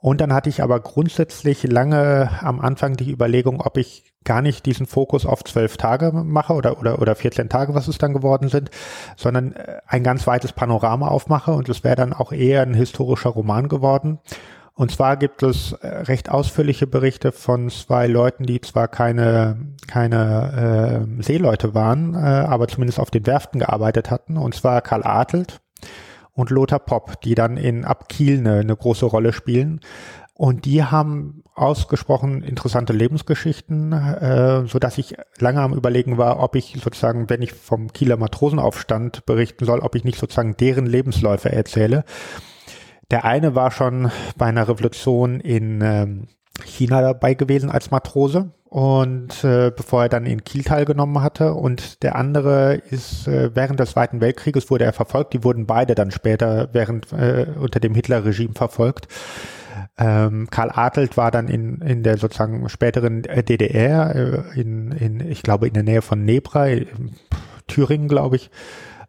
Und 0.06 0.22
dann 0.22 0.34
hatte 0.34 0.50
ich 0.50 0.62
aber 0.62 0.82
grundsätzlich 0.82 1.64
lange 1.64 2.30
am 2.42 2.60
Anfang 2.60 2.96
die 2.96 3.12
Überlegung, 3.12 3.60
ob 3.60 3.76
ich 3.76 4.14
gar 4.24 4.44
nicht 4.44 4.68
diesen 4.68 4.86
Fokus 4.86 5.26
auf 5.26 5.44
zwölf 5.44 5.78
Tage 5.78 6.12
mache 6.12 6.54
oder, 6.54 6.80
oder, 6.80 7.02
oder 7.02 7.16
14 7.16 7.50
Tage, 7.50 7.74
was 7.74 7.88
es 7.88 7.98
dann 7.98 8.14
geworden 8.14 8.48
sind, 8.48 8.70
sondern 9.16 9.54
äh, 9.54 9.80
ein 9.88 10.04
ganz 10.04 10.28
weites 10.28 10.54
Panorama 10.54 11.08
aufmache 11.08 11.54
und 11.54 11.70
es 11.70 11.84
wäre 11.84 11.96
dann 11.96 12.14
auch 12.14 12.32
eher 12.32 12.62
ein 12.62 12.76
historischer 12.76 13.32
Roman 13.32 13.68
geworden. 13.68 14.20
Und 14.76 14.92
zwar 14.92 15.18
gibt 15.18 15.42
es 15.42 15.72
äh, 15.72 15.88
recht 15.88 16.30
ausführliche 16.30 16.86
Berichte 16.86 17.32
von 17.32 17.72
zwei 17.72 18.06
Leuten, 18.06 18.46
die 18.46 18.62
zwar 18.62 18.88
keine, 18.88 19.58
keine 19.88 21.08
äh, 21.18 21.24
Seeleute 21.24 21.74
waren, 21.74 22.14
äh, 22.14 22.18
aber 22.18 22.68
zumindest 22.68 23.00
auf 23.00 23.10
den 23.10 23.26
Werften 23.26 23.60
gearbeitet 23.60 24.12
hatten, 24.12 24.38
und 24.38 24.54
zwar 24.54 24.84
Karl 24.84 25.04
Adelt 25.04 25.62
und 26.36 26.50
Lothar 26.50 26.80
Popp, 26.80 27.22
die 27.22 27.34
dann 27.34 27.58
in 27.58 27.86
Ab 27.86 28.10
Kiel 28.10 28.38
eine, 28.40 28.60
eine 28.60 28.76
große 28.76 29.06
Rolle 29.06 29.34
spielen. 29.34 29.80
Und 30.34 30.66
die 30.66 30.84
haben 30.84 31.44
ausgesprochen 31.56 32.44
interessante 32.44 32.92
Lebensgeschichten, 32.92 33.94
äh, 33.94 34.66
so 34.68 34.78
dass 34.80 34.98
ich 34.98 35.16
lange 35.40 35.62
am 35.62 35.74
Überlegen 35.74 36.18
war, 36.18 36.42
ob 36.42 36.56
ich 36.56 36.78
sozusagen, 36.84 37.30
wenn 37.30 37.42
ich 37.42 37.54
vom 37.54 37.94
Kieler 37.94 38.18
Matrosenaufstand 38.18 39.26
berichten 39.26 39.64
soll, 39.64 39.80
ob 39.80 39.96
ich 39.96 40.04
nicht 40.04 40.20
sozusagen 40.20 40.58
deren 40.58 40.86
Lebensläufe 40.86 41.52
erzähle. 41.52 42.04
Der 43.12 43.24
eine 43.24 43.56
war 43.56 43.72
schon 43.72 44.12
bei 44.38 44.48
einer 44.48 44.68
Revolution 44.68 45.40
in 45.40 45.80
ähm, 45.82 46.28
China 46.66 47.02
dabei 47.02 47.34
gewesen 47.34 47.70
als 47.70 47.92
Matrose 47.92 48.52
und 48.76 49.42
äh, 49.46 49.72
bevor 49.74 50.04
er 50.04 50.10
dann 50.10 50.26
in 50.26 50.44
Kiel 50.44 50.66
teilgenommen 50.66 51.22
hatte. 51.22 51.54
Und 51.54 52.04
der 52.04 52.18
andere 52.18 52.74
ist 52.74 53.26
äh, 53.26 53.56
während 53.56 53.80
des 53.80 53.92
Zweiten 53.92 54.20
Weltkrieges 54.20 54.70
wurde 54.70 54.84
er 54.84 54.92
verfolgt, 54.92 55.32
die 55.32 55.46
wurden 55.46 55.66
beide 55.66 55.96
dann 55.96 56.12
später 56.12 56.68
während 56.74 57.14
äh, 57.14 57.46
unter 57.58 57.80
dem 57.80 57.96
Hitler-Regime 57.96 58.54
verfolgt. 58.54 59.08
Ähm, 59.98 60.50
Karl 60.52 60.72
Adelt 60.74 61.16
war 61.16 61.32
dann 61.32 61.48
in, 61.48 61.80
in 61.80 62.04
der 62.04 62.18
sozusagen 62.18 62.68
späteren 62.68 63.22
DDR, 63.22 64.14
äh, 64.14 64.60
in, 64.60 64.92
in, 64.92 65.22
ich 65.22 65.42
glaube 65.42 65.70
in 65.70 65.74
der 65.74 65.84
Nähe 65.84 66.02
von 66.02 66.26
Nebra, 66.26 66.68
Thüringen, 67.68 68.10
glaube 68.10 68.36
ich, 68.36 68.52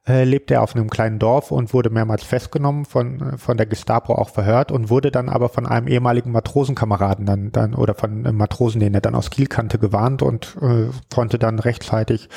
äh, 0.08 0.24
lebte 0.24 0.54
er 0.54 0.62
auf 0.62 0.74
einem 0.74 0.88
kleinen 0.88 1.18
Dorf 1.18 1.50
und 1.50 1.74
wurde 1.74 1.90
mehrmals 1.90 2.22
festgenommen, 2.22 2.84
von, 2.84 3.38
von 3.38 3.56
der 3.56 3.66
Gestapo 3.66 4.14
auch 4.14 4.28
verhört 4.28 4.70
und 4.70 4.88
wurde 4.88 5.10
dann 5.10 5.28
aber 5.28 5.48
von 5.48 5.66
einem 5.66 5.88
ehemaligen 5.88 6.30
Matrosenkameraden 6.30 7.26
dann, 7.26 7.52
dann 7.52 7.74
oder 7.74 7.94
von 7.94 8.24
einem 8.24 8.36
Matrosen, 8.36 8.80
den 8.80 8.94
er 8.94 9.00
dann 9.00 9.14
aus 9.14 9.30
Kiel 9.30 9.46
kannte, 9.46 9.78
gewarnt 9.78 10.22
und 10.22 10.56
äh, 10.60 10.88
konnte 11.12 11.38
dann 11.38 11.58
rechtzeitig 11.58 12.28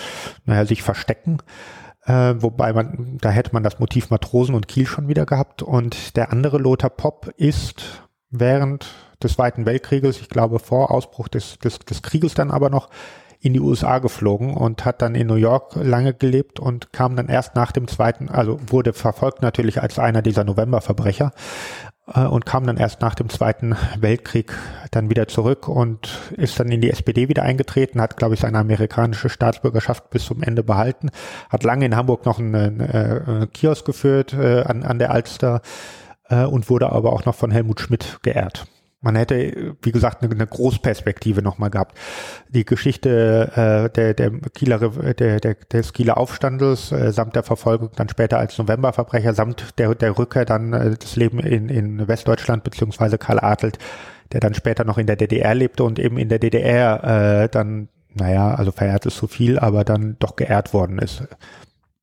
naja, 0.45 0.65
sich 0.65 0.81
verstecken. 0.81 1.37
Äh, 2.05 2.35
wobei 2.39 2.73
man, 2.73 3.17
da 3.21 3.29
hätte 3.29 3.53
man 3.53 3.63
das 3.63 3.79
Motiv 3.79 4.09
Matrosen 4.09 4.55
und 4.55 4.67
Kiel 4.67 4.87
schon 4.87 5.07
wieder 5.07 5.25
gehabt. 5.25 5.61
Und 5.61 6.15
der 6.15 6.31
andere 6.31 6.57
Lothar 6.57 6.89
Popp 6.89 7.31
ist 7.37 8.03
während 8.31 8.87
des 9.21 9.33
Zweiten 9.33 9.65
Weltkrieges, 9.65 10.19
ich 10.19 10.29
glaube 10.29 10.59
vor 10.59 10.91
Ausbruch 10.91 11.27
des, 11.27 11.59
des, 11.59 11.79
des 11.79 12.01
Krieges 12.01 12.33
dann 12.33 12.51
aber 12.51 12.69
noch, 12.69 12.89
in 13.41 13.53
die 13.53 13.59
USA 13.61 13.99
geflogen 13.99 14.53
und 14.53 14.83
hat 14.85 15.01
dann 15.01 15.15
in 15.15 15.27
New 15.27 15.35
York 15.35 15.75
lange 15.75 16.13
gelebt 16.13 16.59
und 16.59 16.91
kam 16.91 17.15
dann 17.15 17.29
erst 17.29 17.55
nach 17.55 17.71
dem 17.71 17.87
zweiten, 17.87 18.29
also 18.29 18.59
wurde 18.67 18.93
verfolgt 18.93 19.41
natürlich 19.41 19.81
als 19.81 19.97
einer 19.97 20.21
dieser 20.21 20.43
Novemberverbrecher 20.43 21.31
äh, 22.13 22.25
und 22.25 22.45
kam 22.45 22.65
dann 22.65 22.77
erst 22.77 23.01
nach 23.01 23.15
dem 23.15 23.29
Zweiten 23.29 23.77
Weltkrieg 23.97 24.53
dann 24.91 25.09
wieder 25.09 25.27
zurück 25.27 25.69
und 25.69 26.19
ist 26.35 26.59
dann 26.59 26.69
in 26.69 26.81
die 26.81 26.89
SPD 26.89 27.29
wieder 27.29 27.43
eingetreten, 27.43 28.01
hat, 28.01 28.17
glaube 28.17 28.33
ich, 28.33 28.41
seine 28.41 28.59
amerikanische 28.59 29.29
Staatsbürgerschaft 29.29 30.09
bis 30.09 30.25
zum 30.25 30.43
Ende 30.43 30.63
behalten, 30.63 31.09
hat 31.49 31.63
lange 31.63 31.85
in 31.85 31.95
Hamburg 31.95 32.25
noch 32.25 32.39
einen, 32.39 32.81
äh, 32.81 33.47
Kiosk 33.53 33.85
geführt 33.85 34.33
äh, 34.33 34.63
an, 34.63 34.83
an 34.83 34.99
der 34.99 35.11
Alster 35.11 35.61
äh, 36.29 36.43
und 36.43 36.69
wurde 36.69 36.91
aber 36.91 37.13
auch 37.13 37.25
noch 37.25 37.35
von 37.35 37.51
Helmut 37.51 37.79
Schmidt 37.79 38.19
geehrt. 38.21 38.67
Man 39.01 39.15
hätte, 39.15 39.77
wie 39.81 39.91
gesagt, 39.93 40.21
eine, 40.21 40.33
eine 40.33 40.45
Großperspektive 40.45 41.41
nochmal 41.41 41.69
gehabt. 41.69 41.97
Die 42.49 42.65
Geschichte 42.65 43.51
äh, 43.55 43.89
der, 43.89 44.13
der 44.13 44.31
Kieler, 44.53 44.79
der, 45.13 45.39
der, 45.39 45.55
des 45.55 45.93
Kieler 45.93 46.17
Aufstandes 46.17 46.91
äh, 46.91 47.13
samt 47.13 47.35
der 47.35 47.43
Verfolgung 47.43 47.91
dann 47.95 48.09
später 48.09 48.39
als 48.39 48.57
Novemberverbrecher 48.57 49.33
samt 49.33 49.79
der, 49.79 49.95
der 49.95 50.17
Rückkehr 50.17 50.43
dann 50.43 50.73
äh, 50.73 50.95
das 50.99 51.15
Leben 51.15 51.39
in, 51.39 51.69
in 51.69 52.07
Westdeutschland 52.09 52.65
beziehungsweise 52.65 53.17
Karl 53.17 53.39
Adelt, 53.39 53.77
der 54.33 54.41
dann 54.41 54.53
später 54.53 54.83
noch 54.83 54.97
in 54.97 55.07
der 55.07 55.15
DDR 55.15 55.55
lebte 55.55 55.85
und 55.85 55.97
eben 55.97 56.17
in 56.17 56.27
der 56.27 56.39
DDR 56.39 57.43
äh, 57.43 57.49
dann, 57.49 57.87
naja, 58.13 58.53
also 58.53 58.73
verehrt 58.73 59.05
ist 59.05 59.15
zu 59.15 59.27
viel, 59.27 59.57
aber 59.59 59.85
dann 59.85 60.17
doch 60.19 60.35
geehrt 60.35 60.73
worden 60.73 60.99
ist. 60.99 61.23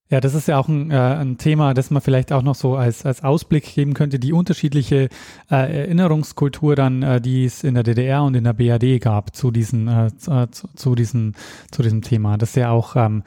Ja, 0.08 0.20
das 0.20 0.34
ist 0.34 0.46
ja 0.46 0.56
auch 0.56 0.68
ein, 0.68 0.92
äh, 0.92 0.94
ein 0.94 1.36
Thema, 1.36 1.74
das 1.74 1.90
man 1.90 2.00
vielleicht 2.00 2.32
auch 2.32 2.42
noch 2.42 2.54
so 2.54 2.76
als, 2.76 3.04
als 3.04 3.24
Ausblick 3.24 3.74
geben 3.74 3.92
könnte, 3.92 4.20
die 4.20 4.32
unterschiedliche 4.32 5.08
äh, 5.50 5.80
Erinnerungskultur 5.80 6.76
dann, 6.76 7.02
äh, 7.02 7.20
die 7.20 7.44
es 7.44 7.64
in 7.64 7.74
der 7.74 7.82
DDR 7.82 8.22
und 8.22 8.36
in 8.36 8.44
der 8.44 8.52
BRD 8.52 9.00
gab 9.00 9.34
zu 9.34 9.50
diesen, 9.50 9.88
äh, 9.88 10.16
zu, 10.16 10.30
äh, 10.30 10.46
zu, 10.50 10.94
diesen, 10.94 11.34
zu 11.72 11.82
diesem 11.82 12.02
Thema. 12.02 12.38
Das 12.38 12.50
ist 12.50 12.56
ja 12.56 12.70
auch 12.70 12.94
ähm, 12.94 13.24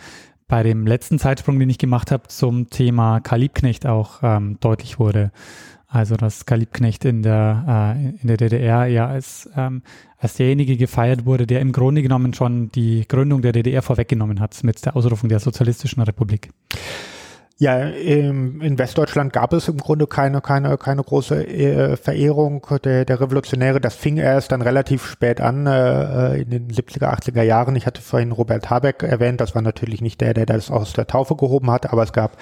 bei 0.48 0.64
dem 0.64 0.88
letzten 0.88 1.20
Zeitsprung, 1.20 1.60
den 1.60 1.70
ich 1.70 1.80
gemacht 1.80 2.12
habe, 2.12 2.30
zum 2.30 2.70
Thema 2.70 3.20
Karl 3.20 3.42
Liebknecht 3.42 3.86
auch 3.86 4.20
ähm, 4.24 4.58
deutlich 4.62 5.00
wurde. 5.00 5.32
Also 5.92 6.16
dass 6.18 6.46
Karl 6.46 6.60
Liebknecht 6.60 7.04
in 7.04 7.24
der, 7.24 7.96
äh, 7.98 8.22
in 8.22 8.28
der 8.28 8.38
DDR 8.38 8.86
ja 8.86 9.08
als, 9.08 9.50
ähm, 9.58 9.82
als 10.20 10.36
derjenige 10.36 10.78
gefeiert 10.78 11.26
wurde, 11.26 11.48
der 11.48 11.62
im 11.62 11.72
Grunde 11.72 12.04
genommen 12.04 12.36
schon 12.36 12.72
die 12.72 13.08
Gründung 13.08 13.42
der 13.42 13.54
DDR 13.54 13.82
vorweggenommen 13.82 14.40
hat 14.40 14.64
mit 14.64 14.86
der 14.86 14.96
Ausrufung 14.96 15.30
der 15.30 15.40
Sozialistischen 15.40 16.04
Republik. 16.04 16.52
Ja, 17.62 17.78
in 17.82 18.80
Westdeutschland 18.80 19.34
gab 19.34 19.52
es 19.52 19.68
im 19.68 19.76
Grunde 19.76 20.08
keine, 20.08 20.40
keine, 20.40 20.78
keine 20.78 21.04
große 21.04 21.46
äh, 21.46 21.98
Verehrung 21.98 22.66
der, 22.86 23.04
der 23.04 23.20
Revolutionäre. 23.20 23.82
Das 23.82 23.96
fing 23.96 24.16
erst 24.16 24.54
dann 24.54 24.62
relativ 24.62 25.06
spät 25.06 25.42
an, 25.42 25.68
äh, 25.68 26.38
in 26.38 26.50
den 26.52 26.68
70er, 26.70 27.14
80er 27.14 27.42
Jahren. 27.42 27.76
Ich 27.76 27.86
hatte 27.86 28.02
vorhin 28.02 28.32
Robert 28.32 28.70
Habeck 28.70 29.04
erwähnt. 29.04 29.42
Das 29.42 29.56
war 29.56 29.62
natürlich 29.62 30.00
nicht 30.00 30.22
der, 30.22 30.34
der 30.34 30.46
das 30.46 30.72
aus 30.72 30.94
der 30.94 31.06
Taufe 31.06 31.36
gehoben 31.36 31.70
hat, 31.70 31.92
aber 31.92 32.04
es 32.04 32.14
gab 32.14 32.38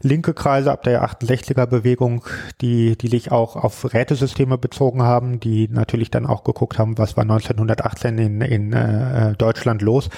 linke 0.00 0.32
Kreise 0.32 0.72
ab 0.72 0.84
der 0.84 1.04
68er 1.04 1.66
Bewegung, 1.66 2.24
die, 2.62 2.96
die 2.96 3.08
sich 3.08 3.32
auch 3.32 3.56
auf 3.56 3.92
Rätesysteme 3.92 4.56
bezogen 4.56 5.02
haben, 5.02 5.38
die 5.38 5.68
natürlich 5.68 6.10
dann 6.10 6.24
auch 6.24 6.44
geguckt 6.44 6.78
haben, 6.78 6.96
was 6.96 7.14
war 7.18 7.24
1918 7.24 8.16
in, 8.16 8.40
in 8.40 8.72
äh, 8.72 9.34
Deutschland 9.34 9.82
los. 9.82 10.08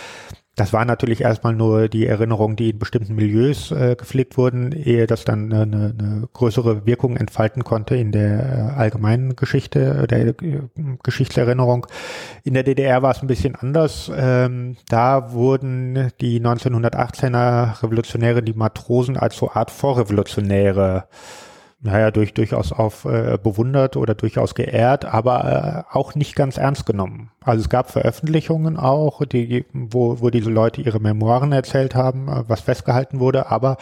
Das 0.59 0.73
war 0.73 0.85
natürlich 0.85 1.21
erstmal 1.21 1.55
nur 1.55 1.89
die 1.89 2.07
Erinnerung, 2.07 2.57
die 2.57 2.71
in 2.71 2.79
bestimmten 2.79 3.15
Milieus 3.15 3.71
äh, 3.71 3.95
gepflegt 3.97 4.37
wurden, 4.37 4.73
ehe 4.73 5.07
das 5.07 5.25
dann 5.25 5.53
eine, 5.53 5.95
eine 5.97 6.29
größere 6.33 6.85
Wirkung 6.85 7.17
entfalten 7.17 7.63
konnte 7.63 7.95
in 7.95 8.11
der 8.11 8.73
äh, 8.75 8.79
allgemeinen 8.79 9.37
Geschichte, 9.37 10.07
der 10.09 10.29
äh, 10.29 10.35
Geschichtserinnerung. 11.03 11.87
In 12.43 12.55
der 12.55 12.65
DDR 12.65 13.03
war 13.03 13.13
es 13.13 13.23
ein 13.23 13.29
bisschen 13.29 13.55
anders. 13.55 14.11
Ähm, 14.15 14.77
da 14.89 15.33
wurden 15.33 16.11
die 16.21 16.41
1918er 16.41 17.83
Revolutionäre, 17.83 18.43
die 18.43 18.55
Matrosen 18.55 19.17
als 19.17 19.37
so 19.37 19.51
Art 19.53 19.71
Vorrevolutionäre 19.71 21.05
naja, 21.81 22.11
durch, 22.11 22.35
durchaus 22.35 22.73
auf 22.73 23.05
äh, 23.05 23.39
bewundert 23.41 23.97
oder 23.97 24.15
durchaus 24.15 24.55
geehrt, 24.55 25.05
aber 25.05 25.87
äh, 25.91 25.97
auch 25.97 26.15
nicht 26.15 26.35
ganz 26.35 26.57
ernst 26.57 26.87
genommen. 26.87 27.31
Also 27.41 27.63
es 27.63 27.69
gab 27.69 27.91
Veröffentlichungen 27.91 28.77
auch, 28.77 29.25
die, 29.25 29.65
wo, 29.73 30.21
wo 30.21 30.31
diese 30.31 30.51
Leute 30.51 30.81
ihre 30.83 30.99
Memoiren 30.99 31.53
erzählt 31.53 31.95
haben, 31.95 32.29
äh, 32.29 32.45
was 32.49 32.63
festgehalten 32.63 33.21
wurde, 33.21 33.51
aber 33.51 33.77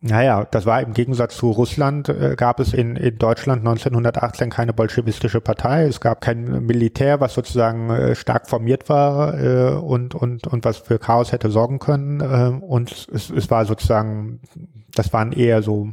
naja, 0.00 0.46
das 0.50 0.66
war 0.66 0.82
im 0.82 0.92
Gegensatz 0.92 1.36
zu 1.36 1.50
Russland, 1.50 2.10
äh, 2.10 2.34
gab 2.36 2.60
es 2.60 2.74
in, 2.74 2.96
in 2.96 3.16
Deutschland 3.16 3.60
1918 3.60 4.50
keine 4.50 4.74
bolschewistische 4.74 5.40
Partei. 5.40 5.84
Es 5.84 6.00
gab 6.00 6.20
kein 6.20 6.66
Militär, 6.66 7.20
was 7.20 7.32
sozusagen 7.32 7.88
äh, 7.90 8.14
stark 8.14 8.46
formiert 8.46 8.90
war 8.90 9.40
äh, 9.40 9.74
und, 9.74 10.14
und, 10.14 10.46
und 10.46 10.64
was 10.66 10.76
für 10.78 10.98
Chaos 10.98 11.32
hätte 11.32 11.50
sorgen 11.50 11.78
können. 11.78 12.20
Äh, 12.20 12.62
und 12.62 12.92
es, 12.92 13.30
es 13.30 13.50
war 13.50 13.64
sozusagen, 13.64 14.40
das 14.94 15.14
waren 15.14 15.32
eher 15.32 15.62
so 15.62 15.88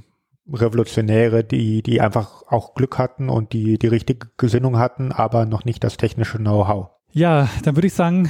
Revolutionäre, 0.52 1.44
die, 1.44 1.82
die 1.82 2.02
einfach 2.02 2.44
auch 2.48 2.74
Glück 2.74 2.98
hatten 2.98 3.30
und 3.30 3.54
die 3.54 3.78
die 3.78 3.88
richtige 3.88 4.28
Gesinnung 4.38 4.78
hatten, 4.78 5.12
aber 5.12 5.46
noch 5.46 5.66
nicht 5.66 5.84
das 5.84 5.98
technische 5.98 6.38
Know-how. 6.38 6.90
Ja, 7.12 7.48
dann 7.64 7.76
würde 7.76 7.88
ich 7.88 7.94
sagen, 7.94 8.30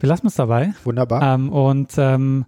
wir 0.00 0.08
lassen 0.08 0.26
es 0.26 0.34
dabei. 0.34 0.72
Wunderbar. 0.84 1.34
Ähm, 1.34 1.50
und 1.50 1.92
ähm, 1.98 2.46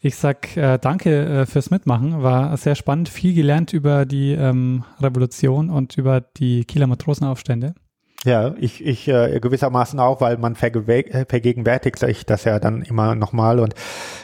ich 0.00 0.16
sag 0.16 0.56
äh, 0.56 0.78
danke 0.78 1.24
äh, 1.24 1.46
fürs 1.46 1.70
Mitmachen. 1.70 2.22
War 2.22 2.56
sehr 2.56 2.74
spannend, 2.74 3.08
viel 3.08 3.34
gelernt 3.34 3.72
über 3.72 4.04
die 4.04 4.32
ähm, 4.32 4.84
Revolution 5.00 5.70
und 5.70 5.96
über 5.96 6.20
die 6.20 6.64
Kieler 6.64 6.86
Matrosenaufstände. 6.86 7.74
Ja, 8.24 8.54
ich, 8.56 8.84
ich 8.84 9.08
äh, 9.08 9.40
gewissermaßen 9.40 9.98
auch, 9.98 10.20
weil 10.20 10.38
man 10.38 10.54
vergegenwärtigt 10.54 11.98
sich 11.98 12.24
das 12.24 12.44
ja 12.44 12.60
dann 12.60 12.82
immer 12.82 13.16
nochmal 13.16 13.58
und 13.58 13.74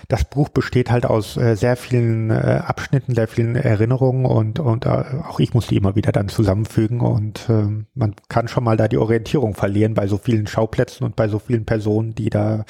das 0.06 0.24
Buch 0.24 0.50
besteht 0.50 0.90
halt 0.90 1.04
aus 1.04 1.36
äh, 1.36 1.56
sehr 1.56 1.76
vielen 1.76 2.30
äh, 2.30 2.62
Abschnitten, 2.64 3.16
sehr 3.16 3.26
vielen 3.26 3.56
Erinnerungen 3.56 4.24
und, 4.24 4.60
und 4.60 4.86
äh, 4.86 5.04
auch 5.28 5.40
ich 5.40 5.52
muss 5.52 5.66
die 5.66 5.76
immer 5.76 5.96
wieder 5.96 6.12
dann 6.12 6.28
zusammenfügen 6.28 7.00
und 7.00 7.48
äh, 7.48 7.66
man 7.94 8.14
kann 8.28 8.46
schon 8.46 8.62
mal 8.62 8.76
da 8.76 8.86
die 8.86 8.98
Orientierung 8.98 9.54
verlieren 9.54 9.94
bei 9.94 10.06
so 10.06 10.16
vielen 10.16 10.46
Schauplätzen 10.46 11.04
und 11.04 11.16
bei 11.16 11.26
so 11.26 11.40
vielen 11.40 11.64
Personen, 11.64 12.14
die 12.14 12.30
da 12.30 12.64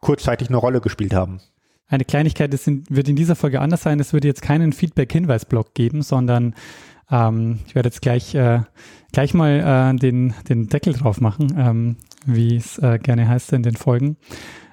kurzzeitig 0.00 0.48
eine 0.48 0.56
Rolle 0.56 0.80
gespielt 0.80 1.12
haben. 1.12 1.40
Eine 1.88 2.04
Kleinigkeit 2.04 2.52
das 2.52 2.66
wird 2.66 3.08
in 3.08 3.16
dieser 3.16 3.36
Folge 3.36 3.60
anders 3.60 3.82
sein. 3.82 4.00
Es 4.00 4.14
wird 4.14 4.24
jetzt 4.24 4.42
keinen 4.42 4.72
Feedback-Hinweis-Blog 4.72 5.74
geben, 5.74 6.00
sondern 6.00 6.54
ähm, 7.10 7.60
ich 7.66 7.74
werde 7.74 7.88
jetzt 7.88 8.02
gleich, 8.02 8.34
äh, 8.34 8.60
gleich 9.16 9.32
mal 9.32 9.94
äh, 9.94 9.96
den, 9.96 10.34
den 10.46 10.66
Deckel 10.66 10.92
drauf 10.92 11.22
machen, 11.22 11.54
ähm, 11.56 11.96
wie 12.26 12.54
es 12.54 12.76
äh, 12.76 12.98
gerne 12.98 13.26
heißt 13.26 13.50
in 13.54 13.62
den 13.62 13.74
Folgen. 13.74 14.18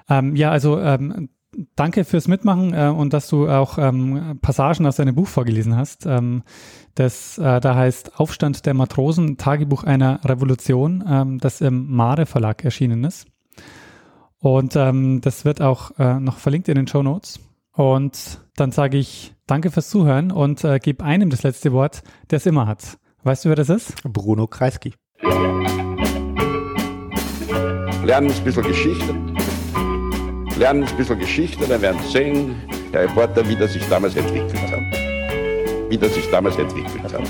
Ähm, 0.06 0.36
ja, 0.36 0.50
also 0.50 0.78
ähm, 0.78 1.30
danke 1.76 2.04
fürs 2.04 2.28
Mitmachen 2.28 2.74
äh, 2.74 2.88
und 2.88 3.14
dass 3.14 3.26
du 3.26 3.48
auch 3.48 3.78
ähm, 3.78 4.38
Passagen 4.42 4.84
aus 4.84 4.96
deinem 4.96 5.14
Buch 5.14 5.28
vorgelesen 5.28 5.74
hast. 5.78 6.04
Ähm, 6.04 6.42
das 6.94 7.38
äh, 7.38 7.58
da 7.58 7.74
heißt 7.74 8.20
Aufstand 8.20 8.66
der 8.66 8.74
Matrosen, 8.74 9.38
Tagebuch 9.38 9.82
einer 9.84 10.22
Revolution, 10.26 11.02
ähm, 11.08 11.38
das 11.38 11.62
im 11.62 11.90
Mare 11.90 12.26
Verlag 12.26 12.66
erschienen 12.66 13.02
ist. 13.04 13.26
Und 14.40 14.76
ähm, 14.76 15.22
das 15.22 15.46
wird 15.46 15.62
auch 15.62 15.98
äh, 15.98 16.20
noch 16.20 16.36
verlinkt 16.36 16.68
in 16.68 16.74
den 16.74 16.86
Show 16.86 17.02
Notes. 17.02 17.40
Und 17.72 18.40
dann 18.56 18.72
sage 18.72 18.98
ich 18.98 19.34
danke 19.46 19.70
fürs 19.70 19.88
Zuhören 19.88 20.30
und 20.30 20.64
äh, 20.64 20.80
gebe 20.80 21.02
einem 21.02 21.30
das 21.30 21.44
letzte 21.44 21.72
Wort, 21.72 22.02
der 22.30 22.36
es 22.36 22.44
immer 22.44 22.66
hat. 22.66 22.98
Weißt 23.24 23.46
du, 23.46 23.48
wer 23.48 23.56
das 23.56 23.70
ist? 23.70 23.94
Bruno 24.02 24.46
Kreisky. 24.46 24.92
Lernen 28.04 28.30
ein 28.30 28.44
bisschen 28.44 28.62
Geschichte. 28.64 29.14
Lernen 30.58 30.84
ein 30.84 30.96
bisschen 30.98 31.18
Geschichte, 31.18 31.66
dann 31.66 31.80
werden 31.80 31.98
Sie 32.02 32.12
sehen, 32.12 32.54
der 32.92 33.04
Reporter, 33.04 33.48
wie 33.48 33.56
das 33.56 33.72
sich 33.72 33.88
damals 33.88 34.14
entwickelt 34.14 34.70
hat. 34.70 34.78
Wie 35.88 35.96
das 35.96 36.14
sich 36.14 36.30
damals 36.30 36.58
entwickelt 36.58 37.14
hat. 37.14 37.22